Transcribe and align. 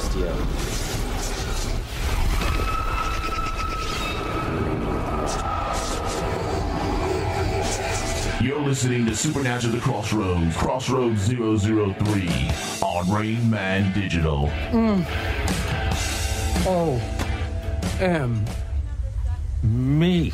Castiel. 0.00 0.34
You're 8.42 8.60
listening 8.60 9.04
to 9.06 9.14
Supernatural 9.14 9.74
The 9.74 9.80
Crossroads, 9.80 10.56
Crossroads 10.56 11.28
003 11.28 12.50
on 12.82 13.10
Rain 13.12 13.50
Man 13.50 13.92
Digital. 13.92 14.50
O 16.66 17.00
M 18.00 18.44
me. 19.62 20.32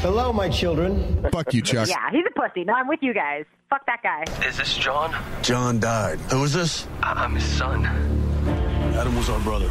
Hello, 0.00 0.32
my 0.32 0.48
children. 0.48 1.24
Fuck 1.30 1.54
you, 1.54 1.62
Chuck. 1.62 1.88
Yeah, 1.88 2.10
he's 2.10 2.24
a 2.26 2.40
pussy. 2.40 2.64
No, 2.64 2.72
I'm 2.72 2.88
with 2.88 3.00
you 3.02 3.14
guys. 3.14 3.44
Fuck 3.70 3.84
that 3.86 4.02
guy. 4.02 4.24
Is 4.46 4.56
this 4.56 4.76
John? 4.78 5.14
John 5.42 5.78
died. 5.78 6.18
Who 6.32 6.42
is 6.44 6.54
this? 6.54 6.86
I- 7.02 7.12
I'm 7.24 7.34
his 7.34 7.44
son. 7.44 7.84
Adam 8.96 9.14
was 9.14 9.28
our 9.28 9.38
brother. 9.40 9.68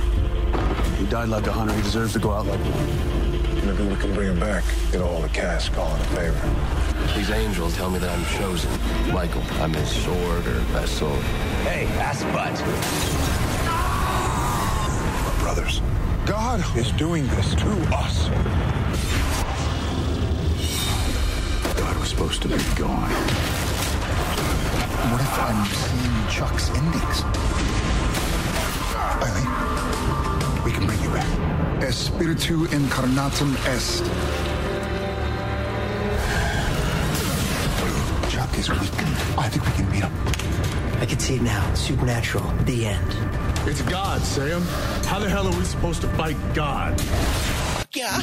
He 0.97 1.05
died 1.07 1.29
like 1.29 1.47
a 1.47 1.51
hunter. 1.51 1.73
He 1.73 1.81
deserves 1.81 2.13
to 2.13 2.19
go 2.19 2.31
out 2.31 2.45
like 2.45 2.59
one. 2.59 3.65
Maybe 3.65 3.87
we 3.87 3.95
can 3.95 4.13
bring 4.13 4.29
him 4.29 4.39
back. 4.39 4.63
Get 4.91 5.01
all 5.01 5.19
the 5.19 5.29
cast 5.29 5.73
calling 5.73 5.99
a 5.99 6.05
favor. 6.05 7.15
These 7.15 7.31
angels 7.31 7.75
tell 7.75 7.89
me 7.89 7.97
that 7.99 8.09
I'm 8.09 8.25
chosen. 8.37 8.69
Michael, 9.11 9.41
I'm 9.61 9.73
his 9.73 9.89
sword 9.89 10.45
or 10.47 10.59
vessel. 10.73 11.13
Hey, 11.65 11.87
ass 11.97 12.23
butt. 12.25 12.53
We're 15.25 15.39
brothers. 15.43 15.81
God 16.27 16.63
is 16.77 16.91
doing 16.93 17.27
this 17.29 17.55
to 17.55 17.69
us. 17.95 18.29
God 21.77 21.97
was 21.97 22.09
supposed 22.09 22.41
to 22.43 22.47
be 22.47 22.57
gone. 22.75 23.66
What 25.11 25.21
if 25.21 25.39
I'm 25.39 25.65
seeing 25.65 26.27
Chuck's 26.29 26.69
endings? 26.71 27.23
Eileen, 29.23 30.63
we 30.63 30.71
can 30.71 30.85
bring 30.85 31.01
you 31.01 31.09
back. 31.09 31.27
Espiritu 31.81 32.67
incarnatum 32.67 33.55
est. 33.67 34.03
Chuck 38.29 38.57
is 38.57 38.69
weakened. 38.69 39.17
I 39.37 39.47
think 39.49 39.65
we 39.65 39.71
can 39.71 39.89
beat 39.89 40.03
him. 40.03 40.11
I 41.01 41.05
can 41.05 41.19
see 41.19 41.35
it 41.35 41.41
now. 41.41 41.73
Supernatural. 41.73 42.43
The 42.65 42.87
end. 42.87 43.15
It's 43.67 43.81
God, 43.83 44.21
Sam. 44.21 44.61
How 45.05 45.19
the 45.19 45.29
hell 45.29 45.47
are 45.47 45.57
we 45.57 45.63
supposed 45.63 46.01
to 46.01 46.07
fight 46.09 46.37
God? 46.53 47.01
Yeah. 47.93 48.19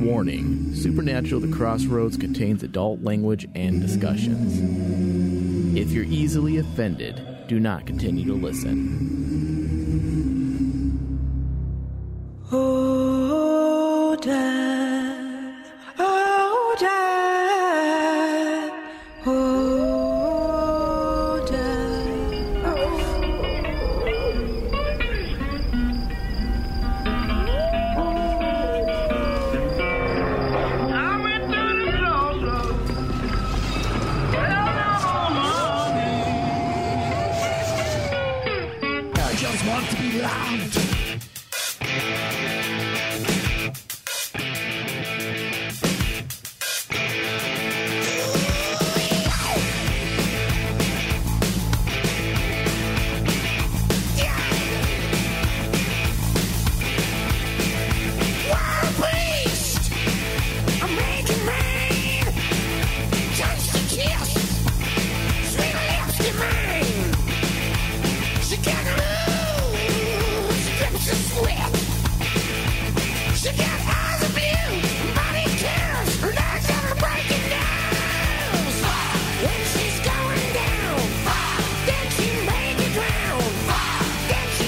Warning 0.00 0.74
Supernatural 0.74 1.40
The 1.40 1.52
Crossroads 1.56 2.16
contains 2.16 2.62
adult 2.62 3.02
language 3.02 3.46
and 3.54 3.80
discussions. 3.80 5.43
If 5.76 5.90
you're 5.90 6.04
easily 6.04 6.58
offended, 6.58 7.48
do 7.48 7.58
not 7.58 7.84
continue 7.84 8.24
to 8.26 8.34
listen. 8.34 9.13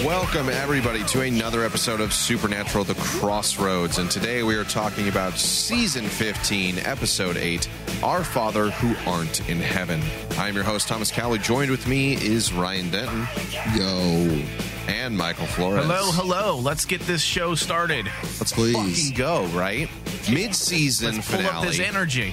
Welcome, 0.06 0.48
everybody, 0.48 1.02
to 1.06 1.22
another 1.22 1.64
episode 1.64 2.00
of 2.00 2.12
Supernatural 2.12 2.84
The 2.84 2.94
Crossroads. 2.94 3.98
And 3.98 4.08
today 4.08 4.44
we 4.44 4.54
are 4.54 4.62
talking 4.62 5.08
about 5.08 5.32
season 5.36 6.04
15, 6.04 6.78
episode 6.78 7.36
8 7.36 7.68
Our 8.04 8.22
Father 8.22 8.70
Who 8.70 8.94
Aren't 9.10 9.48
in 9.50 9.58
Heaven. 9.58 10.00
I'm 10.38 10.54
your 10.54 10.62
host, 10.62 10.86
Thomas 10.86 11.10
Cowley. 11.10 11.40
Joined 11.40 11.72
with 11.72 11.88
me 11.88 12.14
is 12.14 12.52
Ryan 12.52 12.88
Denton. 12.88 13.26
Yo. 13.74 14.44
And 14.86 15.18
Michael 15.18 15.46
Flores. 15.46 15.82
Hello, 15.82 16.12
hello. 16.12 16.56
Let's 16.56 16.84
get 16.84 17.00
this 17.00 17.20
show 17.20 17.56
started. 17.56 18.06
Let's 18.38 18.52
fucking 18.52 19.14
go, 19.16 19.46
right? 19.46 19.90
Mid 20.30 20.54
season 20.54 21.16
Let's 21.16 21.28
pull 21.28 21.38
finale. 21.38 21.56
up 21.56 21.64
this 21.64 21.80
energy 21.80 22.32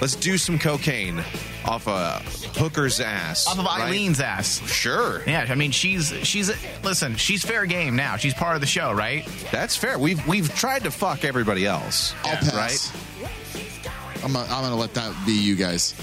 Let's 0.00 0.14
do 0.14 0.36
some 0.36 0.58
cocaine 0.58 1.24
off 1.66 1.86
a 1.86 2.20
hooker's 2.58 3.00
ass. 3.00 3.46
off 3.46 3.58
of 3.58 3.64
right? 3.64 3.82
Eileen's 3.92 4.20
ass. 4.20 4.58
Sure. 4.70 5.22
Yeah, 5.26 5.46
I 5.48 5.54
mean 5.54 5.70
she's 5.72 6.12
she's 6.22 6.50
listen, 6.84 7.16
she's 7.16 7.44
fair 7.44 7.66
game 7.66 7.96
now. 7.96 8.16
She's 8.16 8.34
part 8.34 8.54
of 8.54 8.60
the 8.60 8.66
show, 8.66 8.92
right? 8.92 9.26
That's 9.50 9.76
fair. 9.76 9.98
We've 9.98 10.24
we've 10.26 10.54
tried 10.54 10.84
to 10.84 10.90
fuck 10.90 11.24
everybody 11.24 11.66
else. 11.66 12.14
I'll 12.24 12.36
pass. 12.36 12.54
Right? 12.54 14.22
I'm, 14.24 14.32
gonna- 14.32 14.44
I'm 14.52 14.62
gonna 14.62 14.76
let 14.76 14.94
that 14.94 15.14
be 15.26 15.32
you 15.32 15.54
guys. 15.56 15.94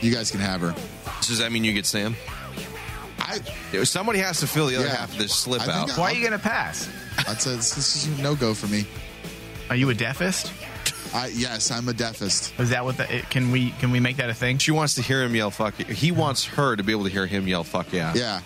You 0.00 0.12
guys 0.12 0.30
can 0.30 0.40
have 0.40 0.60
her. 0.60 0.74
Does 1.20 1.38
that 1.38 1.52
mean 1.52 1.64
you 1.64 1.72
get 1.72 1.86
Sam? 1.86 2.16
I 3.18 3.38
Somebody 3.84 4.18
has 4.18 4.40
to 4.40 4.46
fill 4.46 4.66
the 4.66 4.76
other 4.76 4.86
Yeah. 4.86 4.96
half 4.96 5.12
of 5.12 5.18
this 5.18 5.34
slip 5.34 5.62
I 5.62 5.64
think 5.66 5.76
out. 5.76 5.90
I- 5.96 6.00
Why 6.00 6.12
are 6.12 6.14
you 6.14 6.24
gonna 6.24 6.38
pass? 6.38 6.88
that's 7.26 7.46
a, 7.46 7.50
this 7.50 7.76
is 8.06 8.18
a 8.18 8.22
no 8.22 8.34
go 8.34 8.52
for 8.54 8.66
me. 8.66 8.84
Are 9.70 9.76
you 9.76 9.88
a 9.90 9.94
deafist? 9.94 10.52
I 11.14 11.26
yes, 11.34 11.70
I'm 11.70 11.88
a 11.88 11.92
deafist. 11.92 12.54
Is 12.58 12.70
that 12.70 12.84
what 12.84 12.96
the 12.96 13.16
it- 13.16 13.28
can 13.30 13.50
we 13.50 13.70
can 13.72 13.90
we 13.90 14.00
make 14.00 14.16
that 14.16 14.30
a 14.30 14.34
thing? 14.34 14.58
She 14.58 14.70
wants 14.70 14.94
to 14.94 15.02
hear 15.02 15.22
him 15.22 15.34
yell 15.34 15.50
fuck 15.50 15.78
you. 15.78 15.84
He 15.84 16.10
wants 16.10 16.44
her 16.46 16.74
to 16.76 16.82
be 16.82 16.92
able 16.92 17.04
to 17.04 17.10
hear 17.10 17.26
him 17.26 17.46
yell 17.46 17.64
fuck 17.64 17.92
yeah. 17.92 18.12
Yeah, 18.14 18.40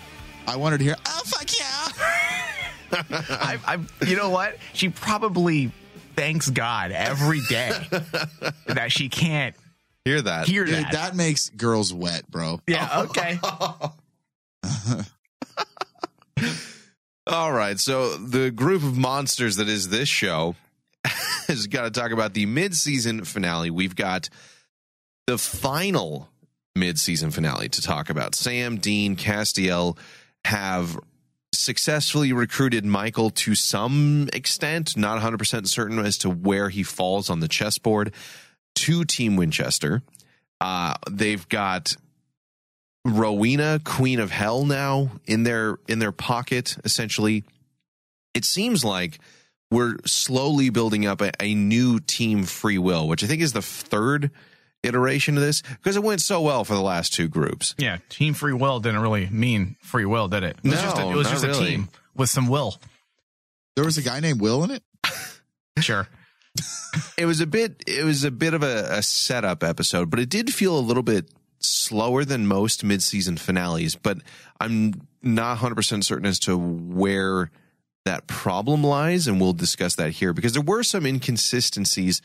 I 0.45 0.55
wanted 0.57 0.79
to 0.79 0.83
hear. 0.83 0.95
Oh 1.05 1.21
fuck 1.25 1.47
yeah! 1.57 3.05
I, 3.29 3.57
I 3.65 4.05
you 4.05 4.15
know 4.17 4.29
what? 4.29 4.57
She 4.73 4.89
probably 4.89 5.71
thanks 6.15 6.49
God 6.49 6.91
every 6.91 7.41
day 7.47 7.71
that 8.67 8.91
she 8.91 9.07
can't 9.09 9.55
Hear 10.03 10.21
that. 10.21 10.47
hear 10.47 10.63
Dude, 10.65 10.75
that. 10.75 10.91
that 10.93 11.15
makes 11.15 11.49
girls 11.49 11.93
wet, 11.93 12.29
bro. 12.31 12.61
yeah, 12.67 13.01
okay. 13.09 13.39
All 17.27 17.51
right. 17.51 17.77
So 17.79 18.15
the 18.15 18.51
group 18.51 18.83
of 18.83 18.97
monsters 18.97 19.57
that 19.57 19.67
is 19.67 19.89
this 19.89 20.07
show 20.07 20.55
has 21.47 21.67
got 21.67 21.83
to 21.83 21.91
talk 21.91 22.11
about 22.11 22.33
the 22.33 22.45
mid-season 22.45 23.23
finale. 23.23 23.69
We've 23.69 23.95
got 23.95 24.29
the 25.25 25.37
final 25.37 26.29
mid-season 26.75 27.31
finale 27.31 27.69
to 27.69 27.81
talk 27.81 28.09
about. 28.09 28.35
Sam, 28.35 28.77
Dean, 28.77 29.15
Castiel 29.15 29.97
have 30.45 30.97
successfully 31.53 32.33
recruited 32.33 32.85
Michael 32.85 33.29
to 33.31 33.55
some 33.55 34.29
extent, 34.33 34.95
not 34.95 35.21
100% 35.21 35.67
certain 35.67 35.99
as 35.99 36.17
to 36.19 36.29
where 36.29 36.69
he 36.69 36.83
falls 36.83 37.29
on 37.29 37.39
the 37.39 37.47
chessboard, 37.47 38.13
to 38.75 39.03
Team 39.03 39.35
Winchester. 39.35 40.03
Uh, 40.61 40.95
they've 41.09 41.47
got 41.49 41.95
Rowena, 43.05 43.79
Queen 43.83 44.19
of 44.19 44.31
Hell, 44.31 44.65
now 44.65 45.11
in 45.25 45.43
their 45.43 45.77
in 45.87 45.99
their 45.99 46.11
pocket. 46.11 46.77
Essentially, 46.83 47.43
it 48.33 48.45
seems 48.45 48.83
like 48.83 49.19
we're 49.71 49.97
slowly 50.05 50.69
building 50.69 51.05
up 51.05 51.21
a, 51.21 51.31
a 51.41 51.53
new 51.53 51.99
team 51.99 52.43
Free 52.43 52.77
Will, 52.77 53.07
which 53.07 53.23
I 53.23 53.27
think 53.27 53.41
is 53.41 53.53
the 53.53 53.61
third 53.61 54.31
iteration 54.83 55.35
of 55.35 55.43
this 55.43 55.61
because 55.61 55.95
it 55.95 56.03
went 56.03 56.21
so 56.21 56.41
well 56.41 56.63
for 56.63 56.73
the 56.73 56.81
last 56.81 57.13
two 57.13 57.27
groups. 57.27 57.75
Yeah, 57.77 57.97
team 58.09 58.33
free 58.33 58.53
will 58.53 58.79
didn't 58.79 59.01
really 59.01 59.27
mean 59.29 59.75
free 59.81 60.05
will, 60.05 60.27
did 60.27 60.43
it? 60.43 60.57
It 60.63 60.69
was 60.69 60.75
No, 60.75 60.81
just 60.81 60.97
a, 60.97 61.09
it 61.09 61.15
was 61.15 61.27
not 61.27 61.41
just 61.41 61.43
a 61.45 61.65
team 61.65 61.89
with 62.15 62.29
some 62.29 62.47
will. 62.47 62.79
There 63.75 63.85
was 63.85 63.97
a 63.97 64.01
guy 64.01 64.19
named 64.19 64.41
Will 64.41 64.63
in 64.63 64.71
it. 64.71 64.83
Sure. 65.79 66.07
It 67.19 67.27
was 67.27 67.39
a 67.39 67.45
bit. 67.45 67.83
It 67.85 68.03
was 68.03 68.23
a 68.23 68.31
bit 68.31 68.55
of 68.55 68.63
a, 68.63 68.87
a 68.97 69.03
setup 69.03 69.63
episode, 69.63 70.09
but 70.09 70.19
it 70.19 70.27
did 70.27 70.51
feel 70.51 70.75
a 70.75 70.81
little 70.81 71.03
bit 71.03 71.29
slower 71.59 72.25
than 72.25 72.47
most 72.47 72.83
mid-season 72.83 73.37
finales, 73.37 73.95
but 73.95 74.17
I'm 74.59 74.93
not 75.21 75.59
100% 75.59 76.03
certain 76.03 76.25
as 76.25 76.39
to 76.39 76.57
where 76.57 77.51
that 78.07 78.25
problem 78.27 78.83
lies, 78.83 79.27
and 79.27 79.39
we'll 79.39 79.53
discuss 79.53 79.95
that 79.95 80.11
here 80.11 80.33
because 80.33 80.53
there 80.53 80.61
were 80.61 80.83
some 80.83 81.05
inconsistencies 81.05 82.21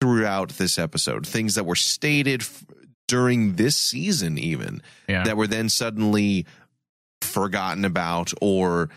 throughout 0.00 0.50
this 0.50 0.78
episode, 0.78 1.26
things 1.26 1.54
that 1.54 1.64
were 1.64 1.74
stated 1.76 2.42
f- 2.42 2.64
during 3.08 3.54
this 3.56 3.76
season, 3.76 4.38
even 4.38 4.82
Yeah. 5.08 5.24
that 5.24 5.36
were 5.36 5.46
then 5.46 5.68
suddenly 5.68 6.46
forgotten 7.20 7.84
about 7.84 8.32
or 8.40 8.88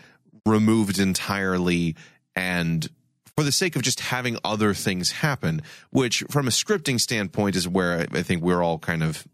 removed 0.46 0.98
entirely 0.98 1.96
and 2.36 2.88
for 3.36 3.42
the 3.44 3.52
sake 3.52 3.76
of 3.76 3.82
just 3.82 4.00
having 4.00 4.36
other 4.44 4.72
things 4.74 5.10
happen 5.10 5.60
which 5.90 6.22
from 6.30 6.46
a 6.46 6.50
scripting 6.50 7.00
standpoint 7.00 7.56
is 7.56 7.66
where 7.68 8.00
i 8.00 8.18
I 8.18 8.22
think 8.22 8.42
we're 8.42 8.62
all 8.62 8.78
kind 8.78 9.02
of 9.02 9.26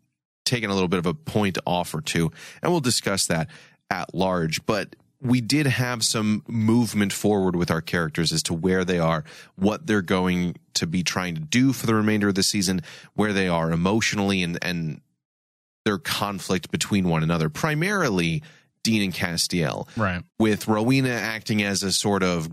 taking 0.45 0.71
a 0.71 0.75
little 0.75 0.89
bit 0.89 0.99
of 0.99 1.07
a 1.07 1.15
point 1.15 1.59
off 1.67 1.95
or 1.95 2.01
two 2.01 2.31
and 2.63 2.73
we'll 2.73 2.81
discuss 2.81 3.27
that 3.27 3.49
at 3.91 4.15
large 4.15 4.65
but 4.67 4.97
we 5.21 5.41
did 5.41 5.67
have 5.67 6.05
some 6.05 6.43
movement 6.47 7.13
forward 7.13 7.57
with 7.57 7.71
our 7.71 7.81
characters 7.81 8.33
as 8.33 8.43
to 8.45 8.55
where 8.55 8.85
they 8.85 8.99
are 8.99 9.25
what 9.57 9.87
they're 9.87 10.03
going 10.03 10.55
to 10.75 10.87
be 10.87 11.03
trying 11.03 11.35
to 11.35 11.41
do 11.41 11.73
for 11.73 11.87
the 11.87 11.95
remainder 11.95 12.29
of 12.29 12.35
the 12.35 12.43
season 12.43 12.81
where 13.15 13.33
they 13.33 13.49
are 13.49 13.73
emotionally 13.73 14.43
and 14.43 14.59
and 14.63 15.01
their 15.85 15.99
conflict 15.99 16.71
between 16.73 17.09
one 17.09 17.23
another, 17.23 17.49
primarily 17.49 18.43
Dean 18.83 19.03
and 19.03 19.15
Castiel, 19.15 19.89
Right. 19.97 20.23
with 20.39 20.67
Rowena 20.69 21.11
acting 21.11 21.63
as 21.63 21.83
a 21.85 21.93
sort 21.93 22.23
of, 22.25 22.49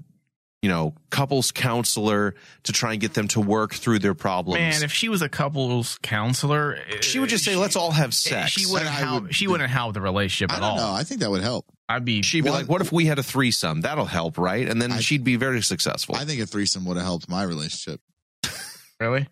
you 0.63 0.69
know, 0.69 0.95
couples 1.09 1.51
counselor 1.51 2.35
to 2.63 2.71
try 2.71 2.93
and 2.93 3.01
get 3.01 3.13
them 3.13 3.27
to 3.27 3.41
work 3.41 3.73
through 3.73 3.99
their 3.99 4.13
problems. 4.13 4.59
Man, 4.59 4.81
if 4.83 4.93
she 4.93 5.09
was 5.09 5.21
a 5.21 5.27
couples 5.27 5.99
counselor, 6.01 6.77
she 7.01 7.19
would 7.19 7.27
just 7.27 7.43
say, 7.43 7.57
"Let's 7.57 7.75
all 7.75 7.91
have 7.91 8.13
sex." 8.13 8.51
She 8.51 8.65
wouldn't 8.65 8.89
help. 8.89 9.33
she 9.33 9.45
wouldn't 9.47 9.69
help 9.69 9.93
the 9.93 9.99
relationship 9.99 10.53
I 10.53 10.55
at 10.55 10.61
don't 10.61 10.69
all. 10.69 10.77
know. 10.77 10.93
I 10.93 11.03
think 11.03 11.19
that 11.19 11.29
would 11.29 11.43
help. 11.43 11.65
I'd 11.89 12.05
be. 12.05 12.21
She'd 12.21 12.45
be 12.45 12.49
like, 12.49 12.69
"What 12.69 12.79
if 12.79 12.93
we 12.93 13.05
had 13.05 13.19
a 13.19 13.23
threesome? 13.23 13.81
That'll 13.81 14.05
help, 14.05 14.37
right?" 14.37 14.65
And 14.67 14.81
then 14.81 14.97
she'd 15.01 15.25
be 15.25 15.35
very 15.35 15.61
successful. 15.61 16.15
I 16.15 16.23
think 16.23 16.41
a 16.41 16.45
threesome 16.47 16.85
would 16.85 16.95
have 16.95 17.05
helped 17.05 17.27
my 17.29 17.43
relationship. 17.43 17.99
Really? 18.99 19.27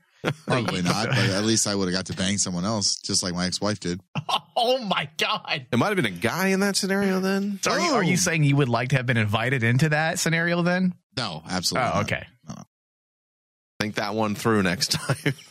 Probably 0.45 0.81
not, 0.83 1.07
but 1.07 1.17
at 1.17 1.45
least 1.45 1.65
I 1.65 1.73
would 1.75 1.85
have 1.87 1.93
got 1.95 2.07
to 2.07 2.13
bang 2.13 2.37
someone 2.37 2.65
else, 2.65 2.97
just 2.97 3.23
like 3.23 3.33
my 3.33 3.45
ex-wife 3.45 3.79
did. 3.79 4.01
Oh 4.63 4.77
my 4.77 5.09
god! 5.17 5.65
It 5.71 5.79
might 5.79 5.87
have 5.87 5.95
been 5.95 6.05
a 6.05 6.11
guy 6.11 6.49
in 6.49 6.59
that 6.59 6.75
scenario 6.75 7.19
then. 7.19 7.57
So 7.63 7.71
are 7.71 7.79
you 7.79 7.91
are 7.93 8.03
you 8.03 8.15
saying 8.15 8.43
you 8.43 8.55
would 8.57 8.69
like 8.69 8.89
to 8.89 8.97
have 8.97 9.07
been 9.07 9.17
invited 9.17 9.63
into 9.63 9.89
that 9.89 10.19
scenario 10.19 10.61
then? 10.61 10.93
No, 11.17 11.43
absolutely. 11.49 11.89
Oh, 11.89 11.93
not. 11.95 12.03
okay. 12.03 12.27
Think 13.79 13.95
that 13.95 14.13
one 14.13 14.35
through 14.35 14.63
next 14.63 14.91
time. 14.91 15.33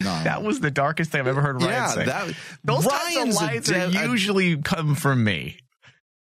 No, 0.00 0.08
That 0.24 0.42
was 0.42 0.58
the 0.58 0.72
darkest 0.72 1.12
thing 1.12 1.20
I've 1.20 1.28
ever 1.28 1.40
heard 1.40 1.62
Ryan 1.62 1.70
Yeah, 1.70 1.86
say. 1.86 2.04
that- 2.06 2.34
Those 2.64 2.84
Ryan's 2.86 3.14
a 3.14 3.18
kinds 3.20 3.36
of 3.36 3.42
lights 3.42 3.68
de- 3.68 4.00
are 4.00 4.04
a- 4.04 4.10
usually 4.10 4.56
come 4.56 4.96
from 4.96 5.22
me. 5.22 5.58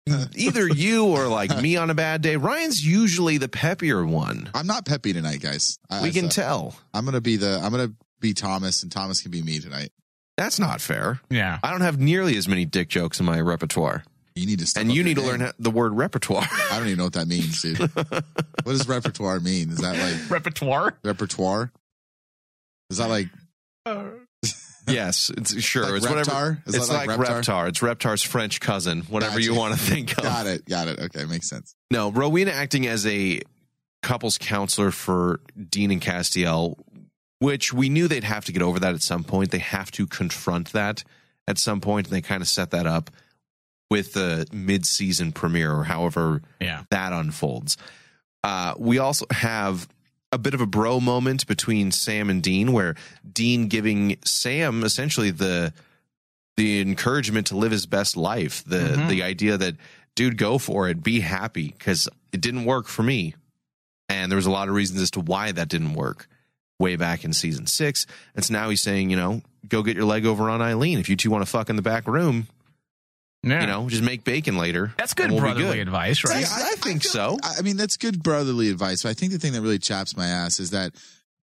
Either 0.35 0.67
you 0.67 1.05
or 1.05 1.27
like 1.29 1.61
me 1.61 1.77
on 1.77 1.89
a 1.89 1.93
bad 1.93 2.21
day. 2.21 2.35
Ryan's 2.35 2.85
usually 2.85 3.37
the 3.37 3.47
peppier 3.47 4.05
one. 4.05 4.49
I'm 4.53 4.67
not 4.67 4.83
peppy 4.85 5.13
tonight, 5.13 5.39
guys. 5.39 5.79
I, 5.89 6.01
We 6.03 6.11
can 6.11 6.29
so 6.29 6.41
tell. 6.41 6.75
I'm 6.93 7.05
gonna 7.05 7.21
be 7.21 7.37
the. 7.37 7.57
I'm 7.63 7.71
gonna 7.71 7.93
be 8.19 8.33
Thomas, 8.33 8.83
and 8.83 8.91
Thomas 8.91 9.21
can 9.21 9.31
be 9.31 9.41
me 9.41 9.59
tonight. 9.59 9.91
That's 10.35 10.59
not 10.59 10.81
fair. 10.81 11.21
Yeah. 11.29 11.59
I 11.63 11.71
don't 11.71 11.79
have 11.79 11.99
nearly 12.01 12.35
as 12.35 12.49
many 12.49 12.65
dick 12.65 12.89
jokes 12.89 13.21
in 13.21 13.25
my 13.25 13.39
repertoire. 13.39 14.03
You 14.39 14.45
need 14.47 14.59
to. 14.59 14.67
Step 14.67 14.81
And 14.81 14.89
up 14.89 14.95
you 14.95 15.01
your 15.01 15.05
need 15.09 15.15
to 15.15 15.21
game. 15.21 15.29
learn 15.29 15.39
how- 15.41 15.51
the 15.59 15.71
word 15.71 15.93
repertoire. 15.93 16.47
I 16.71 16.77
don't 16.79 16.87
even 16.87 16.97
know 16.97 17.03
what 17.05 17.13
that 17.13 17.27
means, 17.27 17.61
dude. 17.61 17.77
what 17.95 18.23
does 18.65 18.87
repertoire 18.87 19.39
mean? 19.39 19.69
Is 19.69 19.77
that 19.79 19.97
like 19.97 20.31
Repertoire? 20.31 20.97
repertoire? 21.03 21.71
Is 22.89 22.97
that 22.97 23.09
like 23.09 23.27
uh, 23.85 24.05
yes, 24.87 25.29
it's 25.37 25.59
sure. 25.61 25.83
Like 25.83 25.93
it's 25.97 26.09
whatever. 26.09 26.61
Is 26.65 26.75
it's 26.75 26.89
like 26.89 27.07
like 27.07 27.19
Reptar? 27.19 27.41
Reptar. 27.43 27.67
It's 27.69 27.79
Reptar's 27.79 28.23
French 28.23 28.59
cousin, 28.59 29.01
whatever 29.03 29.33
Gotcha. 29.33 29.43
you 29.43 29.55
want 29.55 29.73
to 29.73 29.79
think 29.79 30.17
of. 30.17 30.23
got 30.23 30.47
it? 30.47 30.65
Got 30.65 30.87
it. 30.87 30.99
Okay, 30.99 31.25
makes 31.25 31.49
sense. 31.49 31.75
No, 31.91 32.11
Rowena 32.11 32.51
acting 32.51 32.87
as 32.87 33.05
a 33.05 33.41
couples 34.01 34.37
counselor 34.37 34.91
for 34.91 35.39
Dean 35.69 35.91
and 35.91 36.01
Castiel, 36.01 36.77
which 37.39 37.73
we 37.73 37.89
knew 37.89 38.07
they'd 38.07 38.23
have 38.23 38.45
to 38.45 38.51
get 38.51 38.61
over 38.61 38.79
that 38.79 38.93
at 38.95 39.01
some 39.01 39.23
point. 39.23 39.51
They 39.51 39.59
have 39.59 39.91
to 39.91 40.07
confront 40.07 40.71
that 40.73 41.03
at 41.47 41.57
some 41.57 41.81
point, 41.81 42.07
and 42.07 42.15
they 42.15 42.21
kind 42.21 42.41
of 42.41 42.47
set 42.47 42.71
that 42.71 42.85
up 42.87 43.11
with 43.89 44.13
the 44.13 44.45
mid-season 44.51 45.31
premiere 45.31 45.71
or 45.73 45.83
however 45.85 46.41
Yeah. 46.61 46.83
that 46.91 47.11
unfolds. 47.13 47.75
Uh, 48.43 48.73
we 48.77 48.97
also 48.99 49.25
have 49.31 49.87
a 50.31 50.37
bit 50.37 50.53
of 50.53 50.61
a 50.61 50.67
bro 50.67 50.99
moment 50.99 51.47
between 51.47 51.91
Sam 51.91 52.29
and 52.29 52.41
Dean, 52.43 52.71
where 52.71 52.95
Dean 53.31 53.67
giving 53.67 54.17
Sam 54.25 54.83
essentially 54.83 55.31
the 55.31 55.73
the 56.57 56.81
encouragement 56.81 57.47
to 57.47 57.55
live 57.57 57.71
his 57.71 57.85
best 57.85 58.17
life, 58.17 58.63
the 58.65 58.79
Mhm. 58.79 59.09
the 59.09 59.23
idea 59.23 59.57
that 59.57 59.75
dude, 60.15 60.37
go 60.37 60.57
for 60.57 60.89
it, 60.89 61.01
be 61.01 61.21
happy, 61.21 61.69
because 61.77 62.09
it 62.33 62.41
didn't 62.41 62.65
work 62.65 62.87
for 62.87 63.01
me, 63.03 63.33
and 64.09 64.29
there 64.29 64.35
was 64.35 64.45
a 64.45 64.51
lot 64.51 64.67
of 64.67 64.73
reasons 64.75 64.99
as 64.99 65.09
to 65.11 65.21
why 65.21 65.51
that 65.53 65.69
didn't 65.69 65.93
work 65.93 66.27
way 66.77 66.97
back 66.97 67.23
in 67.23 67.31
season 67.31 67.65
six. 67.65 68.05
And 68.35 68.43
so 68.43 68.53
now 68.53 68.69
he's 68.69 68.81
saying, 68.81 69.09
you 69.09 69.15
know, 69.15 69.41
go 69.69 69.81
get 69.81 69.95
your 69.95 70.03
leg 70.05 70.25
over 70.25 70.49
on 70.49 70.61
Eileen 70.61 70.99
if 70.99 71.07
you 71.07 71.15
two 71.15 71.29
want 71.31 71.41
to 71.43 71.49
fuck 71.49 71.69
in 71.69 71.77
the 71.77 71.81
back 71.81 72.05
room. 72.07 72.47
Yeah. 73.43 73.61
You 73.61 73.67
know, 73.67 73.87
just 73.89 74.03
make 74.03 74.23
bacon 74.25 74.57
later. 74.57 74.93
That's 74.97 75.13
good 75.13 75.31
we'll 75.31 75.39
brotherly 75.39 75.77
good. 75.77 75.87
advice, 75.87 76.23
right? 76.25 76.45
I, 76.45 76.71
I 76.71 76.75
think 76.75 77.03
feel- 77.03 77.11
so. 77.11 77.37
I 77.41 77.55
I 77.59 77.61
mean, 77.61 77.77
that's 77.77 77.95
good 77.97 78.21
brotherly 78.21 78.69
advice. 78.69 79.03
But 79.03 79.09
I 79.09 79.13
think 79.13 79.31
the 79.31 79.39
thing 79.39 79.53
that 79.53 79.61
really 79.61 79.79
chaps 79.79 80.17
my 80.17 80.27
ass 80.27 80.59
is 80.59 80.71
that 80.71 80.93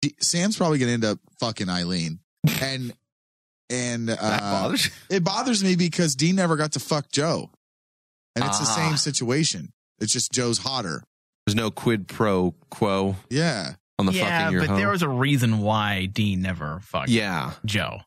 D- 0.01 0.15
Sam's 0.21 0.57
probably 0.57 0.79
going 0.79 0.89
to 0.89 0.95
end 0.95 1.05
up 1.05 1.19
fucking 1.41 1.69
Eileen, 1.69 2.21
and 2.63 2.93
and 3.71 4.09
uh, 4.11 4.15
That 4.17 4.41
bothers 4.41 4.91
it 5.11 5.25
bothers 5.25 5.65
me 5.65 5.75
because 5.77 6.15
Dean 6.15 6.37
never 6.37 6.57
got 6.57 6.73
to 6.73 6.81
fuck 6.81 7.11
Jo, 7.11 7.51
and 8.37 8.45
it's 8.45 8.59
the 8.59 8.67
Ah. 8.69 8.89
same 8.89 8.97
situation. 8.97 9.73
It's 10.01 10.13
just 10.13 10.31
Jo's 10.33 10.59
hotter. 10.59 11.03
There's 11.47 11.57
no 11.57 11.71
quid 11.73 12.07
pro 12.07 12.55
quo 12.71 13.17
Yeah, 13.31 13.73
on 13.99 14.07
the 14.07 14.13
yeah, 14.13 14.39
fucking 14.45 14.53
your 14.53 14.63
but 14.63 14.69
home. 14.71 14.79
there 14.79 14.91
was 14.91 15.03
a 15.03 15.09
reason 15.09 15.59
why 15.59 16.07
Dean 16.07 16.41
never 16.41 16.79
fucked 16.85 17.09
yeah. 17.09 17.53
Jo. 17.67 17.99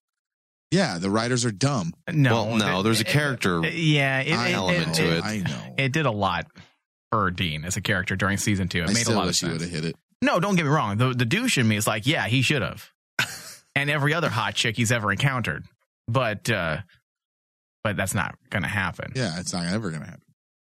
Yeah. 0.73 0.97
The 0.97 1.09
writers 1.09 1.45
are 1.45 1.51
dumb. 1.51 1.93
No, 2.11 2.45
well, 2.45 2.57
no, 2.57 2.79
it- 2.79 2.83
there's 2.83 2.99
a 3.01 3.07
it- 3.07 3.07
character 3.07 3.61
Yeah, 3.65 4.19
it, 4.21 4.27
it- 4.29 4.53
element 4.53 4.89
it- 4.89 4.93
to 4.95 5.17
it. 5.17 5.23
I 5.23 5.37
know. 5.37 5.75
It 5.77 5.91
did 5.93 6.05
a 6.05 6.11
lot 6.11 6.47
for 7.11 7.31
Dean 7.31 7.63
as 7.65 7.77
a 7.77 7.81
character 7.81 8.15
during 8.15 8.37
season 8.37 8.67
two. 8.67 8.83
It 8.83 8.89
I 8.89 8.93
made 8.93 9.07
a 9.07 9.11
lot 9.11 9.21
of 9.21 9.27
wish 9.27 9.43
you 9.43 9.57
sense. 9.59 9.63
hit 9.71 9.85
it. 9.85 9.95
No, 10.21 10.39
don't 10.39 10.55
get 10.55 10.63
me 10.65 10.71
wrong. 10.71 10.97
The 10.97 11.13
the 11.13 11.25
douche 11.25 11.57
in 11.57 11.67
me 11.67 11.75
is 11.75 11.85
like, 11.87 12.07
yeah, 12.07 12.27
he 12.27 12.41
should 12.41 12.61
have, 12.61 12.89
and 13.75 13.89
every 13.89 14.13
other 14.13 14.29
hot 14.29 14.55
chick 14.55 14.75
he's 14.77 14.91
ever 14.91 15.11
encountered. 15.11 15.65
But 16.07 16.49
uh 16.49 16.77
but 17.83 17.97
that's 17.97 18.13
not 18.13 18.35
going 18.49 18.63
to 18.63 18.69
happen. 18.69 19.11
Yeah, 19.15 19.39
it's 19.39 19.51
not 19.53 19.65
ever 19.65 19.89
going 19.89 20.01
to 20.03 20.07
happen. 20.07 20.21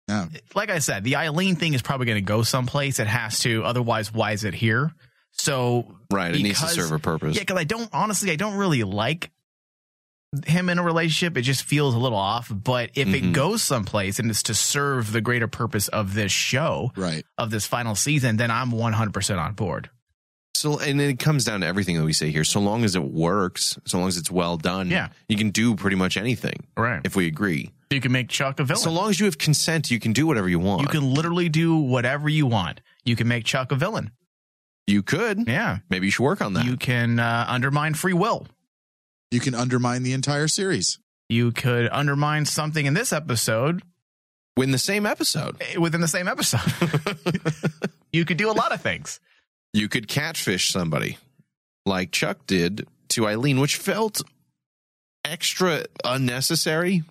No, 0.09 0.29
Like 0.55 0.71
I 0.71 0.79
said, 0.79 1.05
the 1.05 1.17
Eileen 1.17 1.57
thing 1.57 1.75
is 1.75 1.83
probably 1.83 2.07
going 2.07 2.17
to 2.17 2.23
go 2.23 2.43
someplace. 2.43 2.99
It 2.99 3.07
has 3.07 3.41
to. 3.41 3.63
Otherwise, 3.65 4.13
why 4.13 4.33
is 4.33 4.45
it 4.45 4.55
here? 4.55 4.93
So 5.33 5.97
Right. 6.11 6.35
It 6.35 6.43
needs 6.43 6.61
to 6.61 6.69
serve 6.69 6.93
a 6.93 6.99
purpose. 6.99 7.37
Yeah, 7.37 7.43
because 7.43 7.59
I 7.59 7.65
don't 7.65 7.89
honestly, 7.93 8.31
I 8.31 8.37
don't 8.37 8.55
really 8.57 8.83
like 8.85 9.31
him 10.47 10.69
in 10.69 10.79
a 10.79 10.83
relationship. 10.83 11.37
It 11.37 11.43
just 11.43 11.63
feels 11.65 11.95
a 11.95 11.99
little 11.99 12.19
off. 12.19 12.51
But 12.53 12.91
if 12.95 13.09
Mhm. 13.09 13.15
it 13.15 13.33
goes 13.33 13.63
someplace 13.63 14.19
and 14.19 14.31
it's 14.31 14.43
to 14.45 14.55
serve 14.55 15.13
the 15.13 15.21
greater 15.21 15.49
purpose 15.49 15.89
of 15.89 16.15
this 16.15 16.33
show, 16.33 16.93
right. 16.97 17.25
of 17.39 17.51
this 17.51 17.67
final 17.67 17.95
season, 17.95 18.37
then 18.37 18.51
I'm 18.51 18.71
100% 18.71 19.39
on 19.41 19.55
board. 19.55 19.91
So, 20.57 20.79
and 20.79 21.01
it 21.01 21.19
comes 21.19 21.45
down 21.45 21.61
to 21.63 21.67
everything 21.67 21.97
that 21.97 22.05
we 22.05 22.13
say 22.13 22.31
here. 22.31 22.45
So 22.45 22.61
long 22.61 22.85
as 22.85 22.95
it 22.95 23.03
works, 23.03 23.77
so 23.87 23.99
long 23.99 24.09
as 24.09 24.17
it's 24.17 24.31
well 24.31 24.57
done, 24.57 24.89
Yeah. 24.89 25.09
you 25.29 25.37
can 25.37 25.51
do 25.51 25.75
pretty 25.75 25.97
much 25.97 26.17
anything. 26.17 26.65
Right. 26.77 27.01
If 27.05 27.17
we 27.17 27.27
agree. 27.27 27.73
You 27.91 28.01
can 28.01 28.13
make 28.13 28.29
Chuck 28.29 28.59
a 28.61 28.65
villain. 28.65 28.81
So 28.83 28.91
long 28.91 29.11
as 29.11 29.19
you 29.21 29.27
have 29.27 29.37
consent, 29.39 29.91
you 29.91 29.99
can 30.01 30.13
do 30.13 30.27
whatever 30.27 30.49
you 30.49 30.59
want. 30.59 30.83
you 30.83 30.89
can 30.89 31.13
literally 31.13 31.49
do 31.49 31.77
whatever 31.77 32.29
you 32.29 32.47
want. 32.47 32.81
You 33.05 33.15
can 33.17 33.29
make 33.29 33.45
Chuck 33.45 33.73
a 33.73 33.75
villain. 33.77 34.11
You 34.87 35.03
could. 35.03 35.47
Yeah. 35.49 35.79
Maybe 35.91 36.07
you 36.07 36.11
should 36.11 36.23
work 36.25 36.41
on 36.41 36.55
that. 36.55 36.65
You 36.67 36.77
can 36.77 37.19
uh, 37.19 37.47
undermine 37.49 37.95
free 37.95 38.13
will. 38.13 38.47
You 39.35 39.41
can 39.41 39.55
undermine 39.55 40.05
the 40.05 40.13
entire 40.13 40.47
series. 40.47 40.99
You 41.29 41.51
could 41.51 41.89
undermine 41.91 42.47
something 42.47 42.87
in 42.87 42.95
this 42.95 43.13
episode 43.13 43.83
Win 44.57 44.71
the 44.71 44.79
same 44.79 45.05
episode. 45.05 45.57
eh, 45.61 45.77
within 45.77 46.01
the 46.01 46.07
same 46.07 46.29
episode. 46.29 46.61
you 48.13 48.25
could 48.25 48.37
do 48.37 48.49
a 48.49 48.53
lot 48.53 48.71
of 48.73 48.81
things. 48.81 49.19
You 49.73 49.89
could 49.89 50.07
catfish 50.07 50.71
somebody 50.71 51.19
like 51.85 52.13
Chuck 52.13 52.47
did 52.47 52.87
to 53.09 53.27
Eileen, 53.27 53.59
which 53.59 53.75
felt 53.77 54.23
extra 55.25 55.85
unnecessary 56.05 57.03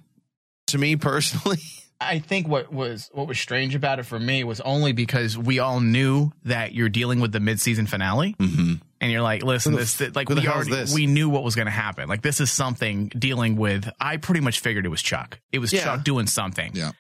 to 0.67 0.77
me 0.77 0.95
personally. 0.95 1.59
I 2.01 2.19
think 2.19 2.47
what 2.47 2.71
was 2.73 3.09
what 3.13 3.27
was 3.27 3.39
strange 3.39 3.75
about 3.75 3.99
it 3.99 4.03
for 4.03 4.19
me 4.19 4.43
was 4.43 4.59
only 4.61 4.91
because 4.91 5.37
we 5.37 5.59
all 5.59 5.79
knew 5.79 6.31
that 6.45 6.73
you're 6.73 6.89
dealing 6.89 7.19
with 7.19 7.31
the 7.31 7.39
mid-season 7.39 7.85
finale, 7.87 8.35
Mm-hmm. 8.39 8.73
and 9.01 9.11
you're 9.11 9.21
like, 9.21 9.43
listen, 9.43 9.73
this 9.73 9.99
like 10.15 10.27
we 10.29 10.47
already 10.47 10.93
we 10.93 11.05
knew 11.05 11.29
what 11.29 11.43
was 11.43 11.55
going 11.55 11.65
to 11.67 11.71
happen. 11.71 12.09
Like 12.09 12.21
this 12.21 12.41
is 12.41 12.51
something 12.51 13.07
dealing 13.09 13.55
with. 13.55 13.89
I 13.99 14.17
pretty 14.17 14.41
much 14.41 14.59
figured 14.59 14.85
it 14.85 14.89
was 14.89 15.01
Chuck. 15.01 15.39
It 15.51 15.59
was 15.59 15.71
Yeah. 15.71 15.83
Chuck 15.83 16.03
doing 16.03 16.27
something. 16.27 16.71
Yeah. 16.73 16.91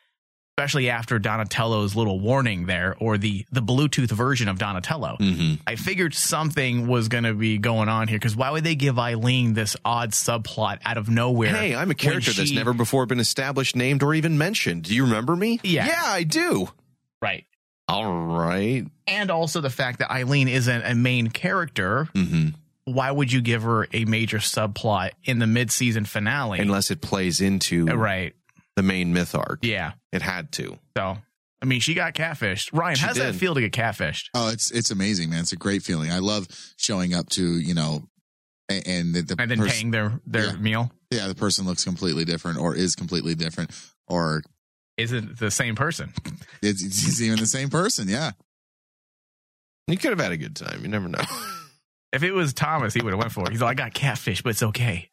Especially 0.57 0.89
after 0.89 1.17
Donatello's 1.17 1.95
little 1.95 2.19
warning 2.19 2.67
there, 2.67 2.95
or 2.99 3.17
the 3.17 3.45
the 3.51 3.61
Bluetooth 3.61 4.11
version 4.11 4.47
of 4.47 4.59
Donatello. 4.59 5.17
Mm-hmm. 5.19 5.55
I 5.65 5.75
figured 5.75 6.13
something 6.13 6.87
was 6.87 7.07
going 7.07 7.23
to 7.23 7.33
be 7.33 7.57
going 7.57 7.89
on 7.89 8.07
here 8.07 8.19
because 8.19 8.35
why 8.35 8.51
would 8.51 8.63
they 8.63 8.75
give 8.75 8.99
Eileen 8.99 9.55
this 9.55 9.75
odd 9.83 10.11
subplot 10.11 10.79
out 10.85 10.97
of 10.97 11.09
nowhere? 11.09 11.55
Hey, 11.55 11.75
I'm 11.75 11.89
a 11.89 11.95
character 11.95 12.31
that's 12.31 12.51
never 12.51 12.73
before 12.73 13.07
been 13.07 13.19
established, 13.19 13.75
named, 13.75 14.03
or 14.03 14.13
even 14.13 14.37
mentioned. 14.37 14.83
Do 14.83 14.95
you 14.95 15.05
remember 15.05 15.35
me? 15.35 15.59
Yeah. 15.63 15.87
Yeah, 15.87 16.03
I 16.03 16.23
do. 16.23 16.67
right. 17.21 17.45
All 17.87 18.13
right. 18.13 18.85
And 19.07 19.29
also 19.31 19.59
the 19.59 19.69
fact 19.69 19.99
that 19.99 20.11
Eileen 20.11 20.47
isn't 20.47 20.83
a 20.83 20.95
main 20.95 21.29
character. 21.29 22.07
Mm-hmm. 22.13 22.49
Why 22.85 23.11
would 23.11 23.31
you 23.31 23.41
give 23.41 23.63
her 23.63 23.87
a 23.91 24.05
major 24.05 24.37
subplot 24.37 25.11
in 25.23 25.39
the 25.39 25.47
mid-season 25.47 26.05
finale? 26.05 26.59
Unless 26.59 26.91
it 26.91 27.01
plays 27.01 27.41
into 27.41 27.85
right. 27.85 28.35
The 28.75 28.83
main 28.83 29.13
myth 29.13 29.35
arc. 29.35 29.59
Yeah. 29.61 29.93
It 30.11 30.21
had 30.21 30.51
to. 30.53 30.77
So, 30.97 31.17
I 31.61 31.65
mean, 31.65 31.79
she 31.79 31.93
got 31.93 32.13
catfished. 32.13 32.69
Ryan, 32.73 32.97
how 32.97 33.07
does 33.09 33.17
that 33.17 33.35
feel 33.35 33.53
to 33.55 33.61
get 33.61 33.71
catfished? 33.71 34.25
Oh, 34.33 34.49
it's 34.49 34.69
it's 34.71 34.91
amazing, 34.91 35.29
man. 35.29 35.39
It's 35.41 35.51
a 35.53 35.57
great 35.57 35.81
feeling. 35.83 36.11
I 36.11 36.19
love 36.19 36.47
showing 36.77 37.13
up 37.13 37.29
to 37.31 37.57
you 37.59 37.73
know, 37.73 38.03
a- 38.69 38.85
and 38.87 39.13
the, 39.13 39.21
the 39.21 39.35
And 39.39 39.49
then 39.49 39.59
pers- 39.59 39.71
paying 39.73 39.91
their 39.91 40.19
their 40.25 40.47
Yeah. 40.47 40.55
meal 40.57 40.91
Yeah, 41.11 41.27
the 41.27 41.35
person 41.35 41.65
looks 41.65 41.83
completely 41.83 42.25
different, 42.25 42.57
or 42.59 42.75
is 42.75 42.95
completely 42.95 43.35
different, 43.35 43.71
or 44.07 44.41
isn't 44.97 45.39
the 45.39 45.49
same 45.51 45.75
person. 45.75 46.13
it's, 46.61 46.83
it's 46.83 47.21
even 47.21 47.39
the 47.39 47.45
same 47.47 47.69
person. 47.69 48.07
Yeah, 48.09 48.31
You 49.87 49.97
could 49.97 50.11
have 50.11 50.19
had 50.19 50.31
a 50.31 50.37
good 50.37 50.55
time. 50.55 50.81
You 50.81 50.87
never 50.89 51.07
know. 51.07 51.21
If 52.11 52.21
it 52.23 52.31
was 52.31 52.53
Thomas, 52.53 52.93
he 52.93 53.01
would 53.01 53.11
have 53.11 53.19
went 53.19 53.31
for 53.31 53.41
it. 53.45 53.49
He's 53.51 53.61
like, 53.61 53.79
I 53.79 53.85
got 53.85 53.93
catfish, 53.95 54.43
but 54.43 54.51
it's 54.51 54.61
okay. 54.63 55.09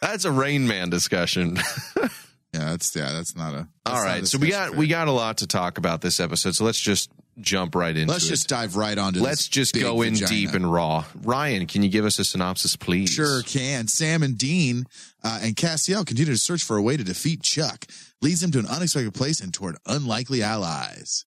That's 0.00 0.24
a 0.24 0.30
Rain 0.32 0.66
Man 0.68 0.88
discussion. 0.90 1.58
yeah. 2.52 2.70
That's 2.70 2.94
yeah. 2.94 3.12
That's 3.12 3.36
not 3.36 3.54
a. 3.54 3.68
that's 3.84 3.96
All 3.96 4.06
a. 4.06 4.26
So 4.26 4.38
we 4.38 4.50
got 4.50 4.74
we 4.74 4.86
got 4.86 5.08
a 5.08 5.12
lot 5.12 5.38
to 5.38 5.46
talk 5.46 5.78
about 5.78 6.00
this 6.00 6.20
episode. 6.20 6.54
So 6.54 6.64
let's 6.64 6.80
just 6.80 7.10
jump 7.40 7.74
right 7.74 7.96
into 7.96 8.12
Let's 8.12 8.26
it. 8.26 8.30
just 8.30 8.48
dive 8.48 8.76
right 8.76 8.96
onto. 8.96 9.20
Let's 9.20 9.48
this 9.48 9.48
just 9.48 9.74
go 9.74 10.02
in 10.02 10.14
vagina. 10.14 10.28
deep 10.28 10.54
and 10.54 10.70
raw. 10.70 11.04
Ryan, 11.22 11.66
can 11.66 11.82
you 11.82 11.88
give 11.88 12.04
us 12.04 12.18
a 12.18 12.24
synopsis, 12.24 12.76
please? 12.76 13.10
Sure 13.10 13.42
can. 13.42 13.88
Sam 13.88 14.22
and 14.22 14.36
Dean 14.36 14.84
uh, 15.24 15.40
and 15.42 15.56
Castiel 15.56 16.06
continue 16.06 16.32
to 16.32 16.38
search 16.38 16.62
for 16.62 16.76
a 16.76 16.82
way 16.82 16.96
to 16.96 17.04
defeat 17.04 17.42
Chuck. 17.42 17.86
Leads 18.20 18.40
them 18.40 18.50
to 18.52 18.58
an 18.58 18.66
unexpected 18.66 19.14
place 19.14 19.40
and 19.40 19.52
toward 19.52 19.76
unlikely 19.86 20.42
allies. 20.42 21.24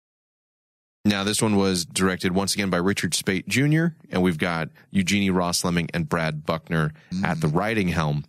Now, 1.06 1.26
this 1.26 1.42
one 1.42 1.58
was 1.58 1.84
directed 1.86 2.34
once 2.34 2.54
again 2.54 2.70
by 2.70 2.78
Richard 2.78 3.14
Speight 3.14 3.46
Jr., 3.48 3.88
and 4.10 4.22
we've 4.24 4.38
got 4.38 4.70
Eugenie 4.90 5.32
Ross 5.32 5.66
Leming 5.66 5.90
and 5.94 6.08
Brad 6.08 6.46
Buckner 6.46 6.94
at 7.26 7.42
the 7.42 7.50
writing 7.50 7.90
helm. 7.90 8.24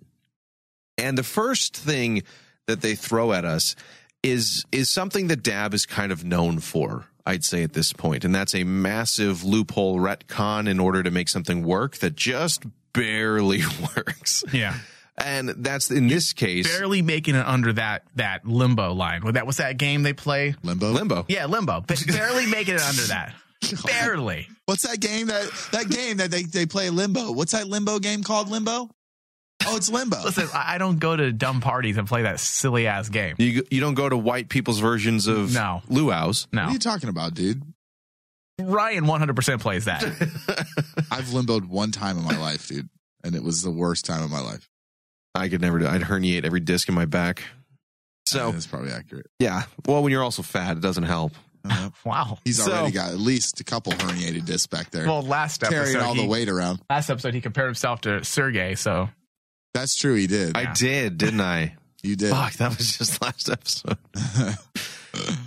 And 0.98 1.16
the 1.16 1.22
first 1.22 1.76
thing 1.76 2.22
that 2.66 2.80
they 2.80 2.94
throw 2.94 3.32
at 3.32 3.44
us 3.44 3.76
is 4.22 4.64
is 4.72 4.88
something 4.88 5.28
that 5.28 5.42
Dabb 5.42 5.74
is 5.74 5.86
kind 5.86 6.10
of 6.10 6.24
known 6.24 6.58
for, 6.58 7.06
I'd 7.26 7.44
say 7.44 7.62
at 7.62 7.74
this 7.74 7.92
point, 7.92 8.24
and 8.24 8.34
that's 8.34 8.54
a 8.54 8.64
massive 8.64 9.44
loophole 9.44 9.98
retcon 9.98 10.68
in 10.68 10.80
order 10.80 11.02
to 11.02 11.10
make 11.10 11.28
something 11.28 11.62
work 11.62 11.98
that 11.98 12.16
just 12.16 12.64
barely 12.92 13.62
works. 13.96 14.44
Yeah. 14.52 14.78
And 15.16 15.50
that's 15.50 15.92
in 15.92 16.08
this 16.08 16.32
case 16.32 16.66
Barely 16.76 17.00
making 17.00 17.36
it 17.36 17.46
under 17.46 17.72
that 17.74 18.02
that 18.16 18.44
limbo 18.46 18.92
line. 18.94 19.22
What 19.22 19.34
that 19.34 19.46
was 19.46 19.58
that 19.58 19.76
game 19.76 20.02
they 20.02 20.12
play? 20.12 20.56
Limbo. 20.64 20.90
limbo. 20.90 21.24
Yeah, 21.28 21.46
limbo. 21.46 21.84
But 21.86 22.02
barely 22.08 22.46
making 22.46 22.74
it 22.74 22.82
under 22.82 23.02
that. 23.02 23.32
Barely. 23.86 24.48
What's 24.66 24.82
that 24.82 25.00
game 25.00 25.28
that 25.28 25.50
that 25.72 25.88
game 25.88 26.18
that 26.18 26.30
they, 26.30 26.42
they 26.42 26.66
play 26.66 26.90
Limbo? 26.90 27.32
What's 27.32 27.52
that 27.52 27.66
Limbo 27.66 27.98
game 27.98 28.22
called? 28.22 28.50
Limbo. 28.50 28.90
Oh, 29.66 29.76
it's 29.76 29.88
Limbo. 29.90 30.22
Listen, 30.24 30.48
I 30.54 30.74
I 30.74 30.78
don't 30.78 30.98
go 30.98 31.14
to 31.16 31.32
dumb 31.32 31.60
parties 31.60 31.96
and 31.96 32.06
play 32.08 32.22
that 32.22 32.40
silly 32.40 32.86
ass 32.86 33.08
game. 33.08 33.36
You 33.38 33.64
you 33.70 33.80
don't 33.80 33.94
go 33.94 34.08
to 34.08 34.16
white 34.16 34.48
people's 34.48 34.78
versions 34.80 35.26
of 35.26 35.52
No. 35.54 35.82
luau's. 35.88 36.46
No, 36.52 36.62
what 36.62 36.70
are 36.70 36.72
you 36.72 36.78
talking 36.78 37.08
about, 37.08 37.34
dude? 37.34 37.62
Ryan 38.60 39.04
100% 39.04 39.60
plays 39.60 39.86
that. 39.86 40.02
I've 41.10 41.26
limboed 41.26 41.66
one 41.66 41.90
time 41.90 42.18
in 42.18 42.24
my 42.24 42.36
life, 42.38 42.68
dude, 42.68 42.88
and 43.24 43.34
it 43.34 43.42
was 43.42 43.62
the 43.62 43.70
worst 43.70 44.04
time 44.04 44.22
of 44.22 44.30
my 44.30 44.40
life. 44.40 44.68
I 45.34 45.48
could 45.48 45.60
never 45.60 45.80
do. 45.80 45.88
I'd 45.88 46.02
herniate 46.02 46.44
every 46.44 46.60
disc 46.60 46.88
in 46.88 46.94
my 46.94 47.04
back. 47.06 47.42
So 48.26 48.52
that's 48.52 48.66
probably 48.68 48.92
accurate. 48.92 49.26
yeah. 49.40 49.64
Well, 49.86 50.02
when 50.02 50.12
you're 50.12 50.22
also 50.22 50.42
fat, 50.42 50.76
it 50.76 50.80
doesn't 50.80 51.02
help. 51.04 51.32
Uh, 51.68 51.90
wow. 52.04 52.38
He's 52.44 52.62
So- 52.62 52.70
already 52.72 52.92
got 52.92 53.10
at 53.10 53.18
least 53.18 53.58
a 53.60 53.64
couple 53.64 53.92
herniated 53.92 54.44
discs 54.44 54.68
back 54.68 54.90
there, 54.90 55.06
Well, 55.06 55.22
last 55.22 55.62
episode, 55.64 55.76
carrying 55.84 55.96
all 56.00 56.14
the 56.14 56.26
weight 56.26 56.48
around. 56.48 56.80
last 56.88 57.10
episode 57.10 57.34
he 57.34 57.40
compared 57.40 57.66
himself 57.66 58.02
to 58.02 58.22
Sergey, 58.24 58.76
so 58.76 59.08
That's 59.74 59.94
true. 59.96 60.14
He 60.14 60.26
did. 60.26 60.56
I 60.56 60.72
did, 60.72 61.18
didn't 61.18 61.40
I? 61.42 61.74
you 62.02 62.16
did. 62.16 62.30
Fuck, 62.30 62.54
that 62.54 62.78
was 62.78 62.96
just 62.96 63.20
last 63.22 63.50
episode. 63.50 63.98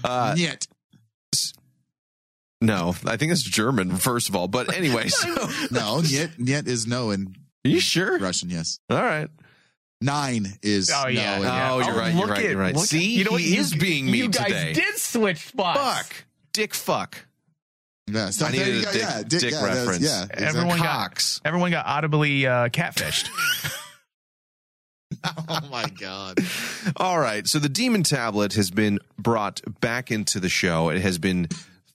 Uh, 0.01 0.33
Yet. 0.37 0.65
no, 2.61 2.95
I 3.05 3.17
think 3.17 3.31
it's 3.33 3.43
German 3.43 3.97
first 3.97 4.29
of 4.29 4.35
all. 4.35 4.47
But 4.47 4.73
anyway, 4.75 5.09
so 5.09 5.27
No, 5.71 5.99
yet 6.01 6.31
yet 6.39 6.67
is 6.67 6.87
no 6.87 7.11
in 7.11 7.35
are 7.65 7.69
you 7.69 7.81
sure? 7.81 8.17
Russian. 8.17 8.49
Yes. 8.49 8.79
All 8.89 9.01
right. 9.01 9.27
Nine 9.99 10.47
is 10.63 10.89
Oh, 10.89 11.03
no. 11.03 11.09
yeah, 11.09 11.35
in- 11.37 11.41
yeah. 11.43 11.71
Oh, 11.73 11.79
you're 11.79 11.95
right, 11.95 12.13
you're 12.13 12.27
right, 12.27 12.37
at- 12.45 12.49
you're 12.51 12.57
right. 12.59 12.73
look 12.75 12.83
at- 12.83 12.89
See, 12.89 13.17
you 13.17 13.25
know 13.25 13.31
what? 13.31 13.41
he 13.41 13.55
You- 13.55 13.59
is 13.61 13.73
being 13.73 14.05
me 14.05 14.19
You 14.19 14.29
guys 14.29 14.45
today. 14.45 14.73
did 14.73 14.97
switch 14.97 15.47
spots. 15.47 15.79
Fuck, 15.79 16.25
dick, 16.53 16.73
fuck. 16.73 17.17
Yeah, 18.09 18.29
so 18.29 18.45
I 18.45 18.51
there 18.51 18.65
needed 18.65 18.81
a 18.83 18.85
go. 18.85 18.91
dick- 18.93 19.01
yeah, 19.01 19.23
dick 19.27 19.51
yeah, 19.51 19.65
reference. 19.65 19.99
Yeah, 20.03 20.23
exactly. 20.23 20.45
Everyone 20.47 20.77
got 20.77 21.39
everyone 21.43 21.71
got 21.71 21.85
audibly 21.87 22.47
uh, 22.47 22.69
catfished. 22.69 23.27
oh 25.49 25.67
my 25.71 25.85
god. 25.99 26.39
All 26.95 27.19
right. 27.19 27.47
So 27.47 27.59
the 27.59 27.69
demon 27.69 28.03
tablet 28.03 28.53
has 28.53 28.71
been 28.71 28.99
brought 29.17 29.61
back 29.81 30.11
into 30.11 30.39
the 30.39 30.49
show. 30.49 30.89
It 30.89 31.01
has 31.01 31.17
been 31.17 31.47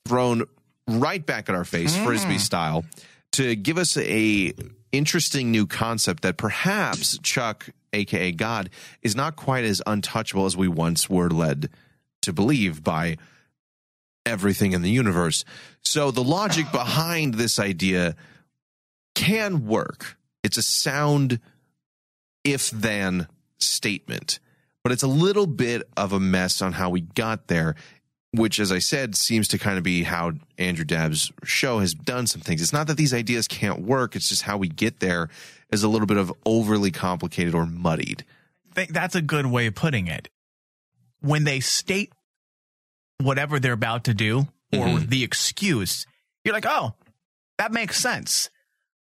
thrown 0.05 0.43
right 0.87 1.25
back 1.25 1.49
at 1.49 1.55
our 1.55 1.65
face, 1.65 1.95
hmm. 1.95 2.05
frisbee 2.05 2.37
style, 2.37 2.85
to 3.33 3.55
give 3.55 3.77
us 3.77 3.97
a 3.97 4.53
interesting 4.91 5.51
new 5.51 5.65
concept 5.65 6.23
that 6.23 6.37
perhaps 6.37 7.17
Chuck, 7.19 7.69
aka 7.91 8.31
God, 8.31 8.69
is 9.01 9.15
not 9.15 9.35
quite 9.35 9.63
as 9.63 9.81
untouchable 9.85 10.45
as 10.45 10.55
we 10.55 10.67
once 10.67 11.09
were 11.09 11.29
led 11.29 11.69
to 12.21 12.33
believe 12.33 12.83
by 12.83 13.17
everything 14.25 14.71
in 14.71 14.81
the 14.81 14.89
universe. 14.89 15.43
So 15.83 16.11
the 16.11 16.23
logic 16.23 16.65
behind 16.71 17.35
this 17.35 17.59
idea 17.59 18.15
can 19.15 19.65
work. 19.65 20.17
It's 20.43 20.57
a 20.57 20.63
sound 20.63 21.39
if 22.43 22.69
then 22.71 23.27
statement, 23.59 24.39
but 24.83 24.91
it's 24.91 25.03
a 25.03 25.07
little 25.07 25.47
bit 25.47 25.83
of 25.95 26.13
a 26.13 26.19
mess 26.19 26.61
on 26.61 26.73
how 26.73 26.89
we 26.89 27.01
got 27.01 27.47
there, 27.47 27.75
which, 28.31 28.59
as 28.59 28.71
I 28.71 28.79
said, 28.79 29.15
seems 29.15 29.47
to 29.49 29.57
kind 29.59 29.77
of 29.77 29.83
be 29.83 30.03
how 30.03 30.33
Andrew 30.57 30.85
Dabb's 30.85 31.31
show 31.43 31.79
has 31.79 31.93
done 31.93 32.27
some 32.27 32.41
things. 32.41 32.61
It's 32.61 32.73
not 32.73 32.87
that 32.87 32.97
these 32.97 33.13
ideas 33.13 33.47
can't 33.47 33.81
work, 33.83 34.15
it's 34.15 34.27
just 34.29 34.41
how 34.41 34.57
we 34.57 34.67
get 34.67 34.99
there 34.99 35.29
is 35.71 35.83
a 35.83 35.87
little 35.87 36.07
bit 36.07 36.17
of 36.17 36.33
overly 36.45 36.91
complicated 36.91 37.53
or 37.55 37.65
muddied. 37.65 38.25
think 38.73 38.91
that's 38.91 39.13
a 39.15 39.21
good 39.21 39.45
way 39.45 39.67
of 39.67 39.75
putting 39.75 40.07
it. 40.07 40.29
When 41.21 41.43
they 41.43 41.59
state 41.59 42.11
whatever 43.19 43.59
they're 43.59 43.71
about 43.73 44.05
to 44.05 44.15
do 44.15 44.47
or 44.73 44.87
Mhm. 44.87 45.09
the 45.09 45.23
excuse, 45.23 46.07
you're 46.43 46.55
like, 46.55 46.65
oh, 46.67 46.95
that 47.59 47.71
makes 47.71 47.97
sense. 47.97 48.49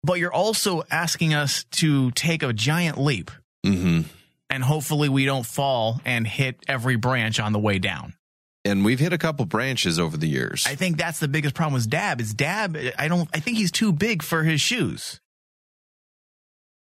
But 0.03 0.19
you're 0.19 0.33
also 0.33 0.83
asking 0.91 1.35
us 1.35 1.65
to 1.73 2.11
take 2.13 2.43
a 2.43 2.53
giant 2.53 2.99
leap 2.99 3.31
Mm-hmm. 3.67 4.09
and 4.49 4.65
hopefully 4.65 5.11
we 5.11 5.27
don't 5.27 5.45
fall 5.45 6.01
and 6.07 6.27
hit 6.27 6.57
every 6.67 6.97
branch 6.97 7.39
on 7.39 7.53
the 7.53 7.59
way 7.59 7.79
down. 7.79 8.15
And 8.65 8.85
we've 8.87 8.99
hit 8.99 9.13
a 9.13 9.19
couple 9.19 9.45
branches 9.45 9.99
over 9.99 10.17
the 10.17 10.27
years. 10.27 10.65
I 10.67 10.75
think 10.75 10.97
that's 10.97 11.19
the 11.19 11.29
biggest 11.29 11.55
problem 11.55 11.75
with 11.75 11.89
Dabb 11.91 12.21
is 12.23 12.33
Dabb. 12.33 12.77
I 12.99 13.09
don't, 13.09 13.29
I 13.35 13.41
think 13.41 13.59
he's 13.59 13.71
too 13.71 13.93
big 13.93 14.23
for 14.23 14.43
his 14.45 14.61
shoes. 14.63 15.21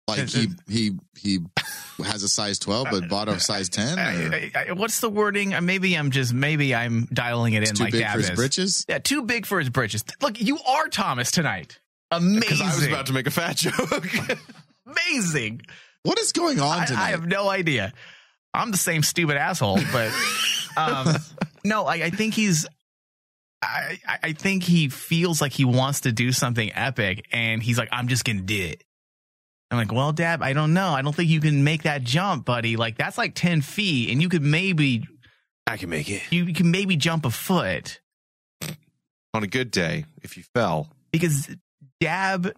Like 0.08 0.28
he 0.28 0.48
he 0.68 0.90
he 1.16 1.38
has 2.04 2.22
a 2.22 2.28
size 2.28 2.58
twelve, 2.58 2.88
but 2.90 3.08
bought 3.08 3.28
a 3.28 3.38
size 3.38 3.68
ten. 3.68 3.98
Or 3.98 4.02
I, 4.02 4.50
I, 4.68 4.72
what's 4.72 5.00
the 5.00 5.08
wording? 5.08 5.54
Uh, 5.54 5.60
Maybe 5.60 5.94
I'm 5.94 6.10
just, 6.10 6.34
maybe 6.34 6.74
I'm 6.74 7.06
dialing 7.12 7.52
it 7.54 7.62
it's 7.62 7.70
in 7.70 7.76
too 7.76 7.84
like 7.84 7.92
big 7.92 8.00
Dabb 8.02 8.12
for 8.14 8.18
his 8.18 8.30
is. 8.30 8.36
britches. 8.36 8.86
Yeah, 8.88 8.98
too 8.98 9.22
big 9.22 9.46
for 9.46 9.58
his 9.60 9.70
britches. 9.70 10.04
Look, 10.20 10.40
you 10.40 10.58
are 10.66 10.88
Thomas 10.88 11.30
tonight. 11.30 11.78
Amazing. 12.12 12.40
Because 12.40 12.60
I 12.60 12.74
was 12.74 12.86
about 12.86 13.06
to 13.06 13.12
make 13.12 13.26
a 13.26 13.30
fat 13.30 13.56
joke. 13.56 14.04
Amazing. 14.86 15.62
What 16.02 16.18
is 16.18 16.32
going 16.32 16.60
on 16.60 16.80
I, 16.80 16.84
tonight? 16.84 17.02
I 17.02 17.10
have 17.10 17.26
no 17.26 17.48
idea. 17.48 17.92
I'm 18.54 18.70
the 18.70 18.76
same 18.76 19.02
stupid 19.02 19.36
asshole, 19.36 19.78
but 19.92 20.12
um, 20.76 21.16
no, 21.64 21.86
I, 21.86 21.94
I 21.94 22.10
think 22.10 22.34
he's. 22.34 22.66
I, 23.62 23.98
I- 24.06 24.18
I 24.24 24.32
think 24.32 24.62
he 24.64 24.88
feels 24.88 25.40
like 25.40 25.52
he 25.52 25.64
wants 25.64 26.00
to 26.00 26.12
do 26.12 26.32
something 26.32 26.70
epic, 26.74 27.26
and 27.32 27.62
he's 27.62 27.78
like, 27.78 27.88
"I'm 27.92 28.08
just 28.08 28.24
gonna 28.24 28.40
do 28.42 28.60
it." 28.60 28.82
I'm 29.70 29.78
like, 29.78 29.92
"Well, 29.92 30.12
Dabb, 30.12 30.42
I 30.42 30.52
don't 30.52 30.74
know. 30.74 30.88
I 30.90 31.00
don't 31.02 31.14
think 31.14 31.30
you 31.30 31.40
can 31.40 31.62
make 31.64 31.84
that 31.84 32.02
jump, 32.02 32.44
buddy. 32.44 32.76
Like 32.76 32.98
that's 32.98 33.16
like 33.16 33.34
ten 33.34 33.62
feet, 33.62 34.10
and 34.10 34.20
you 34.20 34.28
could 34.28 34.42
maybe 34.42 35.06
I 35.66 35.76
can 35.76 35.88
make 35.88 36.10
it. 36.10 36.22
you 36.30 36.52
can 36.52 36.70
maybe 36.72 36.96
jump 36.96 37.24
a 37.24 37.30
foot 37.30 38.00
On 39.32 39.42
a 39.42 39.46
good 39.46 39.70
day, 39.70 40.04
if 40.22 40.36
you 40.36 40.42
fell. 40.54 40.88
because 41.12 41.48
Dabb 42.02 42.52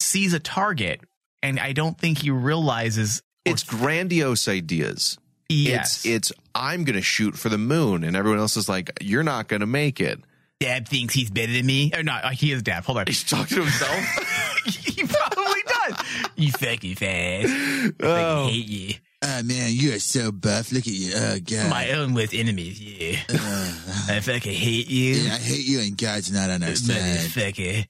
sees 0.00 0.32
a 0.34 0.40
target, 0.40 1.00
and 1.42 1.58
I 1.60 1.72
don't 1.72 1.96
think 1.98 2.18
he 2.18 2.30
realizes 2.30 3.22
It's 3.44 3.62
grandiose 3.62 4.48
ideas. 4.48 5.18
Yes. 5.48 6.04
It's 6.04 6.30
it's 6.30 6.40
I'm 6.54 6.84
gonna 6.84 7.02
shoot 7.02 7.36
for 7.36 7.48
the 7.48 7.58
moon, 7.58 8.04
and 8.04 8.16
everyone 8.16 8.38
else 8.40 8.56
is 8.56 8.68
like, 8.68 8.90
you're 9.00 9.22
not 9.22 9.48
gonna 9.48 9.66
make 9.66 10.00
it. 10.00 10.20
Dabb 10.60 10.88
thinks 10.88 11.14
he's 11.14 11.30
better 11.30 11.52
than 11.52 11.64
me. 11.64 11.90
Or 11.96 12.02
not, 12.02 12.34
he 12.34 12.52
is 12.52 12.62
Dabb. 12.62 12.84
Hold 12.84 12.98
on. 12.98 13.06
He's 13.06 13.24
talking 13.24 13.56
to 13.56 13.62
himself. 13.62 14.64
he 14.84 15.04
probably 15.06 15.62
does. 15.66 16.04
You 16.36 16.52
fucking 16.52 16.94
fast. 16.96 17.48
I 17.48 17.92
Oh. 18.02 18.44
fucking 18.44 18.48
hate 18.54 18.66
you. 18.68 18.94
Oh 19.22 19.42
man, 19.42 19.70
you 19.72 19.94
are 19.94 19.98
so 19.98 20.32
buff. 20.32 20.70
Look 20.72 20.86
at 20.86 20.92
you. 20.92 21.12
Oh 21.16 21.38
god. 21.44 21.70
My 21.70 21.90
own 21.92 22.14
worst 22.14 22.34
enemies, 22.34 22.80
yeah. 22.80 23.18
Uh. 23.30 23.72
I 24.14 24.20
fucking 24.20 24.52
hate 24.52 24.88
you. 24.90 25.14
Yeah, 25.14 25.34
I 25.34 25.38
hate 25.38 25.66
you 25.66 25.80
and 25.80 25.96
God's 25.96 26.30
not 26.32 26.50
on 26.50 26.62
our 26.62 26.74
side. 26.74 26.96
Motherfucker. 26.96 27.86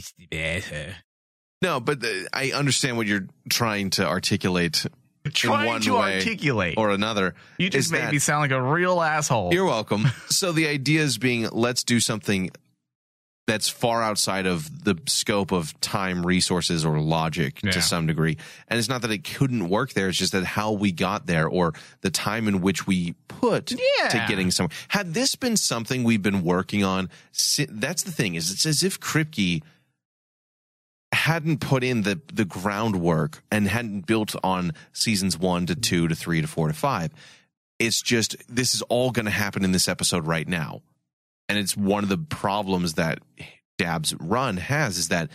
Stupid 0.00 0.36
asshole. 0.38 0.94
No, 1.62 1.80
but 1.80 2.02
uh, 2.04 2.08
I 2.32 2.52
understand 2.52 2.96
what 2.96 3.06
you're 3.06 3.26
trying 3.50 3.90
to 3.90 4.06
articulate. 4.06 4.86
in 5.24 5.30
Trying 5.32 5.66
one 5.66 5.80
to 5.82 5.94
way 5.98 6.16
articulate. 6.16 6.74
or 6.78 6.90
another. 6.90 7.34
You 7.58 7.68
just 7.68 7.92
made 7.92 8.00
that- 8.02 8.12
me 8.12 8.18
sound 8.18 8.40
like 8.40 8.50
a 8.50 8.62
real 8.62 9.00
asshole. 9.02 9.52
You're 9.52 9.66
welcome. 9.66 10.06
so 10.30 10.52
the 10.52 10.66
idea 10.68 11.02
is 11.02 11.18
being 11.18 11.48
let's 11.52 11.84
do 11.84 12.00
something 12.00 12.50
that's 13.50 13.68
far 13.68 14.02
outside 14.02 14.46
of 14.46 14.84
the 14.84 14.96
scope 15.06 15.50
of 15.52 15.78
time, 15.80 16.24
resources, 16.24 16.84
or 16.84 17.00
logic 17.00 17.60
Yeah. 17.62 17.72
to 17.72 17.82
some 17.82 18.06
degree. 18.06 18.36
And 18.68 18.78
it's 18.78 18.88
not 18.88 19.02
that 19.02 19.10
it 19.10 19.24
couldn't 19.24 19.68
work 19.68 19.92
there, 19.94 20.08
it's 20.08 20.18
just 20.18 20.32
that 20.32 20.44
how 20.44 20.72
we 20.72 20.92
got 20.92 21.26
there 21.26 21.48
or 21.48 21.74
the 22.02 22.10
time 22.10 22.46
in 22.48 22.60
which 22.60 22.86
we 22.86 23.14
put 23.28 23.66
to 23.66 24.24
getting 24.28 24.50
somewhere. 24.50 24.76
Had 24.88 25.14
this 25.14 25.34
been 25.34 25.56
something 25.56 26.04
we've 26.04 26.22
been 26.22 26.42
working 26.44 26.84
on, 26.84 27.08
that's 27.68 28.02
the 28.04 28.12
thing, 28.12 28.36
is 28.36 28.50
it's 28.52 28.66
as 28.66 28.82
if 28.82 29.00
Kripke 29.00 29.62
hadn't 31.12 31.58
put 31.60 31.82
in 31.82 32.02
the 32.02 32.20
the 32.32 32.44
groundwork 32.44 33.42
and 33.50 33.66
hadn't 33.66 34.06
built 34.06 34.36
on 34.44 34.72
seasons 34.92 35.36
one 35.36 35.66
to 35.66 35.74
two 35.74 36.06
to 36.08 36.14
three 36.14 36.40
to 36.40 36.46
four 36.46 36.68
to 36.68 36.74
five. 36.74 37.10
It's 37.80 38.00
just 38.00 38.36
this 38.48 38.74
is 38.74 38.82
all 38.82 39.10
going 39.10 39.24
to 39.24 39.30
happen 39.32 39.64
in 39.64 39.72
this 39.72 39.88
episode 39.88 40.26
right 40.26 40.46
now, 40.46 40.82
and 41.50 41.58
it's 41.58 41.76
one 41.76 42.04
of 42.04 42.08
the 42.08 42.16
problems 42.16 42.94
that 42.94 43.18
Dabb's 43.76 44.14
run 44.14 44.56
has 44.56 44.98
is 44.98 45.08
that 45.08 45.30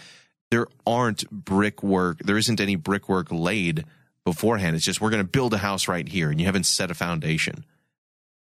there 0.50 0.67
aren't 0.88 1.29
brickwork. 1.29 2.19
There 2.19 2.38
isn't 2.38 2.62
any 2.62 2.77
brickwork 2.77 3.27
laid 3.31 3.84
beforehand. 4.24 4.77
It's 4.77 4.86
just 4.86 5.01
we're 5.01 5.10
going 5.10 5.24
to 5.24 5.29
build 5.29 5.53
a 5.53 5.57
house 5.57 5.89
right 5.89 6.07
here, 6.07 6.31
and 6.31 6.39
you 6.39 6.45
haven't 6.45 6.65
set 6.65 6.89
a 6.89 6.93
foundation, 6.93 7.65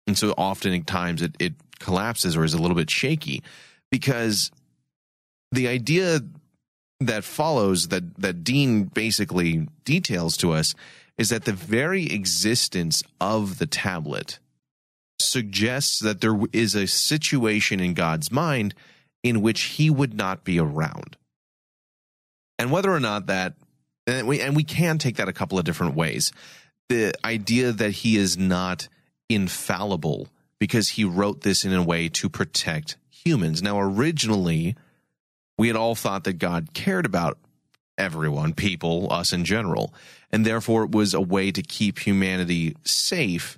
and 0.07 0.17
so 0.17 0.31
oftentimes 0.31 1.21
it 1.21 1.35
it 1.37 1.53
collapses 1.79 2.37
or 2.37 2.45
is 2.45 2.53
a 2.53 2.61
little 2.61 2.77
bit 2.77 2.89
shaky 2.89 3.43
because 3.91 4.51
the 5.51 5.67
idea 5.67 6.21
that 7.01 7.25
follows 7.25 7.89
that 7.89 8.15
that 8.15 8.41
Dean 8.41 8.85
basically 8.85 9.67
details 9.83 10.37
to 10.37 10.53
us 10.53 10.75
is 11.17 11.27
that 11.27 11.43
the 11.43 11.51
very 11.51 12.05
existence 12.05 13.03
of 13.19 13.57
the 13.57 13.67
tablet 13.67 14.39
suggests 15.19 15.99
that 15.99 16.21
there 16.21 16.37
is 16.51 16.75
a 16.75 16.87
situation 16.87 17.79
in 17.79 17.93
God's 17.93 18.31
mind 18.31 18.73
in 19.23 19.41
which 19.41 19.63
he 19.63 19.89
would 19.89 20.13
not 20.13 20.43
be 20.43 20.59
around. 20.59 21.17
And 22.59 22.71
whether 22.71 22.91
or 22.91 22.99
not 22.99 23.27
that 23.27 23.55
and 24.07 24.27
we 24.27 24.41
and 24.41 24.55
we 24.55 24.63
can 24.63 24.97
take 24.97 25.17
that 25.17 25.29
a 25.29 25.33
couple 25.33 25.57
of 25.57 25.65
different 25.65 25.95
ways. 25.95 26.31
The 26.89 27.13
idea 27.25 27.71
that 27.71 27.91
he 27.91 28.17
is 28.17 28.37
not 28.37 28.87
infallible 29.29 30.27
because 30.59 30.89
he 30.89 31.03
wrote 31.03 31.41
this 31.41 31.65
in 31.65 31.73
a 31.73 31.83
way 31.83 32.09
to 32.09 32.29
protect 32.29 32.97
humans. 33.09 33.63
Now 33.63 33.79
originally 33.79 34.75
we 35.57 35.67
had 35.67 35.75
all 35.75 35.95
thought 35.95 36.25
that 36.25 36.33
God 36.33 36.73
cared 36.73 37.05
about 37.05 37.37
everyone, 37.97 38.53
people, 38.53 39.11
us 39.11 39.33
in 39.33 39.45
general, 39.45 39.93
and 40.31 40.45
therefore 40.45 40.83
it 40.83 40.91
was 40.91 41.13
a 41.13 41.21
way 41.21 41.51
to 41.51 41.61
keep 41.61 41.99
humanity 41.99 42.75
safe 42.83 43.57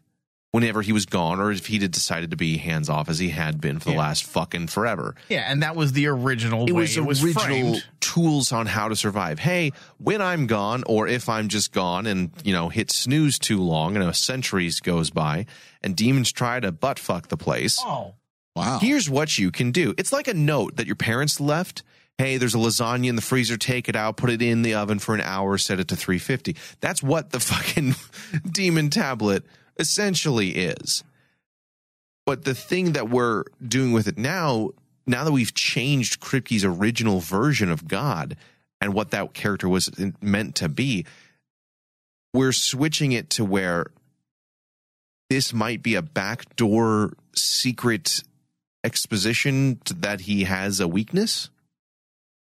whenever 0.51 0.82
he 0.82 0.94
was 0.94 1.06
gone 1.06 1.39
or 1.39 1.51
if 1.51 1.66
he 1.68 1.77
had 1.80 1.92
decided 1.92 2.32
to 2.32 2.38
be 2.38 2.58
hands 2.58 2.89
off 2.89 3.10
as 3.10 3.20
he 3.20 3.30
had 3.30 3.60
been 3.60 3.80
for 3.80 3.86
the 3.86 3.92
Yeah. 3.92 4.00
last 4.00 4.24
fucking 4.24 4.68
forever. 4.68 5.13
Yeah, 5.30 5.46
and 5.51 5.62
that 5.62 5.75
was 5.75 5.92
the 5.92 6.08
original 6.08 6.66
It 6.68 6.72
way 6.72 6.82
was 6.82 6.98
it 6.98 7.06
was 7.06 7.24
original 7.24 7.44
framed. 7.46 7.86
tools 8.00 8.51
on 8.51 8.66
how 8.66 8.88
to 8.88 8.96
survive. 8.96 9.40
Hey, 9.40 9.72
when 9.98 10.22
I'm 10.22 10.48
gone, 10.48 10.83
or 10.88 11.07
if 11.07 11.27
I'm 11.29 11.50
just 11.50 11.74
gone 11.74 12.05
and 12.07 12.31
you 12.44 12.53
know 12.53 12.70
hit 12.70 12.92
snooze 12.92 13.38
too 13.38 13.62
long 13.62 13.96
and 13.96 14.05
a 14.05 14.14
centuries 14.14 14.79
goes 14.79 15.10
by, 15.10 15.46
and 15.83 15.96
demons 15.96 16.31
try 16.31 16.60
to 16.60 16.72
butt 16.72 16.98
fuck 16.98 17.27
the 17.27 17.38
place. 17.38 17.79
Oh. 17.83 18.14
Wow. 18.55 18.79
Here's 18.81 19.07
what 19.07 19.38
you 19.38 19.51
can 19.51 19.72
do. 19.72 19.94
It's 20.00 20.12
like 20.12 20.27
a 20.27 20.33
note 20.33 20.77
that 20.77 20.88
your 20.88 20.96
parents 20.96 21.40
left. 21.40 21.83
Hey, 22.18 22.38
there's 22.38 22.55
a 22.55 22.57
lasagna 22.57 23.10
in 23.10 23.16
the 23.16 23.22
freezer. 23.22 23.55
Take 23.57 23.88
it 23.88 23.96
out, 23.96 24.18
put 24.18 24.31
it 24.31 24.42
in 24.42 24.64
the 24.64 24.74
oven 24.74 24.98
for 24.98 25.14
an 25.14 25.22
hour, 25.22 25.60
set 25.60 25.79
it 25.79 25.90
to 25.90 25.96
350. 25.96 26.55
That's 26.79 27.03
what 27.03 27.29
the 27.29 27.40
fucking 27.51 27.94
demon 28.51 28.90
tablet 28.90 29.46
essentially 29.79 30.50
is. 30.50 31.03
But 32.25 32.44
the 32.44 32.55
thing 32.55 32.94
that 32.94 33.09
we're 33.09 33.44
doing 33.66 33.94
with 33.94 34.07
it 34.07 34.18
now, 34.18 34.72
now 35.05 35.24
that 35.24 35.31
we've 35.31 35.53
changed 35.53 36.20
Kripke's 36.20 36.66
original 36.66 37.20
version 37.20 37.70
of 37.70 37.87
God 37.87 38.35
and 38.81 38.94
what 38.94 39.11
that 39.11 39.33
character 39.33 39.70
was 39.70 39.90
meant 40.22 40.55
to 40.55 40.68
be, 40.68 41.05
we're 42.33 42.51
switching 42.51 43.13
it 43.13 43.29
to 43.31 43.46
where 43.46 43.87
this 45.29 45.53
might 45.53 45.81
be 45.81 45.96
a 45.96 46.01
backdoor 46.01 47.13
secret 47.35 48.24
exposition 48.83 49.79
to 49.85 49.94
that 49.94 50.22
he 50.22 50.44
has 50.44 50.79
a 50.79 50.87
weakness. 50.87 51.50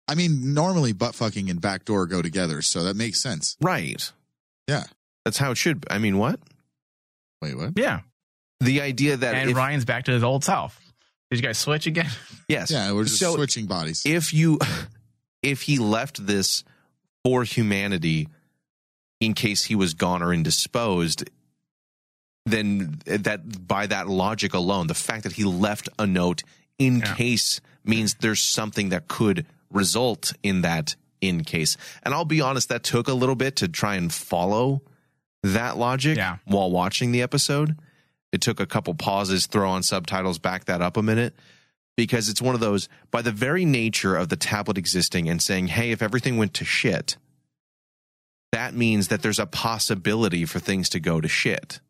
I 0.07 0.15
mean, 0.15 0.53
normally 0.53 0.93
butt 0.93 1.15
fucking 1.15 1.49
and 1.49 1.61
backdoor 1.61 2.05
go 2.05 2.21
together, 2.21 2.61
so 2.61 2.83
that 2.83 2.95
makes 2.95 3.19
sense. 3.19 3.57
Right. 3.61 4.11
Yeah. 4.67 4.83
That's 5.25 5.37
how 5.37 5.51
it 5.51 5.57
should. 5.57 5.85
I 5.89 5.99
mean, 5.99 6.17
what? 6.17 6.39
Wait, 7.41 7.57
what? 7.57 7.73
Yeah. 7.75 8.01
The 8.59 8.81
idea 8.81 9.17
that 9.17 9.35
and 9.35 9.49
if- 9.49 9.55
Ryan's 9.57 9.85
back 9.85 10.05
to 10.05 10.11
his 10.11 10.23
old 10.23 10.43
self. 10.43 10.79
Did 11.29 11.39
you 11.39 11.43
guys 11.43 11.57
switch 11.57 11.87
again? 11.87 12.09
Yes. 12.47 12.69
Yeah, 12.69 12.91
we're 12.91 13.05
just 13.05 13.17
So- 13.17 13.35
switching 13.35 13.65
bodies. 13.65 14.03
if 14.05 14.33
you 14.33 14.59
if 15.41 15.61
he 15.61 15.77
left 15.79 16.25
this 16.27 16.63
for 17.23 17.43
humanity 17.45 18.27
in 19.21 19.33
case 19.33 19.63
he 19.65 19.75
was 19.75 19.93
gone 19.93 20.21
or 20.21 20.33
indisposed 20.33 21.29
then 22.45 22.99
that 23.05 23.67
by 23.67 23.85
that 23.87 24.07
logic 24.07 24.53
alone 24.53 24.87
the 24.87 24.93
fact 24.93 25.23
that 25.23 25.33
he 25.33 25.43
left 25.43 25.87
a 25.99 26.05
note 26.07 26.43
in 26.79 26.99
Yeah. 26.99 27.15
case 27.15 27.61
means 27.85 28.15
there's 28.15 28.41
something 28.41 28.89
that 28.89 29.07
could 29.07 29.45
result 29.71 30.33
in 30.43 30.61
that 30.61 30.95
in 31.21 31.43
case 31.43 31.77
and 32.03 32.13
i'll 32.13 32.25
be 32.25 32.41
honest 32.41 32.69
that 32.69 32.83
took 32.83 33.07
a 33.07 33.13
little 33.13 33.35
bit 33.35 33.55
to 33.57 33.67
try 33.67 33.95
and 33.95 34.11
follow 34.11 34.81
that 35.43 35.77
logic 35.77 36.17
Yeah. 36.17 36.37
while 36.45 36.69
watching 36.71 37.11
the 37.11 37.21
episode 37.21 37.75
it 38.31 38.39
took 38.41 38.59
a 38.61 38.65
couple 38.65 38.93
pauses 38.93 39.45
throw 39.45 39.69
on 39.69 39.83
subtitles 39.83 40.39
back 40.39 40.65
that 40.65 40.81
up 40.81 40.95
a 40.95 41.01
minute 41.03 41.35
because 41.97 42.29
it's 42.29 42.41
one 42.41 42.55
of 42.55 42.61
those 42.61 42.87
by 43.11 43.21
the 43.21 43.31
very 43.31 43.65
nature 43.65 44.15
of 44.15 44.29
the 44.29 44.37
tablet 44.37 44.77
existing 44.77 45.27
and 45.27 45.41
saying, 45.41 45.67
hey, 45.67 45.91
if 45.91 46.01
everything 46.01 46.37
went 46.37 46.53
to 46.53 46.63
shit, 46.63 47.17
that 48.53 48.73
means 48.73 49.09
that 49.09 49.21
there's 49.21 49.39
a 49.39 49.45
possibility 49.45 50.45
for 50.45 50.59
things 50.59 50.87
to 50.89 50.99
go 50.99 51.19
to 51.19 51.27
shit. 51.27 51.81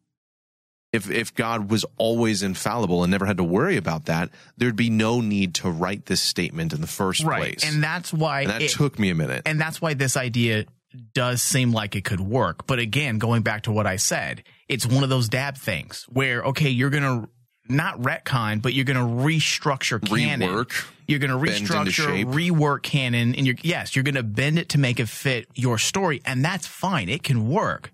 If 0.92 1.10
if 1.10 1.34
God 1.34 1.70
was 1.70 1.86
always 1.98 2.42
infallible 2.44 3.04
and 3.04 3.12
never 3.12 3.26
had 3.26 3.38
to 3.38 3.44
worry 3.44 3.78
about 3.78 4.06
that, 4.06 4.30
there'd 4.58 4.76
be 4.76 4.90
no 4.90 5.22
need 5.22 5.54
to 5.56 5.70
write 5.70 6.08
this 6.08 6.22
statement 6.22 6.74
in 6.74 6.82
the 6.82 6.88
first 6.88 7.24
Right. 7.24 7.58
place. 7.60 7.72
And 7.72 7.84
that's 7.84 8.12
why 8.12 8.42
And 8.42 8.50
that 8.50 8.62
it- 8.64 8.72
took 8.72 8.98
me 9.00 9.10
a 9.12 9.16
minute. 9.16 9.44
And 9.46 9.62
that's 9.62 9.80
why 9.80 9.94
this 9.94 10.18
idea 10.18 10.66
does 11.14 11.42
seem 11.42 11.72
like 11.72 11.96
it 11.96 12.04
could 12.04 12.20
work. 12.20 12.68
But 12.68 12.80
again, 12.80 13.18
going 13.18 13.44
back 13.44 13.64
to 13.64 13.72
what 13.72 13.88
I 13.88 13.96
said, 13.96 14.44
it's 14.68 14.86
one 14.86 15.04
of 15.04 15.10
those 15.10 15.30
Dabb 15.30 15.58
things 15.58 16.06
where, 16.10 16.44
okay, 16.44 16.70
you're 16.70 16.90
going 16.90 17.04
to 17.04 17.30
not 17.70 18.00
retcon, 18.00 18.62
but 18.62 18.74
you're 18.74 18.86
going 18.86 18.98
to 18.98 19.26
restructure 19.26 20.06
canon. 20.06 20.50
Rework, 20.50 20.86
You're 21.08 21.20
going 21.20 21.32
to 21.32 21.38
restructure, 21.38 22.26
rework 22.26 22.84
canon. 22.84 23.36
And 23.36 23.46
you're, 23.46 23.56
yes, 23.62 23.96
you're 23.96 24.04
going 24.04 24.16
to 24.16 24.24
bend 24.24 24.60
it 24.60 24.70
to 24.70 24.78
make 24.78 25.00
it 25.00 25.08
fit 25.08 25.48
your 25.54 25.78
story. 25.78 26.22
And 26.26 26.44
that's 26.44 26.68
fine. 26.68 27.10
It 27.10 27.24
can 27.24 27.50
work. 27.50 27.92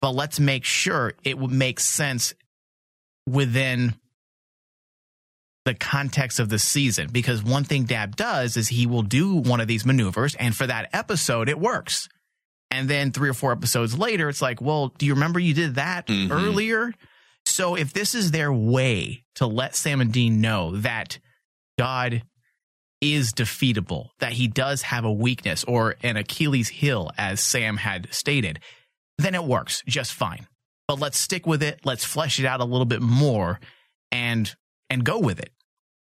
But 0.00 0.14
let's 0.14 0.40
make 0.40 0.64
sure 0.64 1.14
it 1.24 1.38
would 1.38 1.52
make 1.52 1.78
sense 1.80 2.34
within 3.26 3.94
the 5.64 5.74
context 5.74 6.40
of 6.40 6.48
the 6.48 6.58
season 6.58 7.08
because 7.12 7.42
one 7.42 7.64
thing 7.64 7.84
Dabb 7.84 8.16
does 8.16 8.56
is 8.56 8.68
he 8.68 8.86
will 8.86 9.02
do 9.02 9.36
one 9.36 9.60
of 9.60 9.68
these 9.68 9.86
maneuvers 9.86 10.34
and 10.34 10.56
for 10.56 10.66
that 10.66 10.90
episode 10.92 11.48
it 11.48 11.58
works. 11.58 12.08
And 12.70 12.88
then 12.88 13.12
3 13.12 13.28
or 13.28 13.34
4 13.34 13.52
episodes 13.52 13.96
later 13.96 14.28
it's 14.28 14.42
like, 14.42 14.60
"Well, 14.60 14.88
do 14.98 15.06
you 15.06 15.14
remember 15.14 15.38
you 15.38 15.54
did 15.54 15.76
that 15.76 16.06
Mhm. 16.08 16.30
earlier?" 16.30 16.92
So 17.46 17.74
if 17.76 17.92
this 17.92 18.14
is 18.14 18.30
their 18.30 18.52
way 18.52 19.24
to 19.36 19.46
let 19.46 19.76
Sam 19.76 20.00
and 20.00 20.12
Dean 20.12 20.40
know 20.40 20.76
that 20.78 21.18
God 21.78 22.22
is 23.00 23.32
defeatable, 23.32 24.10
that 24.20 24.32
he 24.34 24.46
does 24.48 24.82
have 24.82 25.04
a 25.04 25.12
weakness 25.12 25.64
or 25.64 25.96
an 26.02 26.16
Achilles 26.16 26.68
heel 26.68 27.10
as 27.18 27.40
Sam 27.40 27.76
had 27.78 28.08
stated, 28.12 28.60
then 29.18 29.34
it 29.34 29.44
works 29.44 29.82
just 29.86 30.12
fine. 30.12 30.46
But 30.88 30.98
let's 31.00 31.18
stick 31.18 31.46
with 31.46 31.62
it, 31.62 31.80
let's 31.84 32.04
flesh 32.04 32.38
it 32.40 32.46
out 32.46 32.60
a 32.60 32.64
little 32.64 32.84
bit 32.86 33.02
more 33.02 33.60
and 34.10 34.54
and 34.92 35.04
go 35.04 35.18
with 35.18 35.38
it. 35.40 35.50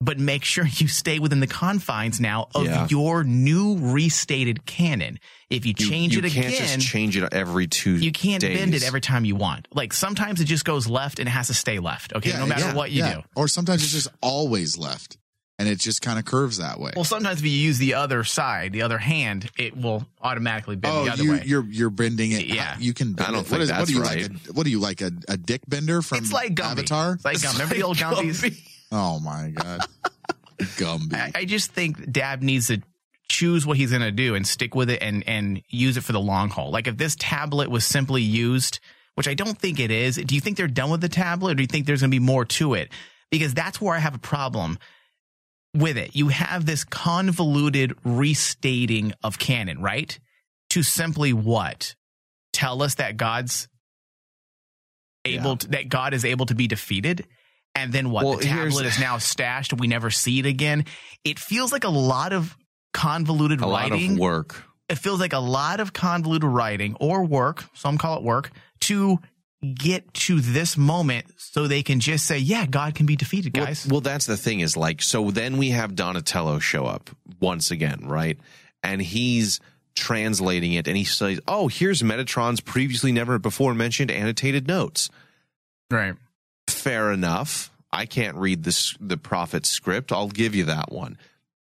but 0.01 0.19
make 0.19 0.43
sure 0.43 0.65
you 0.67 0.85
stay 0.89 1.17
within 1.17 1.39
the 1.39 1.47
confines 1.47 2.19
now 2.19 2.49
of 2.53 2.65
Yeah. 2.65 2.87
your 2.89 3.23
new 3.23 3.77
restated 3.79 4.65
canon. 4.65 5.17
If 5.49 5.65
you 5.65 5.73
You- 5.77 5.89
change 5.89 6.13
you 6.13 6.19
it 6.19 6.29
can't 6.33 6.47
again, 6.47 6.79
just 6.79 6.85
change 6.89 7.15
it 7.15 7.31
every 7.31 7.67
two. 7.67 7.95
you 7.95 8.11
can't 8.11 8.41
bend 8.43 8.75
it 8.75 8.83
every 8.83 8.99
time 8.99 9.23
you 9.23 9.37
want. 9.37 9.65
Like 9.71 9.93
sometimes 9.93 10.41
it 10.41 10.45
just 10.45 10.65
goes 10.65 10.87
left 10.87 11.19
and 11.19 11.29
it 11.29 11.31
has 11.31 11.47
to 11.47 11.53
stay 11.53 11.79
left. 11.79 12.11
Okay, 12.13 12.33
no 12.33 12.45
matter 12.45 12.65
yeah, 12.65 12.73
what 12.73 12.91
you 12.91 12.99
yeah. 13.03 13.13
do. 13.13 13.21
Or 13.37 13.47
sometimes 13.47 13.81
it's 13.81 13.93
just 13.93 14.09
always 14.21 14.77
left 14.77 15.15
and 15.59 15.67
it 15.67 15.79
just 15.79 16.01
kind 16.01 16.17
of 16.17 16.25
curves 16.25 16.57
that 16.57 16.79
way. 16.79 16.91
Well, 16.95 17.05
sometimes 17.05 17.39
if 17.39 17.45
you 17.45 17.51
use 17.51 17.77
the 17.77 17.93
other 17.93 18.23
side, 18.23 18.73
the 18.73 18.81
other 18.81 18.97
hand, 18.97 19.49
it 19.57 19.77
will 19.77 20.05
automatically 20.21 20.75
bend 20.75 20.95
oh, 20.95 21.05
the 21.05 21.11
other 21.11 21.23
you, 21.23 21.31
way. 21.31 21.43
you're 21.45 21.65
you're 21.65 21.89
bending 21.89 22.31
it. 22.31 22.45
Yeah. 22.45 22.75
you 22.79 22.93
can. 22.93 23.13
Bend 23.13 23.27
I 23.27 23.31
don't 23.31 23.41
it. 23.41 23.43
think 23.43 23.51
what 23.51 23.61
is, 23.61 23.69
what 23.69 23.77
that's 23.77 23.89
do 23.89 23.95
you 23.95 24.01
right. 24.01 24.21
like? 24.21 24.31
A, 24.31 24.53
what 24.53 24.63
do 24.65 24.71
you 24.71 24.79
like? 24.79 25.01
A, 25.01 25.11
a 25.27 25.37
dick 25.37 25.61
bender 25.67 26.01
from 26.01 26.19
It's 26.19 26.33
like 26.33 26.55
Gumby. 26.55 26.71
Avatar? 26.71 27.13
It's 27.13 27.25
like 27.25 27.37
Gumby. 27.37 27.53
Remember 27.53 27.75
the 27.75 27.83
old 27.83 27.97
Gumbies? 27.97 28.69
Oh 28.91 29.19
my 29.19 29.51
god, 29.55 29.81
Gumby. 30.59 31.13
I, 31.13 31.31
I 31.35 31.45
just 31.45 31.71
think 31.71 32.11
Dabb 32.11 32.41
needs 32.41 32.67
to 32.67 32.81
choose 33.29 33.65
what 33.65 33.77
he's 33.77 33.91
going 33.91 34.01
to 34.01 34.11
do 34.11 34.35
and 34.35 34.45
stick 34.47 34.75
with 34.75 34.89
it 34.89 35.01
and 35.01 35.23
and 35.27 35.61
use 35.69 35.97
it 35.97 36.01
for 36.03 36.11
the 36.13 36.19
long 36.19 36.49
haul. 36.49 36.71
Like 36.71 36.87
if 36.87 36.97
this 36.97 37.15
tablet 37.17 37.69
was 37.69 37.85
simply 37.85 38.21
used, 38.21 38.79
which 39.15 39.27
I 39.27 39.33
don't 39.33 39.57
think 39.57 39.79
it 39.79 39.91
is, 39.91 40.17
do 40.17 40.35
you 40.35 40.41
think 40.41 40.57
they're 40.57 40.67
done 40.67 40.89
with 40.89 41.01
the 41.01 41.09
tablet 41.09 41.51
or 41.51 41.55
do 41.55 41.63
you 41.63 41.67
think 41.67 41.85
there's 41.85 42.01
going 42.01 42.11
to 42.11 42.15
be 42.15 42.19
more 42.23 42.45
to 42.45 42.73
it? 42.73 42.89
Because 43.31 43.53
that's 43.53 43.81
where 43.81 43.95
I 43.95 43.99
have 43.99 44.13
a 44.13 44.19
problem 44.19 44.77
with 45.73 45.97
it. 45.97 46.15
You 46.15 46.27
have 46.29 46.65
this 46.65 46.83
convoluted 46.83 47.93
restating 48.03 49.13
of 49.23 49.39
canon, 49.39 49.81
right? 49.81 50.17
To 50.71 50.83
simply 50.83 51.33
what? 51.33 51.95
Tell 52.51 52.81
us 52.83 52.95
that 52.95 53.17
God's 53.17 53.67
able 55.25 55.51
Yeah. 55.51 55.55
to, 55.57 55.67
that 55.69 55.89
God 55.89 56.13
is 56.13 56.25
able 56.25 56.45
to 56.47 56.55
be 56.55 56.67
defeated. 56.67 57.25
And 57.75 57.91
then 57.91 58.11
what? 58.11 58.25
Well, 58.25 58.37
the 58.37 58.45
tablet 58.45 58.85
is 58.85 58.99
now 58.99 59.17
stashed. 59.17 59.71
and 59.71 59.79
We 59.79 59.87
never 59.87 60.11
see 60.11 60.39
it 60.39 60.45
again. 60.45 60.85
It 61.23 61.39
feels 61.39 61.71
like 61.71 61.83
a 61.83 61.89
lot 61.89 62.31
of 62.33 62.55
convoluted 62.93 63.61
writing. 63.61 63.71
a 63.71 64.05
lot 64.05 64.11
of 64.13 64.17
work. 64.19 64.63
It 64.89 64.99
feels 64.99 65.19
like 65.19 65.33
a 65.33 65.39
lot 65.39 65.79
of 65.79 65.93
convoluted 65.93 66.47
writing 66.47 66.95
or 66.99 67.25
work. 67.25 67.63
Some 67.73 67.97
call 67.97 68.17
it 68.17 68.23
work 68.23 68.51
to 68.81 69.17
get 69.63 70.13
to 70.13 70.39
this 70.41 70.77
moment 70.77 71.25
so 71.37 71.67
they 71.67 71.83
can 71.83 71.99
just 71.99 72.25
say, 72.25 72.37
yeah, 72.37 72.65
God 72.65 72.95
can 72.95 73.05
be 73.05 73.15
defeated, 73.15 73.55
Well- 73.55 73.65
guys. 73.67 73.87
Well, 73.87 74.01
that's 74.01 74.25
the 74.25 74.37
thing 74.37 74.59
is 74.59 74.75
like, 74.75 75.01
so 75.01 75.31
then 75.31 75.57
we 75.57 75.69
have 75.69 75.95
Donatello 75.95 76.59
show 76.59 76.85
up 76.85 77.09
once 77.39 77.71
again, 77.71 78.01
right? 78.03 78.37
And 78.83 79.01
he's 79.01 79.59
translating 79.95 80.73
it 80.73 80.87
and 80.87 80.97
he 80.97 81.03
says, 81.03 81.39
oh, 81.47 81.67
here's 81.67 82.01
Metatron's 82.01 82.59
previously 82.59 83.11
never 83.11 83.39
before 83.39 83.73
mentioned 83.73 84.11
annotated 84.11 84.67
notes. 84.67 85.09
right. 85.89 86.15
Fair 86.67 87.11
enough. 87.11 87.71
I 87.91 88.05
can't 88.05 88.35
read 88.37 88.63
this, 88.63 88.95
the 88.99 89.17
prophet's 89.17 89.69
script. 89.69 90.11
I'll 90.11 90.29
give 90.29 90.55
you 90.55 90.63
that 90.65 90.91
one. 90.91 91.17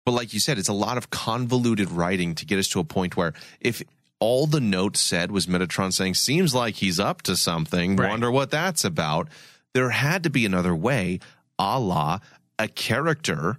But 0.04 0.12
like 0.12 0.34
you 0.34 0.40
said, 0.40 0.58
it's 0.58 0.68
a 0.68 0.72
lot 0.74 0.98
of 0.98 1.10
convoluted 1.10 1.90
writing 1.90 2.34
to 2.36 2.44
get 2.44 2.58
us 2.58 2.68
to 2.68 2.80
a 2.80 2.84
point 2.84 3.16
where 3.16 3.32
if 3.60 3.82
all 4.20 4.46
the 4.46 4.60
notes 4.60 5.00
said 5.00 5.30
was 5.30 5.46
Metatron 5.46 5.92
saying, 5.92 6.14
seems 6.14 6.54
like 6.54 6.76
he's 6.76 6.98
up 6.98 7.22
to 7.22 7.36
something, 7.36 7.96
Right. 7.96 8.10
wonder 8.10 8.30
what 8.30 8.50
that's 8.50 8.84
about. 8.84 9.28
There 9.74 9.90
had 9.90 10.22
to 10.24 10.30
be 10.30 10.44
another 10.44 10.74
way, 10.74 11.20
a 11.58 11.78
la 11.78 12.18
a 12.58 12.66
character, 12.66 13.56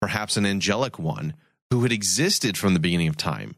perhaps 0.00 0.36
an 0.36 0.44
angelic 0.44 0.98
one, 0.98 1.34
who 1.70 1.82
had 1.82 1.92
existed 1.92 2.58
from 2.58 2.74
the 2.74 2.80
beginning 2.80 3.06
of 3.06 3.16
time, 3.16 3.54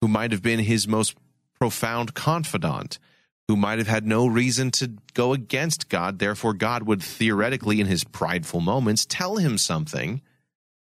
who 0.00 0.06
might 0.06 0.30
have 0.30 0.42
been 0.42 0.60
his 0.60 0.86
most 0.86 1.16
profound 1.58 2.14
confidant, 2.14 3.00
who 3.48 3.56
might 3.56 3.78
have 3.78 3.88
had 3.88 4.06
no 4.06 4.26
reason 4.26 4.70
to 4.70 4.92
go 5.14 5.32
against 5.32 5.88
God. 5.88 6.18
Therefore, 6.20 6.52
God 6.52 6.84
would 6.84 7.02
theoretically, 7.02 7.80
in 7.80 7.86
his 7.88 8.04
prideful 8.04 8.60
moments, 8.60 9.04
tell 9.04 9.36
him 9.38 9.58
something 9.58 10.20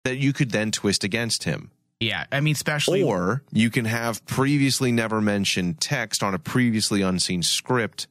that 0.03 0.17
you 0.17 0.33
could 0.33 0.51
then 0.51 0.71
twist 0.71 1.03
against 1.05 1.45
him. 1.45 1.71
Yeah. 1.99 2.25
I 2.31 2.41
mean, 2.41 2.53
especially. 2.53 3.03
Or 3.03 3.43
you 3.51 3.69
can 3.69 3.85
have 3.85 4.25
previously 4.25 4.91
never 4.91 5.21
mentioned 5.21 5.79
text 5.79 6.23
on 6.23 6.33
a 6.33 6.39
previously 6.39 7.01
unseen 7.01 7.43
script 7.43 8.07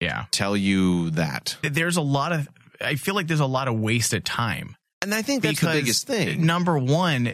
yeah. 0.00 0.24
tell 0.30 0.56
you 0.56 1.10
that. 1.10 1.56
There's 1.62 1.96
a 1.96 2.02
lot 2.02 2.32
of, 2.32 2.48
I 2.80 2.96
feel 2.96 3.14
like 3.14 3.26
there's 3.26 3.40
a 3.40 3.46
lot 3.46 3.68
of 3.68 3.78
wasted 3.78 4.24
time. 4.24 4.76
And 5.02 5.14
I 5.14 5.22
think 5.22 5.42
that's 5.42 5.60
the 5.60 5.66
biggest 5.66 6.06
thing. 6.06 6.46
Number 6.46 6.78
one, 6.78 7.32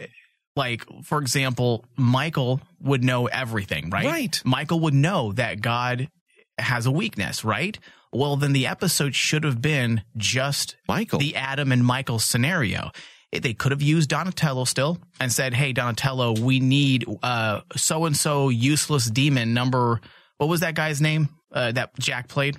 like 0.55 0.83
for 1.03 1.19
example, 1.19 1.85
Michael 1.95 2.61
would 2.81 3.03
know 3.03 3.27
everything, 3.27 3.89
right? 3.89 4.05
Right. 4.05 4.41
Michael 4.43 4.81
would 4.81 4.93
know 4.93 5.31
that 5.33 5.61
God 5.61 6.09
has 6.57 6.85
a 6.85 6.91
weakness, 6.91 7.45
right? 7.45 7.77
Well, 8.11 8.37
then 8.37 8.53
the 8.53 8.67
episode 8.67 9.13
should 9.15 9.43
have 9.43 9.61
been 9.61 10.01
just 10.17 10.75
Michael. 10.87 11.19
the 11.19 11.35
Adam 11.35 11.71
and 11.71 11.85
Michael 11.85 12.19
scenario. 12.19 12.91
They 13.31 13.53
could 13.53 13.71
have 13.71 13.81
used 13.81 14.09
Donatello 14.09 14.65
still 14.65 14.97
and 15.19 15.31
said, 15.31 15.53
"Hey, 15.53 15.73
Donatello, 15.73 16.39
we 16.39 16.59
need 16.59 17.05
uh 17.21 17.61
so 17.75 18.05
and 18.05 18.17
so 18.17 18.49
useless 18.49 19.05
demon 19.05 19.53
number. 19.53 20.01
What 20.37 20.49
was 20.49 20.61
that 20.61 20.73
guy's 20.73 21.01
name 21.01 21.29
uh, 21.51 21.73
that 21.73 21.97
Jack 21.99 22.27
played? 22.27 22.57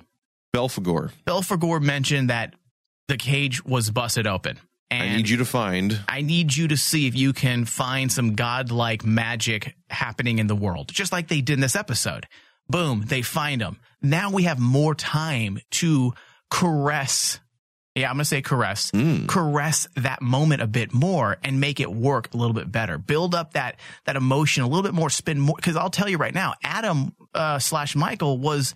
Belphegor, 0.55 1.13
Belphegor 1.27 1.81
mentioned 1.81 2.31
that 2.31 2.55
the 3.09 3.17
cage 3.17 3.65
was 3.65 3.91
busted 3.91 4.27
open. 4.27 4.59
And 4.91 5.03
I 5.03 5.17
need 5.17 5.29
you 5.29 5.37
to 5.37 5.45
find. 5.45 6.01
I 6.09 6.21
need 6.23 6.55
you 6.55 6.69
to 6.69 6.77
see 6.77 7.07
if 7.07 7.15
you 7.15 7.33
can 7.33 7.65
find 7.65 8.11
some 8.11 8.35
godlike 8.35 9.05
magic 9.05 9.77
happening 9.89 10.41
in 10.41 10.49
the 10.49 10.57
world, 10.57 10.89
just 10.93 11.13
like 11.13 11.29
they 11.29 11.41
did 11.41 11.55
in 11.55 11.61
this 11.61 11.77
episode. 11.77 12.27
Boom, 12.69 13.05
they 13.07 13.23
find 13.23 13.61
them. 13.61 13.79
Now 14.03 14.31
we 14.31 14.45
have 14.45 14.59
more 14.59 14.95
time 14.95 15.61
to 15.73 16.13
caress. 16.51 17.39
Yeah, 17.96 18.09
I'm 18.09 18.14
going 18.16 18.20
to 18.20 18.24
say 18.24 18.40
caress. 18.40 18.92
Caress 19.26 19.88
that 19.96 20.22
moment 20.22 20.62
a 20.62 20.66
bit 20.68 20.94
more 20.94 21.38
and 21.42 21.61
make 21.61 21.81
it 21.81 21.90
work 21.92 22.33
a 22.33 22.37
little 22.37 22.55
bit 22.55 22.70
better. 22.70 22.98
Build 22.98 23.35
up 23.35 23.55
that 23.55 23.81
that 24.07 24.14
emotion 24.16 24.62
a 24.62 24.68
little 24.68 24.85
bit 24.85 24.94
more. 24.94 25.11
Spin 25.11 25.40
more 25.40 25.57
because 25.57 25.76
I'll 25.76 25.90
tell 25.90 26.09
you 26.09 26.16
right 26.16 26.35
now, 26.35 26.55
Adam 26.62 27.14
uh, 27.35 27.59
slash 27.59 27.96
Michael 27.96 28.38
was 28.38 28.74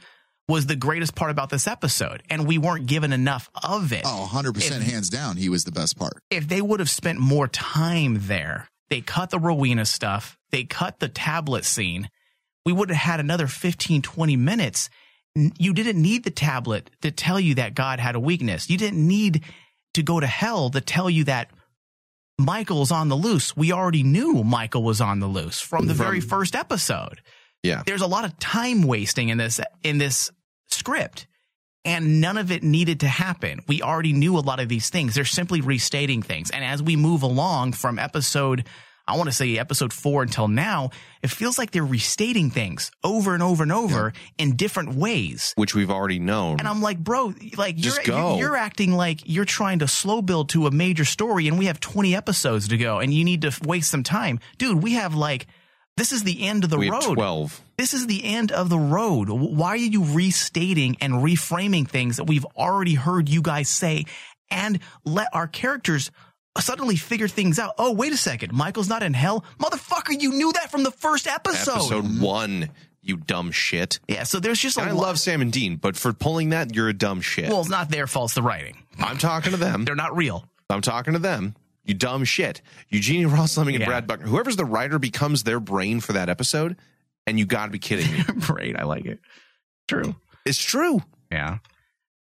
was 0.49 0.67
the 0.67 0.77
greatest 0.77 1.15
part 1.15 1.31
about 1.31 1.49
this 1.49 1.67
episode, 1.67 2.23
and 2.29 2.47
we 2.47 2.59
weren't 2.59 2.87
given 2.87 3.13
enough 3.15 3.49
of 3.63 3.93
it 3.95 4.03
Oh, 4.05 4.29
100% 4.31 4.57
If- 4.59 4.83
hands 4.83 5.09
down, 5.09 5.37
he 5.39 5.49
was 5.49 5.65
the 5.65 5.73
best 5.73 5.97
part. 5.97 6.15
if 6.31 6.47
they 6.49 6.61
would 6.61 6.81
have 6.81 6.91
spent 6.91 7.19
more 7.19 7.49
time 7.49 8.19
there, 8.27 8.69
they 8.91 9.01
cut 9.01 9.31
the 9.31 9.39
Rowena 9.39 9.87
stuff, 9.87 10.37
they 10.51 10.65
cut 10.65 10.99
the 10.99 11.09
tablet 11.09 11.65
scene, 11.65 12.11
we 12.67 12.73
would 12.75 12.91
have 12.91 12.99
had 12.99 13.21
another 13.21 13.47
15, 13.47 14.03
20 14.03 14.37
minutes. 14.37 14.91
You 15.37 15.73
didn't 15.75 16.01
need 16.01 16.25
the 16.25 16.31
tablet 16.31 16.91
to 17.03 17.11
tell 17.11 17.41
you 17.41 17.57
that 17.57 17.75
God 17.75 17.99
had 17.99 18.15
a 18.15 18.21
weakness. 18.21 18.71
You 18.71 18.79
didn't 18.79 19.05
need 19.07 19.43
to 19.95 20.03
go 20.03 20.21
to 20.21 20.27
hell 20.27 20.71
to 20.71 20.81
tell 20.81 21.11
you 21.11 21.25
that 21.25 21.51
Michael's 22.39 22.91
on 22.91 23.09
the 23.09 23.17
loose. 23.17 23.57
We 23.57 23.73
already 23.73 24.03
knew 24.03 24.45
Michael 24.45 24.83
was 24.83 25.01
on 25.01 25.21
the 25.21 25.27
loose 25.27 25.61
from 25.61 25.87
the 25.87 25.95
From- 25.95 26.07
very 26.07 26.21
first 26.21 26.55
episode 26.57 27.21
Yeah. 27.63 27.83
there's 27.87 28.01
a 28.03 28.07
lot 28.07 28.25
of 28.25 28.39
time 28.39 28.83
wasting 28.83 29.29
in 29.29 29.39
this 29.39 29.61
in 29.83 29.99
this 29.99 30.31
script 30.69 31.27
and 31.85 32.21
none 32.21 32.37
of 32.39 32.51
it 32.51 32.63
needed 32.63 33.01
to 33.01 33.09
happen 33.09 33.61
we 33.69 33.83
already 33.83 34.13
knew 34.13 34.37
a 34.37 34.41
lot 34.41 34.59
of 34.59 34.69
these 34.69 34.91
things 34.91 35.15
they're 35.15 35.25
simply 35.25 35.61
restating 35.61 36.23
things 36.23 36.51
and 36.51 36.65
as 36.65 36.83
we 36.83 36.97
move 36.97 37.23
along 37.23 37.73
from 37.73 37.99
episode 37.99 38.65
i 39.07 39.17
want 39.17 39.29
to 39.29 39.33
say 39.35 39.59
episode 39.59 39.93
4 39.93 40.23
until 40.23 40.49
now 40.49 40.91
it 41.23 41.31
feels 41.31 41.59
like 41.59 41.71
they're 41.71 41.85
restating 41.85 42.51
things 42.51 42.91
over 43.03 43.35
and 43.35 43.43
over 43.43 43.63
and 43.63 43.73
over 43.73 44.13
in 44.39 44.57
different 44.57 44.95
ways 44.95 45.53
Which 45.57 45.75
we've 45.75 45.91
already 45.91 46.19
known. 46.19 46.59
and 46.59 46.69
I'm 46.69 46.83
like, 46.83 46.99
bro, 46.99 47.33
like 47.57 47.83
you're, 47.83 47.95
you're 48.05 48.39
you're 48.39 48.57
acting 48.57 48.93
like 48.93 49.21
you're 49.25 49.45
trying 49.45 49.79
to 49.81 49.89
slow 49.89 50.21
build 50.23 50.51
to 50.51 50.67
a 50.67 50.71
major 50.71 51.05
story, 51.05 51.49
and 51.49 51.59
we 51.59 51.67
have 51.67 51.81
20 51.81 52.15
episodes 52.15 52.69
to 52.69 52.77
go, 52.77 52.99
and 52.99 53.13
you 53.13 53.25
need 53.25 53.43
to 53.43 53.53
waste 53.65 53.91
some 53.91 54.03
time, 54.03 54.41
dude. 54.59 54.83
We 54.83 54.95
have 54.95 55.15
like, 55.15 55.47
this 55.97 56.13
is 56.13 56.23
the 56.25 56.47
end 56.47 56.65
of 56.65 56.71
the 56.71 56.77
we 56.79 56.87
have 56.89 57.07
road. 57.07 57.15
12. 57.15 57.63
This 57.79 57.95
is 57.95 58.07
the 58.07 58.23
end 58.25 58.53
of 58.53 58.69
the 58.69 58.79
road. 58.79 59.29
Why 59.31 59.71
are 59.71 59.77
you 59.77 60.05
restating 60.05 60.97
and 61.01 61.15
reframing 61.15 61.89
things 61.89 62.17
that 62.19 62.25
we've 62.25 62.45
already 62.57 62.95
heard 62.95 63.29
you 63.29 63.41
guys 63.43 63.69
say, 63.69 64.05
and 64.51 64.79
let 65.05 65.29
our 65.33 65.47
characters 65.49 66.11
suddenly 66.63 66.97
figure 66.97 67.29
things 67.29 67.59
out? 67.59 67.75
Oh, 67.79 67.93
wait 67.93 68.13
a 68.13 68.17
second, 68.17 68.53
Michael's 68.53 68.89
not 68.89 69.03
in 69.03 69.15
hell, 69.15 69.45
motherfucker. 69.59 70.21
You 70.21 70.31
knew 70.33 70.53
that 70.53 70.71
from 70.71 70.83
the 70.85 70.91
first 70.91 71.27
episode. 71.27 71.73
Episode 71.73 72.21
one, 72.21 72.71
you 73.03 73.17
dumb 73.17 73.51
shit. 73.51 73.99
Yeah, 74.09 74.23
so 74.23 74.41
there's 74.41 74.59
just 74.61 74.77
a 74.77 74.81
And 74.81 74.91
I 74.91 74.93
lot- 74.93 75.03
love 75.03 75.19
Sam 75.19 75.43
and 75.43 75.53
Dean, 75.53 75.77
but 75.77 75.97
for 75.97 76.13
pulling 76.13 76.51
that, 76.51 76.75
you're 76.75 76.89
a 76.89 76.95
dumb 76.95 77.21
shit. 77.21 77.49
Well, 77.51 77.61
it's 77.61 77.69
not 77.71 77.91
their 77.91 78.07
fault. 78.07 78.29
It's 78.29 78.35
the 78.35 78.43
writing. 78.43 78.79
I'm 78.99 79.19
talking 79.19 79.51
to 79.53 79.59
them. 79.59 79.85
They're 79.85 79.95
not 79.97 80.17
real. 80.17 80.47
I'm 80.71 80.81
talking 80.81 81.13
to 81.15 81.19
them. 81.19 81.55
You 81.85 81.93
dumb 81.95 82.25
shit. 82.25 82.63
Eugenie 82.89 83.27
Ross 83.27 83.57
Leming 83.59 83.75
and 83.75 83.83
Yeah. 83.83 83.89
Brad 83.89 84.07
Buckner. 84.07 84.27
Whoever's 84.27 84.57
the 84.57 84.65
writer 84.65 84.99
becomes 84.99 85.43
their 85.43 85.61
brain 85.61 86.01
for 86.01 86.15
that 86.15 86.31
episode, 86.31 86.77
and 87.27 87.39
you 87.39 87.45
got 87.45 87.67
to 87.67 87.71
be 87.73 87.79
kidding 87.79 88.11
me. 88.11 88.23
Great, 88.41 88.75
I 88.79 88.85
like 88.85 89.05
it. 89.05 89.19
True. 89.87 90.15
it's 90.47 90.63
true. 90.63 91.03
Yeah. 91.31 91.59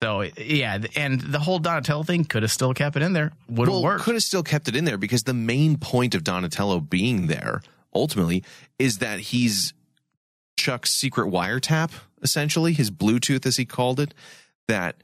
So 0.02 0.22
yeah, 0.38 0.78
and 0.96 1.20
the 1.20 1.38
whole 1.38 1.58
Donatello 1.58 2.04
thing 2.04 2.24
could 2.24 2.42
have 2.42 2.52
still 2.52 2.72
kept 2.72 2.96
it 2.96 3.02
in 3.02 3.12
there. 3.12 3.32
Would 3.48 3.68
have 3.68 3.74
well, 3.74 3.82
worked. 3.82 4.04
could 4.04 4.14
have 4.14 4.22
still 4.22 4.42
kept 4.42 4.68
it 4.68 4.74
in 4.74 4.86
there 4.86 4.96
because 4.96 5.24
the 5.24 5.34
main 5.34 5.76
point 5.76 6.14
of 6.14 6.24
Donatello 6.24 6.80
being 6.80 7.26
there 7.26 7.60
ultimately 7.94 8.42
is 8.78 8.98
that 8.98 9.20
he's 9.20 9.74
Chuck's 10.56 10.90
secret 10.90 11.30
wiretap, 11.30 11.90
essentially 12.22 12.72
his 12.72 12.90
Bluetooth, 12.90 13.44
as 13.44 13.56
he 13.56 13.66
called 13.66 14.00
it. 14.00 14.14
That 14.68 14.96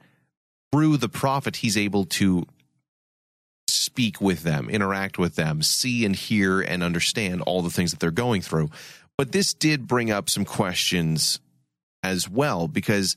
through 0.72 0.96
the 0.96 1.08
prophet, 1.08 1.56
he's 1.56 1.76
able 1.76 2.04
to 2.04 2.46
speak 3.68 4.20
with 4.20 4.42
them, 4.42 4.70
interact 4.70 5.18
with 5.18 5.34
them, 5.34 5.62
see 5.62 6.04
and 6.04 6.16
hear 6.16 6.60
and 6.60 6.82
understand 6.82 7.42
all 7.42 7.62
the 7.62 7.70
things 7.70 7.90
that 7.90 8.00
they're 8.00 8.10
going 8.10 8.42
through. 8.42 8.70
But 9.18 9.32
this 9.32 9.52
did 9.52 9.86
bring 9.86 10.10
up 10.10 10.30
some 10.30 10.44
questions 10.44 11.40
as 12.02 12.28
well 12.28 12.68
because 12.68 13.16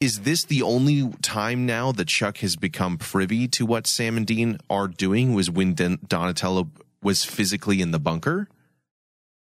is 0.00 0.20
this 0.20 0.44
the 0.44 0.62
only 0.62 1.10
time 1.22 1.66
now 1.66 1.92
that 1.92 2.08
Chuck 2.08 2.38
has 2.38 2.56
become 2.56 2.98
privy 2.98 3.48
to 3.48 3.64
what 3.64 3.86
Sam 3.86 4.16
and 4.16 4.26
Dean 4.26 4.58
are 4.68 4.88
doing 4.88 5.34
was 5.34 5.50
when 5.50 5.74
Don- 5.74 5.98
Donatello 6.06 6.70
was 7.02 7.24
physically 7.24 7.80
in 7.80 7.90
the 7.90 7.98
bunker? 7.98 8.48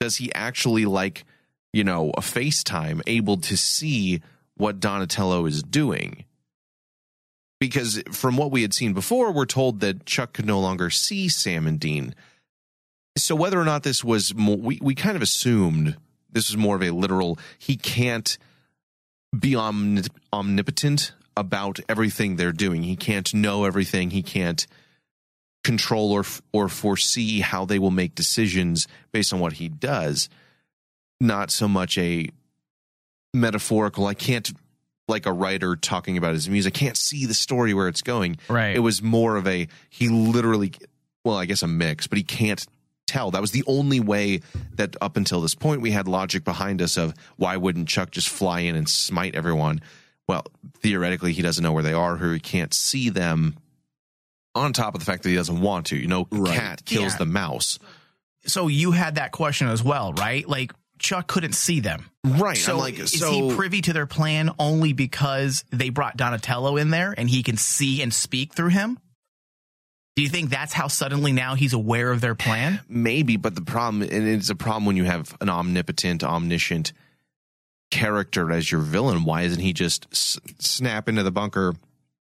Does 0.00 0.16
he 0.16 0.32
actually 0.34 0.86
like, 0.86 1.24
you 1.72 1.84
know, 1.84 2.10
a 2.16 2.20
FaceTime 2.20 3.02
able 3.06 3.36
to 3.38 3.56
see 3.56 4.22
what 4.56 4.80
Donatello 4.80 5.46
is 5.46 5.62
doing? 5.62 6.24
Because 7.58 8.02
from 8.10 8.36
what 8.36 8.50
we 8.50 8.62
had 8.62 8.72
seen 8.72 8.94
before, 8.94 9.30
we're 9.32 9.44
told 9.44 9.80
that 9.80 10.06
Chuck 10.06 10.32
could 10.32 10.46
no 10.46 10.58
longer 10.58 10.88
see 10.88 11.28
Sam 11.28 11.66
and 11.66 11.78
Dean. 11.78 12.14
So 13.18 13.34
whether 13.34 13.60
or 13.60 13.66
not 13.66 13.82
this 13.82 14.02
was 14.02 14.34
we, 14.34 14.78
we 14.80 14.94
kind 14.94 15.16
of 15.16 15.22
assumed 15.22 15.96
this 16.32 16.48
was 16.48 16.56
more 16.56 16.76
of 16.76 16.82
a 16.82 16.90
literal, 16.90 17.38
he 17.58 17.76
can't 17.76 18.38
be 19.38 19.52
omnip- 19.52 20.08
omnipotent 20.32 21.12
about 21.36 21.80
everything 21.88 22.36
they're 22.36 22.52
doing. 22.52 22.82
He 22.82 22.96
can't 22.96 23.32
know 23.32 23.64
everything. 23.64 24.10
He 24.10 24.22
can't 24.22 24.66
control 25.62 26.12
or 26.12 26.24
or 26.52 26.68
foresee 26.68 27.40
how 27.40 27.64
they 27.64 27.78
will 27.78 27.90
make 27.90 28.14
decisions 28.14 28.86
based 29.12 29.32
on 29.32 29.40
what 29.40 29.54
he 29.54 29.68
does. 29.68 30.28
Not 31.20 31.50
so 31.50 31.68
much 31.68 31.98
a 31.98 32.28
metaphorical. 33.34 34.06
I 34.06 34.14
can't 34.14 34.50
like 35.08 35.26
a 35.26 35.32
writer 35.32 35.76
talking 35.76 36.16
about 36.16 36.34
his 36.34 36.48
music. 36.48 36.76
I 36.76 36.78
can't 36.78 36.96
see 36.96 37.26
the 37.26 37.34
story 37.34 37.74
where 37.74 37.88
it's 37.88 38.02
going. 38.02 38.38
Right. 38.48 38.74
It 38.74 38.80
was 38.80 39.02
more 39.02 39.36
of 39.36 39.46
a 39.46 39.68
he 39.90 40.08
literally 40.08 40.72
well, 41.24 41.36
I 41.36 41.44
guess 41.44 41.62
a 41.62 41.66
mix, 41.66 42.06
but 42.06 42.16
he 42.16 42.24
can't 42.24 42.66
tell. 43.10 43.30
That 43.30 43.40
was 43.40 43.50
the 43.50 43.64
only 43.66 44.00
way 44.00 44.40
that 44.76 44.96
up 45.00 45.16
until 45.16 45.40
this 45.40 45.54
point 45.54 45.80
we 45.82 45.90
had 45.90 46.06
logic 46.08 46.44
behind 46.44 46.80
us 46.80 46.96
of 46.96 47.14
why 47.36 47.56
wouldn't 47.56 47.88
Chuck 47.88 48.10
just 48.10 48.28
fly 48.28 48.60
in 48.60 48.76
and 48.76 48.88
smite 48.88 49.34
everyone? 49.34 49.80
Well, 50.28 50.44
theoretically 50.78 51.32
he 51.32 51.42
doesn't 51.42 51.62
know 51.62 51.72
where 51.72 51.82
they 51.82 51.92
are, 51.92 52.14
or 52.14 52.34
he 52.34 52.40
can't 52.40 52.72
see 52.72 53.08
them 53.10 53.56
on 54.54 54.72
top 54.72 54.94
of 54.94 55.00
the 55.00 55.04
fact 55.06 55.22
that 55.24 55.28
he 55.30 55.34
doesn't 55.34 55.60
want 55.60 55.86
to. 55.86 55.96
You 55.96 56.06
know, 56.08 56.24
cat 56.24 56.84
kills 56.84 57.12
Yeah. 57.14 57.18
the 57.18 57.26
mouse. 57.26 57.78
So 58.46 58.68
you 58.68 58.92
had 58.92 59.16
that 59.16 59.32
question 59.32 59.68
as 59.68 59.82
well, 59.82 60.12
right? 60.14 60.48
Like 60.48 60.72
Chuck 60.98 61.26
couldn't 61.26 61.54
see 61.54 61.80
them. 61.80 62.10
Right. 62.24 62.56
So 62.56 62.72
I'm 62.74 62.78
like, 62.78 62.98
is 62.98 63.18
so 63.18 63.30
he 63.50 63.54
privy 63.56 63.80
to 63.82 63.92
their 63.92 64.06
plan 64.06 64.50
only 64.58 64.92
because 64.92 65.64
they 65.70 65.88
brought 65.90 66.16
Donatello 66.16 66.76
in 66.76 66.90
there 66.90 67.14
and 67.16 67.28
he 67.28 67.42
can 67.42 67.56
see 67.56 68.00
and 68.02 68.12
speak 68.14 68.54
through 68.54 68.68
him? 68.70 68.98
Do 70.20 70.24
you 70.24 70.28
think 70.28 70.50
that's 70.50 70.74
how 70.74 70.88
suddenly 70.88 71.32
now 71.32 71.54
he's 71.54 71.72
aware 71.72 72.10
of 72.12 72.20
their 72.20 72.34
plan? 72.34 72.80
maybe, 72.90 73.38
but 73.38 73.54
the 73.54 73.62
problem, 73.62 74.02
and 74.02 74.28
it's 74.28 74.50
a 74.50 74.54
problem 74.54 74.84
when 74.84 74.96
you 74.96 75.04
have 75.04 75.34
an 75.40 75.48
omnipotent, 75.48 76.22
omniscient 76.22 76.92
character 77.90 78.52
as 78.52 78.70
your 78.70 78.82
villain. 78.82 79.24
Why 79.24 79.42
isn't 79.44 79.60
he 79.60 79.72
just 79.72 80.06
s- 80.12 80.38
snap 80.58 81.08
into 81.08 81.22
the 81.22 81.30
bunker 81.30 81.74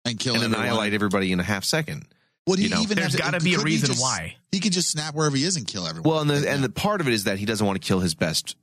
and 0.06 0.20
kill 0.20 0.36
and 0.36 0.44
everyone? 0.44 0.66
annihilate 0.68 0.94
everybody 0.94 1.32
in 1.32 1.40
a 1.40 1.44
half 1.44 1.64
second? 1.64 2.06
Would 2.46 2.60
he 2.60 2.66
You 2.66 2.76
know? 2.76 2.82
even? 2.82 2.96
There's 2.96 3.14
have 3.14 3.22
to- 3.26 3.32
gotta 3.32 3.44
be 3.44 3.54
a 3.54 3.58
couldn't 3.58 3.68
he 3.72 3.74
reason 3.74 3.88
just- 3.88 4.02
why. 4.04 4.36
he 4.52 4.60
could 4.60 4.72
just 4.74 4.92
snap 4.92 5.16
wherever 5.16 5.36
he 5.36 5.44
is 5.44 5.56
and 5.56 5.66
kill 5.66 5.88
everyone. 5.88 6.08
Well, 6.08 6.22
and 6.22 6.30
the 6.30 6.48
and 6.48 6.64
the 6.64 6.70
part 6.70 7.02
of 7.02 7.08
it 7.08 7.14
is 7.16 7.24
that 7.24 7.40
he 7.40 7.46
doesn't 7.46 7.66
want 7.66 7.82
to 7.82 7.88
kill 7.88 8.02
his 8.02 8.14
best 8.14 8.56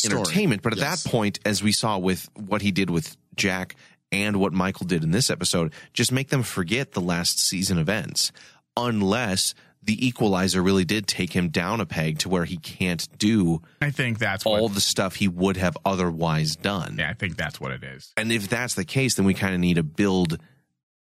Story. 0.00 0.18
entertainment. 0.20 0.62
But 0.62 0.72
at 0.72 0.78
Yes. 0.78 1.02
that 1.02 1.10
point, 1.10 1.40
as 1.44 1.62
we 1.62 1.72
saw 1.72 1.98
with 1.98 2.26
what 2.34 2.62
he 2.62 2.70
did 2.72 2.88
with 2.88 3.18
Jack 3.36 3.76
and 4.12 4.36
what 4.36 4.52
Michael 4.52 4.86
did 4.86 5.02
in 5.02 5.10
this 5.10 5.30
episode, 5.30 5.72
just 5.92 6.12
make 6.12 6.28
them 6.28 6.42
forget 6.42 6.92
the 6.92 7.00
last 7.00 7.38
season 7.38 7.78
events, 7.78 8.32
unless 8.76 9.54
the 9.82 10.06
Equalizer 10.06 10.62
really 10.62 10.84
did 10.84 11.06
take 11.06 11.32
him 11.32 11.48
down 11.48 11.80
a 11.80 11.86
peg 11.86 12.18
to 12.18 12.28
where 12.28 12.44
he 12.44 12.56
can't 12.56 13.08
do 13.18 13.62
I 13.80 13.90
think 13.90 14.18
that's 14.18 14.44
all 14.44 14.64
what, 14.64 14.74
the 14.74 14.80
stuff 14.80 15.16
he 15.16 15.28
would 15.28 15.56
have 15.56 15.76
otherwise 15.84 16.56
done. 16.56 16.96
yeah, 16.98 17.08
I 17.08 17.14
think 17.14 17.36
that's 17.36 17.60
what 17.60 17.70
it 17.70 17.84
is. 17.84 18.12
And 18.16 18.32
if 18.32 18.48
that's 18.48 18.74
the 18.74 18.84
case, 18.84 19.14
then 19.14 19.24
we 19.24 19.34
kind 19.34 19.54
of 19.54 19.60
need 19.60 19.74
to 19.74 19.84
build 19.84 20.38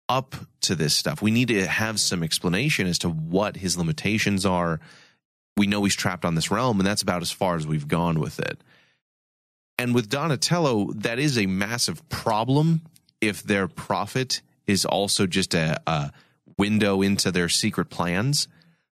up 0.08 0.34
to 0.62 0.74
this 0.74 0.94
stuff. 0.94 1.22
We 1.22 1.30
need 1.30 1.48
to 1.48 1.66
have 1.66 1.98
some 1.98 2.22
explanation 2.22 2.86
as 2.86 2.98
to 3.00 3.08
what 3.08 3.56
his 3.56 3.78
limitations 3.78 4.44
are. 4.44 4.80
We 5.56 5.66
know 5.66 5.84
he's 5.84 5.94
trapped 5.94 6.26
on 6.26 6.34
this 6.34 6.50
realm, 6.50 6.78
and 6.78 6.86
that's 6.86 7.02
about 7.02 7.22
as 7.22 7.30
far 7.30 7.56
as 7.56 7.66
we've 7.66 7.88
gone 7.88 8.20
with 8.20 8.38
it. 8.38 8.60
And 9.78 9.94
with 9.94 10.08
Donatello, 10.08 10.92
that 10.96 11.18
is 11.18 11.38
a 11.38 11.46
massive 11.46 12.06
problem 12.08 12.82
if 13.28 13.42
their 13.42 13.68
prophet 13.68 14.40
is 14.66 14.84
also 14.84 15.26
just 15.26 15.54
a, 15.54 15.80
a 15.86 16.12
window 16.58 17.02
into 17.02 17.30
their 17.30 17.48
secret 17.48 17.90
plans. 17.90 18.48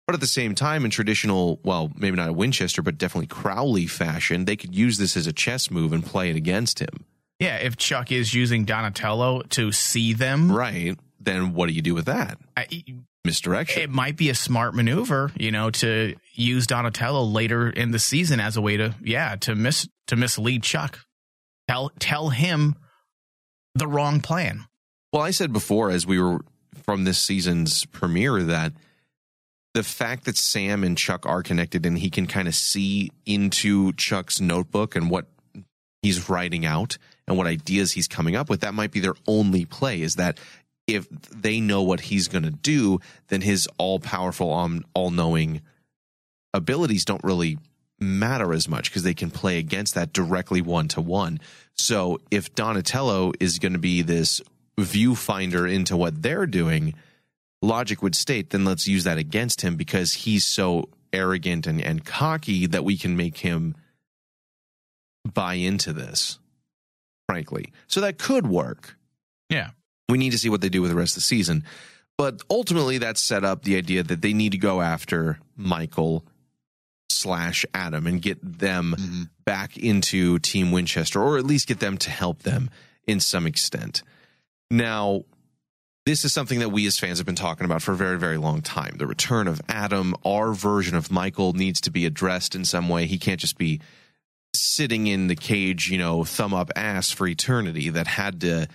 But 0.07 0.15
at 0.15 0.21
the 0.21 0.27
same 0.27 0.55
time, 0.55 0.87
in 0.87 0.91
traditional, 0.91 1.61
well, 1.63 1.93
maybe 1.95 2.17
not 2.17 2.31
a 2.31 2.33
Winchester, 2.33 2.81
but 2.81 2.97
definitely 2.97 3.27
Crowley 3.27 3.87
fashion, 3.87 4.47
they 4.47 4.57
could 4.57 4.75
use 4.75 4.97
this 4.97 5.17
as 5.17 5.27
a 5.27 5.35
chess 5.35 5.71
move 5.71 5.93
and 5.93 6.03
play 6.05 6.31
it 6.31 6.37
against 6.37 6.79
him. 6.79 7.05
Yeah, 7.39 7.57
if 7.57 7.77
Chuck 7.77 8.11
is 8.11 8.33
using 8.33 8.65
Donatello 8.65 9.43
to 9.51 9.71
see 9.71 10.15
them, 10.15 10.51
Right. 10.51 10.97
Then 11.21 11.53
what 11.53 11.69
do 11.69 11.75
you 11.75 11.83
do 11.83 11.95
with 11.95 12.07
that? 12.07 12.39
I, 12.57 12.67
Misdirection. 13.25 13.83
it 13.83 13.91
might 13.91 14.17
be 14.17 14.31
a 14.31 14.35
smart 14.35 14.75
maneuver, 14.75 15.31
you 15.37 15.51
know, 15.51 15.71
to 15.71 16.15
use 16.33 16.67
Donatello 16.67 17.25
later 17.25 17.69
in 17.69 17.91
the 17.91 17.99
season 17.99 18.41
as 18.41 18.57
a 18.57 18.63
way 18.63 18.77
to, 18.79 18.95
yeah, 19.03 19.37
to 19.41 19.55
mis 19.55 19.89
to 20.07 20.17
mislead 20.17 20.63
Chuck. 20.63 21.01
Tell 21.69 21.91
tell 21.99 22.31
him 22.31 22.77
the 23.75 23.87
wrong 23.87 24.21
plan. 24.21 24.67
Well, 25.13 25.23
I 25.23 25.31
said 25.31 25.53
before, 25.53 25.91
as 25.91 26.07
we 26.07 26.21
were 26.21 26.41
from 26.83 27.05
this 27.05 27.19
season's 27.19 27.87
premiere, 27.87 28.43
that 28.43 28.73
the 29.75 29.83
fact 29.83 30.25
that 30.25 30.37
Sam 30.37 30.85
and 30.85 30.97
Chuck 30.97 31.27
are 31.27 31.43
connected 31.43 31.87
and 31.87 31.99
he 31.99 32.11
can 32.11 32.27
kind 32.27 32.49
of 32.49 32.55
see 32.55 33.11
into 33.25 33.93
Chuck's 33.93 34.41
notebook 34.41 34.97
and 34.97 35.11
what 35.11 35.27
he's 36.03 36.29
writing 36.29 36.67
out 36.67 36.99
and 37.27 37.37
what 37.37 37.47
ideas 37.47 37.93
he's 37.93 38.09
coming 38.09 38.37
up 38.37 38.49
with, 38.49 38.61
that 38.61 38.75
might 38.75 38.91
be 38.91 39.01
their 39.01 39.15
only 39.27 39.65
play 39.65 40.03
is 40.03 40.17
that 40.17 40.39
if 40.87 41.07
they 41.11 41.61
know 41.61 41.83
what 41.83 42.01
he's 42.01 42.29
going 42.29 42.45
to 42.45 42.51
do, 42.51 42.99
then 43.29 43.43
his 43.43 43.69
all 43.79 44.01
powerful, 44.01 44.53
um, 44.53 44.85
all 44.95 45.11
knowing 45.11 45.61
abilities 46.55 47.05
don't 47.05 47.23
really 47.23 47.59
matter 48.01 48.53
as 48.53 48.69
much 48.69 48.91
because 48.91 49.03
they 49.03 49.15
can 49.15 49.31
play 49.31 49.59
against 49.59 49.95
that 49.95 50.13
directly 50.13 50.63
one 50.63 50.89
to 50.89 51.01
one. 51.01 51.41
So 51.75 52.21
if 52.31 52.55
Donatello 52.55 53.33
is 53.41 53.59
going 53.59 53.73
to 53.73 53.79
be 53.79 54.03
this 54.03 54.41
viewfinder 54.79 55.71
into 55.73 55.97
what 55.97 56.23
they're 56.23 56.47
doing, 56.47 56.95
logic 57.63 58.03
would 58.03 58.15
state 58.15 58.51
then 58.51 58.65
let's 58.65 58.87
use 58.87 59.05
that 59.05 59.19
against 59.19 59.63
him 59.63 59.77
because 59.77 60.13
he's 60.13 60.45
so 60.45 60.89
arrogant 61.13 61.67
and, 61.67 61.81
and 61.81 62.05
cocky 62.05 62.67
that 62.67 62.85
we 62.85 62.97
can 62.97 63.17
make 63.17 63.39
him 63.39 63.75
buy 65.25 65.55
into 65.55 65.93
this, 65.93 66.39
frankly. 67.27 67.73
So 67.87 68.01
that 68.01 68.19
could 68.19 68.47
work. 68.47 68.97
Yeah. 69.49 69.71
We 70.09 70.19
need 70.19 70.31
to 70.31 70.39
see 70.39 70.49
what 70.49 70.61
they 70.61 70.69
do 70.69 70.81
with 70.83 70.91
the 70.91 70.97
rest 70.97 71.13
of 71.13 71.23
the 71.23 71.27
season. 71.27 71.65
But 72.17 72.43
ultimately, 72.51 72.99
that 72.99 73.17
set 73.17 73.45
up 73.45 73.63
the 73.63 73.77
idea 73.77 74.03
that 74.03 74.23
they 74.23 74.33
need 74.33 74.53
to 74.53 74.59
go 74.59 74.81
after 74.81 75.39
Michael 75.57 76.25
slash 77.11 77.65
Adam 77.75 78.07
and 78.07 78.21
get 78.23 78.39
them 78.43 79.31
back 79.45 79.77
into 79.77 80.39
Team 80.39 80.73
Winchester, 80.73 81.23
or 81.23 81.39
at 81.39 81.45
least 81.45 81.67
get 81.69 81.81
them 81.81 81.97
to 81.99 82.11
help 82.11 82.43
them 82.43 82.71
in 83.07 83.21
some 83.21 83.47
extent. 83.47 84.03
Now, 84.71 85.25
this 86.05 86.25
is 86.25 86.33
something 86.33 86.59
that 86.61 86.71
we 86.71 86.87
as 86.87 86.99
fans 86.99 87.19
have 87.19 87.27
been 87.27 87.35
talking 87.35 87.65
about 87.65 87.83
for 87.83 87.93
a 87.93 87.97
very, 87.97 88.19
very 88.19 88.37
long 88.39 88.63
time. 88.63 88.97
The 88.97 89.07
return 89.07 89.47
of 89.47 89.61
Adam, 89.69 90.15
our 90.25 90.53
version 90.53 90.97
of 90.97 91.11
Michael, 91.11 91.53
needs 91.53 91.81
to 91.83 91.91
be 91.91 92.07
addressed 92.07 92.55
in 92.55 92.65
some 92.65 92.89
way. 92.89 93.07
He 93.07 93.19
can't 93.19 93.41
just 93.41 93.59
be 93.59 93.81
sitting 94.55 95.07
in 95.07 95.27
the 95.27 95.37
cage, 95.37 95.91
you 95.91 95.99
know, 95.99 96.25
thumb 96.25 96.55
up 96.55 96.71
ass 96.77 97.11
for 97.11 97.27
eternity. 97.27 97.91
That 97.91 98.07
had 98.07 98.41
to 98.43 98.69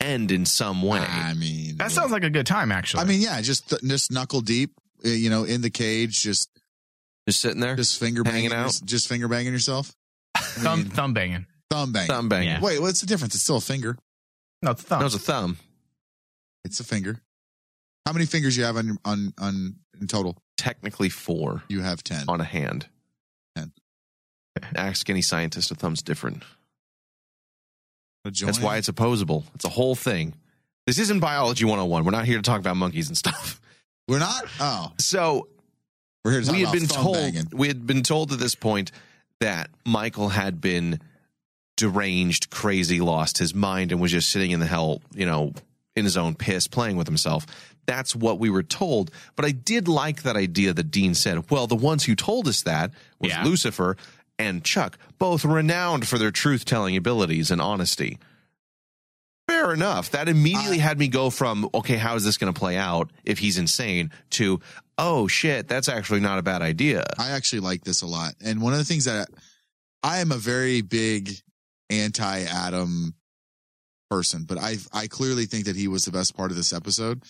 end 0.00 0.30
in 0.30 0.44
some 0.46 0.82
way. 0.82 1.00
I 1.00 1.34
mean, 1.34 1.76
That 1.78 1.90
sounds 1.90 2.12
like 2.12 2.24
a 2.24 2.30
good 2.30 2.46
time, 2.46 2.70
actually. 2.70 3.02
I 3.02 3.06
mean, 3.06 3.20
yeah, 3.20 3.40
just 3.40 3.74
just 3.84 4.12
knuckle 4.12 4.40
deep, 4.40 4.72
uh, 5.04 5.08
you 5.08 5.30
know, 5.30 5.44
in 5.44 5.62
the 5.62 5.70
cage, 5.70 6.20
just 6.20 6.50
just 7.28 7.40
sitting 7.40 7.60
there, 7.60 7.76
just 7.76 7.98
finger 7.98 8.22
banging, 8.22 8.52
out? 8.52 8.78
your- 8.80 8.86
just 8.86 9.08
finger 9.08 9.28
banging 9.28 9.52
yourself, 9.52 9.92
thumb 10.36 10.84
thumb 10.84 11.12
banging. 11.14 11.46
thumb 11.70 11.92
banging, 11.92 12.08
Thumb 12.08 12.28
banging. 12.28 12.48
Yeah. 12.48 12.60
Wait, 12.60 12.80
what's 12.80 13.00
the 13.00 13.06
difference? 13.06 13.34
It's 13.34 13.44
still 13.44 13.56
a 13.56 13.60
finger. 13.60 13.96
No, 14.62 14.70
it's 14.72 14.82
a 14.82 14.86
thumb. 14.86 14.98
That 15.00 15.04
was 15.04 15.14
a 15.14 15.18
thumb. 15.18 15.56
It's 16.64 16.80
a 16.80 16.84
finger. 16.84 17.20
How 18.06 18.12
many 18.12 18.26
fingers 18.26 18.56
you 18.56 18.64
have 18.64 18.76
on 18.76 18.86
your- 18.86 18.98
on 19.04 19.32
on 19.38 19.76
in 20.00 20.06
total? 20.06 20.36
Technically 20.56 21.08
four 21.10 21.62
You 21.68 21.80
have 21.82 22.02
ten. 22.02 22.24
on 22.28 22.40
a 22.40 22.44
hand. 22.44 22.86
Ten. 23.56 23.72
Ask 24.74 25.10
any 25.10 25.20
scientist, 25.22 25.70
a 25.70 25.74
thumb's 25.74 26.00
different. 26.02 26.42
A? 28.24 28.30
That's 28.30 28.58
why 28.60 28.78
it's 28.78 28.88
opposable. 28.88 29.44
It's 29.54 29.64
a 29.64 29.68
whole 29.68 29.94
thing. 29.94 30.34
This 30.86 30.98
isn't 30.98 31.20
biology 31.20 31.64
101. 31.64 32.04
We're 32.04 32.10
not 32.10 32.24
here 32.24 32.36
to 32.38 32.42
talk 32.42 32.58
about 32.60 32.76
monkeys 32.76 33.08
and 33.08 33.16
stuff. 33.18 33.60
we're 34.08 34.18
not. 34.18 34.44
Oh, 34.60 34.92
So 34.98 35.48
we're 36.26 36.32
here 36.32 36.42
to 36.42 36.52
we 36.52 36.60
had 36.62 36.72
been 36.72 36.86
told 36.88 37.14
banging. 37.14 37.48
we 37.52 37.68
had 37.68 37.86
been 37.86 38.02
told 38.02 38.32
at 38.32 38.38
this 38.38 38.54
point 38.56 38.90
that 39.40 39.70
Michael 39.84 40.30
had 40.30 40.60
been 40.60 40.98
deranged, 41.76 42.50
crazy, 42.50 43.00
lost 43.00 43.38
his 43.38 43.54
mind, 43.54 43.92
and 43.92 44.00
was 44.00 44.10
just 44.10 44.30
sitting 44.30 44.50
in 44.50 44.60
the 44.60 44.66
hell, 44.66 45.02
you 45.14 45.24
know, 45.26 45.52
in 45.94 46.04
his 46.04 46.16
own 46.16 46.34
piss, 46.34 46.66
playing 46.66 46.96
with 46.96 47.06
himself. 47.06 47.46
That's 47.86 48.16
what 48.16 48.40
we 48.40 48.50
were 48.50 48.64
told. 48.64 49.10
But 49.36 49.44
I 49.44 49.52
did 49.52 49.86
like 49.86 50.22
that 50.22 50.36
idea 50.36 50.72
that 50.72 50.90
Dean 50.90 51.14
said, 51.14 51.48
well, 51.50 51.66
the 51.66 51.76
ones 51.76 52.04
who 52.04 52.16
told 52.16 52.48
us 52.48 52.62
that 52.62 52.90
was 53.20 53.30
Yeah. 53.30 53.44
Lucifer 53.44 53.96
and 54.38 54.64
Chuck, 54.64 54.98
both 55.18 55.44
renowned 55.44 56.08
for 56.08 56.18
their 56.18 56.32
truth 56.32 56.64
telling 56.64 56.96
abilities 56.96 57.50
and 57.50 57.60
honesty. 57.60 58.18
Fair 59.62 59.72
enough. 59.72 60.10
That 60.10 60.28
immediately 60.28 60.78
had 60.78 60.98
me 60.98 61.08
go 61.08 61.30
from, 61.30 61.68
okay, 61.74 61.96
how 61.96 62.14
is 62.16 62.24
this 62.24 62.36
going 62.36 62.52
to 62.52 62.58
play 62.58 62.76
out 62.76 63.10
if 63.24 63.38
he's 63.38 63.58
insane 63.58 64.10
to, 64.30 64.60
oh 64.98 65.26
shit, 65.28 65.68
that's 65.68 65.88
actually 65.88 66.20
not 66.20 66.38
a 66.38 66.42
bad 66.42 66.62
idea. 66.62 67.04
I 67.18 67.30
actually 67.30 67.60
like 67.60 67.84
this 67.84 68.02
a 68.02 68.06
lot. 68.06 68.34
And 68.44 68.60
one 68.60 68.72
of 68.72 68.78
the 68.78 68.84
things 68.84 69.04
that 69.06 69.28
I 70.02 70.18
am 70.18 70.30
a 70.32 70.36
very 70.36 70.82
big 70.82 71.30
anti 71.90 72.42
Adam 72.42 73.14
person, 74.10 74.44
but 74.44 74.58
I 74.58 74.76
I 74.92 75.06
clearly 75.06 75.46
think 75.46 75.64
that 75.66 75.76
he 75.76 75.88
was 75.88 76.04
the 76.04 76.12
best 76.12 76.36
part 76.36 76.50
of 76.50 76.56
this 76.56 76.72
episode. 76.72 77.22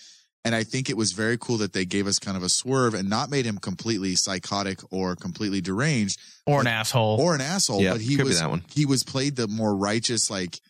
And 0.45 0.55
I 0.55 0.63
think 0.63 0.89
it 0.89 0.95
was 0.95 1.11
very 1.11 1.37
cool 1.37 1.57
that 1.57 1.73
they 1.73 1.83
gave 1.83 2.07
us 2.07 2.19
kind 2.19 2.37
of 2.37 2.43
a 2.43 2.47
swerve 2.49 2.93
and 2.93 3.09
not 3.09 3.29
made 3.29 3.45
him 3.45 3.57
completely 3.57 4.15
psychotic 4.15 4.79
or 4.91 5.15
completely 5.15 5.59
deranged 5.59 6.19
Or 6.45 6.61
an 6.61 6.67
asshole. 6.67 7.19
or 7.19 7.35
an 7.35 7.41
asshole, 7.41 7.81
Yeah, 7.81 7.93
but 7.93 8.01
he 8.01 8.15
was 8.21 8.39
that 8.39 8.49
one. 8.49 8.63
he 8.73 8.85
was 8.85 9.03
played 9.03 9.35
the 9.35 9.47
more 9.49 9.75
righteous 9.75 10.29
like 10.29 10.61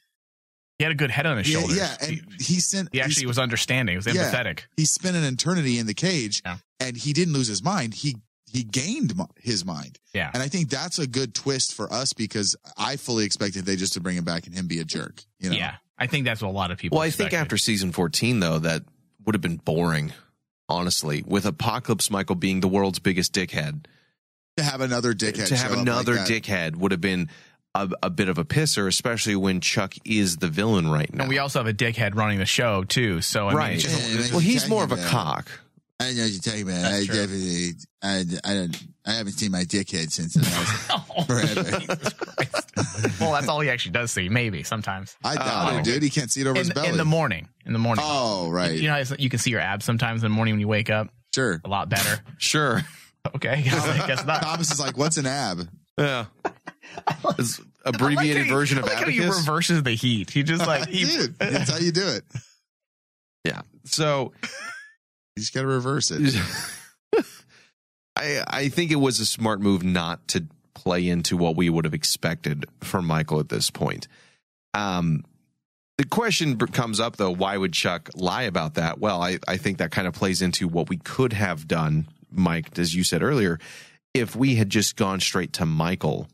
He 0.77 0.83
had 0.83 0.91
a 0.91 0.95
good 0.95 1.09
head 1.11 1.25
on 1.25 1.37
his 1.37 1.49
yeah, 1.51 1.59
shoulders. 1.59 1.77
yeah, 1.77 1.95
and 2.01 2.21
he 2.39 2.59
sent 2.59 2.89
he 2.91 3.01
actually 3.01 3.25
was 3.25 3.39
understanding. 3.39 3.93
He 3.93 3.97
was 3.97 4.05
Yeah. 4.05 4.31
empathetic. 4.31 4.59
he 4.75 4.85
spent 4.85 5.15
an 5.15 5.23
eternity 5.23 5.79
in 5.79 5.87
the 5.87 5.93
cage 5.95 6.41
and 6.79 6.95
he 6.95 7.13
didn't 7.13 7.33
lose 7.33 7.47
his 7.47 7.63
mind. 7.63 7.93
He 7.95 8.17
he 8.51 8.63
gained 8.63 9.13
his 9.41 9.65
mind. 9.65 9.99
Yeah. 10.13 10.31
And 10.33 10.41
I 10.41 10.47
think 10.47 10.69
that's 10.69 10.99
a 10.99 11.07
good 11.07 11.33
twist 11.33 11.73
for 11.73 11.91
us 11.91 12.13
because 12.13 12.55
I 12.77 12.95
fully 12.95 13.25
expected 13.25 13.65
they 13.65 13.75
just 13.75 13.93
to 13.93 13.99
bring 13.99 14.15
him 14.17 14.23
back 14.23 14.45
and 14.47 14.55
him 14.55 14.67
be 14.67 14.79
a 14.79 14.85
jerk. 14.85 15.21
You 15.39 15.49
know? 15.49 15.55
Yeah. 15.57 15.75
I 15.97 16.07
think 16.07 16.25
that's 16.25 16.41
what 16.41 16.49
a 16.49 16.51
lot 16.51 16.71
of 16.71 16.77
people 16.77 16.97
Well, 16.99 17.05
I 17.05 17.09
think 17.09 17.33
after 17.33 17.57
season 17.57 17.91
14, 17.91 18.39
though, 18.39 18.59
that 18.59 18.83
would 19.25 19.35
have 19.35 19.41
been 19.41 19.57
boring, 19.57 20.13
honestly, 20.69 21.23
with 21.25 21.45
Apocalypse 21.45 22.09
Michael 22.09 22.35
being 22.35 22.61
the 22.61 22.67
world's 22.67 22.99
biggest 22.99 23.33
dickhead. 23.33 23.85
To 24.57 24.63
have 24.63 24.79
another 24.81 25.13
dickhead. 25.13 25.47
to 25.47 25.55
have 25.57 25.71
show 25.71 25.75
up 25.75 25.81
another 25.81 26.15
like 26.15 26.27
that. 26.27 26.43
dickhead 26.43 26.75
would 26.77 26.91
have 26.91 27.01
been 27.01 27.29
a, 27.75 27.89
a 28.03 28.09
bit 28.09 28.29
of 28.29 28.37
a 28.37 28.45
pisser, 28.45 28.87
especially 28.87 29.35
when 29.35 29.61
Chuck 29.61 29.93
is 30.05 30.37
the 30.37 30.47
villain 30.47 30.89
right 30.89 31.11
now. 31.13 31.23
And 31.23 31.29
we 31.29 31.37
also 31.37 31.59
have 31.59 31.67
a 31.67 31.73
dickhead 31.73 32.15
running 32.15 32.39
the 32.39 32.45
show 32.45 32.83
too. 32.83 33.21
So 33.21 33.45
I 33.47 33.49
mean, 33.49 33.57
right. 33.57 33.73
it's 33.75 33.83
just, 33.83 34.31
well, 34.31 34.39
he's 34.39 34.67
more 34.67 34.83
of 34.83 34.91
a 34.91 34.97
cock. 34.97 35.49
I 35.99 36.13
know 36.13 36.21
what 36.23 36.31
you're 36.31 36.41
talking 36.41 36.61
about. 36.61 36.81
That's 36.83 36.93
I 36.93 37.05
true. 37.05 37.15
definitely, 37.15 37.69
I, 38.03 38.23
I 38.43 38.53
don't, 38.53 38.83
I 39.07 39.11
haven't 39.13 39.33
seen 39.33 39.51
my 39.51 39.63
dickhead 39.63 40.11
since 40.11 40.37
I 40.37 40.41
was 40.59 41.03
oh, 41.17 41.23
forever. 41.23 43.15
well, 43.19 43.31
that's 43.31 43.47
all 43.47 43.59
he 43.61 43.69
actually 43.69 43.93
does 43.93 44.11
see. 44.11 44.29
Maybe 44.29 44.61
sometimes. 44.61 45.15
I 45.23 45.35
doubt 45.35 45.45
Oh. 45.47 45.75
it, 45.75 45.77
um, 45.77 45.83
dude. 45.83 46.03
He 46.03 46.09
can't 46.11 46.29
see 46.31 46.41
it 46.41 46.47
over 46.47 46.51
in, 46.59 46.65
his 46.65 46.73
belly. 46.73 46.89
in 46.89 46.97
the 46.97 47.05
morning. 47.05 47.47
In 47.65 47.73
the 47.73 47.79
morning. 47.79 48.03
Oh, 48.07 48.49
right. 48.51 48.73
You 48.73 48.89
know 48.89 49.03
how 49.03 49.15
you 49.17 49.29
can 49.29 49.39
see 49.39 49.49
your 49.49 49.59
abs 49.59 49.85
sometimes 49.85 50.23
in 50.23 50.29
the 50.29 50.35
morning 50.35 50.53
when 50.53 50.61
you 50.61 50.67
wake 50.67 50.91
up. 50.91 51.09
Sure. 51.33 51.61
A 51.65 51.69
lot 51.69 51.89
better. 51.89 52.19
Sure. 52.37 52.81
Okay. 53.35 53.49
I 53.67 54.05
guess 54.07 54.25
not. 54.25 54.41
Thomas 54.41 54.71
is 54.71 54.79
like, 54.79 54.97
what's 54.97 55.17
an 55.17 55.25
ab? 55.25 55.67
Yeah. 55.97 56.27
It's 57.39 57.59
abbreviated 57.85 58.37
like 58.37 58.45
he- 58.45 58.51
version 58.51 58.77
of 58.77 58.85
I 58.85 58.87
like 58.93 58.97
how 59.03 59.09
he 59.09 59.23
reverses 59.25 59.83
the 59.83 59.91
heat. 59.91 60.29
He 60.31 60.43
just 60.43 60.65
like 60.65 60.87
he, 60.89 61.05
Dude, 61.05 61.37
that's 61.39 61.69
how 61.71 61.77
you 61.77 61.91
do 61.91 62.07
it. 62.07 62.23
yeah. 63.45 63.61
So 63.85 64.33
You 64.43 65.39
just 65.41 65.53
got 65.53 65.61
to 65.61 65.67
reverse 65.67 66.11
it. 66.11 66.35
I 68.15 68.43
I 68.47 68.69
think 68.69 68.91
it 68.91 68.95
was 68.95 69.19
a 69.19 69.25
smart 69.25 69.59
move 69.61 69.83
not 69.83 70.27
to 70.29 70.45
play 70.73 71.07
into 71.07 71.37
what 71.37 71.55
we 71.55 71.69
would 71.69 71.85
have 71.85 71.93
expected 71.93 72.65
from 72.81 73.05
Michael 73.05 73.39
at 73.39 73.49
this 73.49 73.69
point. 73.69 74.07
Um, 74.73 75.23
the 75.97 76.05
question 76.05 76.57
comes 76.57 76.99
up 76.99 77.17
though: 77.17 77.31
Why 77.31 77.57
would 77.57 77.73
Chuck 77.73 78.09
lie 78.15 78.43
about 78.43 78.75
that? 78.75 78.99
Well, 78.99 79.21
I 79.21 79.39
I 79.47 79.57
think 79.57 79.77
that 79.79 79.91
kind 79.91 80.07
of 80.07 80.13
plays 80.13 80.41
into 80.41 80.67
what 80.67 80.89
we 80.89 80.97
could 80.97 81.33
have 81.33 81.67
done, 81.67 82.07
Mike, 82.31 82.77
as 82.79 82.93
you 82.95 83.03
said 83.03 83.21
earlier, 83.23 83.59
if 84.13 84.35
we 84.35 84.55
had 84.55 84.69
just 84.69 84.95
gone 84.95 85.19
straight 85.19 85.53
to 85.53 85.65
Michael 85.65 86.27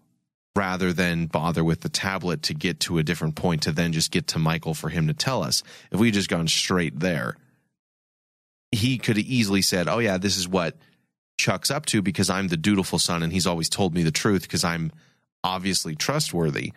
rather 0.55 0.93
than 0.93 1.25
bother 1.25 1.63
with 1.63 1.81
the 1.81 1.89
tablet 1.89 2.43
to 2.43 2.53
get 2.53 2.79
to 2.81 2.97
a 2.97 3.03
different 3.03 3.35
point 3.35 3.63
to 3.63 3.71
then 3.71 3.91
just 3.91 4.11
get 4.11 4.27
to 4.27 4.39
Michael 4.39 4.73
for 4.73 4.89
him 4.89 5.07
to 5.07 5.13
tell 5.13 5.43
us. 5.43 5.63
If 5.91 5.99
we 5.99 6.07
had 6.07 6.13
just 6.13 6.29
gone 6.29 6.47
straight 6.47 6.99
there, 6.99 7.35
he 8.71 8.97
could 8.97 9.17
have 9.17 9.25
easily 9.25 9.61
said, 9.61 9.87
"Oh 9.87 9.99
yeah, 9.99 10.17
this 10.17 10.37
is 10.37 10.47
what 10.47 10.77
Chuck's 11.37 11.71
up 11.71 11.85
to 11.87 12.01
because 12.01 12.29
I'm 12.29 12.47
the 12.47 12.57
dutiful 12.57 12.99
son 12.99 13.23
and 13.23 13.33
he's 13.33 13.47
always 13.47 13.69
told 13.69 13.93
me 13.93 14.03
the 14.03 14.11
truth 14.11 14.43
because 14.43 14.63
I'm 14.63 14.91
obviously 15.43 15.95
trustworthy." 15.95 16.73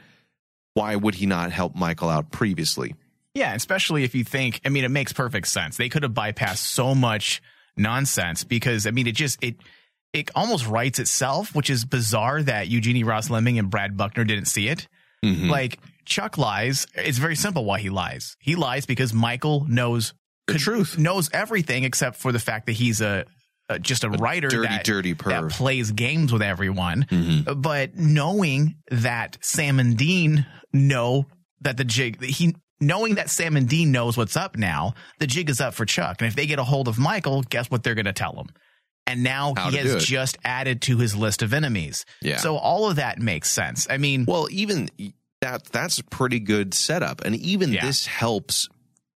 Why 0.74 0.94
would 0.94 1.14
he 1.14 1.24
not 1.24 1.52
help 1.52 1.74
Michael 1.74 2.10
out 2.10 2.30
previously? 2.30 2.94
Yeah, 3.34 3.54
especially 3.54 4.04
if 4.04 4.14
you 4.14 4.24
think, 4.24 4.60
I 4.62 4.68
mean, 4.68 4.84
it 4.84 4.90
makes 4.90 5.10
perfect 5.10 5.48
sense. 5.48 5.78
They 5.78 5.88
could 5.88 6.02
have 6.02 6.12
bypassed 6.12 6.58
so 6.58 6.94
much 6.94 7.42
nonsense 7.78 8.44
because, 8.44 8.86
I 8.86 8.90
mean, 8.90 9.06
it 9.06 9.14
just, 9.14 9.42
it, 9.42 9.56
it 10.12 10.30
almost 10.34 10.66
writes 10.66 10.98
itself, 10.98 11.54
which 11.54 11.70
is 11.70 11.84
bizarre 11.84 12.42
that 12.42 12.68
Eugenie 12.68 13.04
Ross 13.04 13.30
Leming 13.30 13.58
and 13.58 13.70
Brad 13.70 13.96
Buckner 13.96 14.24
didn't 14.24 14.46
see 14.46 14.68
it. 14.68 14.88
Mm-hmm. 15.24 15.50
Like, 15.50 15.78
Chuck 16.04 16.38
lies. 16.38 16.86
It's 16.94 17.18
very 17.18 17.36
simple 17.36 17.64
why 17.64 17.80
he 17.80 17.90
lies. 17.90 18.36
He 18.40 18.54
lies 18.54 18.86
because 18.86 19.12
Michael 19.12 19.66
knows 19.68 20.14
the 20.46 20.54
truth, 20.54 20.96
knows 20.98 21.28
everything 21.32 21.84
except 21.84 22.16
for 22.16 22.32
the 22.32 22.38
fact 22.38 22.66
that 22.66 22.72
he's 22.72 23.00
a, 23.00 23.26
uh, 23.68 23.78
just 23.78 24.04
a, 24.04 24.10
writer 24.10 24.48
dirty, 24.48 24.68
that, 24.68 24.84
dirty 24.84 25.12
that 25.12 25.50
plays 25.50 25.90
games 25.90 26.32
with 26.32 26.42
everyone. 26.42 27.04
Mm-hmm. 27.10 27.60
But 27.60 27.96
knowing 27.96 28.76
that 28.90 29.38
Sam 29.40 29.80
and 29.80 29.96
Dean 29.96 30.46
know 30.72 31.26
that 31.62 31.76
the 31.76 31.84
jig, 31.84 32.22
he 32.22 32.54
knowing 32.80 33.16
that 33.16 33.30
Sam 33.30 33.56
and 33.56 33.68
Dean 33.68 33.90
knows 33.90 34.16
what's 34.16 34.36
up 34.36 34.56
now, 34.56 34.94
the 35.18 35.26
jig 35.26 35.50
is 35.50 35.60
up 35.60 35.74
for 35.74 35.84
Chuck. 35.84 36.20
And 36.20 36.28
if 36.28 36.36
they 36.36 36.46
get 36.46 36.58
a 36.58 36.64
hold 36.64 36.88
of 36.88 36.98
Michael, 36.98 37.42
guess 37.42 37.70
what 37.70 37.82
they're 37.82 37.94
going 37.94 38.06
to 38.06 38.12
tell 38.12 38.34
him? 38.34 38.48
And 39.06 39.22
now 39.22 39.54
How 39.56 39.70
he 39.70 39.76
has 39.76 40.04
just 40.04 40.36
added 40.44 40.82
to 40.82 40.98
his 40.98 41.14
list 41.14 41.42
of 41.42 41.52
enemies. 41.54 42.04
Yeah. 42.20 42.38
So 42.38 42.56
all 42.56 42.90
of 42.90 42.96
that 42.96 43.20
makes 43.20 43.50
sense. 43.50 43.86
I 43.88 43.98
mean, 43.98 44.24
Well, 44.26 44.48
even 44.50 44.88
that 45.40 45.64
that's 45.66 45.98
a 45.98 46.04
pretty 46.04 46.40
good 46.40 46.74
setup, 46.74 47.20
and 47.24 47.36
even 47.36 47.72
Yeah. 47.72 47.86
this 47.86 48.06
helps 48.06 48.68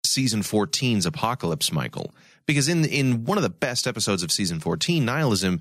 season 0.04 0.42
14's 0.42 1.06
Apocalypse 1.06 1.70
Michael 1.72 2.12
because 2.46 2.68
in 2.68 2.84
in 2.84 3.24
one 3.24 3.38
of 3.38 3.42
the 3.42 3.50
best 3.50 3.86
episodes 3.86 4.22
of 4.22 4.32
season 4.32 4.58
14, 4.60 5.04
Nihilism, 5.04 5.60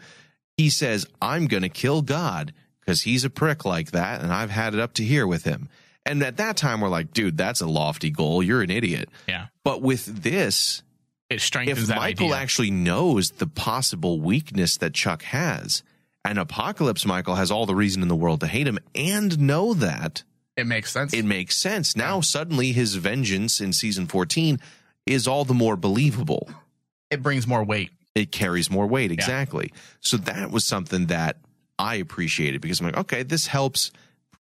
he 0.58 0.70
says, 0.70 1.06
"I'm 1.22 1.46
going 1.48 1.64
to 1.64 1.70
kill 1.70 2.02
God 2.02 2.54
because 2.80 3.02
he's 3.02 3.26
a 3.26 3.30
prick 3.30 3.66
like 3.66 3.92
that, 3.92 4.22
and 4.22 4.32
I've 4.34 4.52
had 4.52 4.74
it 4.74 4.80
up 4.80 4.94
to 4.96 5.04
here 5.04 5.28
with 5.28 5.44
him." 5.44 5.70
And 6.06 6.22
at 6.24 6.38
that 6.38 6.56
time, 6.58 6.82
we're 6.82 6.90
like, 6.90 7.14
"Dude, 7.14 7.38
that's 7.38 7.62
a 7.62 7.68
lofty 7.68 8.10
goal. 8.12 8.42
You're 8.42 8.62
an 8.62 8.70
idiot." 8.72 9.10
yeah, 9.28 9.48
But 9.64 9.82
with 9.82 10.06
this, 10.24 10.82
it 11.30 11.42
strengthens 11.42 11.84
if 11.84 11.88
that 11.88 11.98
Michael 11.98 12.28
idea. 12.28 12.38
actually 12.38 12.72
knows 12.72 13.32
the 13.32 13.48
possible 13.48 14.20
weakness 14.20 14.78
that 14.78 14.94
Chuck 14.94 15.24
has, 15.24 15.84
and 16.24 16.38
Apocalypse 16.38 17.06
Michael 17.06 17.36
has 17.36 17.52
all 17.52 17.66
the 17.66 17.76
reason 17.76 18.02
in 18.02 18.08
the 18.08 18.16
world 18.16 18.40
to 18.42 18.48
hate 18.48 18.68
him 18.68 18.80
and 18.94 19.40
know 19.40 19.74
that, 19.74 20.24
it 20.56 20.66
makes 20.68 20.92
sense. 20.92 21.14
it 21.14 21.26
makes 21.26 21.58
sense. 21.58 21.96
Now 21.96 22.22
suddenly 22.22 22.72
his 22.72 22.96
vengeance 22.96 23.60
in 23.60 23.74
season 23.74 24.08
14 24.08 24.60
is 25.06 25.28
all 25.28 25.46
the 25.46 25.54
more 25.54 25.76
believable. 25.76 26.50
it 27.12 27.22
brings 27.22 27.46
more 27.46 27.64
weight. 27.64 27.92
It 28.16 28.32
carries 28.32 28.72
more 28.72 28.88
weight, 28.88 29.12
exactly. 29.12 29.74
So 30.00 30.16
that 30.18 30.50
was 30.50 30.64
something 30.66 31.08
that 31.08 31.38
I 31.78 31.96
appreciated 31.96 32.62
because 32.62 32.80
I'm 32.80 32.86
like, 32.86 32.98
okay, 32.98 33.24
this 33.24 33.48
helps 33.48 33.92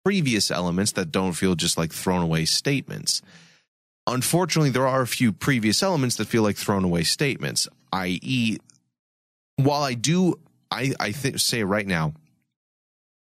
previous 0.05 0.51
elements 0.51 0.92
that 0.92 1.11
don't 1.11 1.33
feel 1.33 1.57
just 1.57 1.77
like 1.77 1.92
thrown 1.92 2.23
away 2.23 2.44
statements. 2.44 3.20
Unfortunately, 4.07 4.71
there 4.71 4.87
are 4.87 5.01
a 5.03 5.07
few 5.07 5.33
previous 5.33 5.83
elements 5.83 6.17
that 6.17 6.27
feel 6.27 6.43
like 6.43 6.57
thrown 6.57 6.85
away 6.85 7.05
statements, 7.05 7.69
i.e., 7.93 8.59
while 9.57 9.83
I 9.83 9.95
do, 9.95 10.38
I, 10.71 10.93
I 11.01 11.12
think, 11.12 11.38
say 11.38 11.62
right 11.64 11.87
now, 11.87 12.12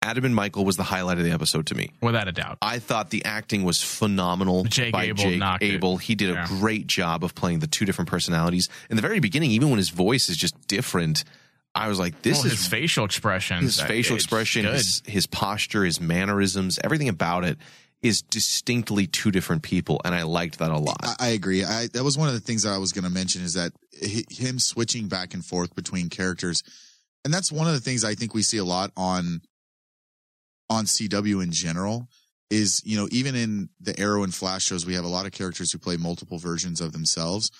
Adam 0.02 0.26
and 0.26 0.34
Michael 0.34 0.66
was 0.66 0.78
the 0.78 0.84
highlight 0.84 1.20
of 1.20 1.24
the 1.26 1.32
episode 1.32 1.68
to 1.68 1.76
me. 1.76 1.92
Without 2.02 2.28
a 2.28 2.32
doubt. 2.32 2.58
I 2.62 2.80
thought 2.80 3.12
the 3.12 3.24
acting 3.26 3.64
was 3.64 3.84
phenomenal 3.84 4.64
Jake 4.64 4.94
by 4.94 5.04
Abel 5.06 5.24
Jake 5.24 5.38
knocked 5.40 5.62
it. 5.62 5.74
Abel. 5.76 5.98
He 5.98 6.16
did 6.16 6.32
a 6.32 6.34
Yeah. 6.34 6.48
great 6.48 6.88
job 6.88 7.24
of 7.24 7.36
playing 7.36 7.60
the 7.60 7.68
two 7.68 7.86
different 7.86 8.10
personalities. 8.10 8.68
In 8.90 8.96
the 8.96 9.02
very 9.04 9.20
beginning, 9.20 9.52
even 9.52 9.70
when 9.70 9.78
his 9.78 9.90
voice 9.90 10.30
is 10.30 10.38
just 10.38 10.56
different, 10.68 11.24
I 11.76 11.88
was 11.88 12.00
like, 12.00 12.22
"This 12.24 12.38
Well, 12.38 12.48
is 12.48 12.54
his 12.54 12.68
facial 12.68 13.06
expression. 13.06 13.62
his 13.62 13.80
facial 13.80 14.16
expression, 14.16 14.66
his, 14.66 15.04
his 15.06 15.28
posture, 15.28 15.84
his 15.86 16.02
mannerisms, 16.02 16.80
everything 16.84 17.08
about 17.10 17.44
it 17.44 17.60
is 18.04 18.22
distinctly 18.22 19.06
two 19.06 19.32
different 19.32 19.62
people, 19.62 20.02
and 20.04 20.16
I 20.16 20.24
liked 20.24 20.60
that 20.60 20.72
a 20.72 20.78
lot. 20.78 20.98
I, 21.04 21.16
I 21.20 21.28
agree. 21.30 21.64
I, 21.64 21.88
that 21.94 22.04
was 22.04 22.18
one 22.18 22.28
of 22.28 22.34
the 22.34 22.40
things 22.40 22.64
that 22.64 22.74
I 22.74 22.80
was 22.80 22.92
going 22.92 23.04
to 23.04 23.12
mention 23.12 23.44
is 23.44 23.54
that 23.54 23.74
hi- 24.02 24.24
him 24.30 24.58
switching 24.58 25.08
back 25.08 25.34
and 25.34 25.46
forth 25.46 25.76
between 25.76 26.10
characters, 26.10 26.64
and 27.24 27.34
that's 27.34 27.52
one 27.52 27.68
of 27.68 27.74
the 27.74 27.80
things 27.80 28.04
I 28.04 28.16
think 28.16 28.34
we 28.34 28.42
see 28.42 28.58
a 28.58 28.66
lot 28.66 28.92
on 28.98 29.42
on 30.70 30.86
CW 30.86 31.44
in 31.44 31.52
general. 31.52 32.08
Is 32.50 32.82
you 32.84 32.98
know 32.98 33.08
even 33.12 33.36
in 33.36 33.70
the 33.80 33.98
Arrow 34.00 34.24
and 34.24 34.34
Flash 34.34 34.66
shows, 34.66 34.86
we 34.86 34.96
have 34.96 35.06
a 35.06 35.10
lot 35.10 35.26
of 35.26 35.32
characters 35.32 35.72
who 35.72 35.78
play 35.78 35.96
multiple 35.96 36.40
versions 36.40 36.82
of 36.82 36.94
themselves, 36.94 37.52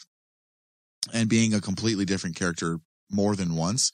and 1.14 1.30
being 1.30 1.54
a 1.54 1.62
completely 1.62 2.04
different 2.04 2.36
character 2.36 2.80
more 3.10 3.36
than 3.36 3.56
once. 3.56 3.92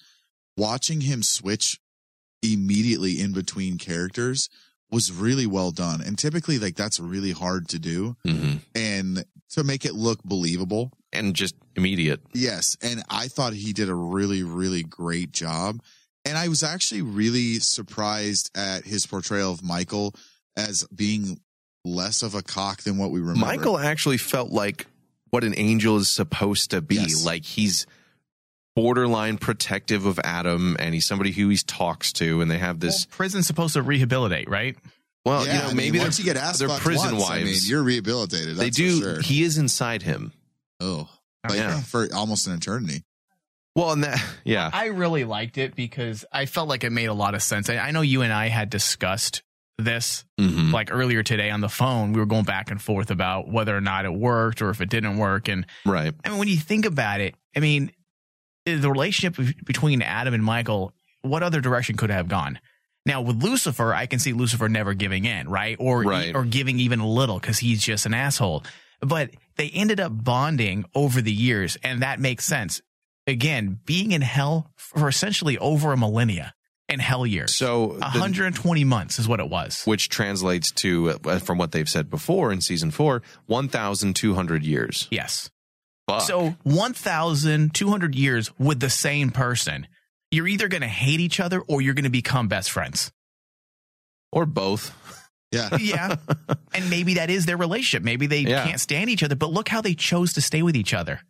Watching 0.55 1.01
him 1.01 1.21
switch 1.21 1.79
immediately 2.41 3.19
in 3.19 3.33
between 3.33 3.77
characters 3.77 4.49
was 4.91 5.11
really 5.11 5.45
well 5.45 5.71
done. 5.71 6.01
And 6.01 6.17
typically, 6.17 6.59
like 6.59 6.75
that's 6.75 6.99
really 6.99 7.31
hard 7.31 7.67
to 7.69 7.79
do, 7.79 8.15
mm-hmm. 8.25 8.57
and 8.75 9.25
to 9.51 9.63
make 9.63 9.85
it 9.85 9.93
look 9.93 10.23
believable 10.23 10.91
and 11.13 11.35
just 11.35 11.55
immediate. 11.75 12.21
Yes, 12.33 12.77
and 12.81 13.03
I 13.09 13.27
thought 13.27 13.53
he 13.53 13.73
did 13.73 13.89
a 13.89 13.95
really, 13.95 14.43
really 14.43 14.83
great 14.83 15.31
job. 15.31 15.81
And 16.25 16.37
I 16.37 16.49
was 16.49 16.61
actually 16.61 17.01
really 17.03 17.59
surprised 17.59 18.51
at 18.55 18.83
his 18.83 19.05
portrayal 19.05 19.51
of 19.51 19.63
Michael 19.63 20.13
as 20.57 20.85
being 20.93 21.39
less 21.85 22.21
of 22.21 22.35
a 22.35 22.41
cock 22.41 22.81
than 22.81 22.97
what 22.97 23.11
we 23.11 23.21
remember. 23.21 23.45
Michael 23.45 23.79
actually 23.79 24.17
felt 24.17 24.51
like 24.51 24.87
what 25.29 25.45
an 25.45 25.53
angel 25.55 25.97
is 25.97 26.09
supposed 26.09 26.71
to 26.71 26.81
be. 26.81 27.05
Like 27.23 27.45
he's 27.45 27.85
borderline 28.77 29.37
protective 29.39 30.05
of 30.05 30.19
Adam 30.23 30.75
and 30.77 30.93
he's 30.93 31.05
somebody 31.07 31.31
who 31.31 31.49
he 31.49 31.57
talks 31.57 32.13
to 32.13 32.41
and 32.41 32.51
they 32.51 32.59
have 32.59 32.79
this 32.79 33.05
prison's 33.07 33.47
supposed 33.47 33.73
to 33.73 33.81
rehabilitate, 33.81 34.47
right? 34.47 34.75
well, 35.25 35.45
Yeah, 35.45 35.53
you 35.53 35.59
know, 35.59 35.65
I 35.65 35.67
mean, 35.69 35.77
maybe 35.77 35.99
once 35.99 36.19
you 36.19 36.25
get 36.25 36.37
asked 36.37 36.59
they're 36.59 36.69
prison 36.69 37.13
once, 37.17 37.27
wives. 37.27 37.41
I 37.41 37.43
mean, 37.45 37.59
you're 37.65 37.81
rehabilitated. 37.83 38.55
they 38.55 38.69
do. 38.69 38.99
For 39.01 39.03
sure. 39.15 39.21
He 39.21 39.41
is 39.41 39.57
inside 39.57 40.03
him. 40.03 40.31
Oh, 40.79 41.09
like 41.49 41.57
Yeah. 41.57 41.81
for 41.91 42.07
almost 42.13 42.45
an 42.45 42.53
eternity. 42.53 43.01
Well, 43.75 43.91
and 43.93 44.03
that, 44.03 44.23
yeah. 44.45 44.69
I 44.71 44.85
really 44.87 45.23
liked 45.25 45.57
it 45.57 45.75
because 45.75 46.23
I 46.31 46.45
felt 46.45 46.69
like 46.69 46.83
it 46.83 46.91
made 46.91 47.07
a 47.07 47.13
lot 47.13 47.33
of 47.33 47.41
sense. 47.41 47.69
I, 47.71 47.77
I 47.77 47.89
know 47.91 48.01
you 48.01 48.21
and 48.21 48.31
I 48.31 48.47
had 48.47 48.69
discussed 48.69 49.41
this 49.79 50.23
Mhm. 50.39 50.71
like 50.71 50.89
earlier 50.91 51.23
today 51.23 51.49
on 51.51 51.61
the 51.61 51.69
phone. 51.69 52.13
We 52.13 52.19
were 52.19 52.25
going 52.27 52.45
back 52.45 52.69
and 52.71 52.79
forth 52.81 53.09
about 53.11 53.47
whether 53.49 53.75
or 53.75 53.81
not 53.81 54.05
it 54.05 54.13
worked 54.13 54.61
or 54.61 54.69
if 54.69 54.81
it 54.81 54.89
didn't 54.89 55.17
work. 55.17 55.47
And 55.49 55.65
Right. 55.85 56.13
I 56.23 56.29
mean, 56.29 56.37
when 56.37 56.47
you 56.47 56.57
think 56.57 56.85
about 56.85 57.21
it, 57.21 57.33
I 57.55 57.59
mean, 57.59 57.91
the 58.75 58.91
relationship 58.91 59.37
between 59.65 60.01
Adam 60.01 60.33
and 60.33 60.43
Michael, 60.43 60.91
what 61.21 61.43
other 61.43 61.61
direction 61.61 61.95
could 61.97 62.09
it 62.09 62.13
have 62.13 62.27
gone? 62.27 62.59
Now 63.05 63.21
with 63.21 63.41
Lucifer, 63.41 63.93
I 63.93 64.05
can 64.05 64.19
see 64.19 64.33
Lucifer 64.33 64.67
never 64.67 64.93
giving 64.93 65.25
in, 65.25 65.47
right? 65.49 65.77
Or 65.79 66.03
Right. 66.03 66.35
or 66.35 66.43
giving 66.43 66.79
even 66.79 66.99
a 66.99 67.07
little 67.07 67.39
because 67.39 67.57
he's 67.59 67.81
just 67.81 68.05
an 68.05 68.13
asshole. 68.13 68.63
But 68.99 69.31
they 69.55 69.69
ended 69.69 69.99
up 69.99 70.11
bonding 70.13 70.85
over 70.93 71.21
the 71.21 71.31
years, 71.31 71.77
and 71.83 72.01
that 72.01 72.19
makes 72.19 72.45
sense. 72.45 72.81
Again, 73.25 73.79
being 73.85 74.11
in 74.11 74.21
hell 74.21 74.71
for 74.75 75.07
essentially 75.07 75.57
over 75.57 75.91
a 75.93 75.97
millennia 75.97 76.53
in 76.89 76.99
hell 76.99 77.25
years. 77.25 77.53
So 77.55 77.93
the- 77.99 78.05
120 78.05 78.83
months 78.85 79.19
is 79.19 79.27
what 79.27 79.39
it 79.39 79.49
was. 79.49 79.81
which 79.85 80.09
translates 80.09 80.71
to 80.71 81.11
uh, 81.25 81.39
from 81.39 81.57
what 81.57 81.71
they've 81.73 81.89
said 81.89 82.09
before 82.09 82.51
in 82.51 82.61
season 82.61 82.91
4, 82.91 83.21
1200 83.45 84.63
years. 84.63 85.07
Yes. 85.11 85.49
Fuck. 86.07 86.21
So 86.21 86.55
1,200 86.63 88.15
years 88.15 88.51
with 88.57 88.79
the 88.79 88.89
same 88.89 89.29
person. 89.29 89.87
You're 90.31 90.47
either 90.47 90.67
going 90.67 90.81
to 90.81 90.87
hate 90.87 91.19
each 91.19 91.39
other 91.39 91.61
or 91.61 91.81
you're 91.81 91.93
going 91.93 92.03
to 92.03 92.09
become 92.09 92.47
best 92.47 92.71
friends. 92.71 93.11
or 94.31 94.45
both. 94.45 94.93
Yeah. 95.53 95.77
Yeah. 95.79 96.15
and 96.73 96.89
maybe 96.89 97.13
that 97.13 97.29
is 97.29 97.45
their 97.45 97.55
relationship. 97.55 98.03
Maybe 98.03 98.27
they 98.27 98.41
Yeah. 98.41 98.65
can't 98.65 98.81
stand 98.81 99.09
each 99.09 99.23
other, 99.23 99.35
but 99.37 99.49
look 99.49 99.69
how 99.69 99.79
they 99.81 99.93
chose 99.93 100.33
to 100.33 100.41
stay 100.41 100.61
with 100.61 100.75
each 100.75 100.93
other. 100.93 101.21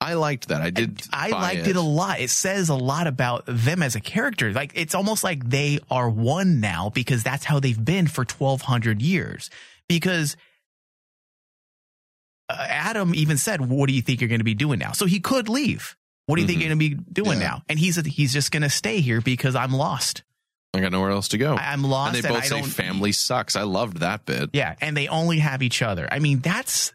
I 0.00 0.14
liked 0.14 0.46
that. 0.48 0.62
I 0.62 0.70
did. 0.70 1.02
I 1.12 1.32
buy 1.32 1.40
liked 1.40 1.66
it. 1.66 1.74
a 1.74 1.80
lot. 1.80 2.20
It 2.20 2.30
says 2.30 2.68
a 2.68 2.76
lot 2.76 3.08
about 3.08 3.42
them 3.48 3.82
as 3.82 3.96
a 3.96 4.00
character. 4.00 4.52
Like 4.52 4.70
it's 4.76 4.94
almost 4.94 5.24
like 5.24 5.48
they 5.50 5.80
are 5.90 6.08
one 6.08 6.60
now 6.60 6.90
because 6.94 7.24
that's 7.24 7.44
how 7.44 7.58
they've 7.58 7.84
been 7.84 8.06
for 8.06 8.24
1200 8.24 9.02
years. 9.02 9.50
Because 9.88 10.36
Adam 12.58 13.14
even 13.14 13.38
said, 13.38 13.60
"What 13.60 13.88
do 13.88 13.94
you 13.94 14.02
think 14.02 14.20
you're 14.20 14.28
going 14.28 14.40
to 14.40 14.44
be 14.44 14.54
doing 14.54 14.78
now?" 14.78 14.92
So 14.92 15.06
he 15.06 15.20
could 15.20 15.48
leave. 15.48 15.96
What 16.26 16.36
do 16.36 16.42
you 16.42 16.46
think 16.48 16.58
Mhm. 16.58 16.62
you're 16.62 16.68
going 16.76 16.78
to 16.78 16.96
be 16.96 17.12
doing 17.12 17.40
Yeah. 17.40 17.46
now? 17.48 17.62
And 17.68 17.78
he's 17.78 17.96
he's 18.06 18.32
just 18.32 18.50
going 18.52 18.62
to 18.62 18.70
stay 18.70 19.00
here 19.00 19.20
because 19.20 19.54
I'm 19.56 19.72
lost. 19.72 20.22
I 20.74 20.80
got 20.80 20.92
nowhere 20.92 21.10
else 21.10 21.28
to 21.28 21.38
go. 21.38 21.54
I'm 21.56 21.82
lost 21.84 22.14
And 22.14 22.24
they 22.24 22.28
and 22.28 22.34
both 22.36 22.44
I 22.44 22.46
say 22.46 22.62
family 22.62 23.12
sucks. 23.12 23.56
I 23.56 23.62
loved 23.62 23.98
that 23.98 24.24
bit. 24.24 24.50
Yeah, 24.54 24.74
and 24.80 24.96
they 24.96 25.08
only 25.08 25.38
have 25.40 25.62
each 25.62 25.82
other. 25.82 26.08
I 26.10 26.18
mean, 26.18 26.40
that's 26.40 26.92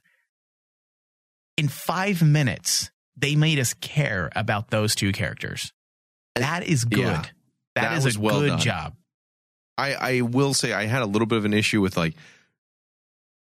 in 1.57 1.67
five 1.67 2.21
minutes 2.21 2.91
they 3.15 3.35
made 3.35 3.59
us 3.59 3.73
care 3.73 4.29
about 4.35 4.69
those 4.69 4.95
two 4.95 5.11
characters. 5.11 5.73
That 6.35 6.63
is 6.63 6.85
good. 6.85 6.99
Yeah. 6.99 7.23
that 7.75 7.81
That 8.01 8.05
is 8.07 8.15
a 8.15 8.19
well 8.19 8.39
good 8.41 8.47
done. 8.49 8.59
job. 8.59 8.95
I, 9.77 9.93
I 9.93 10.21
will 10.21 10.53
say 10.55 10.73
I 10.73 10.85
had 10.85 11.01
a 11.01 11.05
little 11.05 11.25
bit 11.27 11.37
of 11.37 11.45
an 11.45 11.53
issue 11.53 11.81
with 11.81 11.97
like 11.97 12.15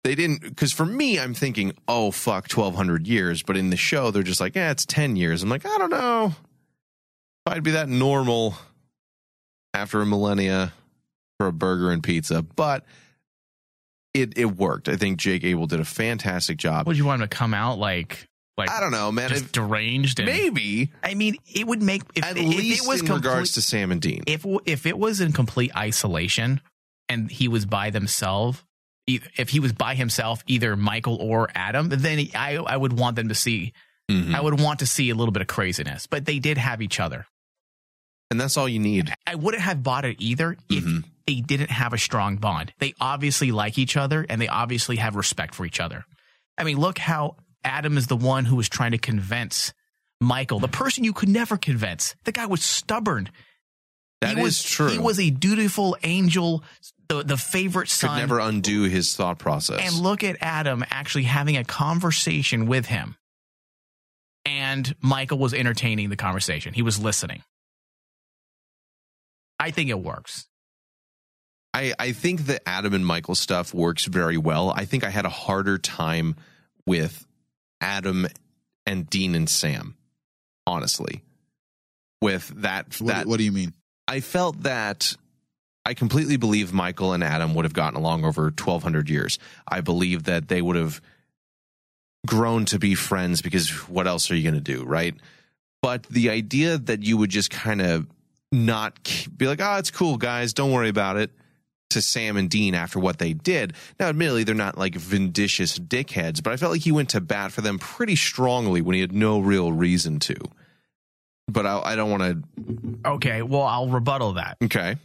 they 0.09 0.15
didn't 0.15 0.41
because 0.41 0.73
for 0.73 0.87
me 0.87 1.21
I'm 1.21 1.35
thinking 1.35 1.75
oh 1.87 2.11
fuck 2.11 2.51
1200 2.51 3.07
years. 3.07 3.43
But 3.43 3.59
in 3.59 3.69
the 3.69 3.77
show 3.77 4.11
they're 4.11 4.23
just 4.23 4.41
like 4.41 4.55
yeah 4.55 4.71
it's 4.71 4.87
10 4.87 5.17
years. 5.17 5.43
I'm 5.43 5.51
like 5.51 5.67
I 5.67 5.77
don't 5.77 5.91
know. 5.91 6.35
If 7.47 7.53
I'd 7.53 7.63
be 7.63 7.73
that 7.73 7.91
normal 7.91 8.55
after 9.75 10.01
a 10.01 10.07
millennia 10.07 10.73
for 11.39 11.47
a 11.47 11.53
burger 11.53 11.91
and 11.91 12.03
pizza. 12.03 12.41
But 12.41 12.87
it 14.15 14.39
it 14.39 14.57
worked. 14.57 14.89
I 14.89 14.97
think 14.97 15.19
Jake 15.19 15.45
Abel 15.45 15.67
did 15.67 15.79
a 15.79 15.85
fantastic 15.85 16.57
job. 16.57 16.87
Would 16.87 16.97
you 16.97 17.05
want 17.05 17.21
him 17.21 17.29
to 17.29 17.37
come 17.37 17.53
out 17.53 17.79
like 17.79 18.29
like 18.57 18.71
I 18.71 18.81
don't 18.81 18.93
know 18.93 19.13
man. 19.13 19.29
just 19.29 19.45
if, 19.45 19.53
deranged? 19.53 20.21
And, 20.21 20.27
maybe. 20.27 20.91
I 21.03 21.13
mean, 21.13 21.37
it 21.47 21.67
would 21.67 21.83
make 21.83 22.03
if, 22.15 22.25
at 22.25 22.39
if 22.39 22.47
least 22.47 22.83
it 22.83 22.89
was 22.89 23.01
in 23.01 23.07
complete, 23.09 23.29
regards 23.29 23.53
to 23.53 23.63
Sam 23.63 23.93
and 23.93 24.01
Dean. 24.01 24.23
if 24.27 24.47
if 24.65 24.87
it 24.87 24.99
was 24.99 25.21
in 25.21 25.33
complete 25.33 25.77
isolation 25.77 26.63
and 27.11 27.31
he 27.31 27.47
was 27.47 27.67
by 27.67 27.91
themselves. 27.91 28.65
If 29.37 29.49
he 29.49 29.59
was 29.61 29.73
by 29.73 29.95
himself, 29.95 30.43
either 30.47 30.77
Michael 30.77 31.17
or 31.17 31.49
Adam, 31.55 31.89
then 31.89 32.19
he- 32.19 32.35
I 32.35 32.57
I 32.57 32.77
would 32.77 32.93
want 32.93 33.17
them 33.17 33.29
to 33.29 33.35
see. 33.35 33.73
Mhm. 34.11 34.35
I 34.35 34.41
would 34.41 34.61
want 34.61 34.79
to 34.81 34.87
see 34.87 35.11
a 35.11 35.15
little 35.15 35.33
bit 35.33 35.43
of 35.43 35.49
craziness, 35.49 36.07
but 36.07 36.25
they 36.27 36.39
did 36.39 36.59
have 36.59 36.81
each 36.83 37.01
other. 37.01 37.27
and 38.31 38.39
that's 38.39 38.59
all 38.59 38.69
you 38.69 38.79
need 38.79 39.11
I 39.27 39.37
wouldn't 39.37 39.63
have 39.63 39.83
bought 39.83 40.05
it 40.05 40.17
either 40.21 40.55
if 40.69 40.85
Mhm. 40.85 41.03
they 41.27 41.37
didn't 41.41 41.71
have 41.71 41.95
a 41.95 41.99
strong 41.99 42.37
bond. 42.37 42.75
They 42.79 42.93
obviously 43.01 43.51
like 43.53 43.79
each 43.79 43.97
other 43.97 44.27
and 44.29 44.39
they 44.39 44.49
obviously 44.49 44.97
have 44.97 45.17
respect 45.17 45.55
for 45.55 45.65
each 45.65 45.81
other. 45.81 46.05
I 46.59 46.65
mean, 46.65 46.77
look 46.77 46.99
how 46.99 47.37
Adam 47.65 47.97
is 47.97 48.07
the 48.09 48.17
one 48.17 48.45
who 48.45 48.57
was 48.57 48.69
trying 48.69 48.91
to 48.93 48.99
convince 48.99 49.73
Michael, 50.21 50.61
the 50.61 50.69
person 50.69 51.05
you 51.05 51.15
could 51.15 51.31
never 51.31 51.57
convince. 51.57 52.17
The 52.25 52.33
guy 52.33 52.45
was 52.45 52.63
stubborn. 52.63 53.31
That 54.21 54.35
he 54.37 54.41
is 54.41 54.45
was, 54.45 54.63
true 54.63 54.89
He 54.91 54.99
was 54.99 55.19
a 55.19 55.31
dutiful 55.31 55.97
angel, 56.03 56.63
the, 57.09 57.23
the 57.23 57.37
favorite 57.37 57.89
son 57.89 58.11
could 58.11 58.17
never 58.17 58.39
undo 58.39 58.83
his 58.83 59.15
thought 59.17 59.39
process 59.39 59.81
And 59.83 60.03
look 60.03 60.23
at 60.23 60.37
Adam 60.41 60.85
actually 60.91 61.25
having 61.25 61.57
a 61.57 61.65
conversation 61.65 62.67
with 62.67 62.87
him. 62.87 63.17
And 64.45 64.95
Michael 65.01 65.39
was 65.39 65.53
entertaining 65.55 66.11
the 66.11 66.17
conversation. 66.17 66.73
He 66.75 66.83
was 66.83 66.99
listening. 66.99 67.43
I 69.59 69.71
think 69.71 69.91
it 69.91 69.99
works. 69.99 70.47
I, 71.75 71.93
I 71.99 72.13
think 72.13 72.47
the 72.47 72.67
Adam 72.67 72.95
and 72.95 73.05
Michael 73.05 73.35
stuff 73.35 73.75
works 73.75 74.05
very 74.07 74.39
well. 74.39 74.73
I 74.75 74.85
think 74.85 75.05
I 75.05 75.11
had 75.11 75.27
a 75.27 75.31
harder 75.31 75.79
time 75.79 76.37
with 76.87 77.27
Adam 77.81 78.27
and 78.87 79.09
Dean 79.09 79.35
and 79.35 79.49
Sam, 79.49 79.97
honestly. 80.67 81.23
With 82.23 82.49
that, 82.63 83.01
What, 83.01 83.09
that 83.09 83.27
what 83.27 83.39
do 83.39 83.45
you 83.45 83.53
mean? 83.53 83.75
I 84.07 84.21
felt 84.21 84.63
that 84.63 85.15
I 85.89 85.95
completely 85.95 86.37
believe 86.37 86.71
Michael 86.71 87.15
and 87.15 87.25
Adam 87.25 87.55
would 87.55 87.65
have 87.65 87.73
gotten 87.73 87.99
along 87.99 88.23
over 88.23 88.43
1200 88.43 89.09
years. 89.09 89.39
I 89.67 89.81
believe 89.81 90.25
that 90.25 90.49
they 90.49 90.61
would 90.61 90.77
have 90.77 91.01
grown 92.27 92.67
to 92.67 92.79
be 92.79 92.95
friends 92.95 93.41
because 93.41 93.71
what 93.89 94.07
else 94.07 94.31
are 94.31 94.37
you 94.37 94.43
going 94.43 94.55
to 94.55 94.61
do, 94.61 94.85
right? 94.85 95.15
But 95.81 96.03
the 96.03 96.29
idea 96.29 96.77
that 96.77 97.05
you 97.05 97.17
would 97.17 97.31
just 97.31 97.49
kind 97.49 97.81
of 97.81 98.07
not 98.53 98.99
be 99.35 99.47
like, 99.47 99.63
oh, 99.63 99.77
it's 99.77 99.91
cool, 99.91 100.19
guys, 100.19 100.53
don't 100.53 100.73
worry 100.73 100.91
about 100.91 101.17
it, 101.17 101.31
to 101.89 102.03
Sam 102.03 102.37
and 102.37 102.51
Dean 102.51 102.75
after 102.75 102.99
what 102.99 103.19
they 103.19 103.33
did. 103.33 103.73
Now, 103.99 104.09
admittedly, 104.09 104.45
they're 104.45 104.55
not 104.55 104.77
like 104.77 104.95
vindicious 104.95 105.79
dickheads, 105.79 106.43
but 106.43 106.53
I 106.53 106.59
felt 106.59 106.73
like 106.73 106.83
he 106.83 106.93
went 106.93 107.09
to 107.11 107.23
bat 107.23 107.51
for 107.51 107.63
them 107.63 107.79
pretty 107.79 108.17
strongly 108.17 108.83
when 108.83 108.93
he 108.93 109.01
had 109.01 109.15
no 109.15 109.41
real 109.41 109.73
reason 109.73 110.19
to. 110.21 110.37
But 111.51 111.65
I, 111.65 111.81
I 111.81 111.97
don't 111.97 112.11
want 112.11 112.23
to. 112.23 113.09
Okay, 113.13 113.41
well, 113.41 113.63
I'll 113.63 113.89
rebuttal 113.89 114.35
that. 114.35 114.59
Okay. 114.63 114.97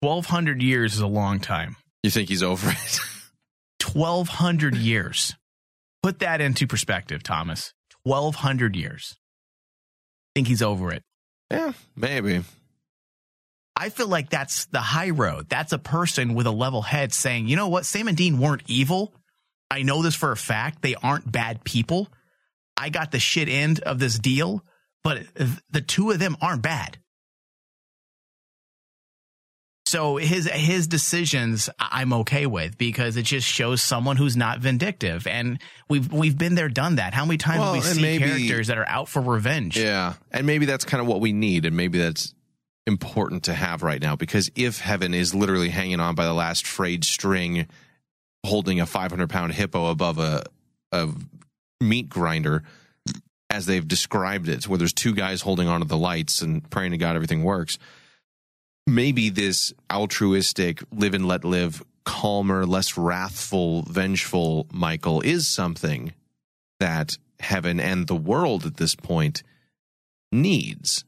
1,200 0.00 0.62
years 0.62 0.94
is 0.94 1.00
a 1.00 1.06
long 1.06 1.40
time. 1.40 1.76
You 2.02 2.10
think 2.10 2.28
he's 2.28 2.42
over 2.42 2.70
it? 2.70 3.00
1,200 3.94 4.76
years. 4.76 5.34
Put 6.02 6.20
that 6.20 6.40
into 6.40 6.66
perspective, 6.66 7.22
Thomas. 7.22 7.72
1,200 8.04 8.76
years. 8.76 9.16
think 10.34 10.48
he's 10.48 10.62
over 10.62 10.92
it. 10.92 11.02
yeah, 11.50 11.72
maybe. 11.96 12.42
I 13.78 13.90
feel 13.90 14.08
like 14.08 14.30
that's 14.30 14.66
the 14.66 14.80
high 14.80 15.10
road. 15.10 15.48
That's 15.48 15.72
a 15.72 15.78
person 15.78 16.34
with 16.34 16.46
a 16.46 16.50
level 16.50 16.80
head 16.82 17.12
saying, 17.12 17.48
you 17.48 17.56
know 17.56 17.68
what? 17.68 17.84
Sam 17.84 18.08
and 18.08 18.16
Dean 18.16 18.38
weren't 18.38 18.62
evil. 18.68 19.12
I 19.70 19.82
know 19.82 20.02
this 20.02 20.14
for 20.14 20.32
a 20.32 20.36
fact. 20.36 20.80
They 20.80 20.94
aren't 20.94 21.30
bad 21.30 21.64
people. 21.64 22.08
I 22.76 22.88
got 22.88 23.10
the 23.10 23.18
shit 23.18 23.48
end 23.48 23.80
of 23.80 23.98
this 23.98 24.18
deal, 24.18 24.64
but 25.02 25.22
the 25.70 25.80
two 25.80 26.10
of 26.10 26.18
them 26.18 26.36
aren't 26.40 26.62
bad. 26.62 26.98
So 29.96 30.18
his 30.18 30.46
his 30.46 30.86
decisions 30.86 31.70
I'm 31.78 32.12
okay 32.12 32.44
with 32.44 32.76
because 32.76 33.16
it 33.16 33.22
just 33.22 33.48
shows 33.48 33.80
someone 33.80 34.18
who's 34.18 34.36
not 34.36 34.58
vindictive, 34.58 35.26
and 35.26 35.58
we've 35.88 36.12
we've 36.12 36.36
been 36.36 36.54
there, 36.54 36.68
done 36.68 36.96
that. 36.96 37.14
How 37.14 37.24
many 37.24 37.38
times 37.38 37.60
Well, 37.60 37.72
have 37.72 37.82
we 37.82 37.88
seen 37.88 38.02
maybe- 38.02 38.24
characters 38.24 38.66
that 38.66 38.76
are 38.76 38.86
out 38.86 39.08
for 39.08 39.22
revenge? 39.22 39.78
Yeah. 39.78 40.12
And 40.30 40.46
maybe 40.46 40.66
that's 40.66 40.84
kind 40.84 41.00
of 41.00 41.06
what 41.06 41.22
we 41.22 41.32
need. 41.32 41.64
And 41.64 41.78
maybe 41.78 41.96
that's 41.96 42.34
important 42.86 43.44
to 43.44 43.54
have 43.54 43.82
right 43.82 44.02
now 44.02 44.16
because 44.16 44.50
if 44.54 44.80
heaven 44.80 45.14
is 45.14 45.34
literally 45.34 45.70
hanging 45.70 45.98
on 45.98 46.14
by 46.14 46.26
the 46.26 46.34
last 46.34 46.66
frayed 46.66 47.02
string, 47.02 47.66
holding 48.44 48.80
a 48.80 48.86
500 48.86 49.30
pound 49.30 49.54
hippo 49.54 49.86
above 49.86 50.18
a, 50.18 50.44
a 50.92 51.08
meat 51.80 52.10
grinder, 52.10 52.64
as 53.48 53.64
they've 53.64 53.88
described 53.88 54.50
it, 54.50 54.68
where 54.68 54.76
there's 54.76 54.92
two 54.92 55.14
guys 55.14 55.40
holding 55.40 55.68
onto 55.68 55.86
the 55.86 55.96
lights 55.96 56.42
and 56.42 56.68
praying 56.68 56.90
to 56.90 56.98
God 56.98 57.16
everything 57.16 57.42
works. 57.42 57.78
Maybe 58.86 59.30
this 59.30 59.72
altruistic, 59.92 60.82
live 60.92 61.14
and 61.14 61.26
let 61.26 61.44
live, 61.44 61.82
calmer, 62.04 62.64
less 62.64 62.96
wrathful, 62.96 63.82
vengeful 63.82 64.66
Michael 64.72 65.20
is 65.22 65.48
something 65.48 66.12
that 66.78 67.18
heaven 67.40 67.80
and 67.80 68.06
the 68.06 68.14
world 68.14 68.64
at 68.64 68.76
this 68.76 68.94
point 68.94 69.42
needs. 70.30 71.04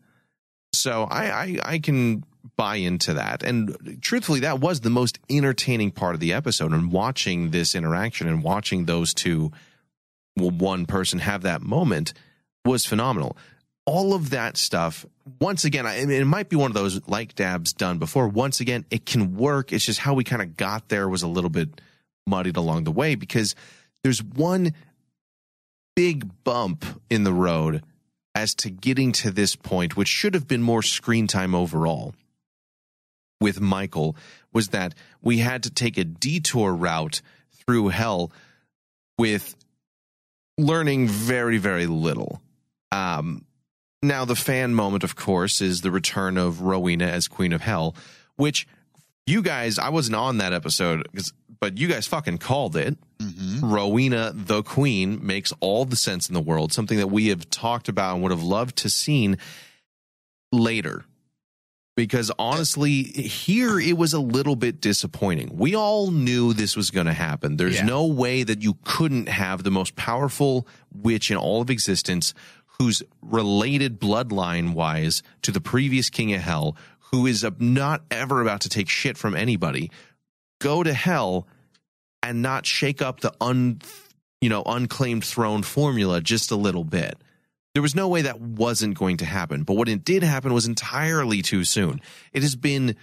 So 0.75 1.05
I, 1.05 1.31
I, 1.31 1.59
I 1.65 1.79
can 1.79 2.25
buy 2.57 2.77
into 2.77 3.15
that. 3.15 3.43
And 3.43 3.99
truthfully, 4.03 4.41
that 4.41 4.61
was 4.61 4.81
the 4.81 4.91
most 4.91 5.19
entertaining 5.31 5.91
part 5.91 6.15
of 6.15 6.21
the 6.21 6.33
episode. 6.33 6.73
And 6.73 6.93
watching 6.93 7.51
this 7.51 7.75
interaction 7.75 8.29
and 8.29 8.43
watching 8.43 8.85
those 8.85 9.15
two, 9.15 9.53
well, 10.37 10.51
one 10.51 10.87
person 10.87 11.21
have 11.21 11.43
that 11.43 11.63
moment 11.63 12.13
was 12.65 12.85
phenomenal. 12.85 13.37
All 13.89 14.15
of 14.15 14.31
that 14.31 14.57
stuff, 14.57 15.07
once 15.41 15.65
again, 15.65 15.87
I 15.87 15.97
it 15.97 16.27
might 16.27 16.49
be 16.49 16.57
one 16.57 16.71
of 16.71 16.75
those 16.75 17.01
like 17.09 17.35
Dabb's 17.35 17.73
done 17.73 17.99
before. 17.99 18.29
Once 18.29 18.61
again, 18.61 18.85
it 18.91 19.07
can 19.07 19.37
work. 19.37 19.73
It's 19.73 19.87
just 19.87 20.01
how 20.01 20.15
we 20.15 20.25
kind 20.25 20.43
of 20.43 20.57
got 20.57 20.89
there 20.89 21.09
was 21.09 21.23
a 21.23 21.29
little 21.29 21.51
bit 21.51 21.81
muddied 22.27 22.57
along 22.57 22.85
the 22.85 22.93
way 22.93 23.15
because 23.15 23.55
there's 24.05 24.23
one 24.23 24.75
big 25.97 26.45
bump 26.45 26.85
in 27.11 27.25
the 27.25 27.33
road 27.33 27.83
as 28.35 28.55
to 28.55 28.71
getting 28.71 29.11
to 29.11 29.31
this 29.31 29.57
point, 29.57 29.97
which 29.97 30.09
should 30.09 30.35
have 30.35 30.47
been 30.47 30.63
more 30.63 30.83
screen 30.83 31.27
time 31.27 31.55
overall 31.55 32.15
with 33.41 33.61
Michael, 33.61 34.17
was 34.53 34.69
that 34.69 34.95
we 35.23 35.39
had 35.39 35.63
to 35.65 35.71
take 35.71 35.99
a 35.99 36.05
detour 36.05 36.73
route 36.73 37.21
through 37.53 37.89
hell 37.89 38.31
with 39.17 39.57
learning 40.57 41.09
very, 41.09 41.59
very 41.59 41.87
little. 41.87 42.41
Um, 42.93 43.45
now, 44.03 44.25
the 44.25 44.37
fan 44.37 44.75
moment, 44.75 45.05
of 45.05 45.17
course, 45.17 45.61
is 45.61 45.81
the 45.81 45.91
return 45.91 46.37
of 46.37 46.61
Rowena 46.63 47.07
as 47.07 47.27
Queen 47.29 47.53
of 47.53 47.61
Hell, 47.63 47.97
which 48.37 48.67
you 49.27 49.43
guys, 49.43 49.79
I 49.79 49.89
wasn't 49.91 50.17
on 50.17 50.39
that 50.39 50.53
episode, 50.53 51.07
but 51.61 51.77
you 51.79 51.89
guys 51.89 52.07
fucking 52.07 52.39
called 52.39 52.77
it. 52.77 52.97
Mm-hmm. 53.19 53.73
Rowena, 53.73 54.33
the 54.35 54.63
Queen, 54.63 55.25
makes 55.27 55.53
all 55.61 55.85
the 55.85 55.97
sense 55.97 56.29
in 56.29 56.35
the 56.35 56.41
world, 56.41 56.73
something 56.73 56.99
that 56.99 57.09
we 57.09 57.29
have 57.29 57.51
talked 57.51 57.89
about 57.89 58.15
and 58.15 58.23
would 58.23 58.31
have 58.33 58.43
loved 58.43 58.77
to 58.77 58.89
seen 58.89 59.37
later. 60.53 61.05
Because 61.97 62.31
honestly, 62.39 63.03
here 63.03 63.81
it 63.81 63.99
was 63.99 64.13
a 64.13 64.21
little 64.21 64.55
bit 64.55 64.81
disappointing. 64.81 65.57
We 65.57 65.75
all 65.75 66.13
knew 66.13 66.53
this 66.53 66.77
was 66.77 66.93
going 66.93 67.07
to 67.07 67.13
happen. 67.13 67.57
There's 67.57 67.79
Yeah. 67.79 67.87
no 67.87 68.07
way 68.07 68.45
that 68.45 68.63
you 68.63 68.79
couldn't 68.85 69.29
have 69.29 69.65
the 69.65 69.73
most 69.73 69.97
powerful 69.97 70.65
witch 70.95 71.29
in 71.33 71.37
all 71.37 71.61
of 71.61 71.71
existence 71.71 72.35
who's 72.79 73.03
related 73.23 74.01
bloodline 74.01 74.75
wise 74.75 75.23
to 75.43 75.51
the 75.51 75.61
previous 75.61 76.11
king 76.11 76.33
of 76.33 76.41
hell, 76.41 76.77
who 77.11 77.27
is 77.27 77.47
not 77.59 78.03
ever 78.11 78.41
about 78.41 78.61
to 78.63 78.69
take 78.69 78.89
shit 78.89 79.17
from 79.17 79.35
anybody, 79.35 79.91
go 80.61 80.83
to 80.83 80.93
hell 80.93 81.47
and 82.23 82.43
not 82.43 82.67
shake 82.67 83.03
up 83.03 83.21
the 83.21 83.33
un, 83.41 83.81
you 84.41 84.49
know, 84.49 84.63
unclaimed 84.65 85.25
throne 85.25 85.63
formula 85.63 86.21
just 86.21 86.51
a 86.51 86.57
little 86.57 86.85
bit. 86.85 87.17
There 87.75 87.83
was 87.83 87.95
no 87.95 88.09
way 88.09 88.23
that 88.23 88.41
wasn't 88.41 88.99
going 88.99 89.19
to 89.19 89.25
happen. 89.25 89.63
But 89.63 89.75
what 89.75 89.89
it 89.89 90.05
did 90.05 90.23
happen 90.23 90.53
was 90.53 90.67
entirely 90.67 91.43
too 91.43 91.65
soon. 91.65 92.01
It 92.33 92.43
has 92.43 92.57
been 92.57 92.97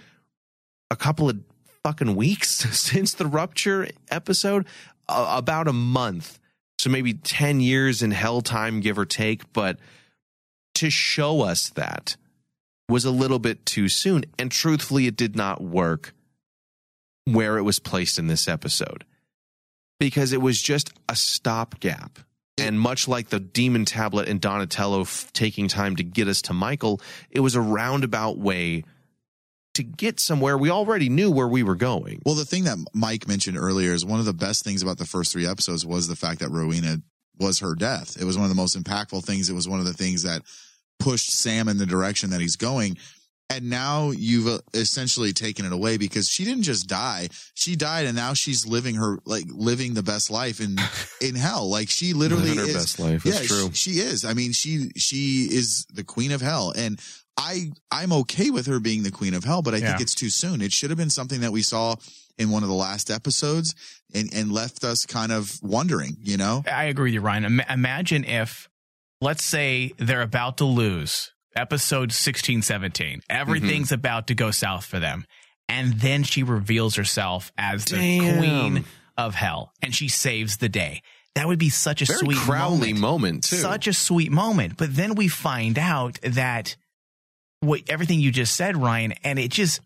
a 0.91 0.95
couple 0.95 1.30
of 1.30 1.39
fucking 1.84 2.15
weeks 2.15 2.49
since 2.78 3.13
the 3.13 3.28
rupture 3.28 3.88
episode, 4.09 4.65
about 5.07 5.67
a 5.67 5.73
month. 5.73 6.39
So 6.86 6.91
maybe 6.91 7.15
10 7.15 7.61
years 7.61 8.03
in 8.03 8.11
hell 8.11 8.41
time, 8.41 8.79
give 8.79 8.99
or 8.99 9.05
take. 9.05 9.51
But 9.53 9.79
to 10.75 10.91
show 10.91 11.41
us 11.41 11.69
that 11.69 12.15
was 12.88 13.05
a 13.05 13.09
little 13.09 13.39
bit 13.39 13.65
too 13.65 13.89
soon. 13.89 14.23
And 14.38 14.51
truthfully, 14.51 15.07
it 15.07 15.17
did 15.17 15.36
not 15.36 15.63
work 15.63 16.13
where 17.23 17.57
it 17.57 17.63
was 17.63 17.79
placed 17.79 18.19
in 18.19 18.27
this 18.27 18.47
episode 18.47 19.03
because 19.99 20.31
it 20.31 20.43
was 20.43 20.61
just 20.61 20.93
a 21.09 21.15
stopgap. 21.15 22.19
And 22.55 22.79
much 22.79 23.07
like 23.07 23.29
the 23.29 23.39
demon 23.39 23.86
tablet 23.86 24.29
and 24.29 24.39
Donatello 24.39 25.01
f- 25.01 25.33
taking 25.33 25.67
time 25.67 25.95
to 25.95 26.03
get 26.03 26.27
us 26.27 26.43
to 26.43 26.53
Michael, 26.53 27.01
it 27.31 27.39
was 27.39 27.55
a 27.55 27.61
roundabout 27.61 28.38
way 28.38 28.83
to 29.76 29.84
get 29.84 30.19
somewhere 30.19 30.57
we 30.57 30.69
already 30.69 31.09
knew 31.09 31.32
where 31.32 31.47
we 31.47 31.63
were 31.63 31.76
going. 31.76 32.21
Well, 32.26 32.36
the 32.36 32.45
thing 32.45 32.63
that 32.63 32.78
Mike 32.93 33.28
mentioned 33.28 33.57
earlier 33.57 33.93
is 33.93 34.05
one 34.05 34.19
of 34.19 34.26
the 34.26 34.34
best 34.34 34.63
things 34.63 34.82
about 34.82 34.97
the 34.97 35.05
first 35.05 35.32
three 35.32 35.45
episodes 35.45 35.86
was 35.86 36.07
the 36.07 36.15
fact 36.15 36.39
that 36.39 36.49
Rowena 36.49 36.97
was 37.39 37.59
her 37.59 37.76
death. 37.76 38.17
It 38.19 38.26
was 38.26 38.38
one 38.38 38.45
of 38.45 38.49
the 38.49 38.55
most 38.55 38.82
impactful 38.82 39.23
things. 39.26 39.49
It 39.49 39.53
was 39.53 39.67
one 39.67 39.80
of 39.80 39.86
the 39.86 39.93
things 39.93 40.23
that 40.23 40.41
pushed 40.99 41.32
Sam 41.32 41.67
in 41.67 41.78
the 41.78 41.86
direction 41.86 42.30
that 42.32 42.41
he's 42.41 42.55
going. 42.55 42.97
And 43.49 43.69
now 43.69 44.09
you've 44.09 44.47
uh, 44.47 44.59
essentially 44.73 45.32
taken 45.32 45.65
it 45.65 45.71
away 45.71 45.97
because 45.97 46.28
she 46.28 46.45
didn't 46.45 46.63
just 46.63 46.88
die. 46.88 47.30
She 47.53 47.76
died 47.76 48.07
and 48.07 48.15
now 48.15 48.34
she's 48.34 48.65
living 48.65 48.95
her, 48.95 49.19
like 49.26 49.45
living 49.49 49.93
the 49.93 50.01
best 50.01 50.32
life 50.32 50.59
in, 50.59 50.78
in 51.21 51.36
hell. 51.36 51.69
Like 51.69 51.89
she 51.89 52.13
literally 52.13 52.49
Living 52.49 52.59
her 52.63 52.69
is. 52.69 52.73
best 52.73 52.99
life. 52.99 53.23
That's 53.23 53.41
yeah, 53.41 53.47
true. 53.47 53.69
She, 53.73 53.93
she 53.93 53.99
is. 53.99 54.26
I 54.26 54.34
mean, 54.34 54.51
she, 54.51 54.89
she 54.95 55.47
is 55.51 55.86
the 55.93 56.03
queen 56.03 56.32
of 56.32 56.41
hell. 56.41 56.73
And 56.76 56.99
I, 57.38 57.71
I'm 57.91 58.13
okay 58.13 58.49
with 58.49 58.65
her 58.67 58.79
being 58.79 59.03
the 59.03 59.11
queen 59.11 59.33
of 59.33 59.43
hell, 59.43 59.61
but 59.61 59.73
I 59.73 59.79
think 59.79 59.99
it's 59.99 60.15
too 60.15 60.29
soon. 60.29 60.61
It 60.61 60.71
should 60.71 60.89
have 60.89 60.97
been 60.97 61.09
something 61.09 61.41
that 61.41 61.51
we 61.51 61.61
saw 61.61 61.95
in 62.38 62.49
one 62.49 62.63
of 62.63 62.69
the 62.69 62.75
last 62.75 63.09
episodes 63.09 63.75
and, 64.13 64.33
and 64.33 64.51
left 64.51 64.83
us 64.83 65.05
kind 65.05 65.31
of 65.31 65.59
wondering, 65.61 66.17
you 66.21 66.38
know? 66.38 66.63
I 66.71 66.86
agree 66.86 67.11
with 67.11 67.15
you, 67.15 67.21
Ryan. 67.21 67.45
Ima- 67.45 67.65
imagine 67.69 68.23
if, 68.23 68.69
let's 69.21 69.43
say, 69.43 69.93
they're 69.97 70.21
about 70.21 70.57
to 70.57 70.65
lose 70.65 71.33
episode 71.55 72.11
16, 72.11 72.61
17. 72.61 73.21
Everything's 73.29 73.88
mm-hmm. 73.88 73.95
about 73.95 74.27
to 74.27 74.36
go 74.36 74.51
south 74.51 74.86
for 74.86 74.99
them. 74.99 75.25
And 75.67 75.93
then 75.93 76.23
she 76.23 76.43
reveals 76.43 76.95
herself 76.95 77.51
as 77.57 77.86
the 77.86 77.97
Damn. 77.97 78.38
queen 78.38 78.86
of 79.17 79.36
hell 79.36 79.71
and 79.81 79.95
she 79.95 80.07
saves 80.07 80.57
the 80.57 80.69
day. 80.69 81.01
That 81.36 81.47
would 81.47 81.59
be 81.59 81.69
such 81.69 82.01
a 82.01 82.05
Very 82.05 82.19
sweet 82.19 82.38
Crowley 82.38 82.93
moment. 82.93 82.99
moment, 82.99 83.43
too. 83.45 83.57
Such 83.57 83.88
a 83.88 83.93
sweet 83.93 84.31
moment. 84.31 84.77
But 84.77 84.95
then 84.95 85.15
we 85.15 85.27
find 85.27 85.77
out 85.77 86.19
that 86.21 86.77
what 87.62 87.82
everything 87.89 88.20
you 88.20 88.32
just 88.32 88.56
said, 88.56 88.78
Ryan, 88.78 89.14
and 89.24 89.39
it 89.39 89.51
just 89.51 89.82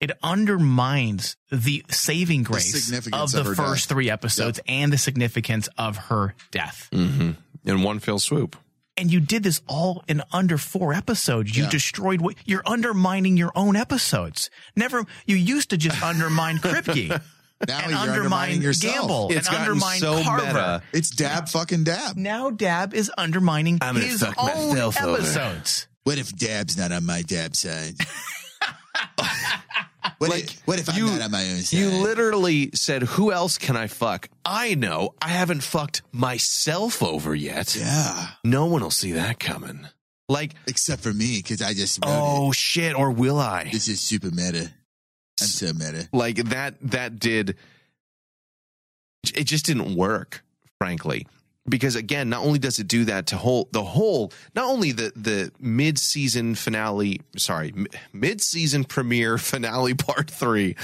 it 0.00 0.12
undermines 0.22 1.36
the 1.50 1.84
saving 1.90 2.42
grace 2.44 2.72
of 2.74 2.80
significance 2.82 3.32
the 3.32 3.40
of 3.40 3.56
first 3.56 3.84
death. 3.84 3.88
three 3.88 4.10
episodes 4.10 4.60
and 4.68 4.92
the 4.92 4.98
significance 4.98 5.68
of 5.76 5.96
her 5.96 6.34
death. 6.50 6.88
Mm-hmm. 6.92 7.30
In 7.68 7.82
one 7.82 7.98
fell 7.98 8.18
swoop. 8.18 8.56
And 8.96 9.12
you 9.12 9.20
did 9.20 9.42
this 9.42 9.60
all 9.68 10.04
in 10.08 10.22
under 10.32 10.56
four 10.58 10.92
episodes. 10.92 11.56
You 11.56 11.64
Yeah. 11.64 11.70
destroyed 11.70 12.20
what 12.20 12.36
you're 12.44 12.62
undermining 12.66 13.36
your 13.36 13.52
own 13.56 13.74
episodes. 13.76 14.50
Never, 14.76 15.04
you 15.26 15.36
used 15.36 15.70
to 15.70 15.76
just 15.76 16.00
undermine 16.02 16.58
Kripke. 16.60 17.08
Now 17.10 17.78
and 17.80 17.90
you're 17.90 17.98
undermine 17.98 18.08
undermining 18.18 18.62
yourself. 18.62 18.94
Gamble 18.94 19.28
It's 19.32 19.48
and 19.48 19.56
undermine 19.56 19.98
so 19.98 20.22
Carver. 20.22 20.46
meta. 20.46 20.82
It's 20.92 21.10
Dabb 21.10 21.48
fucking 21.48 21.82
Dabb. 21.84 22.16
Now 22.16 22.50
Dabb 22.50 22.94
is 22.94 23.10
undermining 23.18 23.78
I'm 23.80 23.94
gonna 23.96 24.06
his 24.06 24.22
own 24.22 24.34
myself 24.68 25.02
over. 25.02 25.16
episodes. 25.16 25.87
What 26.08 26.16
if 26.16 26.34
Dabb's 26.34 26.78
not 26.78 26.90
on 26.90 27.04
my 27.04 27.20
dab 27.20 27.54
side? 27.54 27.96
what, 30.16 30.30
Like, 30.30 30.44
if, 30.44 30.62
what 30.66 30.78
if 30.80 30.88
I'm 30.88 31.04
not 31.04 31.20
on 31.20 31.30
my 31.30 31.42
own 31.50 31.58
side? 31.58 31.78
You 31.78 31.90
literally 31.90 32.70
said, 32.72 33.02
Who 33.02 33.30
else 33.30 33.58
can 33.58 33.76
I 33.76 33.88
fuck? 33.88 34.30
I 34.42 34.74
know. 34.74 35.12
I 35.20 35.28
haven't 35.28 35.62
fucked 35.62 36.00
myself 36.10 37.02
over 37.02 37.34
yet. 37.34 37.76
yeah. 37.76 38.28
No 38.42 38.64
one 38.64 38.80
will 38.80 38.90
see 38.90 39.12
that 39.12 39.38
coming. 39.38 39.86
Like, 40.30 40.54
Except 40.66 41.02
for 41.02 41.12
me, 41.12 41.40
because 41.42 41.60
I 41.60 41.74
just 41.74 41.98
oh 42.02 42.52
it. 42.52 42.56
shit, 42.56 42.98
or 42.98 43.10
will 43.10 43.38
I? 43.38 43.68
This 43.70 43.88
is 43.88 44.00
super 44.00 44.30
meta. 44.30 44.72
I'm 45.42 45.46
so 45.46 45.74
meta. 45.74 46.08
Like 46.14 46.36
that, 46.36 46.76
that 46.90 47.18
did, 47.18 47.56
it 49.34 49.44
just 49.44 49.66
didn't 49.66 49.94
work, 49.94 50.42
frankly. 50.78 51.26
Because 51.68 51.94
again, 51.96 52.28
not 52.28 52.44
only 52.44 52.58
does 52.58 52.78
it 52.78 52.88
do 52.88 53.04
that 53.06 53.26
to 53.28 53.36
whole 53.36 53.68
the 53.72 53.82
whole, 53.84 54.32
not 54.54 54.66
only 54.66 54.92
the 54.92 55.12
the 55.14 55.52
mid 55.60 55.98
season 55.98 56.54
finale, 56.54 57.20
sorry, 57.36 57.72
mid 58.12 58.40
season 58.40 58.84
premiere 58.84 59.38
finale 59.38 59.94
part 59.94 60.30
three, 60.30 60.76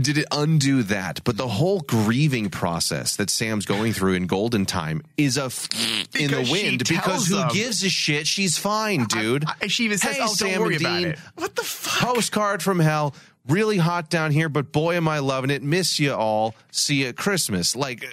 did 0.00 0.16
it 0.16 0.26
undo 0.30 0.84
that, 0.84 1.22
but 1.24 1.36
the 1.36 1.48
whole 1.48 1.80
grieving 1.80 2.50
process 2.50 3.16
that 3.16 3.30
Sam's 3.30 3.66
going 3.66 3.92
through 3.92 4.14
in 4.14 4.26
Golden 4.28 4.64
Time 4.64 5.02
is 5.16 5.36
a 5.36 5.44
f- 5.46 5.68
in 6.18 6.30
the 6.30 6.48
wind. 6.50 6.86
Because 6.88 7.26
who 7.26 7.34
them- 7.36 7.48
gives 7.52 7.82
a 7.82 7.88
shit? 7.88 8.26
She's 8.28 8.56
fine, 8.56 9.04
dude. 9.06 9.44
I- 9.60 9.66
she 9.66 9.84
even 9.86 9.98
says, 9.98 10.14
Hey, 10.16 10.22
"Oh, 10.22 10.26
don't 10.26 10.34
Sam 10.36 10.60
worry 10.60 10.74
and 10.76 10.82
about 10.84 10.98
Dean. 10.98 11.06
it." 11.08 11.18
What 11.34 11.56
the 11.56 11.64
fuck? 11.64 12.14
Postcard 12.14 12.62
from 12.62 12.78
hell. 12.78 13.14
Really 13.48 13.78
hot 13.78 14.08
down 14.10 14.30
here, 14.30 14.48
but 14.48 14.70
boy, 14.72 14.94
am 14.96 15.08
I 15.08 15.18
loving 15.20 15.50
it. 15.50 15.62
Miss 15.62 15.98
you 15.98 16.12
all. 16.12 16.54
See 16.70 16.96
you 17.02 17.06
at 17.08 17.16
Christmas. 17.16 17.74
Like, 17.74 18.04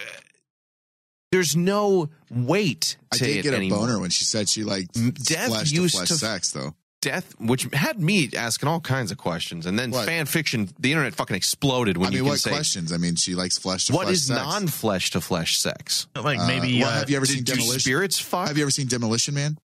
there's 1.35 1.55
no 1.55 2.09
weight 2.31 2.95
I 3.13 3.17
did 3.17 3.37
it 3.37 3.43
get 3.43 3.53
a 3.53 3.57
anymore. 3.57 3.79
boner 3.79 3.99
when 3.99 4.09
she 4.09 4.23
said 4.23 4.47
she 4.47 4.63
liked 4.63 4.93
Dev 4.93 5.47
flesh 5.47 5.71
used 5.71 5.93
to 5.95 5.97
flesh 5.99 6.07
to- 6.07 6.15
sex, 6.15 6.51
though. 6.51 6.73
death, 7.01 7.35
which 7.39 7.67
had 7.73 8.01
me 8.01 8.29
asking 8.35 8.67
all 8.69 8.79
kinds 8.79 9.11
of 9.11 9.17
questions, 9.17 9.65
and 9.65 9.77
then 9.77 9.91
What? 9.91 10.05
fan 10.05 10.25
fiction, 10.25 10.69
the 10.79 10.91
internet 10.91 11.13
fucking 11.13 11.35
exploded 11.35 11.97
when 11.97 12.07
I 12.07 12.11
you 12.11 12.17
mean, 12.19 12.23
can 12.23 12.29
what 12.29 12.39
say, 12.39 12.49
questions? 12.51 12.91
I 12.93 12.97
mean, 12.97 13.15
she 13.15 13.35
likes 13.35 13.57
flesh 13.57 13.85
to 13.87 13.93
"What 13.93 14.05
flesh 14.05 14.13
is 14.15 14.23
sex. 14.27 14.39
non-flesh 14.41 15.11
to 15.11 15.21
flesh 15.21 15.59
sex?" 15.59 16.07
Like 16.15 16.39
Uh, 16.39 16.47
maybe 16.47 16.79
well, 16.79 16.89
uh, 16.89 16.99
have 16.99 17.09
you 17.09 17.17
ever 17.17 17.25
do- 17.25 17.33
seen 17.33 17.43
Demolition? 17.43 17.79
spirits 17.81 18.17
fuck? 18.17 18.47
Have 18.47 18.57
you 18.57 18.63
ever 18.63 18.71
seen 18.71 18.87
Demolition 18.87 19.33
Man? 19.35 19.57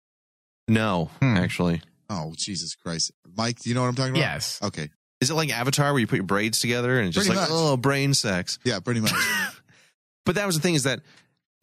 No, 0.69 1.11
Hmm. 1.21 1.37
actually. 1.37 1.81
Oh, 2.11 2.35
Jesus 2.37 2.75
Christ, 2.75 3.13
Mike, 3.37 3.61
do 3.61 3.69
you 3.71 3.75
know 3.75 3.83
what 3.83 3.89
I'm 3.89 3.95
talking 3.95 4.11
about? 4.13 4.21
Yes. 4.21 4.59
Okay. 4.63 4.91
Is 5.21 5.31
it 5.31 5.35
like 5.35 5.51
Avatar 5.51 5.93
where 5.93 6.01
you 6.01 6.07
put 6.07 6.17
your 6.17 6.25
braids 6.27 6.61
together 6.61 6.99
and 6.99 7.09
it's 7.09 7.15
just 7.15 7.27
Pretty 7.29 7.39
like 7.41 7.49
much. 7.51 7.59
oh 7.59 7.77
brain 7.77 8.13
sex? 8.15 8.59
Yeah, 8.65 8.81
pretty 8.81 9.01
much. 9.01 9.13
But 10.27 10.35
that 10.35 10.47
was 10.47 10.55
the 10.57 10.61
thing 10.63 10.75
is 10.75 10.83
that 10.83 11.01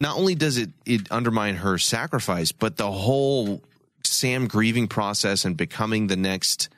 not 0.00 0.16
only 0.16 0.34
does 0.34 0.56
it 0.58 0.70
it 0.86 1.10
undermine 1.10 1.56
her 1.56 1.78
sacrifice, 1.78 2.52
but 2.52 2.76
the 2.76 2.90
whole 2.90 3.62
Sam 4.04 4.46
grieving 4.46 4.88
process 4.88 5.44
and 5.44 5.56
becoming 5.56 6.06
the 6.06 6.16
next 6.16 6.68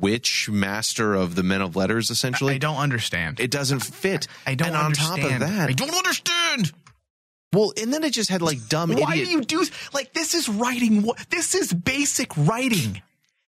witch 0.00 0.48
master 0.50 1.14
of 1.14 1.34
the 1.34 1.42
men 1.42 1.60
of 1.62 1.76
letters 1.76 2.10
essentially. 2.10 2.54
I 2.54 2.58
don't 2.58 2.76
understand. 2.76 3.40
it 3.40 3.50
doesn't 3.50 3.80
fit. 3.80 4.26
I 4.46 4.54
don't 4.54 4.68
and 4.68 4.76
on 4.76 4.84
understand. 4.86 5.20
top 5.22 5.32
of 5.32 5.40
that, 5.40 5.68
I 5.68 5.72
don't 5.72 5.94
understand. 5.94 6.72
well, 7.52 7.72
and 7.80 7.92
then 7.92 8.04
it 8.04 8.12
just 8.12 8.30
had 8.30 8.42
like 8.42 8.68
dumb 8.68 8.90
Why 8.92 9.12
idiot. 9.14 9.26
do 9.26 9.30
you 9.32 9.40
do 9.44 9.64
like 9.94 10.12
this? 10.12 10.34
Is 10.34 10.48
writing? 10.48 11.02
What 11.02 11.18
this 11.30 11.54
is 11.54 11.72
basic 11.72 12.36
writing. 12.36 13.02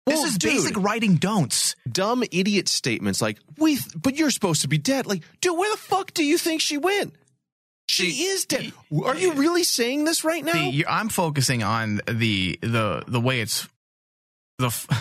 This 0.06 0.24
is 0.24 0.38
dude. 0.38 0.52
basic 0.52 0.76
writing. 0.78 1.16
Don'ts. 1.16 1.76
dumb 1.90 2.24
idiot 2.32 2.68
statements 2.68 3.20
like 3.20 3.38
we 3.58 3.76
th- 3.76 3.94
but 4.00 4.16
you're 4.16 4.30
supposed 4.30 4.62
to 4.62 4.68
be 4.68 4.78
dead 4.78 5.06
like 5.06 5.22
dude 5.40 5.56
where 5.56 5.70
the 5.70 5.76
fuck 5.76 6.12
do 6.14 6.24
you 6.24 6.38
think 6.38 6.60
she 6.60 6.78
went 6.78 7.14
she 7.90 8.24
is 8.24 8.44
dead 8.44 8.72
are 9.04 9.16
you 9.16 9.32
really 9.34 9.64
saying 9.64 10.04
this 10.04 10.24
right 10.24 10.44
now 10.44 10.52
See, 10.52 10.70
you 10.70 10.84
I'm 10.88 11.08
focusing 11.08 11.62
on 11.62 12.00
the 12.06 12.58
the 12.62 13.02
the 13.06 13.20
way 13.20 13.40
it's 13.40 13.68
the. 14.58 14.68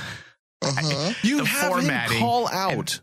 Uh-huh. 0.61 1.13
you 1.23 1.37
the 1.37 1.45
have 1.45 1.69
formatting 1.71 2.17
him 2.17 2.21
call 2.21 2.45
out 2.49 2.99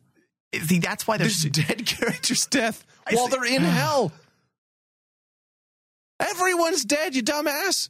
See, 0.55 0.79
that's 0.79 1.07
why 1.07 1.17
this 1.17 1.43
there's 1.43 1.67
dead 1.67 1.87
character's 1.87 2.45
death 2.45 2.85
I 3.07 3.15
while 3.15 3.29
see- 3.29 3.31
they're 3.35 3.47
in 3.47 3.63
hell 3.63 4.13
everyone's 6.21 6.85
dead 6.85 7.15
you 7.15 7.23
dumbass 7.23 7.89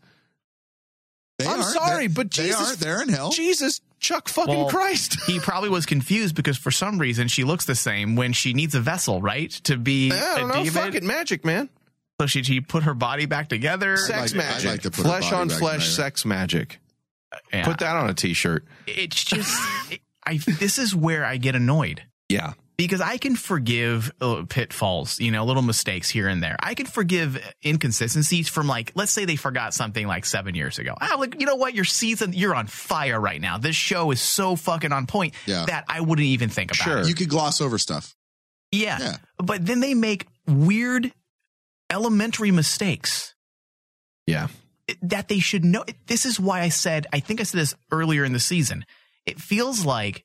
They 1.39 1.47
i'm 1.47 1.55
aren't. 1.61 1.65
sorry 1.65 2.07
They- 2.07 2.15
but 2.15 2.31
they 2.31 2.45
jesus 2.45 2.61
aren't. 2.69 2.79
They're 2.81 3.03
in 3.03 3.09
hell. 3.09 3.31
jesus 3.31 3.81
chuck 3.99 4.29
fucking 4.29 4.55
Well, 4.55 4.69
christ 4.69 5.19
he 5.27 5.41
probably 5.41 5.69
was 5.71 5.87
confused 5.87 6.35
because 6.35 6.57
for 6.57 6.71
some 6.71 6.99
reason 6.99 7.29
she 7.29 7.43
looks 7.45 7.65
the 7.65 7.75
same 7.75 8.15
when 8.15 8.33
she 8.33 8.53
needs 8.53 8.75
a 8.75 8.81
vessel, 8.81 9.21
right? 9.21 9.51
To 9.65 9.77
be 9.77 10.13
i 10.13 10.37
don't 10.37 10.45
a 10.45 10.47
know 10.49 10.55
demon. 10.65 10.71
fuck 10.73 10.95
it 10.95 11.03
magic 11.03 11.45
man 11.45 11.69
So 12.21 12.27
she, 12.27 12.43
she 12.43 12.61
put 12.61 12.85
her 12.85 12.95
body 12.95 13.27
back 13.27 13.49
together. 13.49 13.97
sex 13.97 14.35
like- 14.35 14.47
magic 14.47 14.71
like 14.71 14.83
to 14.83 14.91
put 14.91 15.05
flesh 15.05 15.33
on 15.33 15.49
flesh 15.49 15.61
together. 15.61 15.81
sex 16.03 16.25
magic 16.25 16.79
Yeah. 17.53 17.65
put 17.65 17.79
that 17.79 17.95
on 17.97 18.09
a 18.09 18.15
t-shirt 18.15 18.65
It's 18.87 19.23
just, 19.25 19.55
it, 19.93 20.01
I. 20.27 20.39
This 20.39 20.79
is 20.79 20.95
where 20.95 21.25
I 21.25 21.37
get 21.37 21.55
annoyed 21.55 22.03
yeah 22.29 22.55
because 22.79 23.01
I 23.01 23.17
can 23.17 23.37
forgive 23.37 24.13
uh, 24.21 24.45
pitfalls, 24.49 25.19
you 25.19 25.31
know, 25.31 25.47
little 25.47 25.63
mistakes 25.63 26.11
here 26.11 26.29
and 26.29 26.43
there. 26.43 26.57
I 26.61 26.75
can 26.75 26.85
forgive 26.85 27.39
inconsistencies 27.65 28.49
from 28.49 28.67
like, 28.67 28.93
let's 28.95 29.13
say 29.13 29.25
they 29.25 29.37
forgot 29.37 29.73
something 29.73 30.07
like 30.07 30.27
seven 30.27 30.55
years 30.55 30.79
ago. 30.79 30.95
Ah, 31.01 31.17
like 31.19 31.41
you 31.41 31.47
know 31.47 31.55
what, 31.57 31.73
your 31.75 31.85
season, 31.87 32.33
you're 32.35 32.55
on 32.55 32.67
fire 32.67 33.19
right 33.21 33.41
now. 33.41 33.57
This 33.59 33.77
show 33.77 34.11
is 34.11 34.21
so 34.21 34.57
fucking 34.57 34.93
on 34.93 35.07
point 35.07 35.35
Yeah. 35.47 35.65
that 35.67 35.85
I 35.89 36.01
wouldn't 36.03 36.27
even 36.27 36.49
think 36.51 36.71
about 36.73 36.85
Sure. 36.85 36.99
it. 36.99 37.09
You 37.09 37.15
could 37.15 37.29
gloss 37.31 37.61
over 37.63 37.79
stuff. 37.79 38.15
Yeah. 38.73 38.99
Yeah. 39.01 39.17
But 39.39 39.65
then 39.65 39.81
they 39.81 39.95
make 39.95 40.27
weird 40.47 41.13
elementary 41.91 42.51
mistakes 42.51 43.35
yeah 44.27 44.49
that 45.03 45.29
they 45.29 45.41
should 45.41 45.65
know. 45.65 45.85
This 46.07 46.25
is 46.25 46.39
why 46.39 46.61
I 46.61 46.69
said, 46.69 47.09
I 47.13 47.19
think 47.19 47.41
I 47.41 47.43
said 47.43 47.61
this 47.61 47.75
earlier 47.91 48.25
in 48.25 48.33
the 48.33 48.39
season. 48.39 48.85
It 49.25 49.41
feels 49.41 49.85
like 49.85 50.25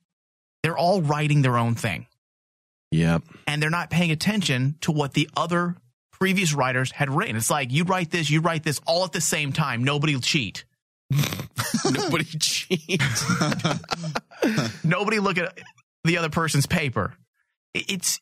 they're 0.62 0.78
all 0.78 1.02
writing 1.02 1.42
their 1.42 1.58
own 1.58 1.74
thing 1.74 2.06
yep 2.92 3.24
and 3.48 3.64
they're 3.64 3.72
not 3.72 3.90
paying 3.90 4.12
attention 4.12 4.76
to 4.82 4.92
what 4.92 5.14
the 5.14 5.28
other 5.36 5.76
previous 6.22 6.54
writers 6.54 6.92
had 6.92 7.10
written. 7.10 7.36
It's 7.36 7.50
like, 7.50 7.72
you 7.72 7.84
write 7.84 8.12
this, 8.12 8.30
you 8.30 8.42
write 8.42 8.62
this 8.62 8.80
all 8.86 9.04
at 9.06 9.12
the 9.12 9.20
same 9.20 9.52
time. 9.52 9.84
Nobody 9.84 10.20
cheat. 10.20 10.66
Nobody 11.84 12.26
cheat. 12.40 13.02
Nobody 14.84 15.18
look 15.18 15.40
at 15.40 15.58
the 16.04 16.20
other 16.20 16.30
person's 16.30 16.68
paper. 16.68 17.16
It's, 17.74 18.22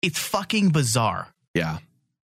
it's 0.00 0.18
fucking 0.18 0.70
bizarre. 0.70 1.28
Yeah. 1.52 1.76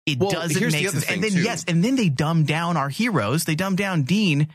It 0.07 0.19
Well, 0.19 0.31
doesn't 0.31 0.59
here's 0.59 0.73
make 0.73 0.83
the 0.83 0.89
other 0.89 1.01
sense. 1.01 1.13
And 1.13 1.23
then 1.23 1.31
too. 1.33 1.43
yes, 1.43 1.65
and 1.69 1.85
then 1.85 1.97
they 1.97 2.09
dumb 2.09 2.45
down 2.45 2.77
our 2.77 2.89
heroes. 2.89 3.45
They 3.45 3.55
dumb 3.55 3.77
down 3.77 4.03
Dean 4.03 4.49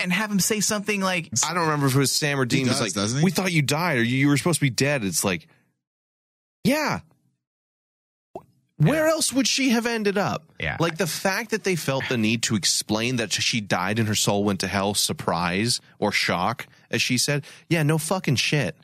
and 0.00 0.12
have 0.12 0.30
him 0.30 0.40
say 0.40 0.60
something 0.60 1.00
like 1.00 1.30
I 1.46 1.54
don't 1.54 1.64
remember 1.64 1.86
if 1.86 1.94
it 1.94 1.98
was 1.98 2.12
Sam 2.12 2.38
or 2.40 2.44
Dean. 2.46 2.66
does, 2.66 2.80
was 2.80 2.80
like, 2.80 2.92
doesn't 2.92 3.18
he? 3.20 3.24
we 3.24 3.30
thought 3.30 3.52
you 3.52 3.62
died 3.62 3.98
or 3.98 4.02
you, 4.02 4.16
you 4.18 4.28
were 4.28 4.36
supposed 4.36 4.58
to 4.60 4.64
be 4.66 4.70
dead. 4.70 5.04
It's 5.04 5.24
like, 5.24 5.46
yeah. 6.64 7.00
Where 8.76 9.08
else 9.08 9.30
would 9.30 9.46
she 9.46 9.70
have 9.70 9.84
ended 9.84 10.16
up? 10.16 10.44
Yeah. 10.58 10.78
Like 10.80 10.96
the 10.96 11.06
fact 11.06 11.50
that 11.50 11.64
they 11.64 11.76
felt 11.76 12.04
the 12.08 12.16
need 12.16 12.42
to 12.44 12.56
explain 12.56 13.16
that 13.16 13.30
she 13.30 13.60
died 13.60 13.98
and 13.98 14.08
her 14.08 14.14
soul 14.14 14.42
went 14.42 14.60
to 14.60 14.68
hell, 14.68 14.94
surprise 14.94 15.82
or 15.98 16.12
shock, 16.12 16.66
as 16.90 17.02
she 17.02 17.18
said. 17.18 17.44
Yeah, 17.68 17.82
no 17.82 17.98
fucking 17.98 18.36
shit. 18.36 18.74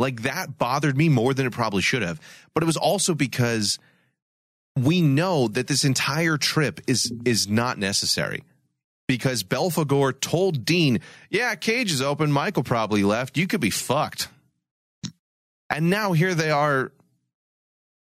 Like 0.00 0.22
that 0.22 0.58
bothered 0.58 0.96
me 0.96 1.08
more 1.08 1.32
than 1.32 1.46
it 1.46 1.52
probably 1.52 1.82
should 1.82 2.02
have. 2.02 2.20
But 2.54 2.64
it 2.64 2.66
was 2.66 2.76
also 2.76 3.14
because 3.14 3.78
we 4.84 5.00
know 5.00 5.48
that 5.48 5.66
this 5.66 5.84
entire 5.84 6.36
trip 6.36 6.80
is 6.86 7.12
is 7.24 7.48
not 7.48 7.78
necessary. 7.78 8.42
Because 9.06 9.42
Belphegor 9.42 10.20
told 10.20 10.64
Dean, 10.66 11.00
"Yeah, 11.30 11.54
cage 11.54 11.90
is 11.92 12.02
open. 12.02 12.30
Michael 12.30 12.62
probably 12.62 13.02
left. 13.02 13.38
You 13.38 13.46
could 13.46 13.60
be 13.60 13.70
fucked." 13.70 14.28
And 15.70 15.90
now 15.90 16.12
here 16.12 16.34
they 16.34 16.50
are 16.50 16.92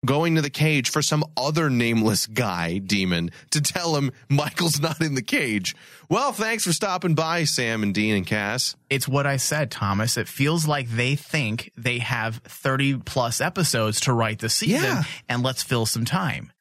going 0.05 0.36
to 0.36 0.41
the 0.41 0.49
cage 0.49 0.89
for 0.89 1.01
some 1.01 1.24
other 1.38 1.70
nameless 1.70 2.28
guy 2.28 2.78
demon 2.78 3.32
to 3.51 3.61
tell 3.61 3.95
him 3.95 4.11
Michael's 4.30 4.80
not 4.80 5.01
in 5.01 5.16
the 5.16 5.22
cage. 5.22 5.76
Well, 6.09 6.32
thanks 6.34 6.66
for 6.66 6.74
stopping 6.74 7.16
by, 7.16 7.45
Sam 7.45 7.82
and 7.84 7.93
Dean 7.93 8.16
and 8.16 8.28
Cass. 8.28 8.76
it's 8.89 9.07
what 9.07 9.26
I 9.26 9.38
said, 9.38 9.72
Thomas. 9.72 10.18
It 10.18 10.28
feels 10.28 10.68
like 10.68 10.89
they 10.89 11.16
think 11.16 11.72
they 11.78 11.99
have 11.99 12.38
30 12.43 12.97
plus 12.97 13.39
episodes 13.41 13.99
to 14.01 14.14
write 14.14 14.39
the 14.39 14.49
season 14.49 14.84
Yeah. 14.84 15.03
and 15.30 15.41
let's 15.41 15.64
fill 15.64 15.86
some 15.88 16.05
time. 16.05 16.51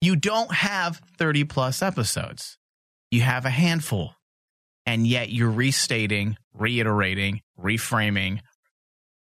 You 0.00 0.16
don't 0.16 0.52
have 0.52 1.00
30 1.18 1.44
plus 1.44 1.82
episodes. 1.82 2.58
You 3.10 3.22
have 3.22 3.44
a 3.44 3.50
handful. 3.50 4.12
And 4.84 5.06
yet 5.06 5.30
you're 5.30 5.50
restating, 5.50 6.36
reiterating, 6.54 7.40
reframing 7.58 8.40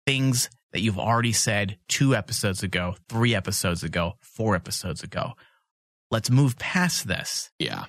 things 0.06 0.50
that 0.72 0.80
you've 0.80 0.98
already 0.98 1.32
said 1.32 1.78
two 1.88 2.16
episodes 2.16 2.62
ago, 2.62 2.96
three 3.08 3.34
episodes 3.34 3.84
ago, 3.84 4.14
four 4.20 4.56
episodes 4.56 5.02
ago. 5.02 5.32
Let's 6.10 6.30
move 6.30 6.58
past 6.58 7.06
this. 7.06 7.50
Yeah. 7.58 7.84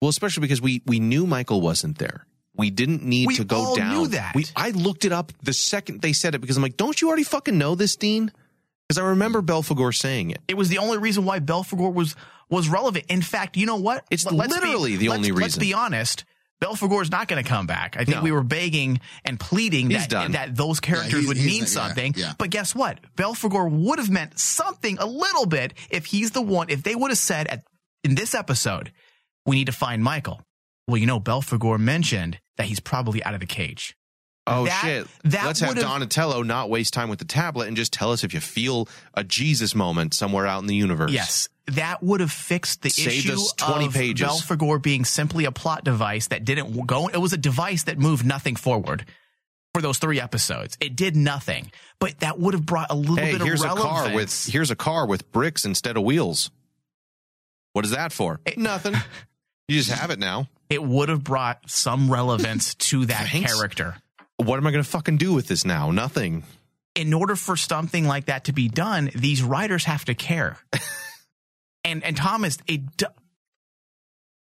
Well, 0.00 0.10
especially 0.10 0.42
because 0.42 0.62
we 0.62 0.82
we 0.86 1.00
knew 1.00 1.26
Michael 1.26 1.60
wasn't 1.60 1.98
there. 1.98 2.24
We 2.54 2.70
didn't 2.70 3.02
need 3.02 3.28
We 3.28 3.36
to 3.36 3.44
go 3.44 3.56
all 3.56 3.76
down. 3.76 3.94
knew 3.94 4.06
that. 4.08 4.34
We 4.34 4.44
I 4.54 4.70
looked 4.70 5.04
it 5.04 5.12
up 5.12 5.32
the 5.42 5.52
second 5.52 6.00
they 6.02 6.12
said 6.12 6.34
it 6.34 6.40
because 6.40 6.56
I'm 6.56 6.62
like, 6.62 6.76
don't 6.76 7.00
you 7.00 7.08
already 7.08 7.24
fucking 7.24 7.58
know 7.58 7.74
this, 7.74 7.96
Dean? 7.96 8.30
Because 8.88 8.98
I 9.02 9.08
remember 9.08 9.42
Belphegor 9.42 9.94
saying 9.94 10.30
it. 10.30 10.40
It 10.48 10.56
was 10.56 10.68
the 10.70 10.78
only 10.78 10.98
reason 10.98 11.24
why 11.24 11.40
Belphegor 11.40 11.92
was 11.92 12.16
was 12.48 12.68
relevant. 12.68 13.04
In 13.10 13.20
fact, 13.20 13.56
you 13.58 13.66
know 13.66 13.76
what? 13.76 14.04
It's 14.10 14.24
literally 14.24 14.92
be, 14.92 14.96
the 14.96 15.08
only 15.10 15.30
Let's 15.32 15.58
be 15.58 15.74
honest. 15.74 16.24
Belphegor 16.62 17.02
is 17.02 17.10
not 17.10 17.28
going 17.28 17.40
to 17.42 17.48
come 17.48 17.66
back. 17.68 17.94
I 17.96 18.04
think 18.04 18.16
No. 18.16 18.22
we 18.22 18.32
were 18.32 18.42
begging 18.42 18.98
and 19.24 19.38
pleading 19.38 19.90
that 19.90 20.10
that 20.10 20.56
those 20.56 20.80
characters 20.80 21.20
he's- 21.20 21.28
would 21.28 21.36
mean 21.36 21.60
not- 21.60 21.60
yeah, 21.60 21.64
something. 21.66 22.14
yeah. 22.16 22.32
But 22.36 22.50
guess 22.50 22.74
what? 22.74 22.98
Belphegor 23.16 23.70
would 23.70 23.98
have 24.00 24.10
meant 24.10 24.40
something 24.40 24.98
a 24.98 25.06
little 25.06 25.46
bit 25.46 25.74
if 25.90 26.06
he's 26.06 26.32
the 26.32 26.42
one. 26.42 26.68
If 26.68 26.82
they 26.82 26.96
would 26.96 27.10
have 27.12 27.18
said 27.18 27.46
at, 27.46 27.62
in 28.02 28.16
this 28.16 28.34
episode, 28.34 28.90
we 29.46 29.54
need 29.54 29.66
to 29.66 29.72
find 29.72 30.02
Michael. 30.02 30.40
Well, 30.88 30.96
you 30.96 31.06
know, 31.06 31.20
Belphegor 31.20 31.78
mentioned 31.78 32.40
that 32.56 32.66
he's 32.66 32.80
probably 32.80 33.22
out 33.22 33.34
of 33.34 33.40
the 33.40 33.46
cage. 33.46 33.94
Oh 34.50 34.64
That- 34.64 34.80
shit! 34.82 35.06
that 35.24 35.46
Let's 35.46 35.60
have 35.60 35.76
Donatello 35.76 36.42
not 36.42 36.70
waste 36.70 36.94
time 36.94 37.08
with 37.08 37.18
the 37.18 37.24
tablet 37.24 37.68
and 37.68 37.76
just 37.76 37.92
tell 37.92 38.12
us 38.12 38.24
if 38.24 38.32
you 38.34 38.40
feel 38.40 38.88
a 39.14 39.22
Jesus 39.24 39.74
moment 39.74 40.14
somewhere 40.14 40.46
out 40.46 40.60
in 40.60 40.66
the 40.66 40.74
universe. 40.74 41.12
Yes, 41.12 41.48
that 41.66 42.02
would 42.02 42.20
have 42.20 42.32
fixed 42.32 42.82
the 42.82 42.90
Saved 42.90 43.26
issue 43.26 43.32
us 43.34 43.52
20 43.54 43.86
of 43.86 43.92
pages. 43.92 44.26
Belphegor 44.26 44.82
being 44.82 45.04
simply 45.04 45.44
a 45.44 45.52
plot 45.52 45.84
device 45.84 46.28
that 46.28 46.44
didn't 46.44 46.86
go. 46.86 47.08
It 47.08 47.18
was 47.18 47.32
a 47.32 47.36
device 47.38 47.84
that 47.84 47.98
moved 47.98 48.24
nothing 48.24 48.56
forward 48.56 49.04
for 49.74 49.82
those 49.82 49.98
three 49.98 50.20
episodes. 50.20 50.76
It 50.80 50.96
did 50.96 51.14
nothing, 51.14 51.70
but 51.98 52.18
that 52.20 52.38
would 52.38 52.54
have 52.54 52.64
brought 52.64 52.90
a 52.90 52.94
little 52.94 53.16
Hey, 53.16 53.32
bit 53.32 53.42
here's 53.42 53.62
of 53.62 53.72
a 53.72 53.74
car 53.74 54.14
with 54.14 54.46
here's 54.50 54.70
a 54.70 54.76
car 54.76 55.06
with 55.06 55.30
bricks 55.30 55.64
instead 55.64 55.96
of 55.96 56.02
wheels. 56.04 56.50
What 57.74 57.84
is 57.84 57.90
that 57.92 58.12
for? 58.12 58.40
Nothing. 58.56 58.94
You 59.70 59.76
just 59.76 59.90
have 59.90 60.08
it 60.10 60.18
now. 60.18 60.48
it 60.70 60.82
would 60.82 61.10
have 61.10 61.22
brought 61.22 61.68
some 61.68 62.10
relevance 62.10 62.74
to 62.76 63.04
that 63.04 63.28
Thanks. 63.28 63.52
character. 63.54 63.96
What 64.38 64.56
am 64.56 64.66
I 64.66 64.70
going 64.70 64.82
to 64.84 64.88
fucking 64.88 65.16
do 65.18 65.32
with 65.34 65.48
this 65.48 65.64
now? 65.64 65.90
Nothing. 65.90 66.44
in 66.94 67.12
order 67.14 67.36
for 67.36 67.56
something 67.56 68.06
like 68.06 68.26
that 68.26 68.44
to 68.44 68.52
be 68.52 68.68
done, 68.68 69.10
these 69.14 69.42
writers 69.42 69.84
have 69.84 70.04
to 70.06 70.14
care. 70.14 70.56
and 71.84 72.02
and 72.04 72.16
Thomas, 72.16 72.58
it 72.66 72.96
do- 72.96 73.06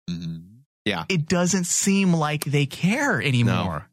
Mm-hmm. 0.09 0.37
Yeah. 0.85 1.05
It 1.09 1.27
doesn't 1.27 1.63
seem 1.65 2.13
like 2.13 2.43
they 2.43 2.65
care 2.65 3.21
anymore. 3.21 3.87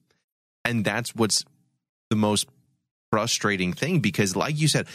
And 0.64 0.84
that's 0.84 1.14
what's 1.14 1.44
the 2.10 2.16
most 2.16 2.48
frustrating 3.12 3.72
thing 3.72 4.00
because, 4.00 4.34
like 4.34 4.58
you 4.60 4.66
said, 4.68 4.86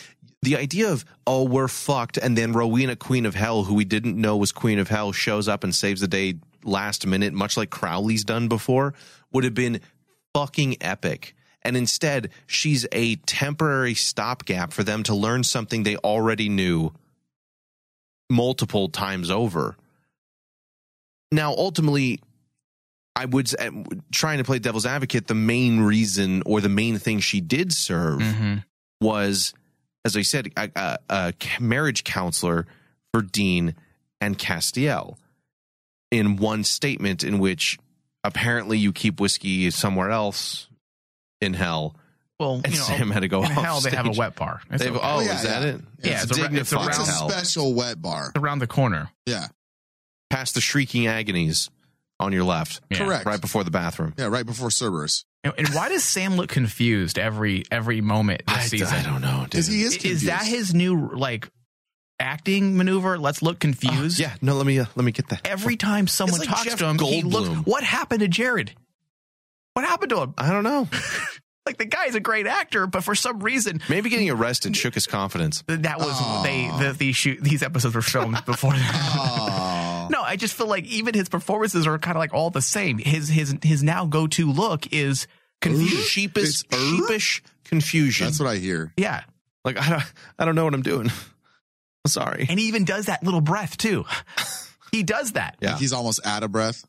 the 0.41 0.57
idea 0.57 0.91
of, 0.91 1.05
oh, 1.25 1.43
we're 1.43 1.69
fucked. 1.69 2.17
And 2.17 2.37
then 2.37 2.51
Rowena, 2.51 2.95
Queen 2.97 3.25
of 3.25 3.33
Hell, 3.33 3.63
who 3.63 3.73
we 3.75 3.85
didn't 3.85 4.19
know 4.19 4.35
was 4.37 4.51
Queen 4.51 4.77
of 4.79 4.89
Hell, 4.89 5.11
shows 5.13 5.47
up 5.47 5.63
and 5.63 5.73
saves 5.73 6.01
the 6.01 6.07
day 6.07 6.35
last 6.65 7.07
minute, 7.07 7.33
much 7.33 7.55
like 7.57 7.69
Crowley's 7.69 8.25
done 8.25 8.47
before, 8.49 8.93
would 9.31 9.43
have 9.45 9.53
been 9.53 9.79
fucking 10.35 10.75
epic. 10.81 11.33
And 11.61 11.77
instead, 11.77 12.29
she's 12.45 12.85
a 12.91 13.15
temporary 13.15 13.95
stopgap 13.95 14.73
for 14.73 14.83
them 14.83 15.01
to 15.03 15.15
learn 15.15 15.43
something 15.43 15.83
they 15.83 15.95
already 15.95 16.49
knew 16.49 16.91
multiple 18.29 18.89
times 18.89 19.31
over. 19.31 19.77
Now, 21.31 21.53
ultimately, 21.53 22.19
I 23.15 23.25
would 23.25 23.49
trying 24.11 24.39
to 24.39 24.43
play 24.43 24.59
devil's 24.59 24.85
advocate. 24.85 25.27
The 25.27 25.35
main 25.35 25.79
reason 25.79 26.43
or 26.45 26.59
the 26.59 26.69
main 26.69 26.99
thing 26.99 27.19
she 27.19 27.39
did 27.41 27.71
serve 27.71 28.19
Mm-hmm. 28.19 28.55
was, 28.99 29.53
as 30.03 30.17
I 30.17 30.21
said, 30.21 30.49
a, 30.57 30.69
a, 30.75 30.97
a 31.09 31.33
marriage 31.61 32.03
counselor 32.03 32.67
for 33.13 33.21
Dean 33.21 33.73
and 34.19 34.37
Castiel. 34.37 35.15
In 36.11 36.35
one 36.35 36.63
statement, 36.63 37.23
in 37.23 37.39
which 37.39 37.79
apparently 38.25 38.77
you 38.77 38.91
keep 38.91 39.19
whiskey 39.19 39.69
somewhere 39.71 40.09
else 40.09 40.67
in 41.41 41.53
hell. 41.53 41.95
Well, 42.39 42.55
and 42.63 42.73
you 42.73 42.79
know, 42.79 42.85
Sam 42.85 43.11
had 43.11 43.21
to 43.21 43.27
go 43.29 43.43
in 43.43 43.51
off 43.51 43.63
hell 43.63 43.79
they 43.79 43.91
have 43.91 44.07
a 44.07 44.11
wet 44.11 44.35
bar. 44.35 44.61
It's 44.69 44.83
They've- 44.83 44.93
okay. 44.95 45.05
oh, 45.07 45.21
yeah, 45.21 45.35
is 45.35 45.43
that 45.43 45.61
yeah. 45.61 45.67
it? 45.69 45.81
Yeah, 46.03 46.11
it's 46.13 46.23
a 46.23 46.27
it's 46.27 46.37
a 46.37 46.41
dignified 46.41 46.79
round- 46.79 46.89
It's 47.09 47.21
a 47.21 47.29
special 47.29 47.73
wet 47.73 48.01
bar. 48.01 48.31
around 48.35 48.59
the 48.59 48.67
corner. 48.67 49.09
Yeah. 49.25 49.47
Past 50.29 50.55
the 50.55 50.61
shrieking 50.61 51.07
agonies 51.07 51.69
on 52.19 52.33
your 52.33 52.43
left. 52.43 52.81
Yeah. 52.89 52.97
Correct. 52.97 53.25
Right 53.25 53.39
before 53.39 53.63
the 53.63 53.71
bathroom. 53.71 54.13
Yeah, 54.17 54.25
right 54.25 54.45
before 54.45 54.69
Cerberus. 54.69 55.23
And, 55.43 55.53
and 55.57 55.69
why 55.69 55.87
does 55.89 56.03
Sam 56.03 56.35
look 56.35 56.49
confused 56.49 57.17
every 57.19 57.63
every 57.71 58.01
moment 58.01 58.41
this 58.47 58.57
I, 58.57 58.61
season? 58.61 58.87
I 58.87 59.03
don't 59.03 59.21
know. 59.21 59.41
dude. 59.41 59.51
Because 59.51 59.67
he 59.67 59.83
is 59.83 59.95
Is 60.03 60.23
that 60.23 60.45
his 60.45 60.73
new 60.73 61.11
like 61.15 61.49
acting 62.19 62.77
maneuver? 62.77 63.17
Let's 63.17 63.41
look 63.41 63.59
confused. 63.59 64.19
yeah, 64.19 64.35
no, 64.41 64.55
let 64.55 64.65
me 64.65 64.79
uh, 64.79 64.85
let 64.95 65.03
me 65.05 65.11
get 65.11 65.29
that. 65.29 65.41
Every 65.47 65.75
time 65.77 66.07
someone 66.07 66.39
like 66.39 66.49
talks 66.49 66.63
Jeff 66.65 66.79
to 66.79 66.85
him, 66.87 66.97
he 66.99 67.21
looks. 67.23 67.49
What 67.67 67.83
happened 67.83 68.21
to 68.21 68.27
Jared? 68.27 68.73
What 69.73 69.85
happened 69.85 70.09
to 70.11 70.21
him? 70.21 70.33
I 70.37 70.51
don't 70.51 70.63
know. 70.63 70.87
Like 71.67 71.79
the 71.79 71.85
guy's 71.85 72.13
a 72.13 72.19
great 72.19 72.45
actor, 72.45 72.85
but 72.85 73.03
for 73.03 73.15
some 73.15 73.39
reason 73.39 73.81
Maybe 73.89 74.11
getting 74.11 74.29
arrested 74.29 74.77
shook 74.77 74.93
his 74.93 75.07
confidence. 75.07 75.63
that 75.65 75.97
was 75.97 76.11
Aw. 76.11 76.43
they 76.43 76.67
the, 76.77 76.93
these 76.93 77.15
shoot 77.15 77.41
these 77.41 77.63
episodes 77.63 77.95
were 77.95 78.03
filmed 78.03 78.37
before 78.45 78.73
that. 78.73 80.07
No, 80.11 80.21
I 80.21 80.35
just 80.35 80.53
feel 80.53 80.67
like 80.67 80.85
even 80.85 81.15
his 81.15 81.27
performances 81.27 81.87
are 81.87 81.97
kind 81.97 82.15
of 82.15 82.19
like 82.19 82.35
all 82.35 82.51
the 82.51 82.61
same. 82.61 82.99
His 82.99 83.29
his 83.29 83.55
his 83.63 83.81
now 83.81 84.05
go 84.05 84.27
to 84.27 84.51
look 84.51 84.93
is 84.93 85.25
confused. 85.59 86.07
Sheepish, 86.07 86.63
It's- 86.65 86.79
sheepish 86.79 87.41
confusion. 87.63 88.27
That's 88.27 88.39
what 88.39 88.47
I 88.49 88.57
hear. 88.57 88.93
Yeah, 88.95 89.23
like 89.63 89.79
I 89.81 89.89
don't, 89.89 90.03
I 90.37 90.45
don't 90.45 90.53
know 90.53 90.65
what 90.65 90.75
I'm 90.75 90.83
doing. 90.83 91.11
I'm 92.05 92.09
sorry. 92.09 92.45
and 92.47 92.59
he 92.59 92.67
even 92.67 92.85
does 92.85 93.07
that 93.07 93.23
little 93.23 93.41
breath 93.41 93.77
too. 93.77 94.05
He 94.91 95.03
does 95.03 95.33
that. 95.33 95.57
Yeah. 95.59 95.77
He's 95.77 95.91
almost 95.91 96.25
out 96.25 96.43
of 96.43 96.53
breath. 96.53 96.85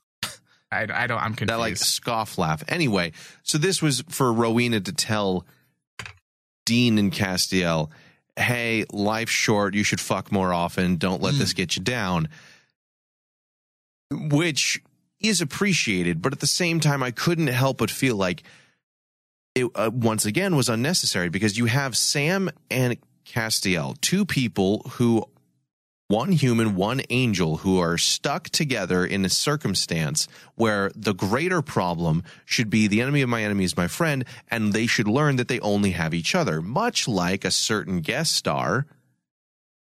I, 0.70 0.82
I 0.82 1.06
don't. 1.08 1.18
I'm 1.18 1.34
confused. 1.34 1.48
That 1.48 1.58
like 1.58 1.76
scoff 1.76 2.38
laugh. 2.38 2.62
Anyway, 2.68 3.10
so 3.42 3.58
this 3.58 3.82
was 3.82 4.04
for 4.10 4.32
Rowena 4.32 4.78
to 4.80 4.92
tell 4.92 5.44
Dean 6.66 6.98
and 6.98 7.10
Castiel, 7.10 7.90
"Hey, 8.36 8.84
life's 8.92 9.32
short. 9.32 9.74
You 9.74 9.82
should 9.82 9.98
fuck 10.00 10.30
more 10.30 10.52
often. 10.52 10.96
Don't 10.96 11.20
let 11.20 11.34
this 11.34 11.52
get 11.52 11.74
you 11.74 11.82
down." 11.82 12.28
Which 14.12 14.80
is 15.18 15.40
appreciated, 15.40 16.22
but 16.22 16.32
at 16.32 16.38
the 16.38 16.46
same 16.46 16.78
time, 16.78 17.02
I 17.02 17.10
couldn't 17.10 17.48
help 17.48 17.78
but 17.78 17.90
feel 17.90 18.14
like 18.14 18.44
it 19.56 19.68
uh, 19.74 19.90
once 19.92 20.26
again 20.26 20.54
was 20.54 20.68
unnecessary 20.68 21.28
because 21.28 21.58
you 21.58 21.64
have 21.64 21.96
Sam 21.96 22.50
and 22.70 22.96
Castiel, 23.26 24.00
two 24.00 24.24
people 24.24 24.80
who 24.92 25.26
one 26.08 26.30
human, 26.30 26.76
one 26.76 27.02
angel 27.10 27.58
who 27.58 27.80
are 27.80 27.98
stuck 27.98 28.48
together 28.50 29.04
in 29.04 29.24
a 29.24 29.28
circumstance 29.28 30.28
where 30.54 30.92
the 30.94 31.12
greater 31.12 31.62
problem 31.62 32.22
should 32.44 32.70
be 32.70 32.86
the 32.86 33.00
enemy 33.00 33.22
of 33.22 33.28
my 33.28 33.42
enemy 33.42 33.64
is 33.64 33.76
my 33.76 33.88
friend, 33.88 34.24
and 34.48 34.72
they 34.72 34.86
should 34.86 35.08
learn 35.08 35.34
that 35.36 35.48
they 35.48 35.58
only 35.60 35.90
have 35.90 36.14
each 36.14 36.34
other. 36.34 36.62
Much 36.62 37.08
like 37.08 37.44
a 37.44 37.50
certain 37.50 38.00
guest 38.02 38.36
star, 38.36 38.86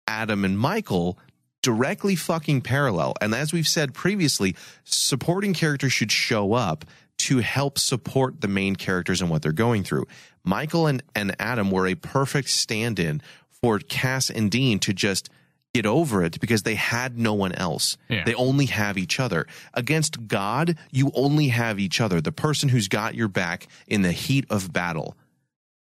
Adam 0.07 0.45
and 0.45 0.59
Michael, 0.59 1.18
directly 1.62 2.16
fucking 2.16 2.61
parallel. 2.61 3.14
And 3.22 3.34
as 3.34 3.53
we've 3.53 3.68
said 3.68 3.95
previously, 3.95 4.57
supporting 4.84 5.55
characters 5.55 5.93
should 5.93 6.12
show 6.12 6.53
up 6.53 6.84
to 7.18 7.38
help 7.38 7.78
support 7.78 8.41
the 8.41 8.49
main 8.49 8.76
characters 8.76 9.20
and 9.20 9.30
what 9.30 9.43
they're 9.43 9.53
going 9.53 9.84
through. 9.84 10.07
Michael 10.45 10.86
and, 10.86 11.03
and 11.14 11.34
Adam 11.38 11.70
were 11.70 11.86
a 11.86 11.95
perfect 11.95 12.49
stand 12.49 12.99
in 12.99 13.22
for 13.62 13.78
Cass 13.78 14.30
and 14.30 14.51
Dean 14.51 14.78
to 14.80 14.93
just 14.93 15.28
get 15.72 15.86
over 15.86 16.24
it 16.24 16.41
because 16.41 16.62
they 16.62 16.74
had 16.74 17.18
no 17.18 17.34
one 17.34 17.53
else. 17.53 17.97
Yeah. 18.09 18.24
They 18.24 18.34
only 18.34 18.66
have 18.66 18.99
each 18.99 19.20
other. 19.20 19.47
Against 19.74 20.26
God, 20.26 20.76
you 20.91 21.12
only 21.14 21.49
have 21.49 21.78
each 21.78 22.01
other, 22.01 22.20
the 22.20 22.32
person 22.32 22.68
who's 22.68 22.88
got 22.88 23.14
your 23.14 23.28
back 23.28 23.68
in 23.86 24.03
the 24.03 24.12
heat 24.12 24.47
of 24.51 24.72
battle. 24.72 25.16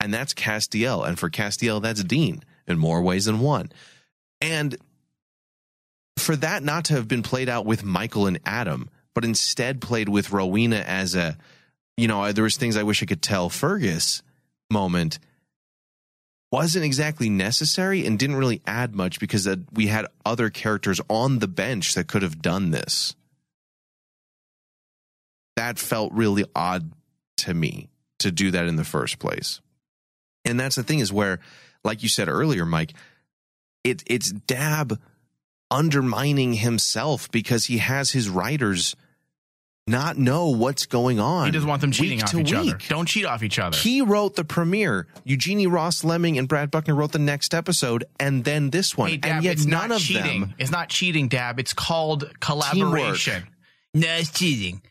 And 0.00 0.12
that's 0.12 0.34
Castiel. 0.34 1.06
And 1.06 1.18
for 1.18 1.30
Castiel, 1.30 1.80
that's 1.80 2.02
Dean 2.02 2.42
in 2.66 2.78
more 2.78 3.02
ways 3.02 3.26
than 3.26 3.40
one. 3.40 3.70
And 4.40 4.76
for 6.16 6.36
that 6.36 6.62
not 6.62 6.86
to 6.86 6.94
have 6.94 7.08
been 7.08 7.22
played 7.22 7.48
out 7.48 7.66
with 7.66 7.84
Michael 7.84 8.26
and 8.26 8.40
Adam, 8.44 8.90
but 9.14 9.24
instead 9.24 9.80
played 9.80 10.08
with 10.08 10.32
Rowena 10.32 10.84
as 10.86 11.14
a, 11.14 11.36
you 11.96 12.08
know, 12.08 12.32
there 12.32 12.44
was 12.44 12.56
things 12.56 12.76
I 12.76 12.82
wish 12.82 13.02
I 13.02 13.06
could 13.06 13.22
tell 13.22 13.48
Fergus 13.48 14.22
moment 14.70 15.18
wasn't 16.50 16.84
exactly 16.84 17.28
necessary 17.28 18.06
and 18.06 18.18
didn't 18.18 18.36
really 18.36 18.62
add 18.66 18.94
much 18.94 19.20
because 19.20 19.46
uh, 19.46 19.56
we 19.72 19.86
had 19.88 20.06
other 20.24 20.48
characters 20.48 21.00
on 21.08 21.40
the 21.40 21.48
bench 21.48 21.94
that 21.94 22.08
could 22.08 22.22
have 22.22 22.40
done 22.40 22.70
this. 22.70 23.14
That 25.56 25.78
felt 25.78 26.12
really 26.12 26.44
odd 26.54 26.92
to 27.38 27.52
me 27.52 27.90
to 28.20 28.30
do 28.30 28.50
that 28.50 28.66
in 28.66 28.76
the 28.76 28.84
first 28.84 29.18
place. 29.18 29.60
And 30.44 30.58
that's 30.58 30.76
the 30.76 30.82
thing 30.82 31.00
is 31.00 31.12
where, 31.12 31.40
like 31.84 32.02
you 32.02 32.08
said 32.08 32.28
earlier, 32.28 32.64
Mike, 32.64 32.94
it 33.84 34.02
it's 34.06 34.32
Dabb 34.32 34.98
undermining 35.70 36.54
himself 36.54 37.30
because 37.30 37.66
he 37.66 37.78
has 37.78 38.12
his 38.12 38.30
writers 38.30 38.96
not 39.88 40.16
know 40.18 40.48
what's 40.48 40.86
going 40.86 41.18
on. 41.18 41.46
He 41.46 41.52
doesn't 41.52 41.68
want 41.68 41.80
them 41.80 41.90
cheating 41.90 42.18
week 42.18 42.24
off 42.24 42.30
to 42.32 42.40
each 42.40 42.52
other. 42.52 42.78
Don't 42.88 43.06
cheat 43.06 43.24
off 43.24 43.42
each 43.42 43.58
other. 43.58 43.76
He 43.76 44.02
wrote 44.02 44.36
the 44.36 44.44
premiere. 44.44 45.06
Eugenie 45.24 45.66
Ross 45.66 46.04
Leming 46.04 46.38
and 46.38 46.46
Brad 46.46 46.70
Buckner 46.70 46.94
wrote 46.94 47.12
the 47.12 47.18
next 47.18 47.54
episode, 47.54 48.04
and 48.20 48.44
then 48.44 48.70
this 48.70 48.96
one. 48.96 49.10
Hey, 49.10 49.16
Dabb, 49.16 49.32
and 49.36 49.44
yet 49.44 49.52
it's 49.54 49.64
none 49.66 49.88
not 49.88 49.96
of 49.96 50.02
cheating. 50.02 50.40
them. 50.42 50.54
It's 50.58 50.70
not 50.70 50.88
cheating, 50.88 51.28
Dabb. 51.28 51.58
It's 51.58 51.72
called 51.72 52.30
collaboration. 52.40 53.46
No, 53.94 54.08
it's 54.16 54.30
cheating. 54.30 54.82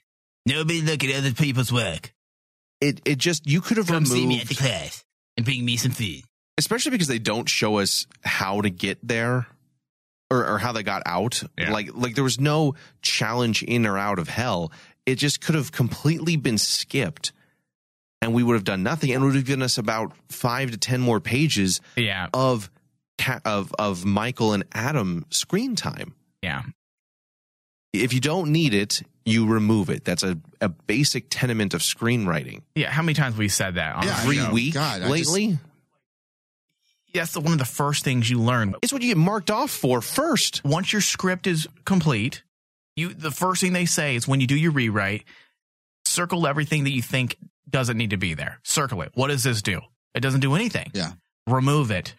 Nobody 0.45 0.81
look 0.81 1.03
at 1.03 1.15
other 1.15 1.33
people's 1.33 1.71
work. 1.71 2.13
It 2.81 3.01
it 3.05 3.17
just 3.17 3.47
you 3.47 3.61
could 3.61 3.77
have 3.77 3.87
Come 3.87 4.03
removed, 4.03 4.11
see 4.11 4.25
me 4.27 4.41
at 4.41 4.47
the 4.47 4.55
class 4.55 5.03
and 5.35 5.45
bring 5.45 5.63
me 5.65 5.77
some 5.77 5.91
food. 5.91 6.21
especially 6.57 6.91
because 6.91 7.07
they 7.07 7.19
don't 7.19 7.47
show 7.49 7.77
us 7.77 8.07
how 8.23 8.61
to 8.61 8.69
get 8.69 8.99
there. 9.07 9.47
Or, 10.29 10.45
or 10.45 10.57
how 10.57 10.73
they 10.73 10.83
got 10.83 11.03
out, 11.05 11.41
Yeah. 11.57 11.71
like 11.71 11.91
like 11.93 12.15
there 12.15 12.23
was 12.23 12.37
no 12.37 12.75
challenge 13.01 13.63
in 13.63 13.85
or 13.85 13.97
out 13.97 14.19
of 14.19 14.27
hell. 14.27 14.73
It 15.08 15.16
just 15.16 15.41
could 15.41 15.55
have 15.55 15.72
completely 15.72 16.36
been 16.36 16.58
skipped, 16.60 17.32
and 18.22 18.34
we 18.34 18.43
would 18.43 18.53
have 18.53 18.64
done 18.66 18.84
nothing, 18.84 19.12
and 19.12 19.24
it 19.24 19.26
would 19.26 19.36
have 19.36 19.45
given 19.45 19.64
us 19.64 19.78
about 19.80 20.12
five 20.30 20.70
to 20.72 20.78
ten 20.78 21.01
more 21.01 21.20
pages 21.20 21.82
Yeah, 21.95 22.28
of 22.34 22.70
of 23.45 23.74
of 23.80 24.05
Michael 24.05 24.53
and 24.53 24.64
Adam 24.74 25.26
screen 25.32 25.76
time. 25.76 26.14
yeah. 26.43 26.62
if 27.93 28.14
you 28.14 28.20
don't 28.20 28.51
need 28.51 28.74
it, 28.76 29.01
you 29.26 29.47
remove 29.47 29.89
it. 29.89 30.03
That's 30.05 30.24
a, 30.24 30.38
a 30.62 30.70
basic 30.70 31.26
tenement 31.30 31.74
of 31.74 31.82
screenwriting. 31.82 32.62
Yeah, 32.76 32.91
how 32.91 33.01
many 33.01 33.14
times 33.16 33.34
have 33.34 33.39
we 33.39 33.49
said 33.49 33.76
that 33.76 33.95
on 33.95 34.03
Yeah, 34.03 34.20
Every 34.22 34.47
week 34.53 34.74
God, 34.76 35.01
I 35.01 35.08
lately, 35.10 35.58
That's 37.14 37.32
the, 37.34 37.41
one 37.41 37.53
of 37.53 37.60
the 37.60 37.66
first 37.66 38.03
things 38.03 38.30
you 38.30 38.39
learn. 38.39 38.76
it's 38.82 38.93
what 38.93 39.01
you 39.01 39.08
get 39.10 39.18
marked 39.18 39.49
off 39.49 39.72
for 39.72 40.01
first. 40.01 40.62
Once 40.64 40.91
your 40.93 41.01
script 41.01 41.47
is 41.47 41.68
complete, 41.86 42.43
you 42.97 43.13
the 43.13 43.31
first 43.31 43.61
thing 43.61 43.71
they 43.71 43.85
say 43.85 44.15
is 44.15 44.27
when 44.27 44.41
you 44.41 44.47
do 44.47 44.55
your 44.57 44.71
rewrite, 44.71 45.23
circle 46.05 46.47
everything 46.47 46.83
that 46.83 46.91
you 46.91 47.01
think 47.01 47.37
doesn't 47.69 47.97
need 47.97 48.09
to 48.09 48.17
be 48.17 48.33
there. 48.33 48.59
Circle 48.63 49.03
it. 49.03 49.11
What 49.13 49.27
does 49.27 49.43
this 49.43 49.61
do? 49.61 49.81
It 50.13 50.21
doesn't 50.21 50.39
do 50.39 50.55
anything. 50.55 50.91
Yeah. 50.93 51.11
Remove 51.45 51.91
it. 51.91 52.15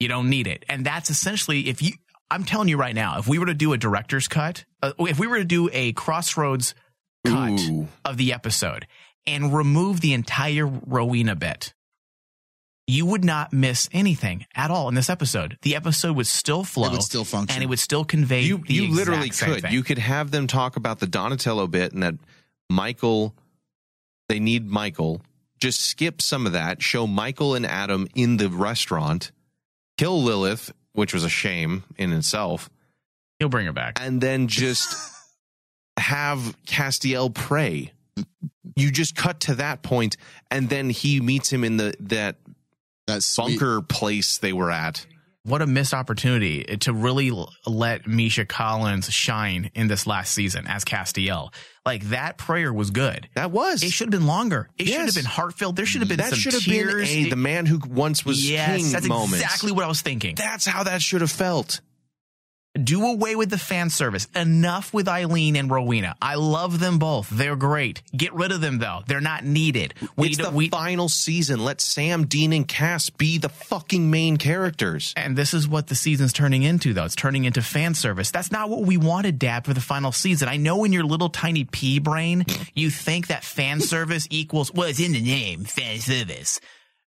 You 0.00 0.08
don't 0.08 0.28
need 0.28 0.46
it. 0.46 0.64
And 0.68 0.84
that's 0.84 1.08
essentially 1.08 1.68
if 1.68 1.80
you 1.80 1.92
I'm 2.30 2.44
telling 2.44 2.68
you 2.68 2.76
right 2.76 2.94
now, 2.94 3.18
if 3.18 3.26
we 3.26 3.38
were 3.38 3.46
to 3.46 3.54
do 3.54 3.72
a 3.72 3.78
director's 3.78 4.28
cut, 4.28 4.64
uh, 4.82 4.92
if 4.98 5.18
we 5.18 5.26
were 5.26 5.38
to 5.38 5.44
do 5.44 5.70
a 5.72 5.92
crossroads 5.92 6.74
cut 7.24 7.60
Ooh. 7.60 7.88
of 8.04 8.16
the 8.16 8.32
episode 8.32 8.86
and 9.26 9.54
remove 9.54 10.00
the 10.00 10.12
entire 10.12 10.66
Rowena 10.66 11.36
bit, 11.36 11.72
you 12.88 13.04
would 13.06 13.22
not 13.24 13.52
miss 13.52 13.88
anything 13.92 14.46
at 14.54 14.70
all 14.70 14.88
in 14.88 14.94
this 14.94 15.10
episode. 15.10 15.58
The 15.62 15.76
episode 15.76 16.16
would 16.16 16.26
still 16.26 16.64
flow. 16.64 16.86
It 16.88 16.92
would 16.92 17.02
still 17.02 17.24
function. 17.24 17.54
And 17.54 17.62
it 17.62 17.66
would 17.68 17.78
still 17.78 18.04
convey 18.04 18.40
you 18.42 18.58
the 18.66 18.74
you 18.74 18.84
exact 18.84 18.96
literally 19.08 19.30
same 19.30 19.52
could 19.54 19.62
thing. 19.62 19.72
you 19.72 19.82
could 19.82 19.98
have 19.98 20.30
them 20.30 20.46
talk 20.46 20.76
about 20.76 20.98
the 20.98 21.06
donatello 21.06 21.66
bit 21.66 21.92
and 21.92 22.02
that 22.02 22.14
michael 22.70 23.34
they 24.28 24.40
need 24.40 24.68
michael 24.68 25.22
just 25.60 25.80
skip 25.80 26.20
some 26.22 26.46
of 26.46 26.52
that 26.52 26.82
show 26.82 27.06
michael 27.06 27.54
and 27.54 27.64
adam 27.66 28.08
in 28.14 28.36
the 28.38 28.48
restaurant 28.48 29.32
kill 29.96 30.22
lilith 30.22 30.72
which 30.92 31.12
was 31.14 31.24
a 31.24 31.28
shame 31.28 31.84
in 31.96 32.12
itself 32.12 32.68
He'll 33.38 33.48
bring 33.48 33.66
her 33.66 33.72
back. 33.72 33.98
and 34.00 34.20
then 34.20 34.48
just 34.48 34.96
have 35.98 36.56
castiel 36.66 37.32
pray 37.34 37.92
you 38.76 38.90
just 38.90 39.14
cut 39.16 39.40
to 39.40 39.54
that 39.56 39.82
point 39.82 40.16
and 40.50 40.68
then 40.68 40.90
he 40.90 41.20
meets 41.20 41.52
him 41.52 41.64
in 41.64 41.76
the 41.76 41.94
that 42.00 42.36
that 43.08 43.22
sweet, 43.22 43.58
bunker 43.58 43.82
place 43.82 44.38
they 44.38 44.52
were 44.52 44.70
at 44.70 45.04
what 45.48 45.62
a 45.62 45.66
missed 45.66 45.94
opportunity 45.94 46.62
to 46.64 46.92
really 46.92 47.32
let 47.66 48.06
Misha 48.06 48.44
Collins 48.44 49.10
shine 49.10 49.70
in 49.74 49.88
this 49.88 50.06
last 50.06 50.32
season 50.32 50.66
as 50.66 50.84
Castiel. 50.84 51.52
Like 51.86 52.04
that 52.10 52.36
prayer 52.36 52.72
was 52.72 52.90
good. 52.90 53.28
That 53.34 53.50
was. 53.50 53.82
It 53.82 53.90
should 53.90 54.12
have 54.12 54.20
been 54.20 54.26
longer. 54.26 54.68
It 54.76 54.86
should 54.86 55.06
have 55.06 55.14
been 55.14 55.24
heartfelt. 55.24 55.76
There 55.76 55.86
should 55.86 56.02
have 56.02 56.08
been 56.08 56.18
that 56.18 56.30
some 56.30 56.38
should 56.38 56.52
have 56.52 56.64
been 56.66 56.88
a 56.88 57.30
the 57.30 57.36
man 57.36 57.64
who 57.64 57.80
once 57.88 58.24
was 58.26 58.48
yes, 58.48 58.76
king 58.76 58.92
that's 58.92 59.08
moment 59.08 59.42
exactly 59.42 59.72
what 59.72 59.84
I 59.84 59.88
was 59.88 60.02
thinking. 60.02 60.34
that's 60.34 60.66
how 60.66 60.84
that 60.84 61.00
should 61.00 61.22
have 61.22 61.30
felt 61.30 61.80
Do 62.84 63.06
away 63.06 63.34
with 63.36 63.50
the 63.50 63.58
fan 63.58 63.90
service. 63.90 64.26
Enough 64.34 64.94
with 64.94 65.08
Eileen 65.08 65.56
and 65.56 65.70
Rowena. 65.70 66.14
I 66.22 66.36
love 66.36 66.78
them 66.78 66.98
both. 66.98 67.28
They're 67.30 67.56
great. 67.56 68.02
Get 68.16 68.32
rid 68.34 68.52
of 68.52 68.60
them 68.60 68.78
though. 68.78 69.00
They're 69.06 69.20
not 69.20 69.44
needed. 69.44 69.94
We 70.16 70.28
it's 70.28 70.36
the 70.38 70.50
we 70.50 70.68
final 70.68 71.08
season. 71.08 71.64
Let 71.64 71.80
Sam, 71.80 72.26
Dean, 72.26 72.52
and 72.52 72.66
Cass 72.66 73.10
be 73.10 73.38
the 73.38 73.48
fucking 73.48 74.10
main 74.10 74.36
characters. 74.36 75.12
And 75.16 75.36
this 75.36 75.54
is 75.54 75.66
what 75.66 75.88
the 75.88 75.94
season's 75.94 76.32
turning 76.32 76.62
into, 76.62 76.92
though. 76.94 77.04
It's 77.04 77.14
turning 77.16 77.44
into 77.44 77.62
fan 77.62 77.94
service. 77.94 78.30
That's 78.30 78.52
not 78.52 78.70
what 78.70 78.82
we 78.82 78.96
wanted, 78.96 79.38
Dad, 79.38 79.64
for 79.64 79.74
the 79.74 79.80
final 79.80 80.12
season. 80.12 80.48
I 80.48 80.56
know 80.56 80.84
in 80.84 80.92
your 80.92 81.04
little 81.04 81.30
tiny 81.30 81.64
pea 81.64 81.98
brain, 81.98 82.44
you 82.74 82.90
think 82.90 83.28
that 83.28 83.44
fan 83.44 83.80
service 83.80 84.26
equals, 84.30 84.72
well, 84.72 84.88
it's 84.88 85.00
in 85.00 85.12
the 85.12 85.20
name, 85.22 85.64
fan 85.64 85.98
service. 86.00 86.60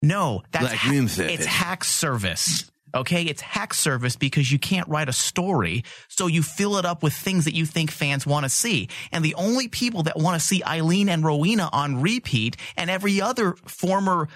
No, 0.01 0.43
that's 0.51 0.65
Like 0.71 0.83
room 0.85 1.07
service. 1.09 1.33
it's 1.33 1.45
hack 1.45 1.83
service. 1.83 2.69
Okay, 2.95 3.23
it's 3.23 3.41
hack 3.41 3.73
service 3.73 4.15
because 4.15 4.51
you 4.51 4.59
can't 4.59 4.87
write 4.87 5.09
a 5.09 5.13
story, 5.13 5.83
so 6.07 6.27
you 6.27 6.41
fill 6.41 6.77
it 6.77 6.85
up 6.85 7.03
with 7.03 7.13
things 7.13 7.45
that 7.45 7.55
you 7.55 7.65
think 7.65 7.91
fans 7.91 8.25
want 8.25 8.43
to 8.43 8.49
see. 8.49 8.89
And 9.11 9.23
the 9.23 9.35
only 9.35 9.67
people 9.67 10.03
that 10.03 10.17
want 10.17 10.39
to 10.39 10.45
see 10.45 10.63
Eileen 10.63 11.09
and 11.09 11.23
Rowena 11.23 11.69
on 11.71 12.01
repeat 12.01 12.57
and 12.77 12.89
every 12.89 13.21
other 13.21 13.53
former 13.65 14.27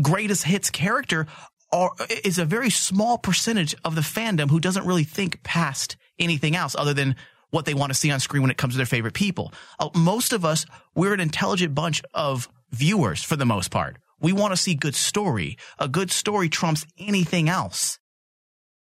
greatest 0.00 0.44
hits 0.44 0.70
character 0.70 1.26
are, 1.72 1.92
is 2.24 2.38
a 2.38 2.44
very 2.44 2.70
small 2.70 3.18
percentage 3.18 3.74
of 3.84 3.94
the 3.94 4.00
fandom 4.02 4.50
who 4.50 4.60
doesn't 4.60 4.86
really 4.86 5.04
think 5.04 5.42
past 5.42 5.96
anything 6.18 6.54
else 6.54 6.74
other 6.76 6.94
than 6.94 7.16
what 7.50 7.64
they 7.64 7.74
want 7.74 7.90
to 7.90 7.94
see 7.94 8.10
on 8.10 8.20
screen 8.20 8.42
when 8.42 8.50
it 8.50 8.56
comes 8.56 8.74
to 8.74 8.76
their 8.78 8.86
favorite 8.86 9.14
people. 9.14 9.52
Uh, 9.78 9.90
most 9.94 10.32
of 10.32 10.44
us, 10.44 10.66
we're 10.94 11.14
an 11.14 11.20
intelligent 11.20 11.74
bunch 11.74 12.02
of 12.14 12.48
viewers 12.70 13.22
for 13.22 13.36
the 13.36 13.46
most 13.46 13.70
part. 13.70 13.98
We 14.22 14.32
want 14.32 14.52
to 14.52 14.56
see 14.56 14.74
good 14.74 14.94
story. 14.94 15.58
A 15.78 15.88
good 15.88 16.10
story 16.10 16.48
trumps 16.48 16.86
anything 16.98 17.48
else. 17.48 17.98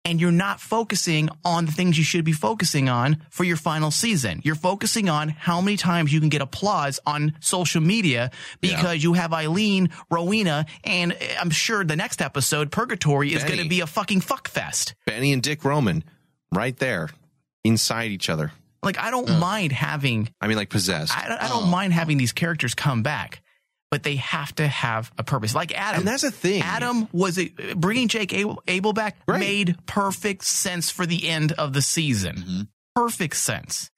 And 0.05 0.20
you're 0.20 0.33
not 0.33 0.61
focusing 0.61 1.28
on 1.45 1.66
the 1.66 1.72
things 1.72 1.97
you 1.97 2.03
should 2.03 2.24
be 2.24 2.33
focusing 2.33 2.89
on 2.89 3.24
for 3.30 3.45
your 3.45 3.57
final 3.57 3.93
season. 3.93 4.41
You're 4.43 4.57
focusing 4.57 5.09
on 5.09 5.28
how 5.28 5.61
many 5.61 5.76
times 5.76 6.12
you 6.12 6.18
can 6.18 6.28
get 6.28 6.43
applause 6.43 6.99
on 7.07 7.37
social 7.41 7.80
media 7.80 8.33
because 8.61 9.05
you 9.05 9.12
have 9.12 9.33
Eileen, 9.33 9.91
Rowena, 10.11 10.66
and 10.83 11.16
I'm 11.41 11.51
sure 11.51 11.85
the 11.85 11.95
next 11.95 12.20
episode, 12.20 12.72
Purgatory, 12.72 13.33
is 13.33 13.45
going 13.45 13.61
to 13.61 13.68
be 13.68 13.78
a 13.78 13.87
fucking 13.87 14.22
fuck 14.22 14.49
fest. 14.49 14.97
Benny 15.07 15.33
and 15.33 15.41
Dick 15.41 15.64
Roman, 15.64 16.03
right 16.53 16.76
there, 16.76 17.09
inside 17.62 18.11
each 18.11 18.28
other. 18.28 18.51
Like, 18.83 18.99
I 18.99 19.12
don't 19.12 19.39
mind 19.39 19.70
having 19.70 20.30
I 20.41 20.49
mean, 20.49 20.57
like 20.57 20.68
possessed. 20.68 21.16
I, 21.16 21.37
I 21.41 21.49
don't 21.49 21.64
oh. 21.64 21.70
mind 21.70 21.93
having 21.93 22.18
these 22.18 22.33
characters 22.33 22.74
come 22.74 23.05
back, 23.05 23.41
but 23.93 24.03
they 24.05 24.16
have 24.16 24.55
to 24.55 24.66
have 24.66 25.12
a 25.18 25.22
purpose. 25.22 25.55
Like 25.55 25.70
Adam, 25.78 25.99
And 26.01 26.09
that's 26.09 26.22
the 26.22 26.30
thing. 26.30 26.62
Adam 26.62 27.09
was 27.12 27.38
a, 27.38 27.49
bringing 27.76 28.09
Jake 28.09 28.32
Abel, 28.32 28.62
Abel 28.66 28.95
back 28.95 29.18
Right. 29.28 29.38
made 29.38 29.76
perfect 29.84 30.45
sense 30.45 30.90
for 30.90 31.05
the 31.05 31.28
end 31.28 31.53
of 31.53 31.74
the 31.74 31.82
season. 31.82 32.36
Mm-hmm. 32.36 32.61
Perfect 32.97 33.36
sense. 33.36 33.90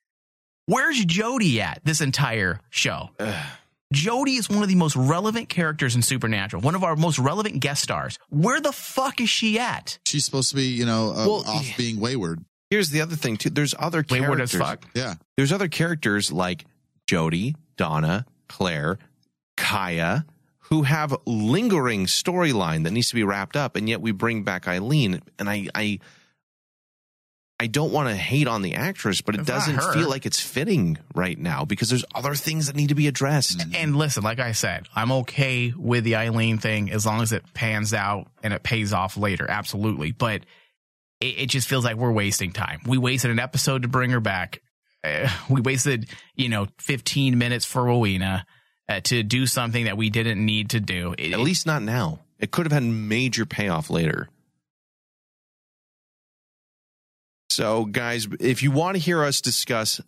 Where's 0.67 1.05
Jody 1.05 1.61
at 1.61 1.81
this 1.85 2.01
entire 2.01 2.59
show? 2.71 3.11
Jody 3.93 4.35
is 4.35 4.51
one 4.51 4.65
of 4.65 4.69
the 4.69 4.75
most 4.75 4.97
relevant 4.97 5.49
characters 5.49 5.95
in 5.95 6.03
Supernatural, 6.03 6.61
one 6.61 6.75
of 6.75 6.83
our 6.83 6.97
most 6.97 7.21
relevant 7.21 7.61
guest 7.61 7.81
stars. 7.81 8.19
Where 8.31 8.61
the 8.61 8.73
fuck 8.73 9.21
is 9.21 9.31
she 9.31 9.61
at? 9.61 10.01
She's 10.09 10.25
supposed 10.25 10.51
to 10.51 10.57
be, 10.57 10.65
you 10.65 10.87
know, 10.87 11.11
uh, 11.11 11.25
Well, 11.29 11.45
off 11.47 11.77
being 11.77 12.01
wayward. 12.01 12.45
Here's 12.71 12.91
the 12.91 13.01
other 13.03 13.15
thing 13.15 13.37
too. 13.37 13.51
There's 13.51 13.77
other 13.79 14.05
Wayward 14.11 14.41
as 14.41 14.53
fuck. 14.53 14.85
Yeah. 14.95 15.15
There's 15.37 15.53
other 15.53 15.69
characters 15.69 16.33
like 16.33 16.65
Jody, 17.07 17.55
Donna, 17.77 18.27
Claire, 18.49 18.99
Kaia, 19.65 20.25
who 20.59 20.83
have 20.83 21.17
lingering 21.25 22.07
storyline 22.07 22.85
that 22.85 22.91
needs 22.91 23.09
to 23.09 23.15
be 23.15 23.25
wrapped 23.25 23.57
up, 23.57 23.77
and 23.77 23.89
yet 23.89 24.01
we 24.01 24.13
bring 24.13 24.43
back 24.43 24.69
Eileen, 24.69 25.21
and 25.39 25.49
I, 25.49 25.69
I, 25.75 25.99
I 27.59 27.67
don't 27.67 27.93
want 27.93 28.09
to 28.09 28.15
hate 28.15 28.47
on 28.47 28.63
the 28.63 28.75
actress, 28.75 29.21
but 29.21 29.35
it 29.35 29.43
It's 29.43 29.49
doesn't 29.49 29.81
feel 29.95 30.09
like 30.09 30.27
it's 30.27 30.41
fitting 30.41 30.99
right 31.15 31.39
now 31.39 31.65
because 31.65 31.89
there's 31.89 32.05
other 32.15 32.35
things 32.35 32.67
that 32.67 32.77
need 32.77 32.89
to 32.89 32.95
be 32.95 33.07
addressed. 33.07 33.65
And 33.75 33.97
listen, 33.97 34.23
like 34.23 34.39
I 34.41 34.53
said, 34.53 34.87
I'm 34.95 35.13
okay 35.13 35.73
with 35.77 36.05
the 36.05 36.17
Eileen 36.17 36.59
thing 36.59 36.91
as 36.91 37.07
long 37.07 37.23
as 37.23 37.33
it 37.33 37.43
pans 37.55 37.95
out 37.95 38.27
and 38.43 38.53
it 38.53 38.63
pays 38.63 38.93
off 38.93 39.17
later. 39.17 39.49
Absolutely. 39.49 40.13
But 40.13 40.43
it, 41.21 41.39
it 41.39 41.47
just 41.49 41.69
feels 41.69 41.85
like 41.85 41.97
we're 41.97 42.13
wasting 42.13 42.53
time. 42.53 42.81
We 42.87 42.99
wasted 42.99 43.31
an 43.31 43.39
episode 43.39 43.83
to 43.83 43.89
bring 43.89 44.11
her 44.11 44.21
back. 44.21 44.61
Uh, 45.05 45.29
we 45.49 45.61
wasted, 45.61 46.09
you 46.35 46.49
know, 46.49 46.67
15 46.81 47.39
minutes 47.39 47.65
for 47.65 47.85
Rowena 47.85 48.45
uh, 48.89 49.01
to 49.05 49.23
do 49.23 49.47
something 49.47 49.85
that 49.85 49.97
we 49.97 50.11
didn't 50.11 50.45
need 50.45 50.71
to 50.71 50.81
do. 50.81 51.15
It- 51.19 51.33
At 51.33 51.41
least 51.41 51.67
not 51.67 51.83
now. 51.83 52.21
It 52.39 52.51
could 52.51 52.67
have 52.67 52.73
had 52.73 52.83
major 52.83 53.47
payoff 53.47 53.89
later. 53.91 54.29
So, 57.51 57.85
guys, 57.85 58.27
if 58.41 58.63
you 58.63 58.71
want 58.73 58.97
to 58.97 59.03
hear 59.03 59.23
us 59.23 59.41
discuss 59.41 60.01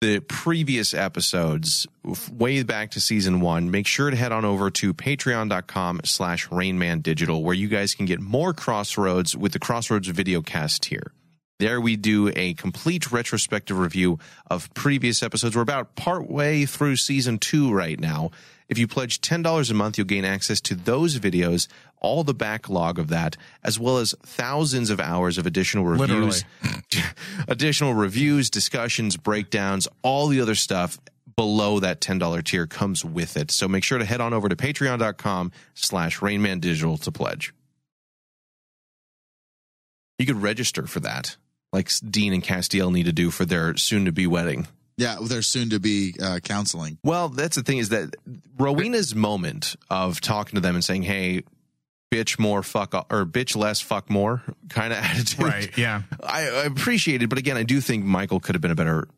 the 0.00 0.20
previous 0.20 0.94
episodes 0.94 1.86
way 2.32 2.62
back 2.62 2.92
to 2.92 3.00
season 3.00 3.40
one, 3.40 3.70
make 3.70 3.86
sure 3.86 4.10
to 4.10 4.16
head 4.16 4.32
on 4.32 4.44
over 4.44 4.70
to 4.70 4.94
patreon.com 4.94 6.00
slash 6.04 6.48
rainmandigital, 6.48 7.42
where 7.42 7.54
you 7.54 7.68
guys 7.68 7.94
can 7.94 8.06
get 8.06 8.20
more 8.20 8.52
Crossroads 8.54 9.36
with 9.36 9.52
the 9.52 9.58
Crossroads 9.58 10.08
video 10.08 10.40
cast 10.40 10.86
here. 10.86 11.12
There 11.60 11.80
we 11.80 11.94
do 11.94 12.32
a 12.34 12.54
complete 12.54 13.12
retrospective 13.12 13.78
review 13.78 14.18
of 14.50 14.72
previous 14.74 15.22
episodes. 15.22 15.54
We're 15.54 15.62
about 15.62 15.94
partway 15.94 16.64
through 16.64 16.96
season 16.96 17.38
two 17.38 17.72
right 17.72 17.98
now. 17.98 18.32
If 18.68 18.76
you 18.76 18.88
pledge 18.88 19.20
$10 19.20 19.70
a 19.70 19.74
month, 19.74 19.96
you'll 19.96 20.06
gain 20.06 20.24
access 20.24 20.60
to 20.62 20.74
those 20.74 21.18
videos, 21.18 21.68
all 22.00 22.24
the 22.24 22.34
backlog 22.34 22.98
of 22.98 23.06
that, 23.08 23.36
as 23.62 23.78
well 23.78 23.98
as 23.98 24.16
thousands 24.24 24.90
of 24.90 24.98
hours 24.98 25.38
of 25.38 25.46
additional 25.46 25.84
reviews, 25.84 26.44
additional 27.48 27.94
reviews, 27.94 28.50
discussions, 28.50 29.16
breakdowns, 29.16 29.86
all 30.02 30.26
the 30.26 30.40
other 30.40 30.56
stuff 30.56 30.98
below 31.36 31.78
that 31.80 32.00
$10 32.00 32.44
tier 32.44 32.66
comes 32.66 33.04
with 33.04 33.36
it. 33.36 33.52
So 33.52 33.68
make 33.68 33.84
sure 33.84 33.98
to 33.98 34.04
head 34.04 34.20
on 34.20 34.32
over 34.32 34.48
to 34.48 34.56
patreon.com 34.56 35.52
slash 35.74 36.18
rainmandigital 36.18 37.00
to 37.02 37.12
pledge. 37.12 37.54
You 40.18 40.26
could 40.26 40.40
register 40.42 40.86
for 40.86 41.00
that, 41.00 41.36
like 41.72 41.90
Dean 42.08 42.32
and 42.32 42.42
Castiel 42.42 42.92
need 42.92 43.04
to 43.06 43.12
do 43.12 43.30
for 43.30 43.44
their 43.44 43.76
soon 43.76 44.04
to 44.04 44.12
be 44.12 44.26
wedding. 44.26 44.66
Yeah, 44.96 45.16
they're 45.20 45.42
soon 45.42 45.70
to 45.70 45.80
be 45.80 46.14
uh, 46.22 46.38
counseling. 46.40 46.98
Well, 47.02 47.28
that's 47.28 47.56
the 47.56 47.62
thing 47.64 47.78
is 47.78 47.88
that 47.88 48.14
Rowena's 48.58 49.12
moment 49.14 49.74
of 49.90 50.20
talking 50.20 50.54
to 50.54 50.60
them 50.60 50.76
and 50.76 50.84
saying, 50.84 51.02
"Hey, 51.02 51.42
bitch 52.12 52.38
more, 52.38 52.62
fuck 52.62 52.94
o- 52.94 53.04
or 53.10 53.24
bitch 53.26 53.56
less, 53.56 53.80
fuck 53.80 54.08
more," 54.08 54.42
kind 54.68 54.92
of 54.92 54.98
attitude. 55.02 55.42
Right. 55.44 55.76
Yeah. 55.76 56.02
I, 56.22 56.42
I 56.48 56.64
appreciate 56.66 57.22
it, 57.24 57.28
but 57.28 57.38
again, 57.38 57.56
I 57.56 57.64
do 57.64 57.80
think 57.80 58.04
Michael 58.04 58.38
could 58.38 58.54
have 58.54 58.62
been 58.62 58.70
a 58.70 58.76
better 58.76 59.08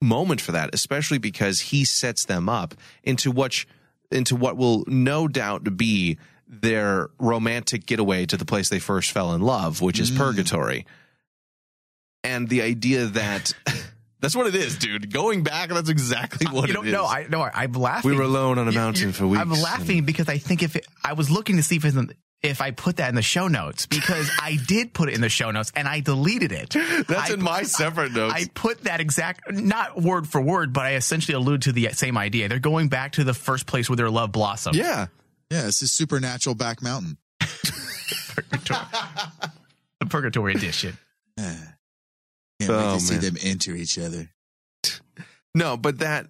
moment 0.00 0.40
for 0.40 0.52
that, 0.52 0.70
especially 0.74 1.18
because 1.18 1.60
he 1.60 1.84
sets 1.84 2.24
them 2.26 2.48
up 2.48 2.74
into 3.02 3.32
what 3.32 3.52
sh- 3.52 3.66
into 4.12 4.36
what 4.36 4.56
will 4.56 4.84
no 4.86 5.26
doubt 5.26 5.76
be 5.76 6.18
their 6.50 7.10
romantic 7.18 7.86
getaway 7.86 8.26
to 8.26 8.36
the 8.36 8.44
place 8.44 8.68
they 8.68 8.80
first 8.80 9.12
fell 9.12 9.34
in 9.34 9.40
love, 9.40 9.80
which 9.80 10.00
is 10.00 10.10
mm. 10.10 10.18
purgatory. 10.18 10.84
And 12.24 12.48
the 12.48 12.62
idea 12.62 13.06
that 13.06 13.54
that's 14.20 14.34
what 14.34 14.48
it 14.48 14.54
is, 14.54 14.76
dude. 14.76 15.12
Going 15.12 15.44
back, 15.44 15.70
that's 15.70 15.88
exactly 15.88 16.46
uh, 16.46 16.52
what 16.52 16.68
you 16.68 16.82
it 16.82 16.86
is. 16.88 16.92
know. 16.92 17.06
I 17.06 17.26
no. 17.30 17.40
I, 17.40 17.50
I'm 17.54 17.72
laughing. 17.72 18.10
We 18.10 18.16
were 18.16 18.24
alone 18.24 18.58
on 18.58 18.68
a 18.68 18.72
mountain 18.72 19.12
for 19.12 19.26
weeks. 19.26 19.40
I'm 19.40 19.50
laughing 19.50 20.04
because 20.04 20.28
I 20.28 20.38
think 20.38 20.62
if 20.62 20.76
it, 20.76 20.86
I 21.04 21.12
was 21.12 21.30
looking 21.30 21.56
to 21.56 21.62
see 21.62 21.76
if 21.76 21.84
if 22.42 22.60
I 22.62 22.70
put 22.70 22.96
that 22.96 23.10
in 23.10 23.14
the 23.14 23.22
show 23.22 23.48
notes 23.48 23.86
because 23.86 24.30
I 24.42 24.58
did 24.66 24.92
put 24.92 25.08
it 25.08 25.14
in 25.14 25.20
the 25.20 25.28
show 25.28 25.50
notes 25.50 25.72
and 25.76 25.86
I 25.86 26.00
deleted 26.00 26.52
it. 26.52 26.70
That's 27.06 27.30
I- 27.30 27.34
in 27.34 27.42
my 27.42 27.62
separate 27.62 28.12
notes. 28.12 28.34
I 28.34 28.46
put 28.54 28.84
that 28.84 29.00
exact, 29.00 29.52
not 29.52 30.00
word 30.00 30.26
for 30.26 30.40
word, 30.40 30.72
but 30.72 30.86
I 30.86 30.94
essentially 30.94 31.34
allude 31.34 31.62
to 31.62 31.72
the 31.72 31.90
same 31.92 32.18
idea. 32.18 32.48
They're 32.48 32.58
going 32.58 32.88
back 32.88 33.12
to 33.12 33.24
the 33.24 33.34
first 33.34 33.66
place 33.66 33.88
where 33.88 33.96
their 33.96 34.10
love 34.10 34.32
blossomed. 34.32 34.76
yeah. 34.76 35.06
Yeah, 35.50 35.66
it's 35.66 35.80
his 35.80 35.90
supernatural 35.92 36.54
back 36.54 36.82
mountain. 36.82 37.16
The 40.00 40.06
Purgatory 40.08 40.54
Edition. 40.54 40.96
Can't 41.36 41.58
wait 42.60 42.68
Oh, 42.70 42.94
to 42.94 43.00
see 43.00 43.14
man. 43.14 43.22
them 43.22 43.36
enter 43.42 43.74
each 43.74 43.98
other. 43.98 44.30
No, 45.54 45.76
but 45.76 45.98
that 45.98 46.26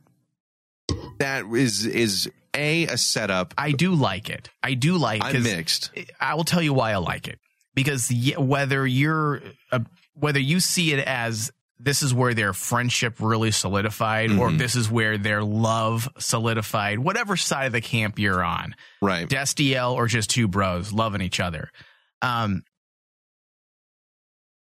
that 1.18 1.44
is 1.46 1.86
is 1.86 2.28
a 2.56 2.86
a 2.86 2.98
setup. 2.98 3.54
I 3.56 3.72
do 3.72 3.94
like 3.94 4.28
it. 4.28 4.48
I 4.62 4.74
do 4.74 4.96
like. 4.96 5.22
I'm 5.24 5.34
'cause 5.34 5.44
mixed. 5.44 5.90
I 6.20 6.34
will 6.34 6.44
tell 6.44 6.62
you 6.62 6.72
why 6.74 6.92
I 6.92 6.96
like 6.96 7.28
it 7.28 7.38
because 7.74 8.12
whether 8.38 8.84
you're 8.86 9.40
uh, 9.70 9.80
whether 10.14 10.40
you 10.40 10.58
see 10.60 10.92
it 10.92 11.04
as 11.06 11.52
this 11.82 12.02
is 12.02 12.12
where 12.12 12.34
their 12.34 12.52
friendship 12.52 13.16
really 13.20 13.50
solidified, 13.50 14.30
or 14.32 14.50
Mhm. 14.50 14.58
this 14.58 14.76
is 14.76 14.90
where 14.90 15.16
their 15.16 15.42
love 15.42 16.08
solidified, 16.18 16.98
whatever 16.98 17.36
side 17.36 17.66
of 17.66 17.72
the 17.72 17.80
camp 17.80 18.18
you're 18.18 18.44
on, 18.44 18.74
Right. 19.00 19.26
Destiel 19.28 19.92
or 19.94 20.06
just 20.06 20.28
two 20.30 20.46
bros 20.46 20.92
loving 20.92 21.22
each 21.22 21.40
other, 21.40 21.70
um, 22.22 22.62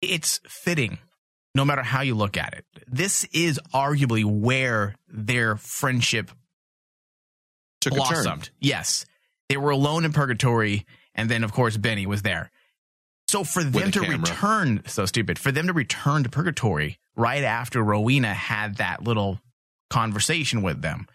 it's 0.01 0.39
fitting. 0.47 0.97
No 1.55 1.65
matter 1.65 1.81
how 1.81 2.01
you 2.01 2.13
look 2.13 2.37
at 2.37 2.53
it, 2.53 2.65
this 2.87 3.23
is 3.33 3.59
arguably 3.73 4.23
where 4.23 4.95
their 5.07 5.55
friendship 5.57 6.29
Took 7.81 7.93
a 7.93 7.95
turn. 7.95 8.05
blossomed. 8.05 8.49
Yes. 8.59 9.05
They 9.49 9.57
were 9.57 9.71
alone 9.71 10.05
in 10.05 10.13
purgatory, 10.13 10.85
and 11.15 11.29
then 11.31 11.43
of 11.43 11.51
course 11.53 11.77
Benny 11.77 12.05
was 12.05 12.21
there. 12.21 12.51
So 13.27 13.43
for 13.43 13.63
them 13.63 13.91
to 13.91 13.99
camera. 14.01 14.17
return, 14.19 14.83
so 14.87 15.05
stupid, 15.05 15.37
for 15.37 15.51
them 15.51 15.67
to 15.67 15.73
return 15.73 16.23
to 16.23 16.29
purgatory 16.29 16.97
right 17.15 17.43
after 17.43 17.83
Rowena 17.83 18.33
had 18.33 18.77
that 18.77 19.03
little 19.03 19.39
conversation 19.89 20.61
with 20.61 20.81
them, 20.81 21.07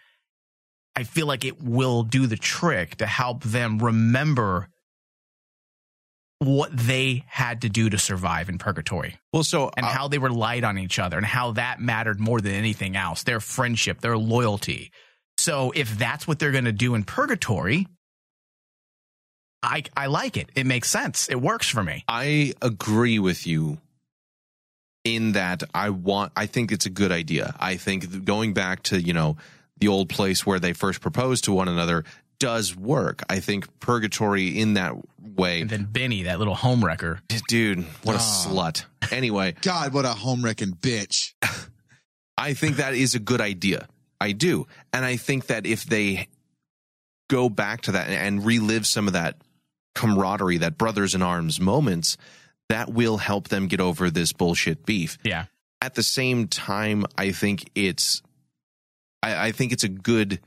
I 0.95 1.03
feel 1.03 1.25
like 1.25 1.43
it 1.43 1.61
will 1.61 2.03
do 2.03 2.27
the 2.27 2.37
trick 2.37 2.97
to 2.97 3.07
help 3.07 3.43
them 3.43 3.79
remember 3.79 4.69
what 6.39 6.75
they 6.75 7.23
had 7.27 7.61
to 7.61 7.69
do 7.69 7.89
to 7.89 7.97
survive 7.97 8.49
in 8.49 8.57
purgatory 8.57 9.17
Well, 9.31 9.43
so 9.43 9.71
and 9.77 9.85
uh, 9.85 9.89
how 9.89 10.07
they 10.09 10.17
relied 10.17 10.63
on 10.63 10.77
each 10.77 10.99
other 10.99 11.17
and 11.17 11.25
how 11.25 11.51
that 11.53 11.79
mattered 11.79 12.19
more 12.19 12.41
than 12.41 12.51
anything 12.51 12.97
else 12.97 13.23
their 13.23 13.39
friendship 13.39 14.01
their 14.01 14.17
loyalty 14.17 14.91
so 15.37 15.71
if 15.73 15.97
that's 15.97 16.27
what 16.27 16.39
they're 16.39 16.51
going 16.51 16.65
to 16.65 16.73
do 16.73 16.95
in 16.95 17.03
purgatory 17.03 17.87
i 19.63 19.81
i 19.97 20.05
like 20.05 20.37
it 20.37 20.49
it 20.55 20.65
makes 20.67 20.89
sense 20.89 21.27
it 21.29 21.41
works 21.41 21.67
for 21.69 21.81
me 21.83 22.03
I 22.07 22.53
agree 22.61 23.17
with 23.17 23.47
you 23.47 23.79
in 25.03 25.31
that 25.33 25.63
I 25.73 25.89
want 25.89 26.31
I 26.35 26.45
think 26.45 26.71
it's 26.71 26.85
a 26.85 26.89
good 26.89 27.11
idea. 27.11 27.55
I 27.59 27.75
think 27.75 28.23
going 28.25 28.53
back 28.53 28.83
to, 28.83 29.01
you 29.01 29.13
know, 29.13 29.35
the 29.77 29.87
old 29.89 30.07
place 30.09 30.45
where 30.45 30.59
they 30.59 30.71
first 30.73 31.01
proposed 31.01 31.43
to 31.45 31.51
one 31.51 31.67
another 31.67 32.05
does 32.39 32.75
work. 32.75 33.21
I 33.29 33.39
think 33.41 33.67
purgatory 33.81 34.57
in 34.59 34.75
that 34.75 34.93
way. 35.19 35.61
and 35.61 35.69
then 35.69 35.85
benny 35.85 36.23
that 36.23 36.39
little 36.39 36.55
homewrecker 36.55 37.19
Dude, 37.49 37.83
what 38.03 38.15
a 38.15 38.19
Ah. 38.19 38.45
slut. 38.47 38.85
Anyway, 39.11 39.55
God, 39.61 39.93
what 39.93 40.05
a 40.05 40.09
home 40.13 40.43
wrecking 40.43 40.71
bitch. 40.73 41.33
I 42.37 42.53
think 42.53 42.77
that 42.77 42.93
is 42.93 43.13
a 43.15 43.19
good 43.19 43.41
idea. 43.41 43.87
I 44.21 44.31
do. 44.31 44.67
And 44.93 45.03
I 45.03 45.17
think 45.17 45.47
that 45.47 45.65
if 45.65 45.83
they 45.85 46.27
go 47.29 47.49
back 47.49 47.81
to 47.81 47.91
that 47.93 48.07
and, 48.07 48.15
and 48.15 48.45
relive 48.45 48.87
some 48.87 49.07
of 49.07 49.13
that 49.13 49.35
camaraderie, 49.95 50.57
that 50.59 50.77
brothers 50.77 51.13
in 51.15 51.21
arms 51.21 51.59
moments, 51.59 52.17
that 52.69 52.91
will 52.91 53.17
help 53.17 53.49
them 53.49 53.67
get 53.67 53.79
over 53.79 54.09
this 54.09 54.33
bullshit 54.33 54.85
beef. 54.85 55.17
yeah 55.23 55.45
At 55.81 55.95
the 55.95 56.03
same 56.03 56.47
time, 56.47 57.05
I 57.17 57.31
think 57.31 57.69
it's 57.75 58.21
I, 59.21 59.47
I 59.47 59.51
think 59.51 59.71
it's 59.71 59.83
a 59.83 59.89
good 59.89 60.39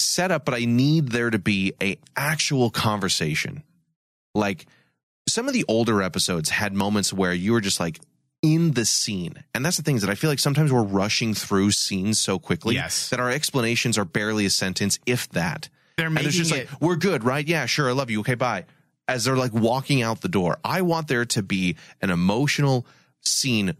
setup, 0.00 0.44
but 0.44 0.54
I 0.54 0.64
need 0.64 1.08
there 1.08 1.30
to 1.30 1.38
be 1.38 1.72
a 1.82 1.98
actual 2.16 2.70
conversation. 2.70 3.62
Like 4.34 4.66
some 5.28 5.46
of 5.48 5.54
the 5.54 5.64
older 5.68 6.02
episodes 6.02 6.50
had 6.50 6.74
moments 6.74 7.12
where 7.12 7.32
you 7.32 7.52
were 7.52 7.60
just 7.60 7.80
like 7.80 7.98
in 8.42 8.72
the 8.72 8.84
scene. 8.84 9.42
And 9.54 9.64
that's 9.64 9.76
the 9.78 9.82
things 9.82 10.02
that 10.02 10.10
I 10.10 10.14
feel 10.16 10.28
like 10.28 10.38
sometimes 10.38 10.70
we're 10.72 10.82
rushing 10.82 11.32
through 11.32 11.70
scenes 11.70 12.20
so 12.20 12.38
quickly 12.38 12.74
Yes. 12.74 13.08
that 13.08 13.20
our 13.20 13.30
explanations 13.30 13.96
are 13.96 14.04
barely 14.04 14.44
a 14.44 14.50
sentence, 14.50 14.98
if 15.06 15.28
that. 15.30 15.68
They're 15.96 16.06
And 16.08 16.18
it's 16.18 16.36
just 16.36 16.52
it 16.52 16.70
like, 16.70 16.80
we're 16.80 16.96
good, 16.96 17.24
right? 17.24 17.46
Yeah, 17.46 17.66
sure. 17.66 17.88
I 17.88 17.92
love 17.92 18.10
you. 18.10 18.20
Okay, 18.20 18.34
bye. 18.34 18.64
As 19.06 19.24
they're 19.24 19.36
like 19.36 19.52
walking 19.52 20.02
out 20.02 20.20
the 20.22 20.28
door. 20.28 20.58
I 20.64 20.82
want 20.82 21.08
there 21.08 21.24
to 21.26 21.42
be 21.42 21.76
an 22.00 22.10
emotional 22.10 22.86
scene 23.20 23.74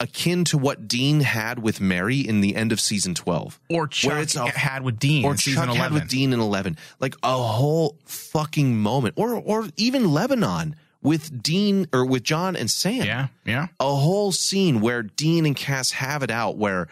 akin 0.00 0.44
to 0.44 0.58
what 0.58 0.88
Dean 0.88 1.20
had 1.20 1.60
with 1.60 1.80
Mary 1.80 2.18
in 2.18 2.40
the 2.40 2.56
end 2.56 2.72
of 2.72 2.80
season 2.80 3.14
12. 3.14 3.60
or 3.70 3.86
chuck 3.86 4.14
it's 4.14 4.34
a- 4.34 4.48
had 4.48 4.82
with 4.82 4.98
dean 4.98 5.24
Or 5.24 5.34
Chuck 5.36 5.54
11 5.68 5.76
had 5.76 5.92
with 5.92 6.08
Dean 6.08 6.32
in 6.32 6.40
11. 6.40 6.76
Like 6.98 7.14
a 7.22 7.36
whole 7.36 7.98
fucking 8.06 8.76
moment. 8.78 9.14
Or, 9.16 9.34
or 9.34 9.68
even 9.76 10.10
Lebanon 10.12 10.74
with 11.02 11.42
Dean 11.42 11.86
or 11.92 12.04
with 12.04 12.22
John 12.22 12.54
and 12.54 12.70
Sam 12.70 13.04
yeah 13.04 13.26
yeah 13.44 13.66
a 13.80 13.84
whole 13.96 14.30
scene 14.30 14.80
where 14.80 15.02
Dean 15.02 15.46
and 15.46 15.56
Cass 15.56 15.90
have 15.90 16.22
it 16.22 16.30
out 16.30 16.56
where 16.56 16.86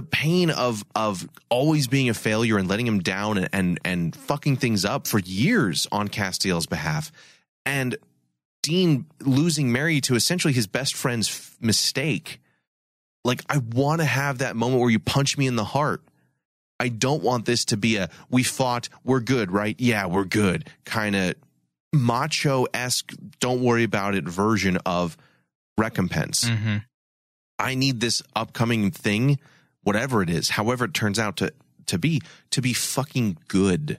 the 0.00 0.06
pain 0.06 0.48
of 0.48 0.82
of 0.96 1.28
always 1.50 1.86
being 1.86 2.08
a 2.08 2.14
failure 2.14 2.56
and 2.56 2.66
letting 2.68 2.86
him 2.86 3.00
down 3.00 3.36
and 3.36 3.48
and, 3.52 3.80
and 3.84 4.16
fucking 4.16 4.56
things 4.56 4.86
up 4.86 5.06
for 5.06 5.18
years 5.18 5.86
on 5.92 6.08
Castiel's 6.08 6.64
behalf. 6.64 7.12
And 7.66 7.96
Dean 8.62 9.04
losing 9.20 9.70
Mary 9.72 10.00
to 10.02 10.14
essentially 10.14 10.54
his 10.54 10.66
best 10.66 10.94
friend's 10.94 11.28
f- 11.28 11.56
mistake. 11.60 12.40
Like 13.26 13.42
I 13.50 13.58
want 13.58 14.00
to 14.00 14.06
have 14.06 14.38
that 14.38 14.56
moment 14.56 14.80
where 14.80 14.88
you 14.88 14.98
punch 14.98 15.36
me 15.36 15.46
in 15.46 15.56
the 15.56 15.64
heart. 15.64 16.02
I 16.78 16.88
don't 16.88 17.22
want 17.22 17.44
this 17.44 17.66
to 17.66 17.76
be 17.76 17.96
a 17.96 18.08
we 18.30 18.42
fought 18.42 18.88
we're 19.04 19.20
good 19.20 19.50
right? 19.50 19.76
Yeah 19.78 20.06
we're 20.06 20.24
good 20.24 20.70
kind 20.86 21.14
of 21.14 21.34
macho 21.92 22.64
esque 22.72 23.12
don't 23.38 23.60
worry 23.60 23.84
about 23.84 24.14
it 24.14 24.24
version 24.24 24.78
of 24.86 25.18
recompense. 25.76 26.44
Mm-hmm. 26.44 26.78
I 27.58 27.74
need 27.74 28.00
this 28.00 28.22
upcoming 28.34 28.90
thing, 28.90 29.38
whatever 29.82 30.22
it 30.22 30.30
is, 30.30 30.50
however 30.50 30.84
it 30.84 30.94
turns 30.94 31.18
out 31.18 31.36
to 31.38 31.52
to 31.86 31.98
be, 31.98 32.20
to 32.50 32.62
be 32.62 32.72
fucking 32.72 33.38
good. 33.48 33.98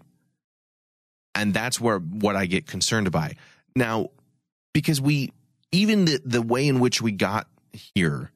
And 1.36 1.54
that's 1.54 1.80
where 1.80 2.00
what 2.00 2.36
I 2.36 2.46
get 2.46 2.66
concerned 2.68 3.12
by. 3.12 3.36
Now, 3.76 4.10
because 4.74 5.00
we 5.02 5.32
even 5.72 6.06
the 6.06 6.22
the 6.24 6.42
way 6.42 6.68
in 6.68 6.80
which 6.80 7.02
we 7.02 7.12
got 7.12 7.48
here, 7.74 8.32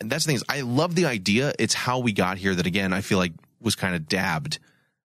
and 0.00 0.10
that's 0.10 0.24
the 0.24 0.28
thing 0.28 0.36
is 0.36 0.44
I 0.48 0.60
love 0.60 0.94
the 0.94 1.06
idea. 1.06 1.52
It's 1.58 1.74
how 1.74 1.98
we 2.00 2.12
got 2.12 2.38
here 2.38 2.54
that 2.54 2.66
again 2.66 2.92
I 2.92 3.00
feel 3.00 3.18
like 3.18 3.32
was 3.60 3.74
kind 3.74 3.94
of 3.94 4.06
dabbed. 4.08 4.58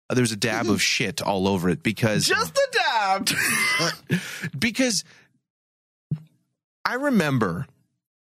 Uh, 0.10 0.16
There's 0.16 0.32
a 0.32 0.38
dab 0.38 0.70
of 0.70 0.82
shit 0.82 1.22
all 1.22 1.48
over 1.48 1.70
it 1.70 1.84
because 1.84 2.26
just 2.26 2.56
the 2.56 2.68
dab 2.72 3.30
because 4.60 5.04
I 6.86 6.96
remember 6.96 7.68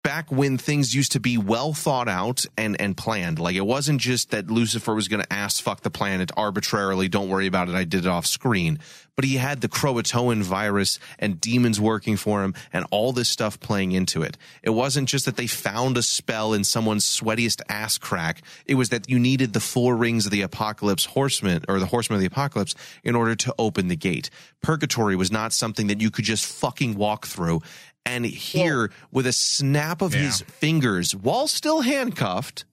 back 0.04 0.30
when 0.30 0.56
things 0.58 0.94
used 0.94 1.12
to 1.12 1.18
be 1.18 1.36
well 1.36 1.72
thought 1.72 2.08
out 2.08 2.44
and 2.56 2.80
and 2.80 2.96
planned. 2.96 3.40
Like 3.40 3.56
it 3.56 3.66
wasn't 3.66 4.00
just 4.00 4.30
that 4.30 4.48
Lucifer 4.48 4.94
was 4.94 5.08
going 5.08 5.22
to 5.22 5.32
ask 5.32 5.60
fuck 5.60 5.80
the 5.80 5.90
planet 5.90 6.30
arbitrarily. 6.36 7.08
Don't 7.08 7.28
worry 7.28 7.48
about 7.48 7.68
it. 7.68 7.74
I 7.74 7.82
did 7.82 8.06
it 8.06 8.08
off 8.08 8.26
screen. 8.26 8.78
But 9.16 9.24
he 9.24 9.36
had 9.36 9.60
the 9.60 9.68
Croatoan 9.68 10.42
virus 10.42 10.98
and 11.18 11.40
demons 11.40 11.80
working 11.80 12.16
for 12.16 12.42
him 12.42 12.54
and 12.72 12.84
all 12.90 13.12
this 13.12 13.28
stuff 13.28 13.60
playing 13.60 13.92
into 13.92 14.22
it. 14.22 14.36
It 14.62 14.70
wasn't 14.70 15.08
just 15.08 15.24
that 15.26 15.36
they 15.36 15.46
found 15.46 15.96
a 15.96 16.02
spell 16.02 16.52
in 16.52 16.64
someone's 16.64 17.04
sweatiest 17.04 17.60
ass 17.68 17.96
crack. 17.96 18.42
It 18.66 18.74
was 18.74 18.88
that 18.88 19.08
you 19.08 19.18
needed 19.18 19.52
the 19.52 19.60
four 19.60 19.96
rings 19.96 20.26
of 20.26 20.32
the 20.32 20.42
apocalypse 20.42 21.04
horsemen 21.04 21.64
or 21.68 21.78
the 21.78 21.86
horsemen 21.86 22.16
of 22.16 22.20
the 22.20 22.26
apocalypse 22.26 22.74
in 23.04 23.14
order 23.14 23.36
to 23.36 23.54
open 23.58 23.88
the 23.88 23.96
gate. 23.96 24.30
Purgatory 24.62 25.14
was 25.14 25.30
not 25.30 25.52
something 25.52 25.86
that 25.86 26.00
you 26.00 26.10
could 26.10 26.24
just 26.24 26.44
fucking 26.44 26.96
walk 26.96 27.26
through. 27.26 27.60
And 28.06 28.26
here, 28.26 28.90
with 29.12 29.26
a 29.26 29.32
snap 29.32 30.02
of 30.02 30.12
his 30.12 30.42
fingers, 30.42 31.14
while 31.16 31.48
still 31.48 31.80
handcuffed, 31.80 32.66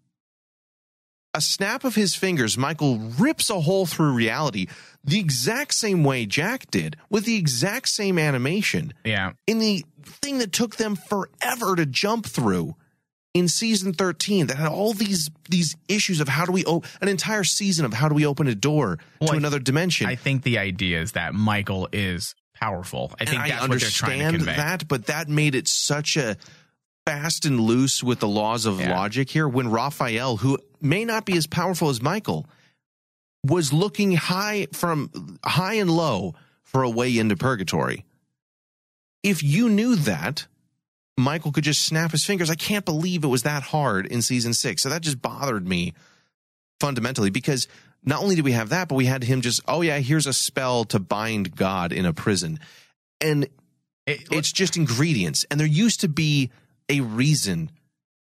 a 1.34 1.42
snap 1.42 1.84
of 1.84 1.96
his 1.96 2.16
fingers, 2.16 2.58
Michael 2.58 2.98
rips 2.98 3.50
a 3.50 3.62
hole 3.62 3.86
through 3.86 4.14
reality 4.14 4.68
the 5.04 5.20
exact 5.20 5.74
same 5.74 6.04
way 6.04 6.26
Jack 6.26 6.70
did, 6.72 6.96
with 7.10 7.26
the 7.26 7.36
exact 7.38 7.90
same 7.90 8.20
animation. 8.20 8.94
yeah 9.04 9.32
In 9.48 9.60
the 9.60 9.86
thing 10.04 10.38
that 10.40 10.52
took 10.52 10.76
them 10.76 10.96
forever 10.96 11.76
to 11.76 11.86
jump 11.86 12.26
through 12.26 12.76
in 13.34 13.48
season 13.48 13.94
13 13.94 14.48
that 14.48 14.58
had 14.58 14.68
all 14.68 14.92
these 14.94 15.30
these 15.50 15.78
issues 15.88 16.20
of 16.20 16.28
how 16.28 16.46
do 16.46 16.52
we 16.52 16.66
open 16.66 16.90
an 17.02 17.08
entire 17.08 17.46
season 17.46 17.86
of 17.86 17.94
how 17.94 18.10
do 18.10 18.16
we 18.16 18.26
open 18.26 18.48
a 18.48 18.56
door 18.56 19.00
Well, 19.22 19.30
to 19.30 19.34
I- 19.36 19.38
another 19.38 19.60
dimension. 19.60 20.08
i 20.08 20.16
think 20.16 20.44
the 20.44 20.58
idea 20.58 21.00
is 21.02 21.14
that 21.14 21.34
michael 21.34 21.88
is 21.94 22.36
powerful 22.56 23.12
i 23.14 23.16
and 23.22 23.30
think 23.30 23.42
I 23.42 23.48
that's 23.50 23.62
what 23.70 23.80
they're 23.80 23.90
trying 23.90 24.20
to 24.20 24.26
understand 24.26 24.36
convey 24.48 24.56
that, 24.58 24.88
but 24.88 25.06
that 25.06 25.30
made 25.30 25.56
it 25.56 25.70
such 25.70 26.18
a 26.18 26.36
fast 27.06 27.46
and 27.46 27.60
loose 27.60 28.04
with 28.04 28.20
the 28.20 28.28
laws 28.28 28.66
of 28.66 28.80
Yeah. 28.80 28.96
logic 28.96 29.30
here. 29.30 29.48
When 29.48 29.70
Raphael, 29.70 30.38
who 30.38 30.58
may 30.80 31.06
not 31.06 31.26
be 31.26 31.36
as 31.38 31.48
powerful 31.48 31.90
as 31.90 32.02
Michael, 32.02 32.48
was 33.44 33.74
looking 33.74 34.14
high 34.16 34.68
from 34.72 35.38
high 35.44 35.76
and 35.76 35.90
low 35.90 36.36
for 36.64 36.84
a 36.84 36.90
way 36.90 37.18
into 37.18 37.36
purgatory. 37.36 38.06
If 39.24 39.44
you 39.44 39.70
knew 39.70 39.96
that, 39.96 40.48
Michael 41.18 41.52
could 41.52 41.64
just 41.64 41.84
snap 41.84 42.12
his 42.12 42.24
fingers. 42.24 42.50
I 42.50 42.56
can't 42.56 42.86
believe 42.86 43.24
it 43.24 43.28
was 43.28 43.44
that 43.44 43.64
hard 43.64 44.06
in 44.06 44.22
season 44.22 44.54
six. 44.54 44.82
So 44.84 44.90
that 44.90 45.02
just 45.02 45.22
bothered 45.22 45.68
me 45.68 45.94
fundamentally 46.80 47.30
because 47.30 47.68
not 48.04 48.22
only 48.22 48.36
did 48.36 48.46
we 48.46 48.54
have 48.54 48.70
that, 48.70 48.88
but 48.88 48.96
we 48.96 49.06
had 49.06 49.24
him 49.24 49.42
just, 49.42 49.62
oh 49.68 49.82
yeah, 49.82 50.00
here's 50.00 50.26
a 50.26 50.34
spell 50.34 50.86
to 50.86 51.00
bind 51.00 51.56
God 51.56 51.92
in 51.92 52.06
a 52.06 52.14
prison. 52.14 52.60
And 53.20 53.48
it's 54.08 54.52
just 54.52 54.78
ingredients. 54.78 55.46
And 55.52 55.60
there 55.60 55.68
used 55.68 56.02
to 56.02 56.08
be 56.08 56.50
a 56.92 57.02
reason 57.02 57.72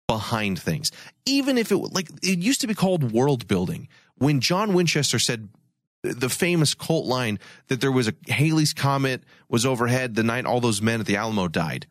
behind 0.07 0.59
things. 0.59 0.91
Even 1.25 1.57
if 1.57 1.71
it 1.71 1.77
like 1.77 2.09
it 2.23 2.39
used 2.39 2.61
to 2.61 2.67
be 2.67 2.73
called 2.73 3.11
world 3.11 3.47
building. 3.47 3.87
When 4.17 4.39
John 4.39 4.73
Winchester 4.73 5.19
said 5.19 5.49
the 6.01 6.29
famous 6.29 6.73
cult 6.73 7.05
line 7.05 7.39
that 7.67 7.81
there 7.81 7.91
was 7.91 8.07
a 8.07 8.13
Halley's 8.27 8.73
comet 8.73 9.23
was 9.49 9.65
overhead 9.65 10.15
the 10.15 10.23
night 10.23 10.45
all 10.45 10.61
those 10.61 10.81
men 10.81 10.99
at 10.99 11.05
the 11.05 11.17
Alamo 11.17 11.47
died. 11.47 11.87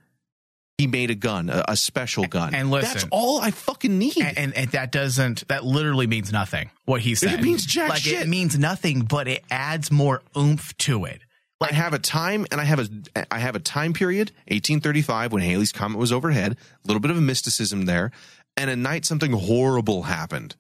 He 0.78 0.88
made 0.88 1.10
a 1.10 1.14
gun, 1.14 1.50
a, 1.50 1.64
a 1.68 1.76
special 1.76 2.24
gun. 2.24 2.52
And 2.52 2.68
listen, 2.68 2.92
that's 2.92 3.06
all 3.12 3.40
I 3.40 3.52
fucking 3.52 3.96
need. 3.96 4.18
And, 4.18 4.36
and, 4.36 4.56
and 4.56 4.70
that 4.70 4.90
doesn't 4.90 5.46
that 5.46 5.64
literally 5.64 6.08
means 6.08 6.32
nothing. 6.32 6.70
What 6.84 7.00
he 7.00 7.14
said. 7.14 7.34
It 7.34 7.42
means 7.42 7.64
jack 7.64 7.90
like 7.90 8.02
shit. 8.02 8.22
it 8.22 8.28
means 8.28 8.58
nothing, 8.58 9.02
but 9.02 9.28
it 9.28 9.44
adds 9.50 9.92
more 9.92 10.22
oomph 10.36 10.76
to 10.78 11.04
it. 11.04 11.20
I 11.64 11.74
have 11.74 11.94
a 11.94 11.98
time 11.98 12.46
and 12.50 12.60
I 12.60 12.64
have 12.64 12.78
a 12.78 12.88
I 13.30 13.38
have 13.38 13.56
a 13.56 13.60
time 13.60 13.92
period, 13.92 14.30
1835 14.48 15.32
when 15.32 15.42
Halley's 15.42 15.72
comet 15.72 15.98
was 15.98 16.12
overhead, 16.12 16.52
a 16.52 16.86
little 16.86 17.00
bit 17.00 17.10
of 17.10 17.16
a 17.16 17.22
mysticism 17.22 17.86
there, 17.86 18.10
and 18.56 18.70
a 18.70 18.76
night 18.76 19.04
something 19.04 19.32
horrible 19.32 20.04
happened. 20.04 20.56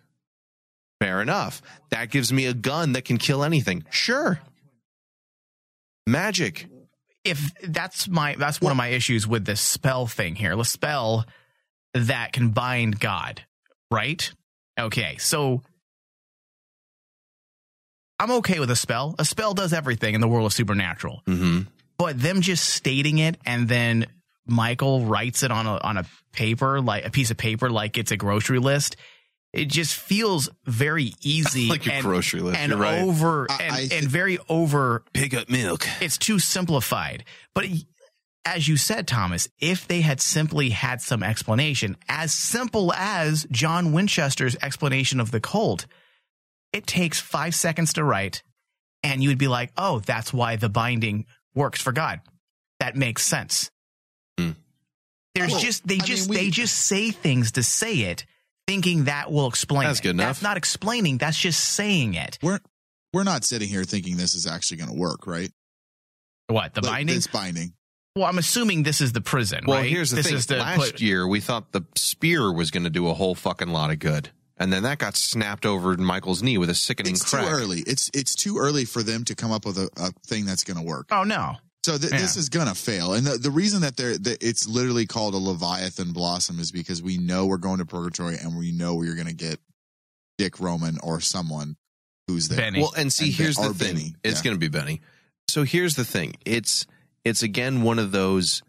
Fair 1.00 1.20
enough. 1.20 1.60
That 1.90 2.10
gives 2.10 2.32
me 2.32 2.46
a 2.46 2.54
gun 2.54 2.92
that 2.92 3.04
can 3.04 3.18
kill 3.18 3.44
anything. 3.44 3.84
Sure. 3.90 4.40
Magic. 6.06 6.66
If 7.24 7.52
that's 7.62 8.08
my 8.08 8.36
that's 8.36 8.60
one 8.60 8.70
of 8.70 8.76
my 8.76 8.88
issues 8.88 9.26
with 9.26 9.44
this 9.44 9.60
spell 9.60 10.06
thing 10.06 10.34
here. 10.34 10.56
The 10.56 10.64
spell 10.64 11.26
that 11.94 12.32
can 12.32 12.50
bind 12.50 13.00
God, 13.00 13.42
right? 13.90 14.32
Okay, 14.78 15.16
so 15.18 15.62
I'm 18.18 18.30
okay 18.32 18.60
with 18.60 18.70
a 18.70 18.76
spell. 18.76 19.14
A 19.18 19.24
spell 19.24 19.54
does 19.54 19.72
everything 19.72 20.14
in 20.14 20.20
the 20.20 20.28
world 20.28 20.46
of 20.46 20.52
supernatural. 20.52 21.22
Mm-hmm. 21.26 21.62
But 21.98 22.20
them 22.20 22.40
just 22.40 22.68
stating 22.68 23.18
it 23.18 23.36
and 23.46 23.68
then 23.68 24.06
Michael 24.46 25.04
writes 25.06 25.42
it 25.42 25.50
on 25.50 25.66
a 25.66 25.78
on 25.78 25.96
a 25.96 26.04
paper, 26.32 26.80
like 26.80 27.06
a 27.06 27.10
piece 27.10 27.30
of 27.30 27.36
paper, 27.36 27.70
like 27.70 27.96
it's 27.96 28.10
a 28.10 28.16
grocery 28.16 28.58
list. 28.58 28.96
It 29.52 29.66
just 29.66 29.94
feels 29.94 30.48
very 30.66 31.14
easy, 31.22 31.68
Like 31.70 31.86
a 31.86 31.92
and, 31.94 32.04
grocery 32.04 32.40
list, 32.40 32.58
and 32.58 32.70
you're 32.70 32.78
right. 32.80 33.02
over 33.02 33.46
I- 33.48 33.62
and, 33.62 33.74
I 33.74 33.80
and 33.96 34.06
very 34.08 34.38
over. 34.48 35.04
Pick 35.12 35.32
up 35.34 35.48
milk. 35.48 35.86
It's 36.00 36.18
too 36.18 36.38
simplified. 36.40 37.24
But 37.54 37.66
as 38.44 38.68
you 38.68 38.76
said, 38.76 39.06
Thomas, 39.06 39.48
if 39.60 39.86
they 39.88 40.00
had 40.02 40.20
simply 40.20 40.70
had 40.70 41.00
some 41.00 41.22
explanation, 41.22 41.96
as 42.08 42.32
simple 42.34 42.92
as 42.92 43.46
John 43.50 43.92
Winchester's 43.92 44.56
explanation 44.60 45.20
of 45.20 45.30
the 45.30 45.40
cult, 45.40 45.86
it 46.74 46.86
takes 46.86 47.20
five 47.20 47.54
seconds 47.54 47.94
to 47.94 48.04
write, 48.04 48.42
and 49.02 49.22
you 49.22 49.28
would 49.30 49.38
be 49.38 49.48
like, 49.48 49.72
"Oh, 49.76 50.00
that's 50.00 50.32
why 50.32 50.56
the 50.56 50.68
binding 50.68 51.26
works 51.54 51.80
for 51.80 51.92
God." 51.92 52.20
That 52.80 52.96
makes 52.96 53.24
sense. 53.24 53.70
Hmm. 54.38 54.50
There's 55.34 55.52
Well, 55.52 55.60
just 55.60 55.86
they 55.86 55.94
I 55.94 55.98
mean, 55.98 56.06
just 56.06 56.28
we- 56.28 56.36
they 56.36 56.50
just 56.50 56.76
say 56.76 57.10
things 57.10 57.52
to 57.52 57.62
say 57.62 58.00
it, 58.00 58.26
thinking 58.66 59.04
that 59.04 59.30
will 59.32 59.46
explain. 59.46 59.84
That's 59.88 60.00
it. 60.00 60.02
good 60.02 60.10
enough. 60.10 60.26
That's 60.26 60.42
not 60.42 60.56
explaining. 60.56 61.18
That's 61.18 61.38
just 61.38 61.60
saying 61.60 62.14
it. 62.14 62.38
We're 62.42 62.60
we're 63.12 63.24
not 63.24 63.44
sitting 63.44 63.68
here 63.68 63.84
thinking 63.84 64.16
this 64.16 64.34
is 64.34 64.46
actually 64.46 64.78
going 64.78 64.90
to 64.90 64.96
work, 64.96 65.26
right? 65.26 65.50
What 66.48 66.74
the 66.74 66.80
Like, 66.82 66.90
binding? 66.90 67.16
It's 67.16 67.26
binding. 67.28 67.72
Well, 68.16 68.26
I'm 68.26 68.38
assuming 68.38 68.82
this 68.82 69.00
is 69.00 69.12
the 69.12 69.20
prison. 69.20 69.64
Well, 69.66 69.78
right? 69.78 69.88
here's 69.90 70.10
the 70.10 70.16
this 70.16 70.26
thing. 70.26 70.34
Is 70.36 70.46
the 70.46 70.56
Last 70.56 70.78
put- 70.78 71.00
year, 71.00 71.26
we 71.26 71.40
thought 71.40 71.72
the 71.72 71.82
spear 71.96 72.52
was 72.52 72.70
going 72.70 72.84
to 72.84 72.90
do 72.90 73.08
a 73.08 73.14
whole 73.14 73.34
fucking 73.34 73.68
lot 73.68 73.90
of 73.90 73.98
good. 73.98 74.30
And 74.56 74.72
then 74.72 74.84
that 74.84 74.98
got 74.98 75.16
snapped 75.16 75.66
over 75.66 75.96
Michael's 75.96 76.42
knee 76.42 76.58
with 76.58 76.70
a 76.70 76.74
sickening 76.74 77.14
It's 77.14 77.28
crack. 77.28 77.44
too 77.44 77.50
early. 77.50 77.80
It's 77.86 78.10
it's 78.14 78.34
too 78.36 78.58
early 78.58 78.84
for 78.84 79.02
them 79.02 79.24
to 79.24 79.34
come 79.34 79.50
up 79.50 79.66
with 79.66 79.78
a, 79.78 79.88
a 79.96 80.12
thing 80.26 80.46
that's 80.46 80.62
going 80.64 80.76
to 80.76 80.82
work. 80.84 81.08
Oh 81.10 81.24
no. 81.24 81.56
So 81.84 81.98
th- 81.98 82.12
this 82.12 82.36
is 82.36 82.48
going 82.48 82.68
to 82.68 82.74
fail, 82.74 83.12
and 83.12 83.26
the, 83.26 83.36
the 83.36 83.50
reason 83.50 83.82
that 83.82 83.96
they're 83.96 84.16
that 84.16 84.42
it's 84.42 84.66
literally 84.66 85.04
called 85.06 85.34
a 85.34 85.38
Leviathan 85.38 86.12
blossom 86.12 86.58
is 86.58 86.72
because 86.72 87.02
we 87.02 87.18
know 87.18 87.44
we're 87.46 87.58
going 87.58 87.78
to 87.80 87.84
purgatory, 87.84 88.36
and 88.36 88.56
we 88.56 88.72
know 88.72 88.94
we're 88.94 89.16
going 89.16 89.26
to 89.26 89.34
get 89.34 89.58
Dick 90.38 90.60
Roman 90.60 90.98
or 91.02 91.20
someone 91.20 91.76
who's 92.26 92.48
there. 92.48 92.56
Benny. 92.58 92.80
Well, 92.80 92.94
and 92.96 93.12
see, 93.12 93.26
And 93.26 93.34
here's 93.34 93.56
Ben- 93.58 93.68
the 93.68 93.74
thing. 93.74 93.94
Benny, 93.96 94.14
It's 94.24 94.38
yeah. 94.40 94.44
going 94.44 94.54
to 94.56 94.60
be 94.60 94.68
Benny. 94.68 95.02
So 95.48 95.64
here's 95.64 95.94
the 95.94 96.04
thing. 96.06 96.36
It's 96.46 96.86
it's 97.24 97.42
again 97.42 97.82
one 97.82 97.98
of 97.98 98.12
those. 98.12 98.62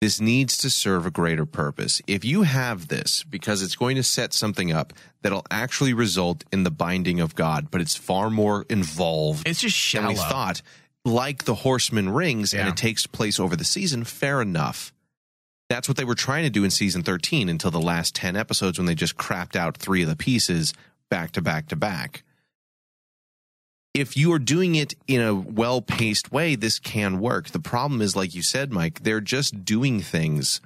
This 0.00 0.20
needs 0.20 0.56
to 0.58 0.70
serve 0.70 1.06
a 1.06 1.10
greater 1.10 1.44
purpose. 1.44 2.00
If 2.06 2.24
you 2.24 2.42
have 2.42 2.86
this, 2.86 3.24
because 3.24 3.62
it's 3.62 3.74
going 3.74 3.96
to 3.96 4.04
set 4.04 4.32
something 4.32 4.70
up 4.72 4.92
that'll 5.22 5.44
actually 5.50 5.92
result 5.92 6.44
in 6.52 6.62
the 6.62 6.70
binding 6.70 7.18
of 7.18 7.34
God, 7.34 7.68
but 7.70 7.80
it's 7.80 7.96
far 7.96 8.30
more 8.30 8.64
involved 8.68 9.46
It's 9.48 9.60
just 9.60 9.92
than 9.92 10.06
we 10.06 10.14
thought. 10.14 10.62
Like 11.04 11.44
the 11.44 11.54
Horseman 11.54 12.10
rings, 12.10 12.54
and 12.54 12.68
it 12.68 12.76
takes 12.76 13.06
place 13.06 13.40
over 13.40 13.56
the 13.56 13.64
season. 13.64 14.04
Fair 14.04 14.40
enough. 14.40 14.92
That's 15.68 15.88
what 15.88 15.96
they 15.96 16.04
were 16.04 16.14
trying 16.14 16.44
to 16.44 16.50
do 16.50 16.64
in 16.64 16.70
season 16.70 17.02
13 17.02 17.48
until 17.48 17.70
the 17.70 17.80
last 17.80 18.14
10 18.14 18.36
episodes 18.36 18.78
when 18.78 18.86
they 18.86 18.94
just 18.94 19.16
crapped 19.16 19.56
out 19.56 19.76
three 19.76 20.02
of 20.02 20.08
the 20.08 20.16
pieces 20.16 20.72
back 21.10 21.32
to 21.32 21.42
back 21.42 21.68
to 21.68 21.76
back. 21.76 22.22
If 23.94 24.16
you 24.16 24.32
are 24.32 24.38
doing 24.38 24.74
it 24.74 24.94
in 25.06 25.20
a 25.20 25.34
well 25.34 25.82
paced 25.82 26.30
way, 26.30 26.54
this 26.54 26.78
can 26.78 27.18
work. 27.20 27.48
The 27.50 27.60
problem 27.60 28.00
is, 28.00 28.14
like 28.14 28.34
you 28.34 28.42
said, 28.42 28.72
Mike, 28.72 29.02
they're 29.02 29.20
just 29.20 29.64
doing 29.64 30.00
things. 30.00 30.60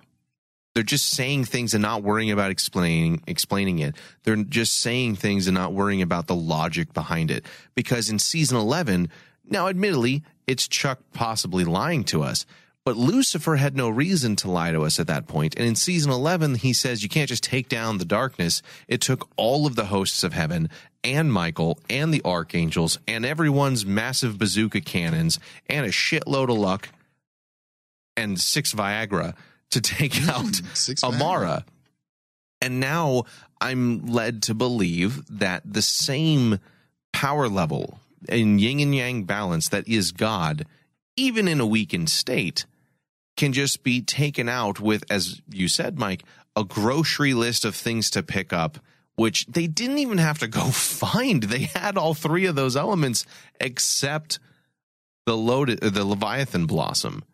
They're 0.74 0.82
just 0.82 1.10
saying 1.10 1.44
things 1.44 1.74
and 1.74 1.82
not 1.82 2.02
worrying 2.02 2.30
about 2.30 2.50
explaining 2.50 3.22
explaining 3.26 3.78
it. 3.78 3.94
They're 4.24 4.36
just 4.36 4.80
saying 4.80 5.16
things 5.16 5.46
and 5.46 5.54
not 5.54 5.72
worrying 5.72 6.02
about 6.02 6.26
the 6.26 6.34
logic 6.34 6.94
behind 6.94 7.30
it. 7.30 7.44
Because 7.74 8.08
in 8.08 8.18
season 8.18 8.56
11, 8.56 9.08
now 9.48 9.68
admittedly, 9.68 10.22
it's 10.46 10.66
Chuck 10.66 11.00
possibly 11.12 11.64
lying 11.64 12.04
to 12.04 12.22
us, 12.22 12.46
but 12.84 12.96
Lucifer 12.96 13.56
had 13.56 13.76
no 13.76 13.88
reason 13.88 14.34
to 14.36 14.50
lie 14.50 14.72
to 14.72 14.82
us 14.82 14.98
at 14.98 15.06
that 15.06 15.28
point. 15.28 15.54
And 15.56 15.66
in 15.66 15.76
season 15.76 16.10
11, 16.10 16.56
he 16.56 16.72
says 16.72 17.02
you 17.02 17.08
can't 17.08 17.28
just 17.28 17.44
take 17.44 17.68
down 17.68 17.98
the 17.98 18.04
darkness. 18.04 18.62
It 18.88 19.00
took 19.00 19.28
all 19.36 19.66
of 19.66 19.76
the 19.76 19.86
hosts 19.86 20.24
of 20.24 20.32
heaven 20.32 20.68
and 21.04 21.32
Michael 21.32 21.78
and 21.90 22.12
the 22.12 22.22
archangels 22.24 22.98
and 23.06 23.24
everyone's 23.24 23.84
massive 23.84 24.38
bazooka 24.38 24.80
cannons 24.80 25.38
and 25.68 25.86
a 25.86 25.90
shitload 25.90 26.50
of 26.50 26.58
luck 26.58 26.88
and 28.16 28.40
six 28.40 28.74
Viagra 28.74 29.34
to 29.70 29.80
take 29.80 30.14
hmm, 30.14 30.30
out 30.30 30.60
six 30.74 31.02
Amara. 31.02 31.64
And 32.60 32.78
now 32.78 33.24
I'm 33.60 34.06
led 34.06 34.42
to 34.44 34.54
believe 34.54 35.22
that 35.38 35.62
the 35.64 35.82
same 35.82 36.60
power 37.12 37.48
level 37.48 37.98
in 38.28 38.58
yin 38.58 38.80
and 38.80 38.94
yang 38.94 39.24
balance 39.24 39.68
that 39.68 39.88
is 39.88 40.12
God, 40.12 40.66
even 41.16 41.48
in 41.48 41.60
a 41.60 41.66
weakened 41.66 42.10
state, 42.10 42.66
can 43.36 43.52
just 43.52 43.82
be 43.82 44.02
taken 44.02 44.48
out 44.48 44.78
with, 44.78 45.04
as 45.10 45.40
you 45.50 45.68
said, 45.68 45.98
Mike, 45.98 46.22
a 46.54 46.64
grocery 46.64 47.34
list 47.34 47.64
of 47.64 47.74
things 47.74 48.10
to 48.10 48.22
pick 48.22 48.52
up, 48.52 48.78
which 49.16 49.46
they 49.46 49.66
didn't 49.66 49.98
even 49.98 50.18
have 50.18 50.38
to 50.40 50.48
go 50.48 50.60
find. 50.70 51.44
They 51.44 51.70
had 51.74 51.96
all 51.96 52.14
three 52.14 52.46
of 52.46 52.54
those 52.54 52.76
elements 52.76 53.26
except 53.60 54.38
the 55.26 55.36
loaded, 55.36 55.80
the 55.80 56.04
Leviathan 56.04 56.66
blossom. 56.66 57.24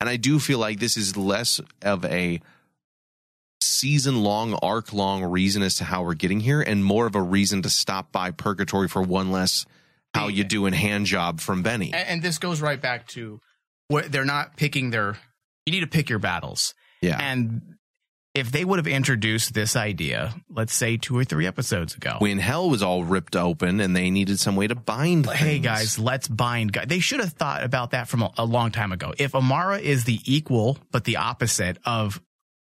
And 0.00 0.08
I 0.08 0.16
do 0.16 0.38
feel 0.38 0.58
like 0.58 0.78
this 0.80 0.96
is 0.96 1.16
less 1.16 1.60
of 1.82 2.04
a 2.04 2.40
season 3.62 4.22
long, 4.22 4.54
arc 4.62 4.92
long 4.92 5.22
reason 5.24 5.62
as 5.62 5.76
to 5.76 5.84
how 5.84 6.02
we're 6.02 6.14
getting 6.14 6.40
here 6.40 6.60
and 6.60 6.84
more 6.84 7.06
of 7.06 7.14
a 7.14 7.22
reason 7.22 7.62
to 7.62 7.70
stop 7.70 8.10
by 8.12 8.30
purgatory 8.30 8.88
for 8.88 9.02
one 9.02 9.30
less 9.30 9.66
how 10.14 10.28
you 10.28 10.42
doing 10.44 10.72
hand 10.72 11.06
job 11.06 11.40
from 11.40 11.62
Benny. 11.62 11.92
and, 11.92 12.08
and 12.08 12.22
this 12.22 12.38
goes 12.38 12.60
right 12.60 12.80
back 12.80 13.06
to 13.08 13.40
where 13.88 14.02
they're 14.08 14.24
not 14.24 14.56
picking 14.56 14.90
their. 14.90 15.16
You 15.66 15.72
need 15.72 15.80
to 15.80 15.86
pick 15.86 16.08
your 16.08 16.18
battles. 16.18 16.74
Yeah. 17.00 17.18
And 17.20 17.76
if 18.34 18.52
they 18.52 18.64
would 18.64 18.78
have 18.78 18.86
introduced 18.86 19.54
this 19.54 19.74
idea, 19.74 20.34
let's 20.48 20.72
say 20.74 20.96
two 20.96 21.16
or 21.18 21.24
three 21.24 21.46
episodes 21.46 21.94
ago, 21.96 22.16
When 22.20 22.38
hell 22.38 22.70
was 22.70 22.82
all 22.82 23.02
ripped 23.04 23.34
open 23.36 23.80
and 23.80 23.94
they 23.96 24.10
needed 24.10 24.38
some 24.38 24.54
way 24.56 24.68
to 24.68 24.74
bind 24.76 25.28
hey 25.28 25.58
guys, 25.58 25.98
let's 25.98 26.28
bind. 26.28 26.72
God. 26.72 26.88
They 26.88 27.00
should 27.00 27.20
have 27.20 27.32
thought 27.32 27.64
about 27.64 27.90
that 27.90 28.08
from 28.08 28.22
a, 28.22 28.32
a 28.38 28.44
long 28.44 28.70
time 28.70 28.92
ago. 28.92 29.12
If 29.18 29.34
Amara 29.34 29.78
is 29.78 30.04
the 30.04 30.20
equal 30.24 30.78
but 30.92 31.04
the 31.04 31.16
opposite 31.16 31.78
of 31.84 32.20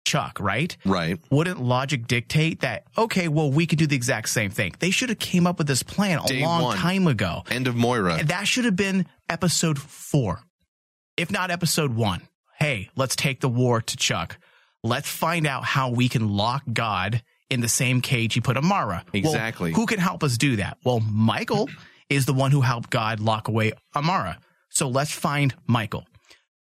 Chuck, 0.05 0.39
right? 0.39 0.77
Right. 0.85 1.19
Wouldn't 1.31 1.61
logic 1.61 2.07
dictate 2.07 2.61
that? 2.61 2.85
Okay, 2.97 3.27
well, 3.27 3.51
we 3.51 3.66
could 3.66 3.78
do 3.78 3.89
the 3.89 3.97
exact 3.97 4.28
same 4.28 4.51
thing. 4.51 4.73
They 4.78 4.91
should 4.91 5.09
have 5.09 5.19
came 5.19 5.49
up 5.49 5.59
with 5.59 5.66
this 5.66 5.83
plan 5.83 6.20
a 6.24 6.28
Day 6.28 6.43
long 6.43 6.62
one. 6.62 6.77
time 6.77 7.09
ago. 7.09 7.43
End 7.51 7.66
of 7.66 7.74
Moira. 7.74 8.23
That 8.24 8.47
should 8.47 8.66
have 8.66 8.77
been 8.77 9.07
episode 9.28 9.81
four, 9.81 10.41
if 11.16 11.31
not 11.33 11.51
episode 11.51 11.95
one. 11.97 12.23
Hey, 12.59 12.89
let's 12.95 13.16
take 13.16 13.41
the 13.41 13.49
war 13.49 13.81
to 13.83 13.97
Chuck. 13.97 14.39
Let's 14.82 15.09
find 15.09 15.47
out 15.47 15.65
how 15.65 15.90
we 15.90 16.09
can 16.09 16.28
lock 16.36 16.62
God 16.73 17.23
in 17.51 17.61
the 17.61 17.69
same 17.69 18.01
cage 18.01 18.35
he 18.35 18.40
put 18.40 18.57
Amara. 18.57 19.05
Well, 19.12 19.19
Exactly. 19.23 19.73
who 19.73 19.86
can 19.86 19.98
help 19.98 20.23
us 20.24 20.36
do 20.36 20.57
that? 20.57 20.78
Well, 20.85 21.01
Michael 21.01 21.69
is 22.09 22.27
the 22.27 22.35
one 22.35 22.51
who 22.53 22.61
helped 22.61 22.90
God 22.90 23.20
lock 23.20 23.48
away 23.48 23.73
Amara. 23.94 24.39
So 24.69 24.89
let's 24.89 25.12
find 25.12 25.55
Michael. 25.66 26.07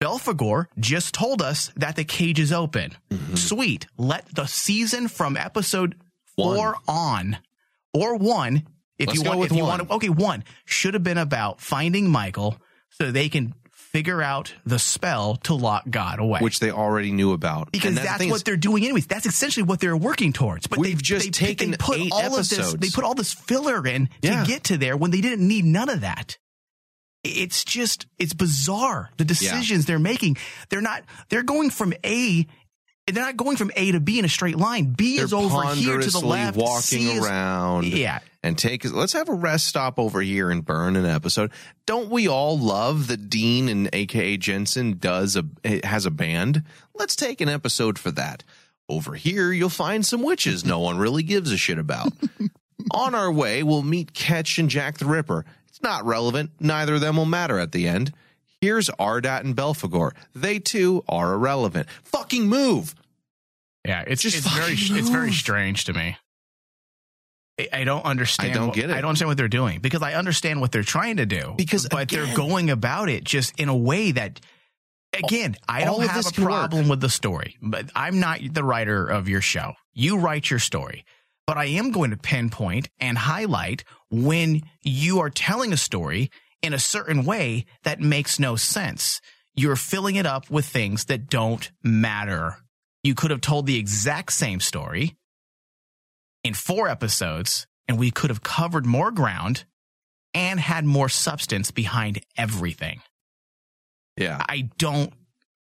Belphegor 0.02 0.66
just 0.78 1.14
told 1.14 1.40
us 1.42 1.70
that 1.76 1.96
the 1.96 2.04
cage 2.04 2.40
is 2.40 2.52
open. 2.52 2.92
Mm-hmm. 3.10 3.36
Sweet. 3.36 3.86
Let 3.96 4.26
the 4.34 4.46
season 4.46 5.08
from 5.08 5.36
episode 5.36 5.94
four 6.36 6.74
on 6.88 7.38
or 7.94 8.16
one 8.16 8.66
If 8.98 9.08
Let's 9.08 9.18
you 9.18 9.24
go 9.24 9.30
want, 9.30 9.40
with 9.40 9.50
if 9.52 9.56
you 9.56 9.64
one. 9.64 9.78
want, 9.78 9.88
to, 9.88 9.94
okay, 9.96 10.08
one 10.08 10.44
should 10.64 10.94
have 10.94 11.02
been 11.04 11.18
about 11.18 11.60
finding 11.60 12.08
Michael 12.10 12.56
so 12.90 13.10
they 13.10 13.28
can 13.28 13.54
figure 13.92 14.22
out 14.22 14.54
the 14.64 14.78
spell 14.78 15.36
to 15.36 15.54
lock 15.54 15.84
God 15.88 16.18
away. 16.18 16.40
which 16.40 16.60
they 16.60 16.70
already 16.70 17.12
knew 17.12 17.32
about. 17.32 17.70
because 17.72 17.94
that's 17.94 18.18
thing 18.18 18.30
what 18.30 18.36
is, 18.36 18.42
they're 18.42 18.56
doing 18.56 18.84
anyways. 18.84 19.06
That's 19.06 19.26
essentially 19.26 19.64
what 19.64 19.80
they're 19.80 19.96
working 19.96 20.32
towards. 20.32 20.66
But 20.66 20.82
they've 20.82 21.00
just 21.00 21.26
they, 21.26 21.30
taken 21.30 21.72
they 21.72 21.76
put 21.76 21.98
eight 21.98 22.12
all 22.12 22.26
of 22.26 22.32
this. 22.32 22.52
episodes. 22.52 22.80
They 22.80 22.90
put 22.90 23.04
all 23.04 23.14
this 23.14 23.32
filler 23.32 23.86
in 23.86 24.08
to 24.22 24.44
get 24.46 24.64
to 24.64 24.78
there 24.78 24.96
when 24.96 25.10
they 25.10 25.20
didn't 25.20 25.46
need 25.46 25.64
none 25.64 25.88
of 25.88 26.00
that. 26.00 26.38
It's 27.24 27.64
just 27.64 28.06
it's 28.18 28.34
bizarre 28.34 29.10
the 29.16 29.24
decisions 29.24 29.86
they're 29.86 30.00
making. 30.00 30.38
They're 30.70 30.80
not. 30.80 31.04
They're 31.28 31.44
going 31.44 31.70
from 31.70 31.94
A. 32.04 32.46
They're 33.06 33.24
not 33.24 33.36
going 33.36 33.56
from 33.56 33.70
A 33.74 33.92
to 33.92 34.00
B 34.00 34.18
in 34.18 34.24
a 34.24 34.28
straight 34.28 34.56
line. 34.56 34.92
B 34.92 35.16
they're 35.16 35.24
is 35.24 35.32
over 35.32 35.66
here 35.74 35.98
to 35.98 36.10
the 36.10 36.20
left. 36.20 36.56
walking 36.56 36.80
C 36.80 37.10
is- 37.10 37.24
around. 37.24 37.86
Yeah. 37.86 38.20
And 38.44 38.58
take 38.58 38.84
let's 38.92 39.12
have 39.12 39.28
a 39.28 39.34
rest 39.34 39.66
stop 39.66 39.98
over 40.00 40.20
here 40.20 40.50
and 40.50 40.64
burn 40.64 40.96
an 40.96 41.06
episode. 41.06 41.52
Don't 41.86 42.10
we 42.10 42.26
all 42.26 42.58
love 42.58 43.06
that 43.06 43.30
Dean 43.30 43.68
and 43.68 43.88
AKA 43.92 44.36
Jensen 44.38 44.98
does 44.98 45.36
a 45.36 45.44
has 45.86 46.06
a 46.06 46.10
band? 46.10 46.64
Let's 46.94 47.14
take 47.14 47.40
an 47.40 47.48
episode 47.48 47.98
for 48.00 48.10
that. 48.12 48.42
Over 48.88 49.14
here 49.14 49.52
you'll 49.52 49.68
find 49.68 50.04
some 50.04 50.22
witches 50.22 50.64
no 50.64 50.80
one 50.80 50.98
really 50.98 51.22
gives 51.22 51.52
a 51.52 51.56
shit 51.56 51.78
about. 51.78 52.12
On 52.90 53.14
our 53.14 53.30
way, 53.30 53.62
we'll 53.62 53.82
meet 53.84 54.12
Ketch 54.12 54.58
and 54.58 54.68
Jack 54.68 54.98
the 54.98 55.06
Ripper. 55.06 55.44
It's 55.68 55.82
not 55.82 56.04
relevant. 56.04 56.50
Neither 56.58 56.94
of 56.94 57.00
them 57.00 57.16
will 57.16 57.24
matter 57.26 57.58
at 57.60 57.70
the 57.70 57.86
end. 57.86 58.12
Here's 58.62 58.88
Ardat 58.90 59.40
and 59.40 59.56
Belphegor. 59.56 60.12
They 60.36 60.60
too 60.60 61.02
are 61.08 61.34
irrelevant. 61.34 61.88
Fucking 62.04 62.46
move. 62.46 62.94
Yeah, 63.84 64.04
it's 64.06 64.22
Just 64.22 64.36
it's 64.38 64.46
very 64.48 64.76
fucking 64.76 64.96
it's 64.96 65.08
very 65.08 65.32
strange 65.32 65.84
to 65.86 65.92
me. 65.92 66.16
I, 67.72 67.82
don't 67.84 68.04
understand. 68.04 68.52
I 68.52 68.54
don't 68.54 68.68
what- 68.68 68.76
get 68.76 68.90
it. 68.90 68.92
I 68.92 69.00
don't 69.00 69.10
understand 69.10 69.28
what 69.28 69.36
they're 69.36 69.48
doing 69.48 69.80
because 69.80 70.00
I 70.00 70.14
understand 70.14 70.60
what 70.60 70.70
they're 70.70 70.84
trying 70.84 71.16
to 71.16 71.26
do. 71.26 71.54
Because, 71.56 71.86
but 71.88 72.08
they're 72.08 72.34
going 72.34 72.70
about 72.70 73.08
it 73.08 73.24
just 73.24 73.58
in 73.60 73.68
a 73.68 73.76
way 73.76 74.12
that. 74.12 74.40
Again, 75.12 75.56
I 75.68 75.84
don't 75.84 76.00
have 76.00 76.16
this 76.16 76.30
a 76.30 76.32
can 76.32 76.44
work. 76.44 76.52
problem 76.52 76.88
with 76.88 77.00
the 77.00 77.10
story, 77.10 77.58
but 77.60 77.90
I'm 77.94 78.18
not 78.18 78.40
the 78.50 78.64
writer 78.64 79.06
of 79.06 79.28
your 79.28 79.42
show. 79.42 79.74
You 79.92 80.18
write 80.18 80.48
your 80.48 80.58
story, 80.58 81.04
but 81.46 81.58
I 81.58 81.66
am 81.66 81.90
going 81.90 82.12
to 82.12 82.16
pinpoint 82.16 82.88
and 82.98 83.18
highlight 83.18 83.84
when 84.10 84.62
you 84.80 85.18
are 85.20 85.28
telling 85.28 85.74
a 85.74 85.76
story 85.76 86.30
in 86.62 86.72
a 86.72 86.78
certain 86.78 87.24
way 87.24 87.66
that 87.82 88.00
makes 88.00 88.38
no 88.38 88.56
sense. 88.56 89.20
You're 89.54 89.76
filling 89.76 90.16
it 90.16 90.26
up 90.26 90.50
with 90.50 90.64
things 90.64 91.06
that 91.06 91.28
don't 91.28 91.70
matter. 91.82 92.56
You 93.02 93.14
could 93.14 93.30
have 93.30 93.40
told 93.40 93.66
the 93.66 93.76
exact 93.76 94.32
same 94.32 94.60
story 94.60 95.16
in 96.44 96.54
four 96.54 96.88
episodes, 96.88 97.66
and 97.88 97.98
we 97.98 98.10
could 98.10 98.30
have 98.30 98.42
covered 98.42 98.86
more 98.86 99.10
ground 99.10 99.64
and 100.34 100.58
had 100.58 100.84
more 100.84 101.08
substance 101.08 101.70
behind 101.70 102.20
everything. 102.36 103.02
Yeah. 104.16 104.42
I 104.48 104.70
don't 104.78 105.12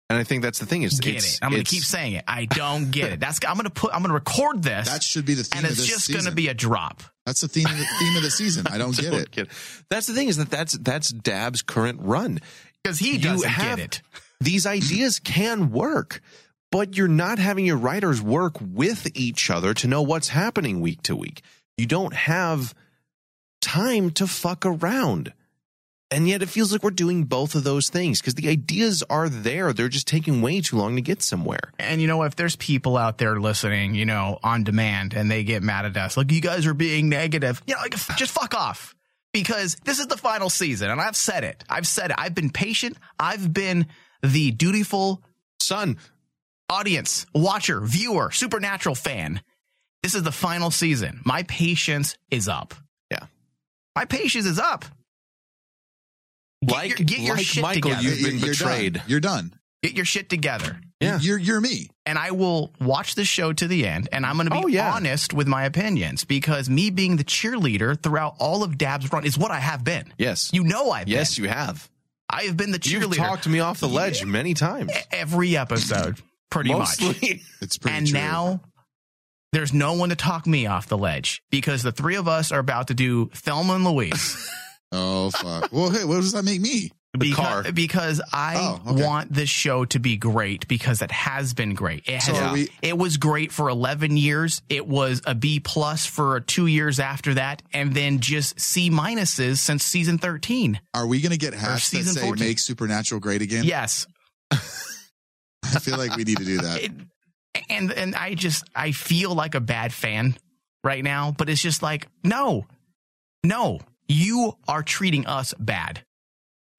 And 0.10 0.20
I 0.20 0.24
think 0.24 0.44
that's 0.44 0.60
the 0.60 0.66
thing 0.66 0.84
is 0.84 1.00
get 1.00 1.16
it. 1.16 1.40
I'm 1.42 1.52
going 1.52 1.64
to 1.64 1.70
keep 1.70 1.84
saying 1.84 2.14
it. 2.14 2.24
I 2.28 2.46
don't 2.46 2.92
get 2.92 3.14
it. 3.14 3.20
That's 3.20 3.40
I'm 3.48 3.56
going 3.56 3.66
to 3.66 3.70
put. 3.70 3.94
I'm 3.94 4.02
going 4.02 4.10
to 4.10 4.16
record 4.16 4.62
this. 4.62 4.90
That 4.90 5.04
should 5.04 5.26
be 5.26 5.36
the 5.36 5.44
theme 5.44 5.64
and 5.64 5.72
it's 5.72 5.86
just 5.86 6.12
going 6.12 6.26
to 6.26 6.32
be 6.32 6.48
a 6.48 6.54
drop. 6.54 7.04
That's 7.26 7.42
the 7.42 7.48
theme 7.48 7.66
of 7.68 7.78
the 7.78 7.86
theme 8.00 8.18
of 8.18 8.24
the 8.24 8.32
season. 8.32 8.66
I 8.68 8.78
don't 8.80 8.96
get 8.98 9.14
it. 9.14 9.50
That's 9.90 10.08
the 10.08 10.14
thing 10.14 10.28
is 10.28 10.38
that 10.38 10.50
that's 10.50 10.74
that's 10.78 11.10
Dabb's 11.10 11.62
current 11.62 12.00
run 12.02 12.40
because 12.84 13.00
he 13.00 13.14
You 13.14 13.20
doesn't 13.20 13.48
have- 13.50 13.78
get 13.78 13.86
it. 13.86 14.02
These 14.42 14.66
ideas 14.66 15.20
can 15.20 15.70
work, 15.72 16.20
but 16.72 16.98
you're 16.98 17.08
not 17.08 17.38
having 17.38 17.64
your 17.64 17.78
writers 17.78 18.24
work 18.24 18.56
with 18.60 19.08
each 19.16 19.52
other 19.52 19.76
to 19.76 19.88
know 19.88 20.02
what's 20.02 20.30
happening 20.30 20.82
week 20.82 21.04
to 21.04 21.16
week. 21.16 21.44
You 21.78 21.86
don't 21.86 22.14
have 22.14 22.74
time 23.62 24.10
to 24.12 24.26
fuck 24.26 24.66
around. 24.66 25.34
And 26.12 26.28
yet 26.28 26.44
it 26.44 26.50
feels 26.50 26.74
like 26.74 26.84
we're 26.84 26.92
doing 26.92 27.24
both 27.24 27.56
of 27.56 27.64
those 27.64 27.90
things 27.90 28.20
because 28.20 28.36
the 28.36 28.50
ideas 28.50 29.02
are 29.10 29.30
there. 29.30 29.72
They're 29.72 29.88
just 29.88 30.08
taking 30.08 30.42
way 30.42 30.60
too 30.60 30.76
long 30.76 30.98
to 30.98 31.02
get 31.02 31.22
somewhere. 31.22 31.72
And 31.80 32.02
you 32.02 32.08
know, 32.08 32.24
if 32.24 32.36
there's 32.36 32.58
people 32.58 32.98
out 32.98 33.18
there 33.18 33.40
listening, 33.40 33.96
you 33.96 34.06
know, 34.06 34.38
on 34.44 34.66
demand, 34.66 35.14
and 35.14 35.32
they 35.32 35.46
get 35.46 35.64
mad 35.64 35.86
at 35.86 35.96
us, 35.96 36.18
like 36.18 36.30
you 36.32 36.42
guys 36.42 36.68
are 36.68 36.74
being 36.74 37.08
negative, 37.08 37.62
you 37.66 37.76
know, 37.76 37.82
like 37.82 37.96
just 38.18 38.34
fuck 38.34 38.54
off. 38.54 38.94
Because 39.34 39.78
this 39.86 40.00
is 40.00 40.08
the 40.08 40.18
final 40.18 40.50
season, 40.50 40.90
and 40.90 41.00
I've 41.00 41.16
said 41.16 41.46
it. 41.46 41.64
I've 41.70 41.88
said 41.88 42.12
it. 42.12 42.18
I've 42.20 42.36
been 42.36 42.50
patient. 42.50 42.98
I've 43.18 43.54
been 43.54 43.88
the 44.22 44.52
dutiful 44.52 45.24
son, 45.62 45.98
audience, 46.70 47.26
watcher, 47.34 47.80
viewer, 47.80 48.32
supernatural 48.32 48.96
fan. 48.96 49.42
This 50.04 50.16
is 50.16 50.24
the 50.24 50.34
final 50.34 50.70
season. 50.70 51.22
My 51.24 51.44
patience 51.44 52.18
is 52.30 52.50
up. 52.50 52.74
Yeah. 53.10 53.28
My 53.96 54.04
patience 54.04 54.46
is 54.46 54.60
up. 54.60 54.84
Get 56.66 56.76
Like- 56.76 56.90
your, 56.90 56.96
get 57.06 57.20
your 57.20 57.36
like 57.38 57.46
shit 57.46 57.62
Michael, 57.64 57.92
together. 57.92 58.02
you've 58.04 58.24
been 58.24 58.38
You're 58.40 58.50
betrayed. 58.50 58.94
Done. 58.94 59.04
You're 59.08 59.20
done. 59.20 59.54
Get 59.84 59.94
your 59.96 60.06
shit 60.06 60.30
together. 60.30 60.80
Yeah. 61.00 61.18
You're 61.20 61.40
you're 61.40 61.60
me. 61.60 61.90
and 62.06 62.20
I 62.20 62.30
will 62.32 62.72
watch 62.80 63.16
the 63.16 63.26
show 63.26 63.52
to 63.52 63.68
the 63.68 63.88
end, 63.88 64.08
and 64.12 64.24
I'm 64.28 64.36
going 64.36 64.48
to 64.48 64.54
be 64.56 64.62
Oh, 64.64 64.68
yeah. 64.68 64.94
honest 64.94 65.34
with 65.34 65.48
my 65.48 65.64
opinions 65.66 66.24
because 66.24 66.70
me 66.70 66.92
being 66.92 67.18
the 67.18 67.24
cheerleader 67.24 68.00
throughout 68.00 68.36
all 68.38 68.64
of 68.64 68.78
Dabb's 68.78 69.12
run 69.12 69.26
is 69.26 69.38
what 69.40 69.50
I 69.50 69.60
have 69.60 69.84
been. 69.84 70.14
Yes. 70.20 70.52
You 70.54 70.64
know 70.64 70.92
I've 70.92 71.08
Yes, 71.08 71.36
been. 71.36 71.46
you 71.46 71.50
have. 71.50 71.90
I 72.30 72.44
have 72.44 72.56
been 72.58 72.72
the 72.72 72.78
cheerleader 72.80 73.02
You've 73.02 73.18
talked 73.18 73.48
me 73.48 73.60
off 73.60 73.80
the 73.80 73.88
ledge 73.90 74.24
many 74.24 74.54
times. 74.54 74.92
every 75.12 75.58
episode, 75.58 76.20
pretty 76.52 76.72
much. 76.74 76.98
It's 77.00 77.78
pretty 77.80 77.98
And 77.98 78.08
true. 78.08 78.20
now 78.20 78.62
there's 79.52 79.74
no 79.74 79.94
one 79.94 80.10
to 80.10 80.16
talk 80.16 80.46
me 80.46 80.68
off 80.68 80.88
the 80.88 80.98
ledge 80.98 81.42
because 81.50 81.82
the 81.82 81.92
three 81.92 82.16
of 82.16 82.28
us 82.28 82.52
are 82.52 82.60
about 82.60 82.88
to 82.90 82.94
do 82.94 83.30
Thelma 83.34 83.74
and 83.74 83.84
Louise. 83.86 84.38
oh 84.92 85.32
fuck. 85.32 85.72
Well, 85.72 85.90
hey, 85.90 86.04
what 86.06 86.16
does 86.18 86.32
that 86.34 86.44
make 86.44 86.62
me? 86.62 86.92
because, 87.18 87.36
car. 87.36 87.72
because 87.74 88.22
I 88.32 88.56
Oh, 88.58 88.92
okay. 88.94 89.04
want 89.06 89.34
this 89.34 89.50
show 89.50 89.84
to 89.84 90.00
be 90.00 90.16
great 90.16 90.66
because 90.70 91.02
it 91.02 91.12
has 91.12 91.54
been 91.54 91.74
great. 91.74 92.08
It, 92.08 92.24
has, 92.24 92.40
are 92.40 92.54
we- 92.54 92.70
it 92.82 92.98
was 92.98 93.18
great 93.18 93.52
for 93.52 93.68
11 93.68 94.16
years. 94.16 94.62
It 94.70 94.88
was 94.88 95.22
a 95.26 95.36
B 95.36 95.60
plus 95.60 96.06
for 96.06 96.40
two 96.40 96.68
years 96.68 97.02
after 97.02 97.34
that, 97.34 97.64
and 97.74 97.94
then 97.94 98.22
just 98.22 98.58
C 98.62 98.90
minuses 98.90 99.58
since 99.58 99.84
season 99.84 100.20
13. 100.20 100.80
Are 100.94 101.06
we 101.06 101.20
gonna 101.20 101.36
get 101.36 101.54
hats 101.54 101.90
that 101.90 101.98
season 101.98 102.14
say 102.14 102.22
14. 102.22 102.48
"Make 102.48 102.60
Supernatural 102.60 103.20
Great 103.20 103.42
Again"? 103.42 103.66
Yes, 103.66 104.08
I 104.52 104.56
feel 105.80 105.98
like 105.98 106.16
we 106.16 106.24
need 106.24 106.38
to 106.38 106.46
do 106.46 106.58
that. 106.60 106.82
It- 106.84 106.92
and 107.70 107.92
and 107.92 108.16
I 108.16 108.34
just 108.36 108.64
I 108.74 108.94
feel 108.94 109.36
like 109.36 109.56
a 109.56 109.60
bad 109.60 109.92
fan 109.92 110.38
right 110.86 111.04
now, 111.04 111.34
but 111.38 111.50
it's 111.50 111.62
just 111.62 111.84
like 111.84 112.08
no, 112.24 112.66
no, 113.44 113.80
you 114.12 114.58
are 114.68 114.84
treating 114.84 115.26
us 115.26 115.54
bad. 115.60 116.04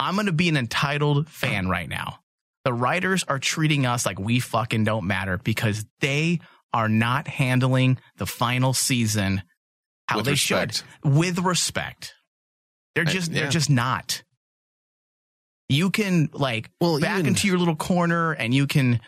I'm 0.00 0.16
gonna 0.16 0.32
be 0.32 0.48
an 0.48 0.56
entitled 0.56 1.28
fan 1.28 1.68
right 1.68 1.88
now. 1.88 2.18
The 2.64 2.72
writers 2.72 3.24
are 3.28 3.38
treating 3.38 3.86
us 3.86 4.06
like 4.06 4.18
we 4.18 4.38
fucking 4.40 4.84
don't 4.84 5.06
matter 5.06 5.38
because 5.38 5.84
they 6.00 6.40
are 6.72 6.88
not 6.88 7.28
handling 7.28 7.98
the 8.16 8.26
final 8.26 8.72
season 8.72 9.42
how 10.09 10.16
With 10.18 10.26
they 10.26 10.32
respect. 10.32 10.84
should 11.04 11.14
with 11.14 11.38
respect. 11.40 12.14
They're 12.94 13.04
I- 13.06 13.10
just 13.12 13.30
yeah. 13.32 13.40
they're 13.42 13.50
just 13.50 13.70
not. 13.70 14.22
You 15.68 15.90
can 15.90 16.28
like 16.32 16.70
Well, 16.80 17.00
back 17.00 17.14
even- 17.20 17.26
into 17.28 17.48
your 17.48 17.59
little 17.59 17.76
corner 17.76 18.32
and 18.32 18.52
you 18.54 18.66
can 18.66 19.00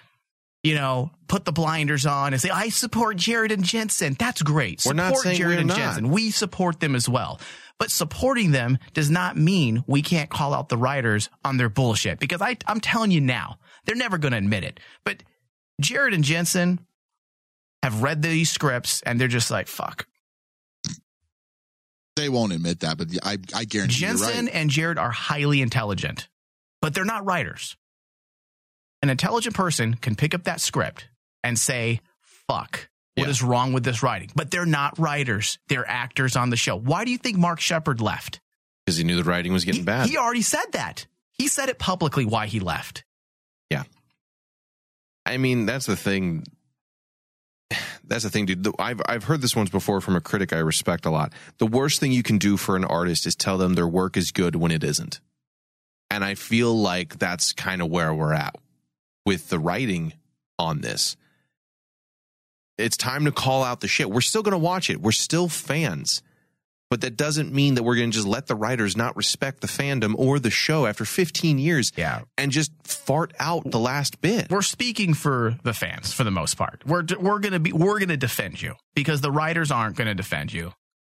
you 0.63 0.75
know, 0.75 1.11
put 1.29 1.45
the 1.45 1.53
blinders 1.53 2.07
on 2.07 2.33
and 2.33 2.41
say, 2.41 2.49
I 2.49 2.71
support 2.71 3.19
Jared 3.19 3.53
and 3.53 3.63
Jensen. 3.63 4.17
That's 4.19 4.41
great. 4.41 4.79
We're 4.87 4.93
Support 4.93 4.97
not 4.97 5.17
saying 5.19 5.37
Jared 5.37 5.57
we're 5.57 5.61
and 5.61 5.69
not. 5.69 5.77
Jensen. 5.77 6.09
We 6.09 6.31
support 6.31 6.81
them 6.81 6.95
as 6.95 7.07
well. 7.07 7.39
But 7.79 7.91
supporting 7.91 8.53
them 8.53 8.79
does 8.93 9.11
not 9.11 9.37
mean 9.37 9.85
we 9.87 10.01
can't 10.03 10.31
call 10.31 10.55
out 10.55 10.69
the 10.69 10.77
writers 10.77 11.29
on 11.45 11.57
their 11.57 11.69
bullshit 11.69 12.21
because 12.21 12.41
I, 12.41 12.57
I'm 12.67 12.81
telling 12.81 13.11
you 13.11 13.21
now, 13.21 13.59
they're 13.85 13.97
never 13.97 14.17
going 14.19 14.33
to 14.33 14.39
admit 14.39 14.65
it. 14.65 14.81
But 15.05 15.23
Jared 15.81 16.15
and 16.15 16.25
Jensen 16.25 16.81
have 17.83 18.03
read 18.03 18.23
these 18.23 18.51
scripts 18.51 19.03
and 19.03 19.21
they're 19.21 19.29
just 19.29 19.51
like, 19.51 19.67
fuck. 19.67 20.07
They 22.17 22.29
won't 22.29 22.53
admit 22.53 22.81
that, 22.81 22.97
but 22.97 23.09
I 23.25 23.39
I 23.53 23.65
guarantee 23.65 23.97
Jensen 23.97 24.47
right. 24.47 24.55
and 24.55 24.71
Jared 24.71 24.99
are 24.99 25.11
highly 25.11 25.61
intelligent, 25.61 26.29
but 26.81 26.95
they're 26.95 27.05
not 27.05 27.27
writers. 27.27 27.77
An 29.03 29.11
intelligent 29.11 29.57
person 29.57 29.95
can 29.95 30.15
pick 30.15 30.33
up 30.33 30.45
that 30.45 30.61
script 30.61 31.09
and 31.43 31.59
say, 31.59 32.01
fuck, 32.49 32.89
what 33.17 33.29
is 33.29 33.41
Yeah. 33.43 33.49
wrong 33.49 33.73
with 33.73 33.85
this 33.85 34.03
writing? 34.03 34.31
But 34.35 34.51
they're 34.51 34.67
not 34.67 34.99
writers. 34.99 35.59
They're 35.69 35.89
actors 35.89 36.37
on 36.37 36.51
the 36.51 36.57
show. 36.57 36.77
Why 36.77 37.05
do 37.05 37.11
you 37.11 37.19
think 37.19 37.37
Mark 37.39 37.61
Sheppard 37.61 38.01
left? 38.01 38.41
Because 38.85 38.97
he 38.99 39.05
knew 39.05 39.17
the 39.17 39.25
writing 39.25 39.53
was 39.53 39.65
getting 39.65 39.81
He, 39.81 39.85
bad. 39.85 40.09
he 40.09 40.17
already 40.19 40.43
said 40.43 40.67
that. 40.73 41.07
He 41.33 41.49
said 41.49 41.69
it 41.69 41.79
publicly 41.79 42.25
why 42.25 42.47
he 42.47 42.61
left. 42.61 43.05
Yeah. 43.71 43.85
I 45.27 45.39
mean, 45.39 45.67
that's 45.67 45.87
the 45.87 45.97
thing. 45.97 46.45
That's 48.07 48.25
the 48.25 48.29
thing, 48.31 48.45
dude. 48.45 48.69
I've 48.79 49.01
I've 49.09 49.25
heard 49.25 49.41
this 49.41 49.57
once 49.57 49.71
before 49.71 50.03
from 50.03 50.15
a 50.15 50.21
critic 50.21 50.53
I 50.53 50.59
respect 50.59 51.07
a 51.07 51.11
lot. 51.11 51.33
The 51.57 51.67
worst 51.67 52.01
thing 52.01 52.13
you 52.13 52.23
can 52.23 52.37
do 52.37 52.59
for 52.59 52.77
an 52.77 52.85
artist 52.85 53.27
is 53.27 53.35
tell 53.35 53.57
them 53.57 53.73
their 53.75 53.89
work 53.89 54.19
is 54.19 54.31
good 54.31 54.55
when 54.57 54.71
it 54.71 54.85
isn't. 54.85 55.21
And 56.11 56.23
I 56.23 56.35
feel 56.35 56.77
like 56.79 57.19
that's 57.19 57.55
kind 57.55 57.81
of 57.81 57.89
where 57.91 58.13
we're 58.13 58.35
at 58.35 58.57
with 59.25 59.49
the 59.49 59.59
writing 59.59 60.13
on 60.59 60.83
this. 60.83 61.17
It's 62.79 62.97
time 62.97 63.25
to 63.27 63.33
call 63.33 63.63
out 63.63 63.81
the 63.81 63.89
shit. 63.89 64.11
We're 64.11 64.21
still 64.21 64.43
going 64.43 64.53
to 64.53 64.59
watch 64.59 64.91
it. 64.91 65.01
We're 65.01 65.13
still 65.13 65.49
fans. 65.49 66.23
But 66.91 67.01
that 67.01 67.17
doesn't 67.17 67.53
mean 67.53 67.75
that 67.75 67.83
we're 67.83 67.97
going 67.97 68.11
to 68.11 68.15
just 68.15 68.27
let 68.27 68.47
the 68.47 68.55
writers 68.55 68.97
not 68.97 69.17
respect 69.17 69.61
the 69.63 69.67
fandom 69.67 70.15
or 70.17 70.39
the 70.39 70.51
show 70.51 70.87
after 70.87 71.05
15 71.05 71.59
years 71.59 71.91
Yeah. 71.97 72.21
and 72.39 72.53
just 72.53 72.71
fart 72.85 73.33
out 73.41 73.69
the 73.71 73.79
last 73.81 74.21
bit. 74.21 74.51
we're 74.51 74.63
speaking 74.63 75.15
for 75.15 75.57
the 75.65 75.73
fans 75.73 76.13
for 76.13 76.23
the 76.25 76.31
most 76.31 76.55
part. 76.57 76.83
We're 76.87 77.05
we're 77.19 77.39
gonna 77.41 77.59
be 77.59 77.73
we're 77.73 77.99
gonna 77.99 78.17
defend 78.17 78.61
you 78.63 78.75
because 78.95 79.23
the 79.23 79.33
writers 79.33 79.71
aren't 79.73 79.97
gonna 79.97 80.15
defend 80.15 80.53
you. 80.53 80.73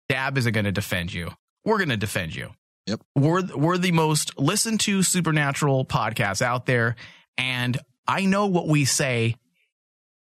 Dabb 0.10 0.38
isn't 0.38 0.54
gonna 0.54 0.72
defend 0.74 1.14
you. 1.14 1.32
We're 1.66 1.80
gonna 1.80 1.98
defend 1.98 2.36
you. 2.36 2.50
Yep. 2.88 3.02
We're 3.16 3.44
we're 3.56 3.78
the 3.78 3.92
most 3.94 4.38
listened 4.38 4.82
to 4.82 5.02
supernatural 5.04 5.86
podcast 5.86 6.42
out 6.44 6.66
there, 6.66 6.96
and 7.38 7.80
I 8.08 8.26
know 8.26 8.48
what 8.48 8.68
we 8.68 8.86
say 8.86 9.36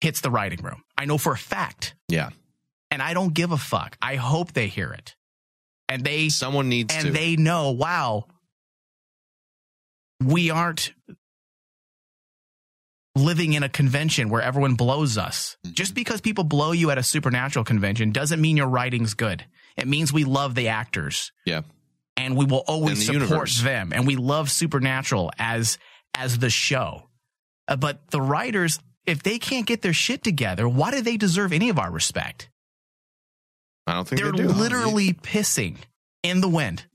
hits 0.01 0.21
the 0.21 0.29
writing 0.31 0.59
room. 0.61 0.83
I 0.99 1.05
know 1.05 1.17
for 1.17 1.33
a 1.33 1.37
fact, 1.37 1.95
Yeah. 2.09 2.29
and 2.91 3.01
I 3.01 3.13
don't 3.15 3.33
give 3.33 3.51
a 3.51 3.57
fuck. 3.57 3.97
I 4.01 4.15
hope 4.15 4.51
they 4.53 4.67
hear 4.67 4.91
it, 4.91 5.15
and 5.87 6.03
they 6.03 6.29
Someone 6.29 6.69
needs 6.69 6.93
to 6.93 6.99
and 6.99 7.07
to. 7.07 7.13
they 7.13 7.35
know, 7.37 7.71
wow, 7.71 8.25
we 10.21 10.49
aren't 10.51 10.93
living 13.15 13.53
in 13.53 13.63
a 13.63 13.69
convention 13.69 14.29
where 14.29 14.41
everyone 14.41 14.75
blows 14.75 15.17
us. 15.17 15.57
Mm-hmm. 15.65 15.73
Just 15.73 15.93
because 15.95 16.21
people 16.21 16.43
blow 16.43 16.71
you 16.71 16.91
at 16.91 16.97
a 16.97 17.03
supernatural 17.03 17.65
convention 17.65 18.11
doesn't 18.11 18.39
mean 18.39 18.57
your 18.57 18.67
writing's 18.67 19.13
good. 19.13 19.45
It 19.77 19.87
means 19.87 20.13
we 20.13 20.23
love 20.25 20.55
the 20.55 20.69
actors 20.69 21.31
yeah. 21.45 21.61
and 22.17 22.35
we 22.37 22.45
will 22.45 22.63
always 22.67 22.99
the 22.99 23.05
support 23.05 23.29
universe. 23.29 23.61
them 23.61 23.93
and 23.93 24.05
we 24.05 24.15
love 24.15 24.51
supernatural 24.51 25.31
as 25.39 25.77
as 26.15 26.37
the 26.39 26.49
show. 26.49 27.03
Uh, 27.67 27.75
but 27.75 28.07
the 28.09 28.21
writers 28.21 28.79
if 29.09 29.23
they 29.23 29.39
can't 29.39 29.65
get 29.65 29.81
their 29.81 29.93
shit 29.93 30.23
together, 30.23 30.67
why 30.69 30.91
do 30.91 31.01
they 31.01 31.17
deserve 31.17 31.51
any 31.53 31.69
of 31.69 31.77
our 31.79 31.91
respect? 31.91 32.49
I 33.87 33.93
don't 33.93 34.07
think 34.07 34.21
They're 34.21 34.31
they 34.31 34.37
do. 34.39 34.47
literally 34.49 35.13
pissing 35.13 35.77
in 36.23 36.41
the 36.41 36.47
wind. 36.49 36.85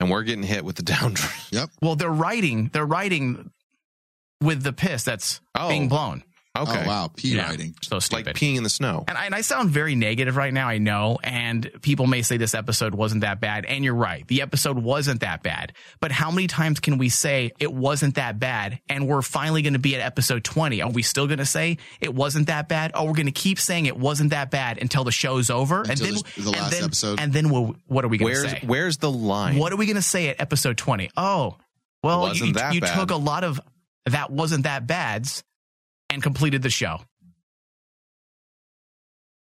and 0.00 0.10
we're 0.10 0.22
getting 0.22 0.42
hit 0.44 0.64
with 0.64 0.76
the 0.76 0.82
downdraft. 0.92 1.52
Yep. 1.52 1.70
Well, 1.80 1.96
they're 1.96 2.10
writing. 2.10 2.70
They're 2.72 2.86
writing 2.86 3.50
with 4.40 4.62
the 4.62 4.72
piss 4.72 5.04
that's 5.04 5.40
Oh. 5.54 5.68
being 5.68 5.88
blown. 5.88 6.24
Oh, 6.54 6.64
okay. 6.64 6.82
Oh 6.84 6.86
wow, 6.86 7.10
P 7.16 7.28
Yeah. 7.34 7.48
writing. 7.48 7.74
So 7.80 7.98
stupid. 7.98 8.26
Like 8.26 8.36
peeing 8.36 8.56
in 8.56 8.62
the 8.62 8.68
snow. 8.68 9.04
and, 9.08 9.16
I, 9.16 9.24
and 9.24 9.34
I 9.34 9.40
sound 9.40 9.70
very 9.70 9.94
negative 9.94 10.36
right 10.36 10.52
now. 10.52 10.68
I 10.68 10.76
know, 10.76 11.18
and 11.24 11.70
people 11.80 12.06
may 12.06 12.20
say 12.20 12.36
this 12.36 12.54
episode 12.54 12.94
wasn't 12.94 13.22
that 13.22 13.40
bad. 13.40 13.64
And 13.64 13.82
you're 13.84 13.94
right, 13.94 14.26
the 14.28 14.42
episode 14.42 14.76
wasn't 14.78 15.20
that 15.20 15.42
bad. 15.42 15.72
But 16.00 16.12
how 16.12 16.30
many 16.30 16.48
times 16.48 16.78
can 16.80 16.98
we 16.98 17.08
say 17.08 17.52
it 17.58 17.72
wasn't 17.72 18.16
that 18.16 18.38
bad? 18.38 18.80
And 18.88 19.08
we're 19.08 19.22
finally 19.22 19.62
going 19.62 19.72
to 19.72 19.78
be 19.78 19.94
at 19.94 20.02
episode 20.02 20.44
20. 20.44 20.82
Are 20.82 20.90
we 20.90 21.00
still 21.02 21.26
going 21.26 21.38
to 21.38 21.46
say 21.46 21.78
it 22.02 22.14
wasn't 22.14 22.48
that 22.48 22.68
bad? 22.68 22.90
Oh, 22.94 23.04
we're 23.04 23.14
going 23.14 23.24
to 23.26 23.32
keep 23.32 23.58
saying 23.58 23.86
it 23.86 23.96
wasn't 23.96 24.30
that 24.30 24.50
bad 24.50 24.76
until 24.76 25.04
the 25.04 25.12
show's 25.12 25.48
over, 25.48 25.80
Until 25.80 25.90
and 25.92 25.98
then 26.00 26.14
the- 26.36 26.42
the 26.42 26.48
and 26.50 26.56
last 26.60 26.70
then- 26.72 26.84
episode. 26.84 27.18
And 27.20 27.32
then 27.32 27.48
we'll, 27.48 27.76
what 27.86 28.04
are 28.04 28.08
we 28.08 28.18
going 28.18 28.34
to 28.34 28.40
Where's 28.42 28.50
say? 28.52 28.60
where's 28.66 28.96
the 28.98 29.10
line? 29.10 29.56
What 29.56 29.72
are 29.72 29.76
we 29.76 29.86
going 29.86 29.96
to 29.96 30.02
say 30.02 30.28
at 30.28 30.38
episode 30.38 30.76
20? 30.76 31.10
Oh, 31.16 31.56
well, 32.02 32.34
you, 32.34 32.46
you 32.46 32.52
bad. 32.52 32.94
took 32.94 33.10
a 33.10 33.16
lot 33.16 33.42
of 33.44 33.58
that 34.06 34.30
wasn't 34.30 34.64
that 34.64 34.86
bads 34.86 35.42
and 36.12 36.22
completed 36.22 36.62
the 36.62 36.70
show. 36.70 37.00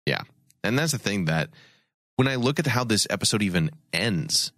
Yeah. 0.05 0.21
And 0.63 0.77
that's 0.77 0.91
the 0.91 0.97
thing 0.97 1.25
that 1.25 1.49
when 2.15 2.27
I 2.27 2.35
look 2.35 2.59
at 2.59 2.67
how 2.67 2.83
this 2.83 3.07
episode 3.09 3.41
even 3.41 3.71
ends, 3.93 4.51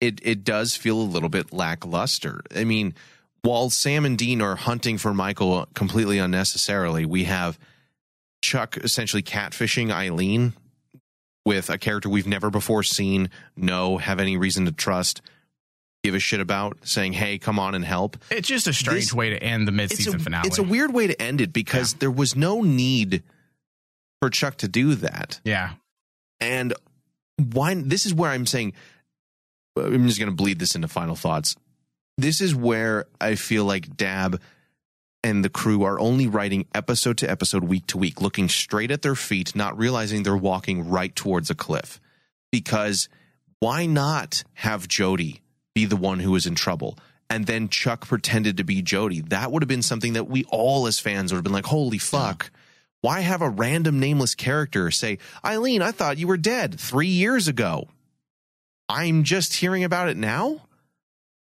it 0.00 0.20
it 0.22 0.44
does 0.44 0.76
feel 0.76 1.00
a 1.00 1.02
little 1.02 1.28
bit 1.28 1.52
lackluster. 1.52 2.40
I 2.54 2.64
mean, 2.64 2.94
while 3.42 3.70
Sam 3.70 4.04
and 4.04 4.18
Dean 4.18 4.40
are 4.42 4.56
hunting 4.56 4.98
for 4.98 5.14
Michael 5.14 5.66
completely 5.74 6.18
unnecessarily, 6.18 7.04
we 7.04 7.24
have 7.24 7.58
Chuck 8.42 8.76
essentially 8.76 9.22
catfishing 9.22 9.90
Eileen 9.90 10.54
with 11.46 11.70
a 11.70 11.78
character 11.78 12.08
we've 12.08 12.26
never 12.26 12.50
before 12.50 12.82
seen, 12.82 13.30
no, 13.56 13.98
have 13.98 14.18
any 14.18 14.36
reason 14.36 14.64
to 14.64 14.72
trust, 14.72 15.20
give 16.04 16.14
a 16.14 16.20
shit 16.20 16.40
about, 16.40 16.76
saying, 16.82 17.14
"Hey, 17.14 17.38
come 17.38 17.58
on 17.58 17.74
and 17.74 17.84
help." 17.84 18.16
It's 18.30 18.46
just 18.46 18.68
a 18.68 18.72
strange 18.72 19.06
This- 19.06 19.14
way 19.14 19.30
to 19.30 19.42
end 19.42 19.66
the 19.66 19.82
it's 19.82 20.06
a, 20.06 20.18
finale. 20.18 20.46
It's 20.46 20.58
a 20.58 20.62
weird 20.62 20.92
way 20.92 21.06
to 21.08 21.20
end 21.20 21.40
it 21.40 21.52
because 21.52 21.94
there 21.94 22.10
was 22.10 22.36
no 22.36 22.60
need 22.62 23.22
for 24.20 24.30
Chuck 24.30 24.56
to 24.58 24.68
do 24.68 24.94
that. 24.96 25.40
yeah. 25.44 25.72
And 26.40 26.74
why? 27.52 27.74
This 27.74 28.04
is 28.06 28.12
where 28.12 28.30
I'm 28.30 28.44
saying 28.46 28.74
uh, 29.78 29.84
I'm 29.86 30.06
just 30.06 30.18
going 30.18 30.30
to 30.30 30.36
bleed 30.36 30.58
this 30.58 30.74
into 30.74 30.88
final 30.88 31.16
thoughts. 31.16 31.56
This 32.18 32.40
is 32.40 32.54
where 32.54 33.06
I 33.20 33.34
feel 33.34 33.64
like 33.64 33.96
Dabb 33.96 34.40
and 35.22 35.42
the 35.44 35.48
crew 35.48 35.84
are 35.84 35.98
only 35.98 36.26
writing 36.26 36.66
episode 36.74 37.16
to 37.18 37.30
episode, 37.30 37.64
week 37.64 37.86
to 37.88 37.98
week, 37.98 38.20
looking 38.20 38.48
straight 38.48 38.90
at 38.90 39.00
their 39.02 39.14
feet, 39.14 39.56
not 39.56 39.76
realizing 39.78 40.22
they're 40.22 40.36
walking 40.36 40.88
right 40.88 41.14
towards 41.16 41.48
a 41.50 41.54
cliff. 41.54 41.98
Because 42.52 43.08
why 43.60 43.86
not 43.86 44.44
have 44.54 44.86
Jody 44.86 45.40
be 45.74 45.84
the 45.84 45.96
one 45.96 46.20
who 46.20 46.30
was 46.30 46.46
in 46.46 46.54
trouble? 46.54 46.98
And 47.30 47.46
then 47.46 47.68
Chuck 47.68 48.06
pretended 48.06 48.56
to 48.58 48.64
be 48.64 48.82
Jody. 48.82 49.20
That 49.20 49.50
would 49.50 49.62
have 49.62 49.68
been 49.68 49.82
something 49.82 50.12
that 50.12 50.28
we 50.28 50.44
all 50.44 50.86
as 50.86 51.00
fans 51.00 51.32
would 51.32 51.38
have 51.38 51.44
been 51.44 51.52
like, 51.52 51.66
holy 51.66 51.98
fuck. 51.98 52.50
Why 53.00 53.20
have 53.20 53.42
a 53.42 53.50
random 53.50 54.00
nameless 54.00 54.34
character 54.34 54.90
say, 54.90 55.18
Eileen, 55.44 55.82
I 55.82 55.90
thought 55.90 56.18
you 56.18 56.26
were 56.26 56.36
dead 56.36 56.78
three 56.78 57.08
years 57.08 57.48
ago? 57.48 57.88
I'm 58.88 59.24
just 59.24 59.54
hearing 59.54 59.84
about 59.84 60.08
it 60.08 60.16
now? 60.16 60.62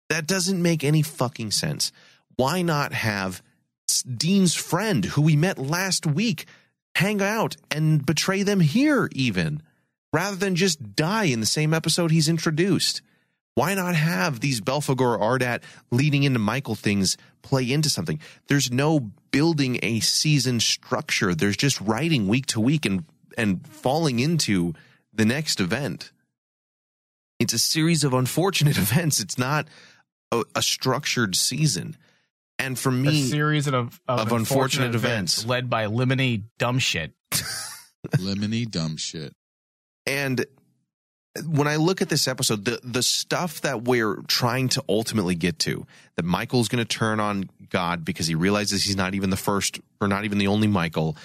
That 0.09 0.27
doesn't 0.27 0.61
make 0.61 0.83
any 0.83 1.01
fucking 1.01 1.51
sense. 1.51 1.91
Why 2.35 2.61
not 2.61 2.93
have 2.93 3.41
Dean's 4.05 4.55
friend, 4.55 5.05
who 5.05 5.21
we 5.21 5.35
met 5.35 5.57
last 5.57 6.05
week, 6.05 6.45
hang 6.95 7.21
out 7.21 7.57
and 7.69 8.05
betray 8.05 8.43
them 8.43 8.59
here, 8.59 9.09
even, 9.13 9.61
rather 10.13 10.35
than 10.35 10.55
just 10.55 10.95
die 10.95 11.25
in 11.25 11.39
the 11.39 11.45
same 11.45 11.73
episode 11.73 12.11
he's 12.11 12.29
introduced? 12.29 13.01
Why 13.55 13.73
not 13.73 13.95
have 13.95 14.39
these 14.39 14.61
Belphegor 14.61 15.19
Ardat 15.19 15.63
leading 15.91 16.23
into 16.23 16.39
Michael 16.39 16.75
things 16.75 17.17
play 17.41 17.69
into 17.71 17.89
something? 17.89 18.19
There's 18.47 18.71
no 18.71 19.11
building 19.31 19.79
a 19.83 19.99
season 19.99 20.59
structure. 20.59 21.35
There's 21.35 21.57
just 21.57 21.79
writing 21.81 22.27
week 22.27 22.45
to 22.47 22.59
week 22.59 22.85
and 22.85 23.05
and 23.37 23.65
falling 23.67 24.19
into 24.19 24.73
the 25.13 25.25
next 25.25 25.59
event. 25.59 26.11
It's 27.39 27.53
a 27.53 27.59
series 27.59 28.03
of 28.03 28.13
unfortunate 28.13 28.77
events. 28.77 29.19
It's 29.19 29.37
not 29.37 29.67
a, 30.31 30.43
a 30.55 30.61
structured 30.61 31.35
season. 31.35 31.97
And 32.59 32.77
for 32.77 32.91
me, 32.91 33.23
A 33.23 33.27
series 33.27 33.67
of, 33.67 33.73
of, 33.73 34.19
of 34.19 34.31
unfortunate 34.31 34.93
events. 34.93 35.45
led 35.45 35.69
by 35.69 35.85
Lemony 35.87 36.43
dumb 36.59 36.77
shit. 36.79 37.13
Lemony 38.17 38.69
dumb 38.69 38.97
shit. 38.97 39.33
And 40.05 40.45
when 41.45 41.67
I 41.67 41.77
look 41.77 42.01
at 42.01 42.09
this 42.09 42.27
episode, 42.27 42.65
the 42.65 42.79
the 42.83 43.03
stuff 43.03 43.61
that 43.61 43.83
we're 43.83 44.17
trying 44.27 44.69
to 44.69 44.83
ultimately 44.89 45.35
get 45.35 45.59
to, 45.59 45.85
that 46.15 46.25
Michael's 46.25 46.67
going 46.67 46.83
to 46.83 46.97
turn 46.97 47.19
on 47.19 47.49
God 47.69 48.03
because 48.03 48.27
he 48.27 48.35
realizes 48.35 48.83
he's 48.83 48.97
not 48.97 49.15
even 49.15 49.29
the 49.29 49.37
first 49.37 49.79
or 50.01 50.07
not 50.07 50.25
even 50.25 50.37
the 50.37 50.47
only 50.47 50.67
Michael, 50.67 51.15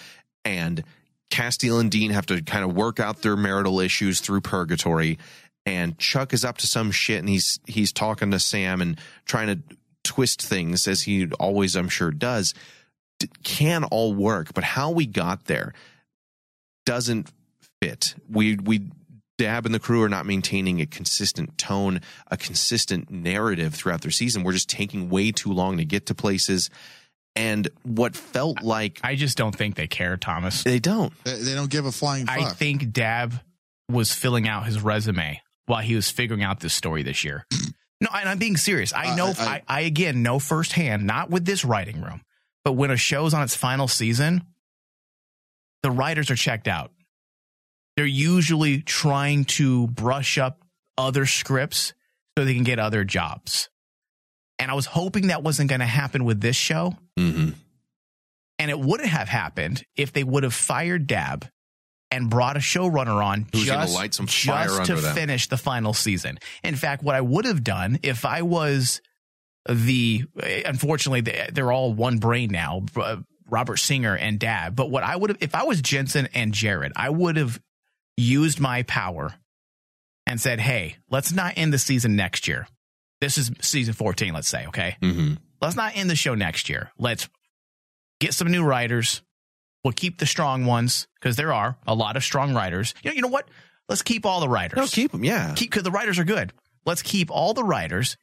and 0.44 0.84
Castiel 1.30 1.80
and 1.80 1.90
Dean 1.90 2.12
have 2.12 2.26
to 2.26 2.40
kind 2.42 2.64
of 2.64 2.74
work 2.74 3.00
out 3.00 3.22
their 3.22 3.36
marital 3.36 3.80
issues 3.80 4.20
through 4.20 4.42
purgatory, 4.42 5.18
and 5.64 5.98
Chuck 5.98 6.32
is 6.32 6.44
up 6.44 6.58
to 6.58 6.66
some 6.68 6.92
shit 6.92 7.18
and 7.18 7.28
he's 7.28 7.58
he's 7.66 7.92
talking 7.92 8.30
to 8.30 8.38
Sam 8.38 8.80
and 8.80 8.98
trying 9.24 9.48
to 9.48 9.76
twist 10.04 10.40
things 10.40 10.86
as 10.86 11.02
he 11.02 11.28
always 11.40 11.74
I'm 11.74 11.88
sure 11.88 12.12
does. 12.12 12.54
Can 13.42 13.82
all 13.84 14.14
work, 14.14 14.54
but 14.54 14.62
how 14.62 14.90
we 14.90 15.06
got 15.06 15.46
there 15.46 15.72
doesn't 16.84 17.32
fit. 17.82 18.14
We 18.30 18.56
we 18.56 18.90
Dabb 19.38 19.66
and 19.66 19.74
the 19.74 19.78
crew 19.78 20.02
are 20.02 20.08
not 20.08 20.24
maintaining 20.26 20.80
a 20.80 20.86
consistent 20.86 21.58
tone, 21.58 22.00
a 22.30 22.36
consistent 22.36 23.10
narrative 23.10 23.74
throughout 23.74 24.00
their 24.00 24.10
season. 24.10 24.42
We're 24.44 24.52
just 24.52 24.68
taking 24.70 25.10
way 25.10 25.30
too 25.32 25.52
long 25.52 25.76
to 25.78 25.84
get 25.84 26.06
to 26.06 26.14
places. 26.14 26.70
And 27.34 27.68
what 27.82 28.16
felt 28.16 28.62
like 28.62 28.98
I 29.04 29.14
just 29.14 29.36
don't 29.36 29.54
think 29.54 29.74
they 29.74 29.86
care, 29.86 30.16
Thomas. 30.16 30.62
they 30.64 30.78
don't. 30.78 31.12
They, 31.24 31.34
they 31.38 31.54
don't 31.54 31.68
give 31.70 31.84
a 31.84 31.92
flying 31.92 32.24
fuck. 32.26 32.38
I 32.38 32.48
think 32.50 32.92
Dabb 32.92 33.34
was 33.90 34.10
filling 34.12 34.48
out 34.48 34.64
his 34.66 34.80
resume 34.80 35.42
while 35.66 35.82
he 35.82 35.94
was 35.94 36.10
figuring 36.10 36.42
out 36.42 36.60
this 36.60 36.72
story 36.72 37.02
this 37.02 37.22
year. 37.24 37.44
no, 38.00 38.08
and 38.14 38.28
I'm 38.28 38.38
being 38.38 38.56
serious. 38.56 38.94
I 38.94 39.12
Uh, 39.12 39.16
know, 39.16 39.32
I- 39.38 39.46
I, 39.46 39.62
I 39.68 39.80
again 39.82 40.22
know 40.22 40.38
firsthand, 40.38 41.06
not 41.06 41.28
with 41.28 41.44
this 41.44 41.62
writing 41.62 42.00
room, 42.00 42.22
but 42.64 42.72
when 42.72 42.90
a 42.90 42.96
show's 42.96 43.34
on 43.34 43.42
its 43.42 43.54
final 43.54 43.86
season, 43.86 44.46
the 45.82 45.90
writers 45.90 46.30
are 46.30 46.36
checked 46.36 46.68
out. 46.68 46.90
They're 47.96 48.04
usually 48.06 48.80
trying 48.82 49.44
to 49.46 49.86
brush 49.88 50.38
up 50.38 50.62
other 50.98 51.26
scripts 51.26 51.94
so 52.36 52.44
they 52.44 52.54
can 52.54 52.64
get 52.64 52.78
other 52.78 53.04
jobs. 53.04 53.68
And 54.58 54.70
I 54.70 54.74
was 54.74 54.86
hoping 54.86 55.28
that 55.28 55.42
wasn't 55.42 55.68
going 55.70 55.80
to 55.80 55.86
happen 55.86 56.24
with 56.24 56.40
this 56.40 56.56
show. 56.56 56.94
Mm-hmm. 57.18 57.50
And 58.58 58.70
it 58.70 58.78
wouldn't 58.78 59.08
have 59.10 59.28
happened 59.28 59.84
if 59.96 60.12
they 60.12 60.24
would 60.24 60.42
have 60.42 60.54
fired 60.54 61.06
Dabb 61.06 61.46
and 62.10 62.30
brought 62.30 62.56
a 62.56 62.60
showrunner 62.60 63.22
on 63.22 63.46
Who's 63.52 63.66
just, 63.66 63.94
light 63.94 64.14
some 64.14 64.26
fire 64.26 64.68
just 64.68 64.86
to 64.86 64.96
them. 64.96 65.14
finish 65.14 65.48
the 65.48 65.56
final 65.58 65.92
season. 65.92 66.38
In 66.64 66.74
fact, 66.76 67.02
what 67.02 67.14
I 67.14 67.20
would 67.20 67.44
have 67.44 67.62
done 67.64 67.98
if 68.02 68.24
I 68.24 68.42
was 68.42 69.00
the, 69.68 70.24
unfortunately, 70.64 71.20
they- 71.22 71.48
they're 71.52 71.72
all 71.72 71.92
one 71.92 72.18
brain 72.18 72.50
now, 72.50 72.86
uh, 72.96 73.16
Robert 73.50 73.76
Singer 73.78 74.16
and 74.16 74.38
Dabb. 74.38 74.74
But 74.76 74.90
what 74.90 75.02
I 75.02 75.16
would 75.16 75.30
have, 75.30 75.38
if 75.40 75.54
I 75.54 75.64
was 75.64 75.82
Jensen 75.82 76.28
and 76.32 76.54
Jared, 76.54 76.92
I 76.96 77.10
would 77.10 77.36
have 77.36 77.60
used 78.16 78.60
my 78.60 78.82
power 78.84 79.34
and 80.26 80.40
said, 80.40 80.60
"Hey, 80.60 80.96
let's 81.10 81.32
not 81.32 81.54
end 81.56 81.72
the 81.72 81.78
season 81.78 82.16
next 82.16 82.48
year. 82.48 82.66
This 83.20 83.38
is 83.38 83.50
season 83.60 83.94
14, 83.94 84.34
let's 84.34 84.48
say, 84.48 84.66
okay? 84.66 84.96
Mm-hmm. 85.00 85.34
Let's 85.60 85.76
not 85.76 85.96
end 85.96 86.10
the 86.10 86.16
show 86.16 86.34
next 86.34 86.68
year. 86.68 86.90
Let's 86.98 87.28
get 88.20 88.34
some 88.34 88.50
new 88.50 88.62
writers. 88.62 89.22
We'll 89.84 89.92
keep 89.92 90.18
the 90.18 90.26
strong 90.26 90.66
ones 90.66 91.06
because 91.14 91.36
there 91.36 91.52
are 91.52 91.78
a 91.86 91.94
lot 91.94 92.16
of 92.16 92.24
strong 92.24 92.54
writers. 92.54 92.94
You 93.02 93.10
know, 93.10 93.14
you 93.14 93.22
know 93.22 93.28
what? 93.28 93.48
Let's 93.88 94.02
keep 94.02 94.26
all 94.26 94.40
the 94.40 94.48
writers. 94.48 94.76
No, 94.76 94.86
keep 94.86 95.12
them. 95.12 95.24
Yeah. 95.24 95.54
Keep 95.54 95.70
because 95.70 95.84
the 95.84 95.90
writers 95.90 96.18
are 96.18 96.24
good. 96.24 96.52
Let's 96.84 97.02
keep 97.02 97.30
all 97.30 97.54
the 97.54 97.64
writers. 97.64 98.16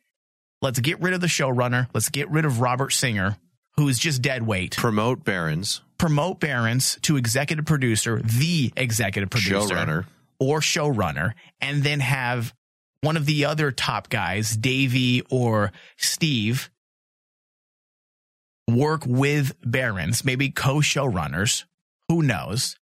Let's 0.62 0.80
get 0.80 1.02
rid 1.02 1.14
of 1.14 1.22
the 1.22 1.28
showrunner. 1.28 1.88
Let's 1.94 2.10
get 2.10 2.30
rid 2.30 2.46
of 2.46 2.60
Robert 2.60 2.92
Singer, 2.92 3.38
who 3.78 3.88
is 3.88 3.98
just 3.98 4.22
dead 4.22 4.46
weight. 4.46 4.76
Promote 4.76 5.24
Berens. 5.24 5.82
Promote 6.04 6.42
Berens 6.42 6.98
to 7.04 7.16
executive 7.16 7.64
producer, 7.64 8.22
the 8.22 8.74
executive 8.76 9.30
producer, 9.30 9.74
Showrunner. 9.74 10.06
or 10.38 10.60
showrunner, 10.60 11.32
and 11.62 11.82
then 11.82 12.02
have 12.02 12.54
one 13.00 13.16
of 13.16 13.26
the 13.26 13.46
other 13.46 13.72
top 13.72 14.10
guys, 14.10 14.58
Davy 14.58 15.22
or 15.30 15.72
Steve, 15.96 16.70
work 18.70 19.06
with 19.06 19.56
Berens, 19.62 20.26
maybe 20.26 20.50
co-showrunners, 20.50 21.64
who 22.10 22.22
knows, 22.22 22.76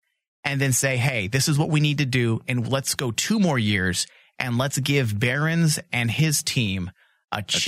and 0.45 0.61
then 0.61 0.71
say, 0.71 0.95
"Hey, 0.95 1.27
this 1.27 1.49
is 1.49 1.57
what 1.57 1.69
we 1.69 1.81
need 1.81 1.97
to 1.97 2.05
do, 2.05 2.39
and 2.47 2.69
let's 2.69 2.95
go 2.95 3.11
two 3.11 3.37
more 3.37 3.59
years, 3.59 4.07
and 4.39 4.57
let's 4.57 4.77
give 4.79 5.19
Berens 5.19 5.77
and 5.91 6.09
his 6.09 6.41
team 6.41 6.89
a, 7.33 7.41
chance, 7.41 7.63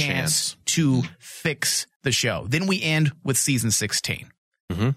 chance. 0.54 0.58
to 0.68 1.04
fix 1.20 1.88
the 2.04 2.14
show." 2.14 2.46
Then 2.48 2.68
we 2.68 2.82
end 2.82 3.12
with 3.26 3.38
season 3.38 3.72
sixteen. 3.72 4.32
Mhm. 4.72 4.96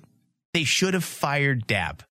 They 0.54 0.64
should 0.64 0.94
have 0.94 1.04
fired 1.04 1.66
Dabb. 1.66 2.02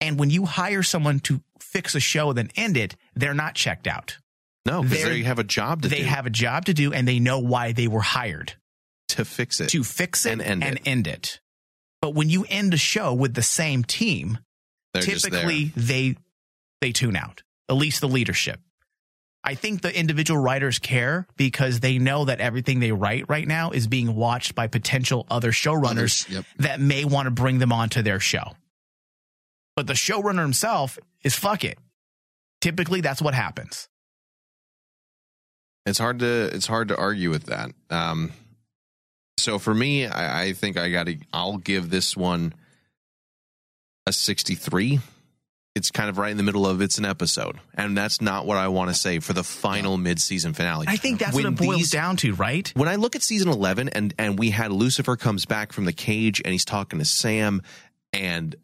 And 0.00 0.18
when 0.18 0.30
you 0.30 0.44
hire 0.46 0.82
someone 0.82 1.20
to 1.20 1.40
fix 1.60 1.94
a 1.94 2.00
show 2.00 2.30
and 2.30 2.38
then 2.38 2.50
end 2.56 2.76
it, 2.76 2.96
they're 3.14 3.34
not 3.34 3.54
checked 3.54 3.86
out. 3.86 4.18
No, 4.66 4.82
because 4.82 5.02
They're- 5.04 5.24
have 5.24 5.38
a 5.38 5.44
job 5.44 5.82
to 5.82 5.88
they 5.88 5.98
do 5.98 6.04
have 6.04 6.26
a 6.26 6.30
job 6.30 6.64
to 6.66 6.74
do 6.74 6.92
and 6.92 7.06
they 7.06 7.20
know 7.20 7.38
why 7.38 7.72
they 7.72 7.86
were 7.86 8.00
hired 8.00 8.54
to 9.08 9.24
fix 9.24 9.60
it. 9.60 9.68
to 9.70 9.84
fix 9.84 10.24
it 10.26 10.32
And 10.32 10.42
end 10.42 10.62
it. 10.64 10.80
end 10.86 11.06
it. 11.06 11.40
But 12.00 12.14
when 12.14 12.28
you 12.30 12.44
end 12.48 12.72
a 12.74 12.78
show 12.78 13.12
with 13.14 13.34
the 13.34 13.42
same 13.42 13.84
team, 13.84 14.38
They're 14.94 15.02
typically 15.02 15.72
they 15.76 16.16
they 16.80 16.92
tune 16.92 17.16
out. 17.16 17.42
At 17.68 17.76
least 17.76 18.00
the 18.00 18.08
leadership. 18.08 18.60
I 19.46 19.54
think 19.54 19.82
the 19.82 19.94
individual 19.94 20.40
writers 20.40 20.78
care 20.78 21.26
because 21.36 21.80
they 21.80 21.98
know 21.98 22.24
that 22.24 22.40
everything 22.40 22.80
they 22.80 22.92
write 22.92 23.28
right 23.28 23.46
now 23.46 23.72
is 23.72 23.86
being 23.86 24.14
watched 24.14 24.54
by 24.54 24.68
potential 24.68 25.26
other 25.30 25.52
showrunners 25.52 25.84
Others, 25.90 26.26
yep. 26.30 26.44
that 26.60 26.80
may 26.80 27.04
want 27.04 27.26
to 27.26 27.30
bring 27.30 27.58
them 27.58 27.70
onto 27.70 28.00
their 28.00 28.20
show. 28.20 28.54
But 29.76 29.86
the 29.86 29.92
showrunner 29.92 30.40
himself 30.40 30.98
is 31.22 31.34
fuck 31.34 31.62
it. 31.62 31.78
Typically, 32.62 33.02
that's 33.02 33.20
what 33.20 33.34
happens. 33.34 33.88
It's 35.84 35.98
hard 35.98 36.20
to 36.20 36.46
it's 36.54 36.66
hard 36.66 36.88
to 36.88 36.96
argue 36.96 37.28
with 37.28 37.44
that. 37.44 37.70
Um, 37.90 38.32
so 39.36 39.58
for 39.58 39.74
me, 39.74 40.06
I, 40.06 40.44
I 40.44 40.52
think 40.54 40.78
I 40.78 40.90
got 40.90 41.06
to. 41.06 41.18
I'll 41.34 41.58
give 41.58 41.90
this 41.90 42.16
one 42.16 42.54
a 44.06 44.12
sixty-three. 44.12 45.00
It's 45.74 45.90
kind 45.90 46.08
of 46.08 46.18
right 46.18 46.30
in 46.30 46.36
the 46.36 46.44
middle 46.44 46.66
of 46.68 46.80
it's 46.80 46.98
an 46.98 47.04
episode, 47.04 47.58
and 47.74 47.96
that's 47.98 48.20
not 48.20 48.46
what 48.46 48.56
I 48.58 48.68
want 48.68 48.90
to 48.90 48.94
say 48.94 49.18
for 49.18 49.32
the 49.32 49.42
final 49.42 49.96
mid-season 49.96 50.52
finale. 50.54 50.86
I 50.88 50.96
think 50.96 51.18
that's 51.18 51.34
When 51.34 51.44
what 51.44 51.52
it 51.54 51.66
boils 51.66 51.76
these- 51.78 51.90
down 51.90 52.16
to, 52.18 52.32
right? 52.34 52.70
when 52.76 52.88
I 52.88 52.94
look 52.94 53.16
at 53.16 53.22
season 53.24 53.48
11 53.48 53.88
and 53.88 54.14
and 54.16 54.38
we 54.38 54.50
had 54.50 54.70
Lucifer 54.70 55.16
comes 55.16 55.46
back 55.46 55.72
from 55.72 55.84
the 55.84 55.92
cage 55.92 56.40
and 56.44 56.52
he's 56.52 56.64
talking 56.64 57.00
to 57.00 57.04
Sam 57.04 57.60
and 58.12 58.54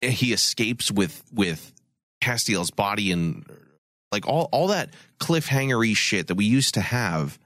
he 0.00 0.32
escapes 0.32 0.90
with 0.90 1.22
with 1.32 1.72
Castiel's 2.20 2.70
body 2.72 3.12
and 3.12 3.44
like 4.10 4.26
all 4.26 4.48
all 4.52 4.68
that 4.68 4.92
cliffhangery 5.20 5.94
shit 5.96 6.26
that 6.26 6.34
we 6.34 6.46
used 6.46 6.74
to 6.74 6.80
have 6.80 7.38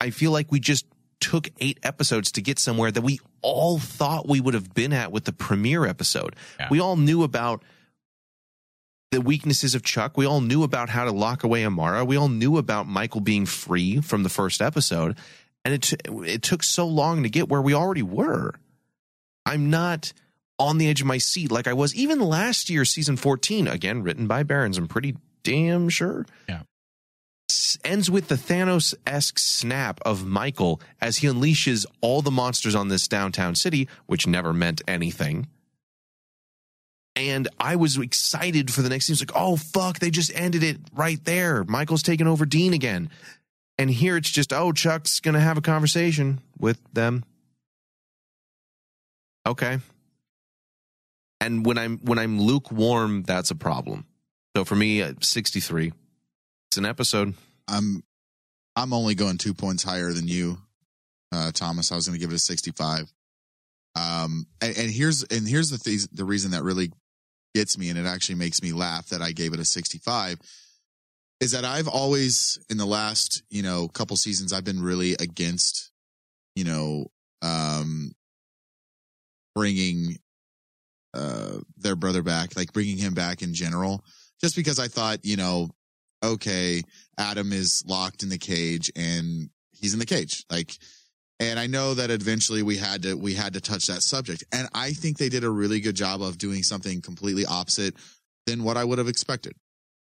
I 0.00 0.10
feel 0.10 0.30
like 0.30 0.52
we 0.52 0.60
just 0.60 0.84
took 1.22 1.48
8 1.60 1.78
episodes 1.82 2.32
to 2.32 2.42
get 2.42 2.58
somewhere 2.58 2.90
that 2.90 3.00
we 3.00 3.20
all 3.40 3.78
thought 3.78 4.28
we 4.28 4.40
would 4.40 4.54
have 4.54 4.74
been 4.74 4.92
at 4.92 5.10
with 5.10 5.24
the 5.24 5.32
premiere 5.32 5.86
episode. 5.86 6.36
Yeah. 6.60 6.68
We 6.70 6.80
all 6.80 6.96
knew 6.96 7.22
about 7.22 7.62
the 9.10 9.20
weaknesses 9.20 9.74
of 9.74 9.82
Chuck. 9.82 10.16
We 10.16 10.26
all 10.26 10.40
knew 10.40 10.62
about 10.62 10.88
how 10.88 11.04
to 11.04 11.12
lock 11.12 11.44
away 11.44 11.64
Amara. 11.64 12.04
We 12.04 12.16
all 12.16 12.28
knew 12.28 12.58
about 12.58 12.86
Michael 12.86 13.20
being 13.20 13.46
free 13.46 14.00
from 14.00 14.22
the 14.22 14.28
first 14.28 14.60
episode. 14.60 15.16
And 15.64 15.74
it, 15.74 15.82
t- 15.82 15.96
it 16.04 16.42
took 16.42 16.62
so 16.62 16.86
long 16.86 17.22
to 17.22 17.30
get 17.30 17.48
where 17.48 17.62
we 17.62 17.72
already 17.72 18.02
were. 18.02 18.54
I'm 19.46 19.70
not 19.70 20.12
on 20.58 20.78
the 20.78 20.88
edge 20.88 21.00
of 21.00 21.06
my 21.06 21.18
seat 21.18 21.50
like 21.50 21.66
I 21.66 21.72
was 21.72 21.94
even 21.94 22.20
last 22.20 22.68
year, 22.68 22.84
season 22.84 23.16
14, 23.16 23.68
again, 23.68 24.02
written 24.02 24.26
by 24.26 24.42
Berens. 24.42 24.78
I'm 24.78 24.88
pretty 24.88 25.16
damn 25.42 25.88
sure. 25.88 26.26
Yeah. 26.48 26.62
Ends 27.84 28.10
with 28.10 28.28
the 28.28 28.34
Thanos 28.36 28.94
esque 29.06 29.38
snap 29.38 30.00
of 30.04 30.26
Michael 30.26 30.80
as 31.00 31.18
he 31.18 31.26
unleashes 31.26 31.86
all 32.00 32.22
the 32.22 32.30
monsters 32.30 32.74
on 32.74 32.88
this 32.88 33.08
downtown 33.08 33.54
city, 33.54 33.88
which 34.06 34.26
never 34.26 34.52
meant 34.52 34.82
anything 34.86 35.46
and 37.16 37.48
I 37.58 37.76
was 37.76 37.98
excited 37.98 38.72
for 38.72 38.82
the 38.82 38.88
next 38.88 39.06
scene. 39.06 39.14
It's 39.14 39.22
like, 39.22 39.32
oh 39.34 39.56
fuck, 39.56 39.98
they 39.98 40.10
just 40.10 40.32
ended 40.34 40.62
it 40.62 40.78
right 40.94 41.22
there. 41.24 41.64
Michael's 41.64 42.02
taking 42.02 42.26
over 42.26 42.46
Dean 42.46 42.72
again, 42.72 43.10
and 43.78 43.90
here 43.90 44.16
it's 44.16 44.30
just, 44.30 44.52
oh, 44.52 44.72
Chuck's 44.72 45.20
gonna 45.20 45.40
have 45.40 45.58
a 45.58 45.62
conversation 45.62 46.40
with 46.58 46.78
them. 46.92 47.24
Okay, 49.46 49.78
and 51.40 51.66
when 51.66 51.78
I'm 51.78 51.98
when 51.98 52.18
I'm 52.18 52.40
lukewarm, 52.40 53.24
that's 53.24 53.50
a 53.50 53.56
problem. 53.56 54.06
So 54.56 54.64
for 54.64 54.76
me, 54.76 55.02
uh, 55.02 55.14
63. 55.20 55.92
It's 56.72 56.78
an 56.78 56.86
episode. 56.86 57.34
I'm 57.68 58.02
I'm 58.76 58.94
only 58.94 59.14
going 59.14 59.36
two 59.36 59.52
points 59.52 59.82
higher 59.82 60.10
than 60.10 60.26
you, 60.26 60.56
uh, 61.30 61.52
Thomas. 61.52 61.92
I 61.92 61.96
was 61.96 62.08
going 62.08 62.18
to 62.18 62.18
give 62.18 62.32
it 62.32 62.36
a 62.36 62.38
65. 62.38 63.12
Um, 63.94 64.46
and, 64.62 64.78
and 64.78 64.90
here's 64.90 65.22
and 65.24 65.46
here's 65.46 65.68
the 65.68 65.76
th- 65.76 66.08
the 66.12 66.24
reason 66.24 66.52
that 66.52 66.62
really 66.62 66.90
gets 67.54 67.76
me, 67.76 67.90
and 67.90 67.98
it 67.98 68.06
actually 68.06 68.36
makes 68.36 68.62
me 68.62 68.72
laugh 68.72 69.10
that 69.10 69.20
I 69.20 69.32
gave 69.32 69.52
it 69.52 69.60
a 69.60 69.66
65, 69.66 70.38
is 71.42 71.50
that 71.50 71.66
I've 71.66 71.88
always 71.88 72.58
in 72.70 72.78
the 72.78 72.86
last 72.86 73.42
you 73.50 73.62
know 73.62 73.86
couple 73.88 74.16
seasons 74.16 74.54
I've 74.54 74.64
been 74.64 74.82
really 74.82 75.12
against, 75.12 75.92
you 76.56 76.64
know, 76.64 77.10
um, 77.42 78.12
bringing 79.54 80.16
uh 81.12 81.58
their 81.76 81.96
brother 81.96 82.22
back, 82.22 82.56
like 82.56 82.72
bringing 82.72 82.96
him 82.96 83.12
back 83.12 83.42
in 83.42 83.52
general, 83.52 84.02
just 84.40 84.56
because 84.56 84.78
I 84.78 84.88
thought 84.88 85.18
you 85.22 85.36
know 85.36 85.68
okay, 86.22 86.82
Adam 87.18 87.52
is 87.52 87.82
locked 87.86 88.22
in 88.22 88.28
the 88.28 88.38
cage 88.38 88.90
and 88.96 89.50
he's 89.72 89.92
in 89.92 89.98
the 89.98 90.06
cage. 90.06 90.44
Like, 90.50 90.72
and 91.40 91.58
I 91.58 91.66
know 91.66 91.94
that 91.94 92.10
eventually 92.10 92.62
we 92.62 92.76
had 92.76 93.02
to, 93.02 93.14
we 93.14 93.34
had 93.34 93.54
to 93.54 93.60
touch 93.60 93.86
that 93.86 94.02
subject. 94.02 94.44
And 94.52 94.68
I 94.74 94.92
think 94.92 95.18
they 95.18 95.28
did 95.28 95.44
a 95.44 95.50
really 95.50 95.80
good 95.80 95.96
job 95.96 96.22
of 96.22 96.38
doing 96.38 96.62
something 96.62 97.00
completely 97.00 97.44
opposite 97.44 97.94
than 98.46 98.62
what 98.62 98.76
I 98.76 98.84
would 98.84 98.98
have 98.98 99.08
expected. 99.08 99.54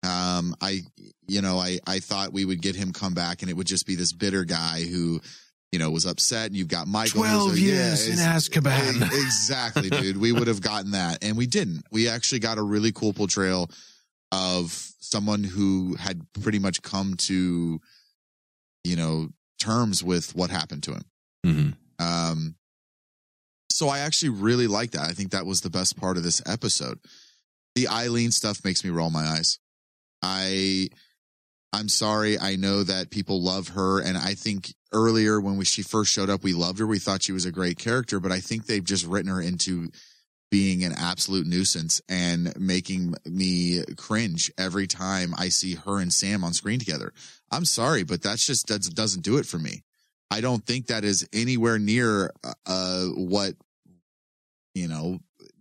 Um, 0.05 0.57
I, 0.61 0.81
you 1.29 1.43
know, 1.43 1.59
I, 1.59 1.79
I 1.87 2.01
thought 2.01 2.33
we 2.33 2.45
would 2.45 2.61
get 2.61 2.75
him 2.75 2.93
come 2.93 3.15
back 3.15 3.43
and 3.43 3.51
it 3.51 3.55
would 3.57 3.69
just 3.69 3.87
be 3.87 3.95
this 3.95 4.13
bitter 4.13 4.45
guy 4.45 4.83
who, 4.83 5.21
you 5.71 5.79
know, 5.79 5.91
was 5.91 6.07
upset 6.07 6.47
and 6.47 6.57
you've 6.57 6.67
got 6.67 6.89
Michael. 6.89 7.21
12 7.23 7.53
a- 7.55 7.61
years 7.61 8.07
in 8.09 8.15
it's- 8.15 8.49
Azkaban. 8.49 9.03
Exactly, 9.05 9.91
dude. 9.91 10.17
We 10.17 10.33
would 10.33 10.49
have 10.49 10.61
gotten 10.61 10.91
that 10.91 11.23
and 11.23 11.37
we 11.37 11.47
didn't. 11.47 11.85
We 11.93 12.09
actually 12.09 12.41
got 12.41 12.59
a 12.59 12.63
really 12.63 12.91
cool 12.91 13.13
portrayal 13.13 13.71
of 14.33 14.73
someone 14.99 15.45
who 15.45 15.95
had 15.95 16.27
pretty 16.41 16.59
much 16.59 16.83
come 16.83 17.15
to, 17.15 17.81
you 18.83 18.97
know, 18.97 19.29
terms 19.61 20.03
with 20.03 20.35
what 20.35 20.51
happened 20.51 20.83
to 20.85 20.93
him. 20.93 21.05
Mm-hmm. 21.47 22.05
Um, 22.05 22.55
so 23.71 23.89
I 23.89 24.01
actually 24.01 24.31
really 24.31 24.67
like 24.67 24.93
that. 24.93 25.09
I 25.09 25.13
think 25.13 25.31
that 25.31 25.47
was 25.47 25.61
the 25.61 25.71
best 25.71 26.01
part 26.01 26.17
of 26.17 26.23
this 26.23 26.43
episode. 26.47 26.99
The 27.75 27.89
Eileen 27.89 28.31
stuff 28.31 28.65
makes 28.65 28.85
me 28.85 28.91
roll 28.91 29.11
my 29.11 29.25
eyes. 29.25 29.59
I, 30.23 30.89
I'm 31.73 31.89
sorry. 31.89 32.39
I 32.39 32.57
know 32.57 32.83
that 32.83 33.11
people 33.11 33.41
love 33.43 33.69
her, 33.69 34.01
and 34.01 34.17
I 34.17 34.35
think 34.35 34.75
earlier 34.93 35.41
when 35.41 35.57
we, 35.57 35.65
she 35.65 35.83
first 35.83 36.13
showed 36.13 36.31
up, 36.31 36.43
we 36.43 36.53
loved 36.53 36.79
her. 36.79 36.87
We 36.87 36.99
thought 36.99 37.23
she 37.23 37.33
was 37.33 37.47
a 37.47 37.53
great 37.53 37.79
character, 37.79 38.21
but 38.21 38.33
I 38.33 38.41
think 38.41 38.67
they've 38.67 38.85
just 38.85 39.07
written 39.07 39.31
her 39.31 39.41
into 39.41 39.91
being 40.53 40.85
an 40.85 40.93
absolute 40.93 41.47
nuisance 41.47 42.03
and 42.11 42.55
making 42.61 43.15
me 43.25 43.83
cringe 43.97 44.53
every 44.59 44.87
time 44.87 45.33
I 45.39 45.49
see 45.49 45.77
her 45.77 45.99
and 45.99 46.13
Sam 46.13 46.45
on 46.45 46.53
screen 46.53 46.79
together. 46.79 47.15
I'm 47.51 47.65
sorry, 47.65 48.03
but 48.03 48.21
that's 48.21 48.47
just 48.47 48.67
that 48.67 48.83
doesn't 48.95 49.23
do 49.23 49.39
it 49.39 49.47
for 49.47 49.59
me. 49.59 49.83
I 50.31 50.43
don't 50.43 50.63
think 50.63 50.89
that 50.89 51.05
is 51.05 51.27
anywhere 51.33 51.79
near 51.79 52.33
uh 52.67 53.07
what 53.07 53.55
you 54.75 54.89
know 54.89 55.21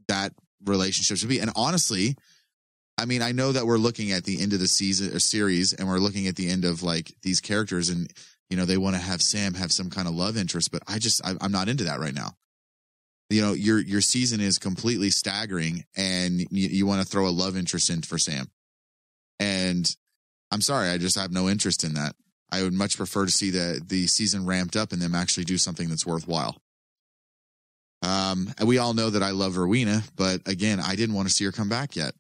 that 0.09 0.34
relationship 0.65 1.18
should 1.18 1.30
be. 1.30 1.39
And 1.39 1.51
honestly, 1.55 2.18
I 2.97 3.05
mean, 3.05 3.22
I 3.22 3.31
know 3.31 3.53
that 3.53 3.65
we're 3.65 3.77
looking 3.77 4.11
at 4.11 4.26
the 4.26 4.41
end 4.41 4.51
of 4.51 4.59
the 4.59 4.68
season 4.68 5.15
or 5.15 5.19
series 5.19 5.72
and 5.72 5.88
we're 5.88 5.99
looking 5.99 6.27
at 6.27 6.35
the 6.35 6.49
end 6.49 6.65
of 6.65 6.84
like 6.84 7.13
these 7.23 7.39
characters 7.39 7.88
and 7.88 8.11
you 8.49 8.57
know 8.57 8.65
they 8.65 8.77
want 8.77 8.97
to 8.97 9.01
have 9.01 9.22
Sam 9.22 9.53
have 9.53 9.72
some 9.72 9.89
kind 9.89 10.09
of 10.09 10.15
love 10.15 10.35
interest, 10.35 10.69
but 10.69 10.84
I 10.85 10.99
just 10.99 11.26
I, 11.26 11.35
I'm 11.39 11.53
not 11.53 11.69
into 11.69 11.85
that 11.85 12.01
right 12.01 12.13
now 12.13 12.35
you 13.32 13.41
know 13.41 13.53
your 13.53 13.80
your 13.80 14.02
season 14.02 14.41
is 14.41 14.58
completely 14.58 15.10
staggering 15.10 15.86
and 15.95 16.40
you, 16.40 16.68
you 16.70 16.86
want 16.86 17.02
to 17.02 17.08
throw 17.08 17.28
a 17.28 17.30
love 17.30 17.56
interest 17.58 17.90
in 17.90 18.02
for 18.02 18.18
sam 18.18 18.48
And 19.40 19.95
I'm 20.52 20.62
sorry, 20.62 20.90
I 20.90 20.98
just 20.98 21.18
have 21.18 21.32
no 21.32 21.49
interest 21.49 21.84
in 21.84 21.94
that. 21.94 22.16
I 22.52 22.64
would 22.64 22.74
much 22.74 22.98
prefer 22.98 23.26
to 23.26 23.32
see 23.32 23.49
the 23.49 23.82
the 23.86 24.08
season 24.08 24.45
ramped 24.45 24.76
up 24.76 24.91
and 24.91 25.02
them 25.02 25.16
actually 25.16 25.45
do 25.45 25.58
something 25.58 25.88
that's 25.90 26.06
worthwhile. 26.06 26.62
Um, 28.03 28.52
and 28.58 28.68
we 28.68 28.80
all 28.80 28.94
know 28.94 29.12
that 29.12 29.24
I 29.24 29.30
love 29.30 29.58
Rowena, 29.58 30.03
but 30.16 30.48
again, 30.48 30.80
I 30.80 30.95
didn't 30.95 31.16
want 31.16 31.28
to 31.28 31.34
see 31.34 31.45
her 31.45 31.52
come 31.52 31.70
back 31.70 31.95
yet. 31.95 32.14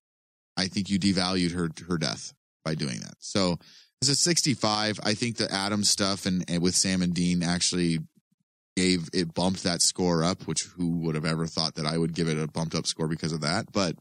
I 0.55 0.67
think 0.67 0.89
you 0.89 0.99
devalued 0.99 1.51
her 1.51 1.69
her 1.87 1.97
death 1.97 2.33
by 2.63 2.75
doing 2.75 2.99
that. 2.99 3.15
So 3.19 3.57
it's 4.01 4.09
a 4.09 4.15
65. 4.15 4.99
I 5.03 5.13
think 5.13 5.37
the 5.37 5.51
Adam 5.51 5.83
stuff 5.83 6.25
and, 6.25 6.45
and 6.47 6.61
with 6.61 6.75
Sam 6.75 7.01
and 7.01 7.13
Dean 7.13 7.43
actually 7.43 7.99
gave 8.75 9.09
it 9.13 9.33
bumped 9.33 9.63
that 9.63 9.81
score 9.81 10.23
up, 10.23 10.47
which 10.47 10.63
who 10.63 10.99
would 10.99 11.15
have 11.15 11.25
ever 11.25 11.45
thought 11.45 11.75
that 11.75 11.85
I 11.85 11.97
would 11.97 12.13
give 12.13 12.27
it 12.27 12.37
a 12.37 12.47
bumped 12.47 12.75
up 12.75 12.87
score 12.87 13.07
because 13.07 13.33
of 13.33 13.41
that? 13.41 13.71
But 13.71 13.95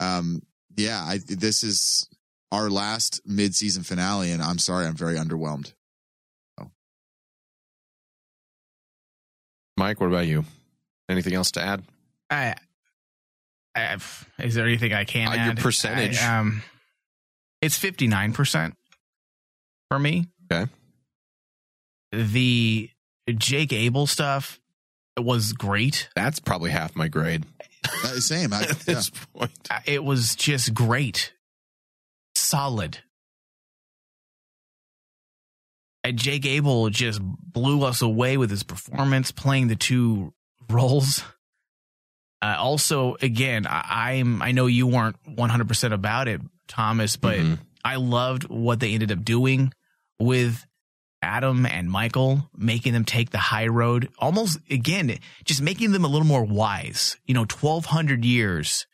um, 0.00 0.42
yeah, 0.76 1.00
I, 1.00 1.18
this 1.26 1.62
is 1.62 2.08
our 2.52 2.70
last 2.70 3.20
mid 3.24 3.54
season 3.54 3.82
finale, 3.82 4.30
and 4.30 4.42
I'm 4.42 4.58
sorry, 4.58 4.86
I'm 4.86 4.96
very 4.96 5.16
underwhelmed. 5.16 5.72
Mike, 9.76 10.00
what 10.00 10.06
about 10.06 10.26
you? 10.26 10.44
Anything 11.08 11.34
else 11.34 11.50
to 11.52 11.60
add? 11.60 11.82
I, 12.30 12.54
I 13.74 13.98
is 14.38 14.54
there 14.54 14.66
anything 14.66 14.92
I 14.92 15.04
can 15.04 15.28
Uh, 15.28 15.44
your 15.46 15.54
percentage. 15.56 16.22
I, 16.22 16.38
um, 16.38 16.62
it's 17.60 17.76
fifty 17.76 18.06
nine 18.06 18.32
percent 18.32 18.76
for 19.90 19.98
me. 19.98 20.28
Okay. 20.50 20.70
The 22.12 22.88
Jake 23.30 23.72
Abel 23.72 24.06
stuff 24.06 24.60
was 25.18 25.52
great. 25.52 26.08
That's 26.14 26.40
probably 26.40 26.70
half 26.70 26.94
my 26.96 27.08
grade. 27.08 27.44
Uh, 27.84 28.08
Same. 28.20 28.52
I, 28.52 28.62
At 28.70 28.80
this 28.80 29.10
point. 29.10 29.50
Uh, 29.70 29.80
It 29.86 30.02
was 30.04 30.34
just 30.36 30.74
great, 30.74 31.32
solid. 32.34 32.98
And 36.02 36.18
Jake 36.18 36.44
Abel 36.44 36.90
just 36.90 37.20
blew 37.22 37.82
us 37.84 38.02
away 38.02 38.36
with 38.36 38.50
his 38.50 38.62
performance, 38.62 39.32
playing 39.32 39.68
the 39.68 39.76
two 39.76 40.34
roles. 40.68 41.24
Uh, 42.42 42.56
also, 42.58 43.16
again, 43.22 43.66
I, 43.66 44.16
I'm 44.18 44.42
I 44.42 44.52
know 44.52 44.66
you 44.66 44.86
weren't 44.86 45.16
100 45.24 45.66
percent 45.66 45.94
about 45.94 46.28
it, 46.28 46.42
Thomas, 46.68 47.16
but 47.16 47.38
I 47.82 47.96
loved 47.96 48.44
what 48.50 48.80
they 48.80 48.92
ended 48.92 49.12
up 49.12 49.24
doing 49.24 49.72
with 50.18 50.66
Adam 51.24 51.66
and 51.66 51.90
Michael, 51.90 52.48
making 52.56 52.92
them 52.92 53.04
take 53.04 53.30
the 53.30 53.38
high 53.38 53.66
road. 53.66 54.10
Almost 54.18 54.58
again, 54.70 55.18
just 55.44 55.60
making 55.62 55.92
them 55.92 56.04
a 56.04 56.08
little 56.08 56.26
more 56.26 56.44
wise. 56.44 57.16
You 57.26 57.34
know, 57.34 57.40
1,200 57.46 58.24
years 58.24 58.86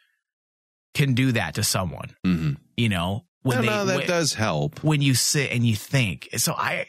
can 0.95 1.15
do 1.15 1.33
that 1.33 1.55
to 1.57 1.63
someone. 1.63 2.15
Mm-hmm. 2.27 2.53
You 2.77 2.89
know, 2.89 3.25
No, 3.45 3.61
no, 3.61 3.85
that 3.87 3.97
when- 3.99 4.07
does 4.07 4.35
help. 4.35 4.83
when 4.83 5.03
you 5.03 5.15
sit 5.15 5.51
and 5.53 5.67
you 5.67 5.77
think. 5.77 6.29
So 6.37 6.53
I, 6.53 6.87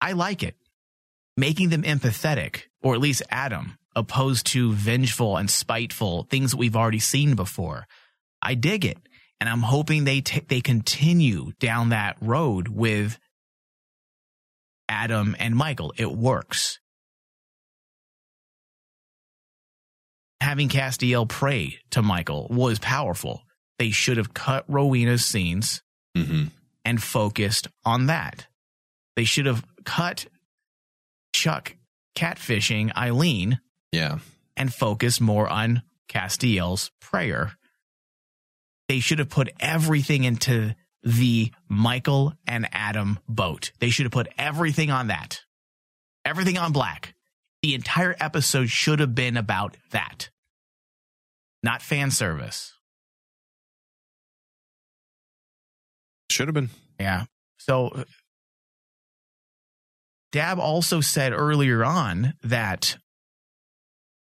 I 0.00 0.12
like 0.12 0.42
it, 0.42 0.56
making 1.36 1.68
them 1.70 1.82
empathetic, 1.82 2.62
or 2.82 2.94
at 2.94 3.00
least 3.00 3.22
Adam, 3.30 3.76
opposed 3.94 4.46
to 4.46 4.72
vengeful 4.72 5.36
and 5.36 5.50
spiteful 5.50 6.24
things 6.24 6.52
that 6.52 6.56
we've 6.56 6.76
already 6.76 6.98
seen 7.00 7.34
before. 7.34 7.86
I 8.40 8.54
dig 8.54 8.84
it, 8.86 8.98
and 9.40 9.48
I'm 9.48 9.60
hoping 9.62 10.04
they 10.04 10.20
ta 10.22 10.40
they 10.48 10.60
continue 10.60 11.52
down 11.60 11.90
that 11.90 12.16
road 12.20 12.68
with 12.68 13.18
Adam 14.90 15.34
and 15.38 15.54
Michael. 15.56 15.94
It 15.96 16.10
works. 16.10 16.80
Having 20.40 20.70
Castiel 20.70 21.28
pray 21.28 21.78
to 21.90 22.02
Michael 22.02 22.46
was 22.50 22.78
powerful. 22.78 23.42
They 23.78 23.90
should 23.90 24.16
have 24.16 24.34
cut 24.34 24.64
Rowena's 24.68 25.24
scenes 25.24 25.82
Mm-hmm. 26.16 26.46
and 26.84 27.00
focused 27.00 27.68
on 27.84 28.06
that. 28.06 28.48
They 29.14 29.22
should 29.22 29.46
have 29.46 29.64
cut 29.84 30.26
Chuck 31.32 31.76
catfishing 32.16 32.92
Eileen 32.96 33.60
Yeah. 33.92 34.18
and 34.56 34.74
focused 34.74 35.20
more 35.20 35.48
on 35.48 35.82
Castiel's 36.08 36.90
prayer. 37.00 37.52
They 38.88 38.98
should 38.98 39.20
have 39.20 39.28
put 39.28 39.50
everything 39.60 40.24
into 40.24 40.74
the 41.02 41.52
Michael 41.68 42.34
and 42.46 42.68
Adam 42.72 43.18
boat. 43.28 43.72
They 43.78 43.90
should 43.90 44.04
have 44.04 44.12
put 44.12 44.28
everything 44.38 44.90
on 44.90 45.08
that. 45.08 45.40
Everything 46.24 46.58
on 46.58 46.72
black. 46.72 47.14
The 47.62 47.74
entire 47.74 48.16
episode 48.20 48.70
should 48.70 49.00
have 49.00 49.14
been 49.14 49.36
about 49.36 49.76
that. 49.90 50.30
Not 51.62 51.82
fan 51.82 52.10
service. 52.10 52.74
Should 56.30 56.48
have 56.48 56.54
been. 56.54 56.70
Yeah. 56.98 57.24
So 57.58 58.04
Dabb 60.32 60.58
also 60.58 61.00
said 61.00 61.32
earlier 61.32 61.84
on 61.84 62.34
that 62.42 62.96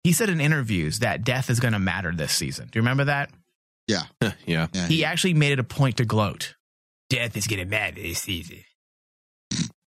he 0.04 0.14
said 0.14 0.30
in 0.30 0.40
interviews 0.40 1.00
that 1.00 1.24
death 1.24 1.50
is 1.50 1.60
going 1.60 1.74
to 1.74 1.80
matter 1.80 2.12
this 2.12 2.32
season. 2.32 2.70
Do 2.72 2.80
you 2.80 2.82
remember 2.82 3.06
that? 3.06 3.30
Yeah. 3.88 4.04
yeah. 4.22 4.32
Yeah. 4.74 4.88
He 4.88 5.04
actually 5.04 5.34
made 5.34 5.52
it 5.52 5.60
a 5.60 5.64
point 5.64 5.98
to 5.98 6.06
gloat. 6.06 6.56
Death 7.10 7.36
is 7.38 7.48
going 7.48 7.60
to 7.60 7.66
matter 7.66 8.02
this 8.02 8.20
season. 8.20 8.64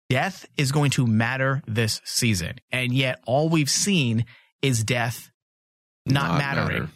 Death 0.08 0.46
is 0.56 0.72
going 0.72 0.90
to 0.92 1.06
matter 1.06 1.62
this 1.66 2.00
season. 2.04 2.58
And 2.72 2.92
yet 2.92 3.20
all 3.26 3.48
we've 3.48 3.70
seen 3.70 4.24
is 4.62 4.82
death 4.84 5.30
not, 6.06 6.30
Not 6.32 6.38
mattering. 6.38 6.80
matter. 6.82 6.92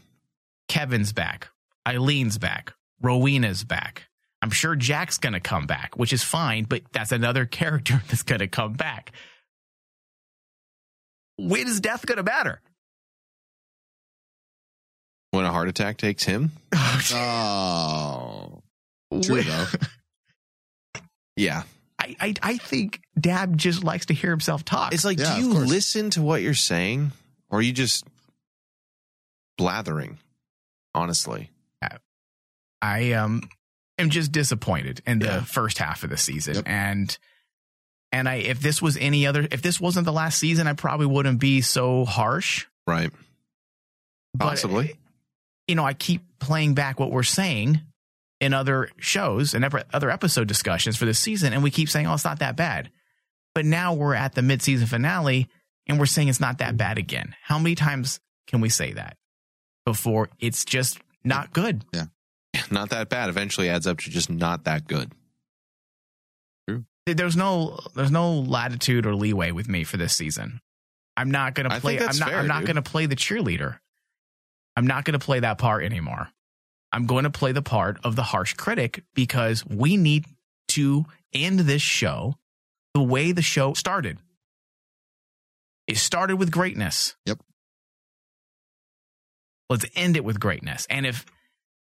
Kevin's 0.69 1.13
back. 1.13 1.49
Eileen's 1.87 2.39
back. 2.39 2.73
Rowena's 3.01 3.65
back. 3.65 4.05
I'm 4.43 4.51
sure 4.51 4.75
Jack's 4.75 5.19
going 5.19 5.33
to 5.35 5.41
come 5.41 5.67
back, 5.67 5.97
which 5.97 6.13
is 6.13 6.23
fine, 6.23 6.65
but 6.65 6.83
that's 6.93 7.13
another 7.13 7.45
character 7.61 8.03
that's 8.09 8.23
going 8.23 8.41
to 8.41 8.49
come 8.49 8.73
back. 8.75 9.13
When 11.37 11.67
is 11.67 11.81
death 11.81 12.07
going 12.07 12.17
to 12.19 12.23
matter? 12.25 12.61
When 15.33 15.45
a 15.45 15.51
heart 15.53 15.69
attack 15.69 15.97
takes 15.99 16.25
him? 16.25 16.53
Oh, 17.13 18.63
oh. 19.11 19.21
True 19.23 19.43
though. 19.43 19.67
Yeah. 21.37 21.63
I, 21.99 22.17
I, 22.21 22.35
I 22.43 22.57
think 22.59 23.01
Dabb 23.19 23.57
just 23.57 23.83
likes 23.85 24.07
to 24.07 24.15
hear 24.15 24.31
himself 24.31 24.65
talk. 24.65 24.93
It's 24.93 25.05
like, 25.05 25.19
Yeah, 25.19 25.37
do 25.37 25.43
you 25.43 25.49
listen 25.55 26.11
to 26.11 26.23
what 26.23 26.43
you're 26.43 26.55
saying? 26.55 27.13
Or 27.51 27.59
are 27.59 27.63
you 27.63 27.73
just 27.73 28.05
blathering? 29.59 30.19
Honestly. 30.95 31.51
I 32.83 33.13
um 33.13 33.49
am 33.99 34.11
just 34.11 34.31
disappointed 34.31 35.01
in 35.07 35.19
the 35.19 35.25
Yeah. 35.27 35.45
first 35.45 35.79
half 35.79 36.05
of 36.05 36.11
the 36.11 36.19
season. 36.19 36.57
Yep. 36.57 36.65
And 36.67 37.19
and 38.13 38.29
I 38.29 38.35
if 38.35 38.61
this 38.61 38.83
was 38.83 38.99
any 38.99 39.27
other 39.27 39.49
if 39.51 39.63
this 39.63 39.81
wasn't 39.81 40.05
the 40.05 40.13
last 40.13 40.39
season, 40.39 40.67
I 40.67 40.75
probably 40.75 41.07
wouldn't 41.07 41.41
be 41.41 41.63
so 41.63 42.05
harsh. 42.05 42.67
Right. 42.87 43.11
But, 44.35 44.45
Possibly. 44.51 44.99
you 45.67 45.77
know, 45.77 45.85
I 45.87 45.95
keep 45.95 46.21
playing 46.41 46.75
back 46.75 47.01
what 47.01 47.11
we're 47.11 47.23
saying 47.23 47.81
in 48.41 48.53
other 48.53 48.91
shows 48.99 49.55
and 49.55 49.65
other 49.93 50.11
episode 50.11 50.49
discussions 50.49 50.97
for 50.97 51.05
this 51.05 51.19
season, 51.19 51.53
and 51.53 51.63
we 51.63 51.71
keep 51.71 51.89
saying, 51.89 52.07
"Oh, 52.07 52.15
it's 52.15 52.25
not 52.25 52.41
that 52.41 52.57
bad." 52.57 52.91
But 53.55 53.65
now 53.65 53.95
we're 53.95 54.15
at 54.15 54.35
the 54.35 54.43
mid-season 54.43 54.87
finale, 54.87 55.49
and 55.87 55.99
we're 55.99 56.07
saying 56.07 56.29
it's 56.29 56.41
not 56.41 56.59
that 56.59 56.77
bad 56.77 56.99
again. 56.99 57.35
How 57.43 57.59
many 57.59 57.75
times 57.75 58.19
can 58.49 58.61
we 58.61 58.69
say 58.69 58.93
that 58.95 59.17
before 59.87 60.29
it's 60.41 60.65
just 60.65 60.99
not 61.23 61.53
good? 61.53 61.85
Yeah, 61.93 62.07
not 62.71 62.91
that 62.91 63.09
bad. 63.09 63.29
Eventually 63.29 63.69
adds 63.69 63.87
up 63.87 63.99
to 63.99 64.11
just 64.11 64.29
not 64.31 64.65
that 64.65 64.87
good. 64.89 65.13
There's 67.07 67.37
no 67.37 67.79
there's 67.95 68.11
no 68.11 68.33
latitude 68.33 69.05
or 69.05 69.15
leeway 69.15 69.51
with 69.51 69.69
me 69.69 69.85
for 69.85 69.99
this 69.99 70.17
season. 70.17 70.61
I'm 71.19 71.31
not 71.31 71.55
gonna 71.55 71.69
I 71.75 71.79
play. 71.79 71.99
think 71.99 72.11
I'm 72.11 72.19
not. 72.19 72.29
fair, 72.31 72.39
I'm 72.39 72.47
not 72.47 72.61
dude. 72.61 72.69
gonna 72.69 72.83
play 72.83 73.05
the 73.07 73.15
cheerleader. 73.15 73.79
I'm 74.75 74.87
not 74.87 75.05
gonna 75.05 75.19
play 75.19 75.41
that 75.41 75.59
part 75.59 75.85
anymore. 75.85 76.29
I'm 76.95 77.07
going 77.07 77.25
to 77.25 77.31
play 77.31 77.51
the 77.51 77.61
part 77.61 77.99
of 78.05 78.15
the 78.15 78.23
harsh 78.23 78.55
critic 78.55 79.03
because 79.15 79.67
we 79.67 79.97
need 79.97 80.27
to 80.69 81.05
end 81.33 81.59
this 81.59 81.83
show 81.83 82.37
the 82.95 83.03
way 83.03 83.33
the 83.33 83.43
show 83.43 83.75
started. 83.75 84.19
It 85.89 85.97
started 85.97 86.37
with 86.37 86.53
greatness. 86.53 87.17
Yep. 87.27 87.41
Let's 89.69 89.87
end 89.97 90.17
it 90.17 90.25
with 90.25 90.39
greatness. 90.39 90.87
And 90.89 91.05
if 91.05 91.27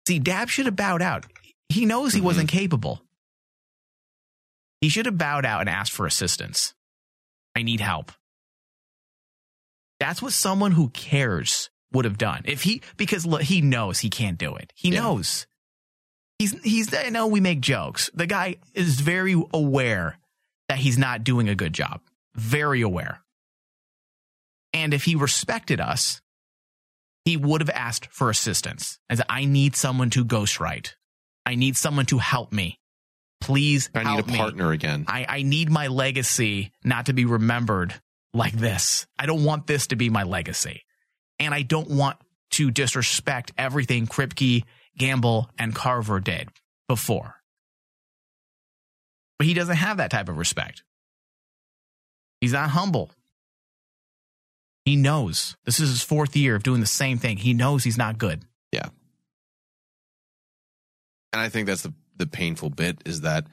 see, 0.07 0.19
Dabb 0.19 0.49
should 0.49 0.68
have 0.68 0.76
bowed 0.76 1.02
out. 1.02 1.26
He 1.69 1.88
knows 1.88 2.14
he 2.14 2.19
mm-hmm. 2.19 2.28
wasn't 2.28 2.49
capable. 2.49 3.02
He 4.82 4.90
should 4.90 5.07
have 5.07 5.18
bowed 5.18 5.48
out 5.48 5.61
and 5.61 5.69
asked 5.69 5.94
for 5.94 6.06
assistance. 6.06 6.76
I 7.56 7.64
need 7.64 7.80
help. 7.80 8.11
That's 9.99 10.22
what 10.22 10.34
someone 10.34 10.73
who 10.73 10.90
cares 10.90 11.72
would 11.93 12.05
have 12.05 12.18
done. 12.18 12.41
If 12.45 12.63
he, 12.63 12.81
because 12.97 13.26
look, 13.26 13.41
he 13.43 13.61
knows 13.61 13.99
he 13.99 14.09
can't 14.09 14.38
do 14.38 14.55
it. 14.55 14.72
He 14.76 14.89
Yeah. 14.91 15.01
knows. 15.01 15.47
He's, 16.39 16.59
he's, 16.63 16.93
I 16.93 17.09
know 17.09 17.27
we 17.27 17.39
make 17.39 17.61
jokes. 17.61 18.09
The 18.13 18.26
guy 18.26 18.55
is 18.73 18.99
very 18.99 19.35
aware 19.53 20.18
that 20.69 20.80
he's 20.80 20.97
not 20.97 21.23
doing 21.23 21.49
a 21.49 21.55
good 21.55 21.73
job. 21.73 22.01
Very 22.35 22.81
aware. 22.81 23.22
And 24.73 24.93
if 24.93 25.03
he 25.03 25.15
respected 25.15 25.80
us, 25.81 26.22
he 27.26 27.38
would 27.38 27.61
have 27.61 27.69
asked 27.69 28.07
for 28.11 28.30
assistance 28.30 28.97
As 29.09 29.22
I 29.30 29.45
need 29.45 29.76
someone 29.76 30.09
to 30.11 30.26
ghostwrite. 30.26 30.95
I 31.45 31.55
need 31.55 31.76
someone 31.77 32.05
to 32.07 32.18
help 32.19 32.51
me. 32.51 32.80
Please 33.41 33.89
I 33.93 34.03
need 34.15 34.23
a 34.23 34.27
me. 34.31 34.38
partner 34.38 34.72
again. 34.72 35.05
I, 35.07 35.26
I 35.27 35.41
need 35.43 35.69
my 35.69 35.88
legacy 35.88 36.72
not 36.84 37.07
to 37.07 37.13
be 37.13 37.26
remembered 37.26 37.93
like 38.34 38.53
this. 38.53 39.07
I 39.19 39.26
don't 39.26 39.43
want 39.43 39.68
this 39.68 39.88
to 39.88 39.95
be 39.95 40.09
my 40.09 40.23
legacy. 40.23 40.84
And 41.41 41.53
I 41.53 41.63
don't 41.63 41.89
want 41.89 42.18
to 42.51 42.72
disrespect 42.72 43.51
everything 43.57 44.07
Kripke, 44.07 44.63
Gamble, 44.97 45.49
and 45.57 45.76
Carver 45.76 46.19
did 46.19 46.49
before. 46.88 47.35
But 49.39 49.47
he 49.47 49.53
doesn't 49.53 49.76
have 49.76 49.97
that 49.97 50.11
type 50.11 50.30
of 50.30 50.38
respect. 50.38 50.84
He's 52.39 52.53
not 52.53 52.69
humble. 52.69 53.09
He 54.85 54.95
knows 54.95 55.55
this 55.65 55.80
is 55.80 55.89
his 55.89 56.03
fourth 56.03 56.35
year 56.35 56.55
of 56.55 56.63
doing 56.63 56.80
the 56.80 56.88
same 56.88 57.18
thing. 57.18 57.38
He 57.38 57.53
knows 57.53 57.84
he's 57.84 57.97
not 57.97 58.18
good. 58.18 58.43
Yeah. 58.72 58.89
And 61.34 61.41
I 61.41 61.49
think 61.49 61.68
that's 61.68 61.84
the 61.84 61.93
the 62.18 62.27
painful 62.27 62.69
bit 62.69 63.01
is 63.03 63.22
that 63.22 63.47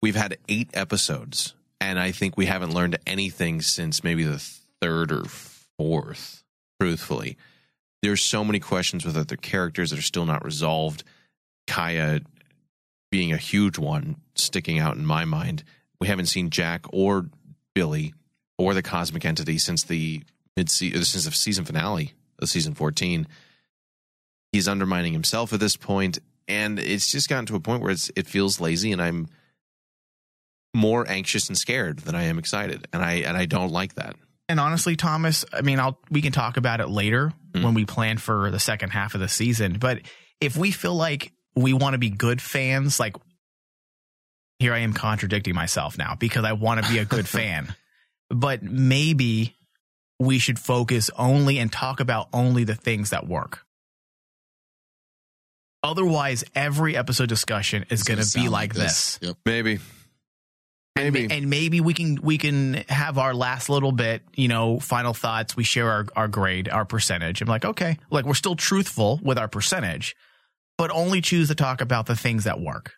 we've 0.00 0.16
had 0.16 0.38
eight 0.48 0.70
episodes, 0.72 1.54
and 1.80 1.98
I 1.98 2.12
think 2.12 2.36
we 2.36 2.46
haven't 2.46 2.72
learned 2.72 2.98
anything 3.06 3.60
since 3.60 4.02
maybe 4.02 4.24
the 4.24 4.38
third 4.80 5.12
or 5.12 5.24
fourth. 5.76 6.39
Truthfully, 6.80 7.36
there's 8.02 8.22
so 8.22 8.42
many 8.42 8.58
questions 8.58 9.04
with 9.04 9.16
other 9.16 9.36
characters 9.36 9.90
that 9.90 9.98
are 9.98 10.02
still 10.02 10.26
not 10.26 10.44
resolved. 10.44 11.04
Kaia 11.66 12.24
being 13.10 13.32
a 13.32 13.36
huge 13.36 13.78
one 13.78 14.16
sticking 14.34 14.78
out 14.78 14.96
in 14.96 15.04
my 15.04 15.24
mind. 15.24 15.62
We 16.00 16.06
haven't 16.06 16.26
seen 16.26 16.50
Jack 16.50 16.86
or 16.92 17.26
Billy 17.74 18.14
or 18.60 18.74
the 18.74 18.82
cosmic 18.82 19.24
entity 19.24 19.58
since 19.58 19.84
the 19.84 20.22
mid 20.56 20.68
uh, 20.68 20.70
since 20.70 21.24
the 21.24 21.32
season 21.32 21.64
finale 21.64 22.12
of 22.38 22.48
season 22.48 22.74
14 22.74 23.26
he's 24.52 24.68
undermining 24.68 25.12
himself 25.12 25.52
at 25.52 25.60
this 25.60 25.76
point 25.76 26.18
and 26.48 26.78
it's 26.78 27.10
just 27.10 27.28
gotten 27.28 27.46
to 27.46 27.56
a 27.56 27.60
point 27.60 27.82
where 27.82 27.90
it's 27.90 28.10
it 28.16 28.26
feels 28.26 28.60
lazy 28.60 28.92
and 28.92 29.00
i'm 29.00 29.28
more 30.74 31.08
anxious 31.08 31.48
and 31.48 31.56
scared 31.56 32.00
than 32.00 32.14
i 32.14 32.24
am 32.24 32.38
excited 32.38 32.86
and 32.92 33.02
i 33.02 33.14
and 33.14 33.36
i 33.36 33.46
don't 33.46 33.72
like 33.72 33.94
that 33.94 34.16
And 34.50 34.58
honestly, 34.58 34.96
Thomas, 34.96 35.44
I 35.52 35.62
mean, 35.62 35.78
I'll 35.78 35.96
we 36.10 36.22
can 36.22 36.32
talk 36.32 36.56
about 36.56 36.80
it 36.80 36.88
later 36.88 37.32
when 37.52 37.72
we 37.72 37.84
plan 37.84 38.18
for 38.18 38.50
the 38.50 38.58
second 38.58 38.90
half 38.90 39.14
of 39.14 39.20
the 39.20 39.28
season. 39.28 39.78
But 39.78 40.00
if 40.40 40.56
we 40.56 40.72
feel 40.72 40.96
like 40.96 41.32
we 41.54 41.72
want 41.72 41.94
to 41.94 41.98
be 41.98 42.10
good 42.10 42.42
fans, 42.42 42.98
like 42.98 43.14
here 44.58 44.74
I 44.74 44.78
am 44.80 44.92
contradicting 44.92 45.54
myself 45.54 45.96
now 45.96 46.16
because 46.16 46.44
I 46.44 46.54
want 46.54 46.84
to 46.84 46.92
be 46.92 46.98
a 46.98 47.04
good 47.04 47.28
fan. 47.38 47.76
But 48.28 48.64
maybe 48.64 49.54
we 50.18 50.40
should 50.40 50.58
focus 50.58 51.10
only 51.16 51.58
and 51.60 51.70
talk 51.70 52.00
about 52.00 52.26
only 52.32 52.64
the 52.64 52.74
things 52.74 53.10
that 53.10 53.28
work. 53.28 53.64
Otherwise, 55.84 56.42
every 56.56 56.96
episode 56.96 57.28
discussion 57.28 57.86
is 57.88 58.02
going 58.02 58.18
to 58.20 58.28
be 58.34 58.48
like 58.48 58.74
this. 58.74 59.20
Yep. 59.22 59.36
maybe 59.46 59.78
Maybe. 60.96 61.28
And, 61.30 61.48
maybe 61.48 61.80
we 61.80 61.94
can 61.94 62.16
we 62.22 62.36
can 62.36 62.74
have 62.88 63.16
our 63.16 63.32
last 63.32 63.68
little 63.68 63.92
bit, 63.92 64.22
you 64.34 64.48
know, 64.48 64.78
final 64.80 65.14
thoughts. 65.14 65.56
We 65.56 65.64
share 65.64 65.88
our, 65.90 66.06
our 66.16 66.28
grade, 66.28 66.68
our 66.68 66.84
percentage. 66.84 67.40
I'm 67.40 67.48
like, 67.48 67.64
okay, 67.64 67.96
like 68.10 68.24
we're 68.24 68.34
still 68.34 68.56
truthful 68.56 69.18
with 69.22 69.38
our 69.38 69.48
percentage, 69.48 70.14
but 70.76 70.90
only 70.90 71.20
choose 71.20 71.48
to 71.48 71.54
talk 71.54 71.80
about 71.80 72.06
the 72.06 72.16
things 72.16 72.44
that 72.44 72.60
work. 72.60 72.92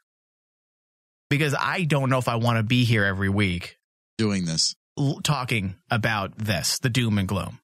Because 1.31 1.55
I 1.59 1.85
don't 1.85 2.11
know 2.11 2.19
if 2.19 2.29
I 2.29 2.37
want 2.37 2.59
to 2.59 2.63
be 2.63 2.85
here 2.85 3.05
every 3.05 3.29
week 3.29 3.79
doing 4.19 4.45
this, 4.45 4.75
l- 4.99 5.21
talking 5.23 5.77
about 5.91 6.37
this, 6.39 6.79
the 6.79 6.91
doom 6.91 7.19
and 7.19 7.29
gloom. 7.29 7.61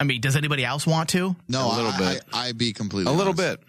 I 0.00 0.04
mean, 0.04 0.20
does 0.20 0.36
anybody 0.36 0.64
else 0.64 0.86
want 0.86 1.10
to? 1.10 1.36
No, 1.48 1.66
A 1.72 1.76
little 1.76 1.90
I, 1.92 1.98
bit. 1.98 2.24
I, 2.32 2.48
I 2.48 2.52
be 2.52 2.72
completely 2.72 3.12
a 3.12 3.16
little 3.16 3.34
bit 3.34 3.60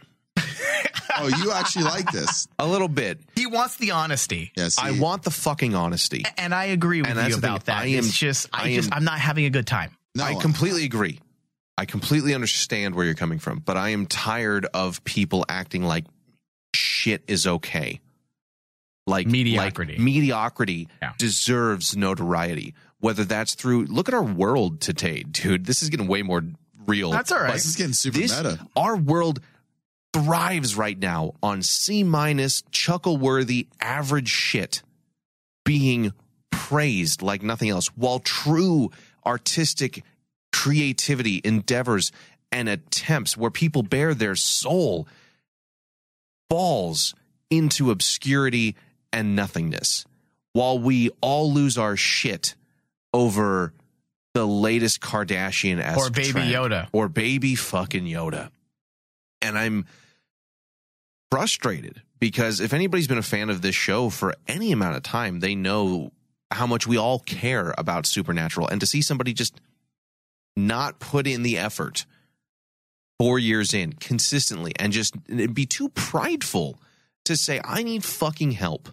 Oh, 1.18 1.28
you 1.28 1.52
actually 1.52 1.86
like 1.86 2.12
this? 2.12 2.48
a 2.60 2.68
little 2.68 2.88
bit 2.88 3.20
He 3.36 3.46
wants 3.48 3.78
the 3.78 3.92
honesty. 3.92 4.52
Yes. 4.56 4.78
i 4.80 4.92
want 5.00 5.24
the 5.24 5.32
fucking 5.32 5.76
honesty 5.76 6.24
And 6.38 6.54
I 6.54 6.66
agree 6.66 7.02
with 7.02 7.10
And 7.18 7.30
you 7.30 7.38
about 7.38 7.66
that. 7.66 7.78
I 7.84 7.86
am- 7.88 8.00
it's 8.00 8.18
just 8.18 8.50
I, 8.54 8.70
I 8.70 8.76
just 8.76 8.92
am- 8.92 8.98
I'm 8.98 9.04
not 9.04 9.20
having 9.20 9.46
a 9.46 9.50
good 9.50 9.68
time. 9.68 9.92
No, 10.16 10.24
I 10.24 10.36
completely 10.36 10.86
agree. 10.86 11.20
I 11.78 11.86
completely 11.86 12.36
understand 12.36 12.94
where 12.94 13.04
you're 13.06 13.16
coming 13.16 13.40
from, 13.40 13.60
but 13.60 13.78
I 13.78 13.90
am 13.90 14.06
tired 14.06 14.68
of 14.74 15.04
people 15.04 15.44
acting 15.50 15.84
like 15.84 16.06
shit 16.76 17.24
is 17.28 17.48
okay. 17.48 18.00
Like 19.06 19.28
Mediocrity. 19.28 19.94
like 19.94 20.02
mediocrity 20.02 20.88
Yeah. 21.02 21.14
deserves 21.18 21.98
notoriety. 21.98 22.74
Whether 23.00 23.26
that's 23.26 23.56
through 23.56 23.86
look 23.86 24.08
at 24.08 24.14
our 24.14 24.24
world 24.24 24.80
today, 24.80 25.24
dude. 25.24 25.66
This 25.66 25.84
is 25.84 25.90
getting 25.90 26.08
way 26.08 26.22
more 26.22 26.42
real. 26.86 27.12
That's 27.12 27.32
all 27.32 27.40
right. 27.40 27.48
but 27.48 27.54
This 27.54 27.66
is 27.66 27.76
getting 27.76 27.94
super 27.94 28.20
this- 28.20 28.36
meta. 28.38 28.66
Our 28.78 28.96
world 28.96 29.42
thrives 30.14 30.76
right 30.76 30.98
now 30.98 31.34
on 31.42 31.62
C 31.62 32.04
minus, 32.04 32.64
chuckle 32.72 33.18
worthy, 33.18 33.68
average 33.82 34.30
shit 34.30 34.84
being 35.66 36.14
praised 36.52 37.22
like 37.22 37.42
nothing 37.42 37.70
else, 37.70 37.88
while 37.96 38.20
true 38.20 38.92
artistic 39.26 40.04
creativity, 40.52 41.42
endeavors, 41.44 42.12
and 42.52 42.70
attempts 42.70 43.36
where 43.36 43.50
people 43.50 43.82
bear 43.82 44.14
their 44.14 44.36
soul 44.36 45.08
falls 46.50 47.16
into 47.50 47.90
obscurity 47.90 48.76
and 49.12 49.36
nothingness. 49.36 50.06
While 50.54 50.78
we 50.78 51.10
all 51.22 51.52
lose 51.52 51.78
our 51.78 51.98
shit 51.98 52.54
over 53.14 53.74
the 54.34 54.46
latest 54.46 55.02
Kardashian 55.02 55.96
Or 55.98 56.10
Baby 56.10 56.42
Yoda. 56.42 56.88
or 56.92 57.08
baby 57.08 57.56
fucking 57.56 58.06
Yoda. 58.06 58.50
And 59.42 59.58
I'm 59.58 59.86
frustrated 61.34 62.04
because 62.20 62.60
if 62.60 62.74
anybody's 62.74 63.08
been 63.08 63.18
a 63.18 63.24
fan 63.24 63.50
of 63.50 63.64
this 63.64 63.74
show 63.74 64.12
for 64.12 64.36
any 64.48 64.72
amount 64.72 64.96
of 64.96 65.02
time, 65.02 65.40
they 65.40 65.56
know 65.56 66.12
how 66.52 66.68
much 66.68 66.86
we 66.86 66.96
all 66.96 67.18
care 67.18 67.74
about 67.76 68.06
Supernatural. 68.06 68.68
And 68.68 68.80
to 68.82 68.86
see 68.86 69.02
somebody 69.02 69.34
just 69.34 69.60
not 70.56 71.00
put 71.00 71.26
in 71.26 71.42
the 71.42 71.58
effort 71.58 72.06
four 73.18 73.40
years 73.40 73.74
in 73.74 73.94
consistently 73.94 74.74
and 74.78 74.94
just 74.94 75.16
be 75.56 75.66
too 75.66 75.90
prideful 75.90 76.80
to 77.26 77.36
say, 77.36 77.60
I 77.64 77.82
need 77.82 78.04
fucking 78.04 78.52
help. 78.52 78.90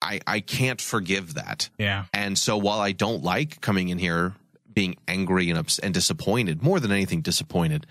I, 0.00 0.20
I 0.28 0.38
can't 0.38 0.80
forgive 0.80 1.34
that. 1.34 1.70
Yeah. 1.76 2.04
And 2.12 2.38
so 2.38 2.56
while 2.56 2.78
I 2.78 2.92
don't 2.92 3.24
like 3.24 3.60
coming 3.60 3.88
in 3.88 3.98
here 3.98 4.34
being 4.72 4.94
angry 5.08 5.50
and 5.50 5.58
ups- 5.58 5.80
and 5.80 5.92
disappointed, 5.92 6.62
more 6.62 6.78
than 6.78 6.92
anything 6.92 7.20
disappointed, 7.20 7.84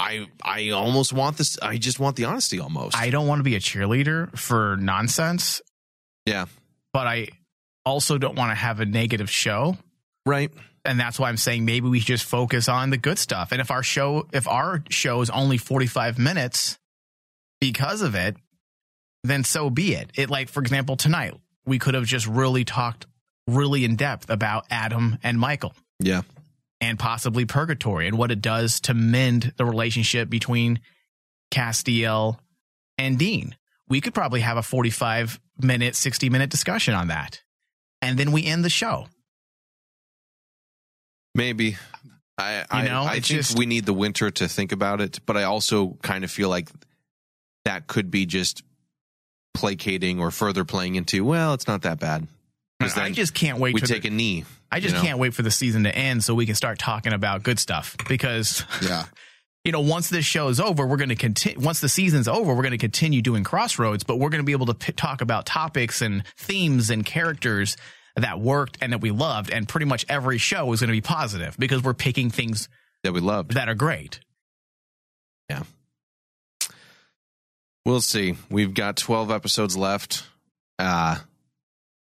I 0.00 0.26
I 0.42 0.70
almost 0.70 1.12
want 1.12 1.36
this 1.36 1.58
I 1.60 1.76
just 1.76 2.00
want 2.00 2.16
the 2.16 2.24
honesty 2.24 2.58
almost. 2.58 2.96
I 2.96 3.10
don't 3.10 3.26
want 3.26 3.40
to 3.40 3.44
be 3.44 3.54
a 3.54 3.60
cheerleader 3.60 4.36
for 4.36 4.76
nonsense, 4.78 5.60
yeah. 6.26 6.46
but 6.92 7.06
I 7.06 7.28
also 7.84 8.18
don't 8.18 8.36
want 8.36 8.50
to 8.50 8.54
have 8.54 8.80
a 8.80 8.86
negative 8.86 9.30
show. 9.30 9.76
Right. 10.24 10.50
And 10.84 10.98
that's 10.98 11.18
why 11.18 11.28
I'm 11.28 11.36
saying 11.36 11.64
maybe 11.66 11.88
we 11.88 12.00
just 12.00 12.24
focus 12.24 12.68
on 12.68 12.90
the 12.90 12.96
good 12.96 13.18
stuff. 13.18 13.52
And 13.52 13.60
if 13.60 13.70
our 13.70 13.82
show 13.82 14.26
if 14.32 14.48
our 14.48 14.82
show 14.88 15.20
is 15.20 15.30
only 15.30 15.58
45 15.58 16.18
minutes 16.18 16.78
because 17.60 18.00
of 18.00 18.14
it, 18.14 18.36
then 19.22 19.44
so 19.44 19.68
be 19.68 19.94
it. 19.94 20.10
It 20.16 20.30
like 20.30 20.48
for 20.48 20.60
example 20.60 20.96
tonight, 20.96 21.34
we 21.66 21.78
could 21.78 21.94
have 21.94 22.06
just 22.06 22.26
really 22.26 22.64
talked 22.64 23.06
really 23.46 23.84
in 23.84 23.96
depth 23.96 24.30
about 24.30 24.66
Adam 24.70 25.18
and 25.22 25.38
Michael 25.38 25.74
Yeah. 25.98 26.22
And 26.80 26.98
possibly 26.98 27.44
purgatory 27.44 28.06
and 28.08 28.16
what 28.16 28.30
it 28.30 28.40
does 28.40 28.80
to 28.80 28.94
mend 28.94 29.52
the 29.56 29.64
relationship 29.64 30.30
between 30.30 30.80
Castiel 31.52 32.38
and 32.96 33.18
Dean. 33.18 33.56
We 33.88 34.00
could 34.00 34.14
probably 34.14 34.40
have 34.40 34.56
a 34.56 34.62
45 34.62 35.40
minute, 35.60 35.96
60 35.96 36.30
minute 36.30 36.50
discussion 36.50 36.94
on 36.94 37.08
that. 37.08 37.42
And 38.00 38.18
then 38.18 38.32
we 38.32 38.44
end 38.46 38.64
the 38.64 38.70
show. 38.70 39.06
Maybe. 41.34 41.76
I 42.38 42.64
I, 42.70 42.84
know, 42.86 43.02
I 43.02 43.12
think 43.14 43.24
just- 43.24 43.58
we 43.58 43.66
need 43.66 43.84
the 43.84 43.92
winter 43.92 44.30
to 44.30 44.48
think 44.48 44.72
about 44.72 45.00
it, 45.00 45.20
but 45.26 45.36
I 45.36 45.42
also 45.44 45.98
kind 46.02 46.24
of 46.24 46.30
feel 46.30 46.48
like 46.48 46.70
that 47.66 47.86
could 47.86 48.10
be 48.10 48.24
just 48.24 48.62
placating 49.52 50.20
or 50.20 50.30
further 50.30 50.64
playing 50.64 50.94
into, 50.94 51.24
well, 51.24 51.52
it's 51.52 51.66
not 51.66 51.82
that 51.82 52.00
bad. 52.00 52.26
I 52.80 53.10
just 53.10 53.34
can't 53.34 53.58
wait 53.58 53.74
we 53.74 53.80
take 53.80 54.04
a 54.04 54.10
knee. 54.10 54.44
I 54.72 54.80
just 54.80 54.94
you 54.94 55.00
know? 55.00 55.06
can't 55.06 55.18
wait 55.18 55.34
for 55.34 55.42
the 55.42 55.50
season 55.50 55.84
to 55.84 55.94
end 55.94 56.24
so 56.24 56.34
we 56.34 56.46
can 56.46 56.54
start 56.54 56.78
talking 56.78 57.12
about 57.12 57.42
good 57.42 57.58
stuff 57.58 57.96
because 58.08 58.64
Yeah. 58.82 59.04
you 59.64 59.72
know 59.72 59.80
once 59.80 60.08
this 60.08 60.24
show 60.24 60.48
is 60.48 60.58
over 60.60 60.86
we're 60.86 60.96
going 60.96 61.10
to 61.10 61.14
continue 61.16 61.60
once 61.60 61.80
the 61.80 61.88
season's 61.88 62.26
over 62.28 62.54
we're 62.54 62.62
going 62.62 62.70
to 62.70 62.78
continue 62.78 63.20
doing 63.20 63.44
crossroads 63.44 64.04
but 64.04 64.16
we're 64.18 64.30
going 64.30 64.40
to 64.40 64.46
be 64.46 64.52
able 64.52 64.66
to 64.66 64.74
p- 64.74 64.92
talk 64.92 65.20
about 65.20 65.44
topics 65.44 66.00
and 66.00 66.22
themes 66.38 66.88
and 66.88 67.04
characters 67.04 67.76
that 68.16 68.40
worked 68.40 68.78
and 68.80 68.92
that 68.94 69.00
we 69.02 69.10
loved 69.10 69.50
and 69.50 69.68
pretty 69.68 69.84
much 69.86 70.06
every 70.08 70.38
show 70.38 70.72
is 70.72 70.80
going 70.80 70.88
to 70.88 70.92
be 70.92 71.00
positive 71.02 71.56
because 71.58 71.82
we're 71.82 71.92
picking 71.94 72.30
things 72.30 72.68
that 73.04 73.12
we 73.12 73.20
loved. 73.20 73.52
that 73.52 73.68
are 73.68 73.74
great 73.74 74.20
Yeah. 75.50 75.64
We'll 77.86 78.00
see. 78.02 78.36
We've 78.50 78.74
got 78.74 78.96
12 78.96 79.30
episodes 79.30 79.76
left. 79.76 80.24
Uh 80.78 81.18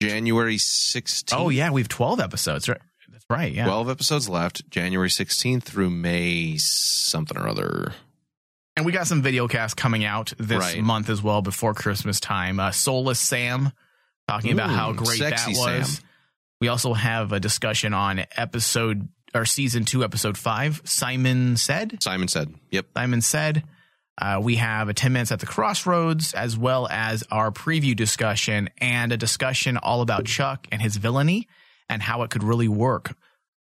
January 0.02 0.56
16th. 0.58 1.34
oh 1.38 1.50
yeah 1.50 1.72
we 1.72 1.82
have 1.82 1.90
12 1.90 2.20
episodes 2.20 2.70
right 2.70 2.80
that's 3.12 3.26
right 3.30 3.52
yeah 3.54 3.66
12 3.66 3.90
episodes 3.90 4.30
left, 4.30 4.70
January 4.70 5.10
16th 5.10 5.64
through 5.64 5.90
May 5.90 6.58
something 6.58 7.38
or 7.38 7.48
other. 7.48 7.94
And 8.78 8.86
we 8.86 8.94
got 8.94 9.08
some 9.08 9.22
video 9.22 9.48
casts 9.50 9.74
coming 9.74 10.06
out 10.06 10.32
this 10.38 10.58
Right. 10.58 10.82
month 10.82 11.10
as 11.10 11.22
well 11.22 11.42
before 11.42 11.74
Christmas 11.74 12.22
time. 12.22 12.62
Uh, 12.62 12.72
Soulless 12.72 13.20
Sam 13.20 13.74
talking 14.28 14.54
about 14.54 14.70
how 14.70 14.92
Ooh, 14.92 14.96
great 14.96 15.20
that 15.20 15.44
was. 15.50 15.58
Sam. 15.98 16.06
We 16.62 16.70
also 16.70 16.94
have 16.94 17.34
a 17.34 17.42
discussion 17.42 17.94
on 17.94 18.24
episode 18.38 19.10
or 19.36 19.44
season 19.46 19.84
two, 19.84 20.02
episode 20.04 20.38
five. 20.38 20.82
Simon 20.86 21.58
said. 21.58 22.02
Simon 22.02 22.30
said. 22.30 22.54
Yep. 22.72 22.86
Simon 22.96 23.22
said. 23.22 23.64
Uh, 24.20 24.40
we 24.42 24.56
have 24.56 24.90
a 24.90 24.94
10 24.94 25.14
minutes 25.14 25.32
at 25.32 25.40
the 25.40 25.46
crossroads, 25.46 26.34
as 26.34 26.58
well 26.58 26.88
as 26.92 27.24
our 27.32 27.52
preview 27.52 27.96
discussion 27.96 28.70
and 28.80 29.14
a 29.14 29.18
discussion 29.18 29.78
all 29.78 30.02
about 30.02 30.26
Chuck 30.26 30.68
and 30.72 30.82
his 30.82 30.98
villainy 30.98 31.48
and 31.88 32.02
how 32.02 32.22
it 32.24 32.30
could 32.30 32.44
really 32.44 32.68
work 32.68 33.16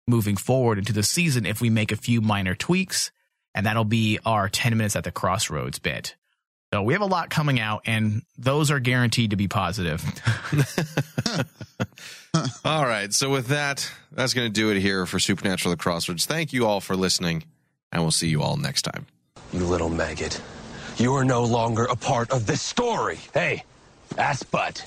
moving 0.08 0.36
forward 0.36 0.78
into 0.78 0.92
the 0.92 1.02
season 1.02 1.46
if 1.46 1.60
we 1.60 1.70
make 1.70 1.92
a 1.92 1.96
few 1.96 2.20
minor 2.20 2.56
tweaks. 2.56 3.12
And 3.54 3.66
that'll 3.66 3.84
be 3.84 4.18
our 4.26 4.48
10 4.48 4.76
minutes 4.76 4.96
at 4.96 5.04
the 5.04 5.12
crossroads 5.12 5.78
bit. 5.78 6.16
So 6.72 6.82
we 6.82 6.92
have 6.92 7.02
a 7.02 7.06
lot 7.06 7.30
coming 7.30 7.60
out, 7.60 7.82
and 7.86 8.22
those 8.36 8.70
are 8.70 8.78
guaranteed 8.78 9.30
to 9.30 9.36
be 9.36 9.48
positive. 9.48 10.04
All 12.64 12.84
right. 12.84 13.12
So 13.14 13.30
with 13.30 13.46
that, 13.46 13.90
that's 14.12 14.34
going 14.34 14.48
to 14.48 14.52
do 14.52 14.70
it 14.70 14.78
here 14.78 15.06
for 15.06 15.18
Supernatural 15.18 15.70
The 15.70 15.78
Crossroads. 15.78 16.26
Thank 16.26 16.52
you 16.52 16.66
all 16.66 16.80
for 16.80 16.94
listening, 16.94 17.44
and 17.90 18.02
we'll 18.02 18.10
see 18.10 18.28
you 18.28 18.42
all 18.42 18.58
next 18.58 18.82
time. 18.82 19.06
You 19.52 19.64
little 19.64 19.88
maggot. 19.88 20.40
You 20.98 21.14
are 21.14 21.24
no 21.24 21.44
longer 21.44 21.84
a 21.84 21.96
part 21.96 22.30
of 22.30 22.46
this 22.46 22.60
story. 22.60 23.18
Hey, 23.32 23.64
ass 24.18 24.42
butt. 24.42 24.84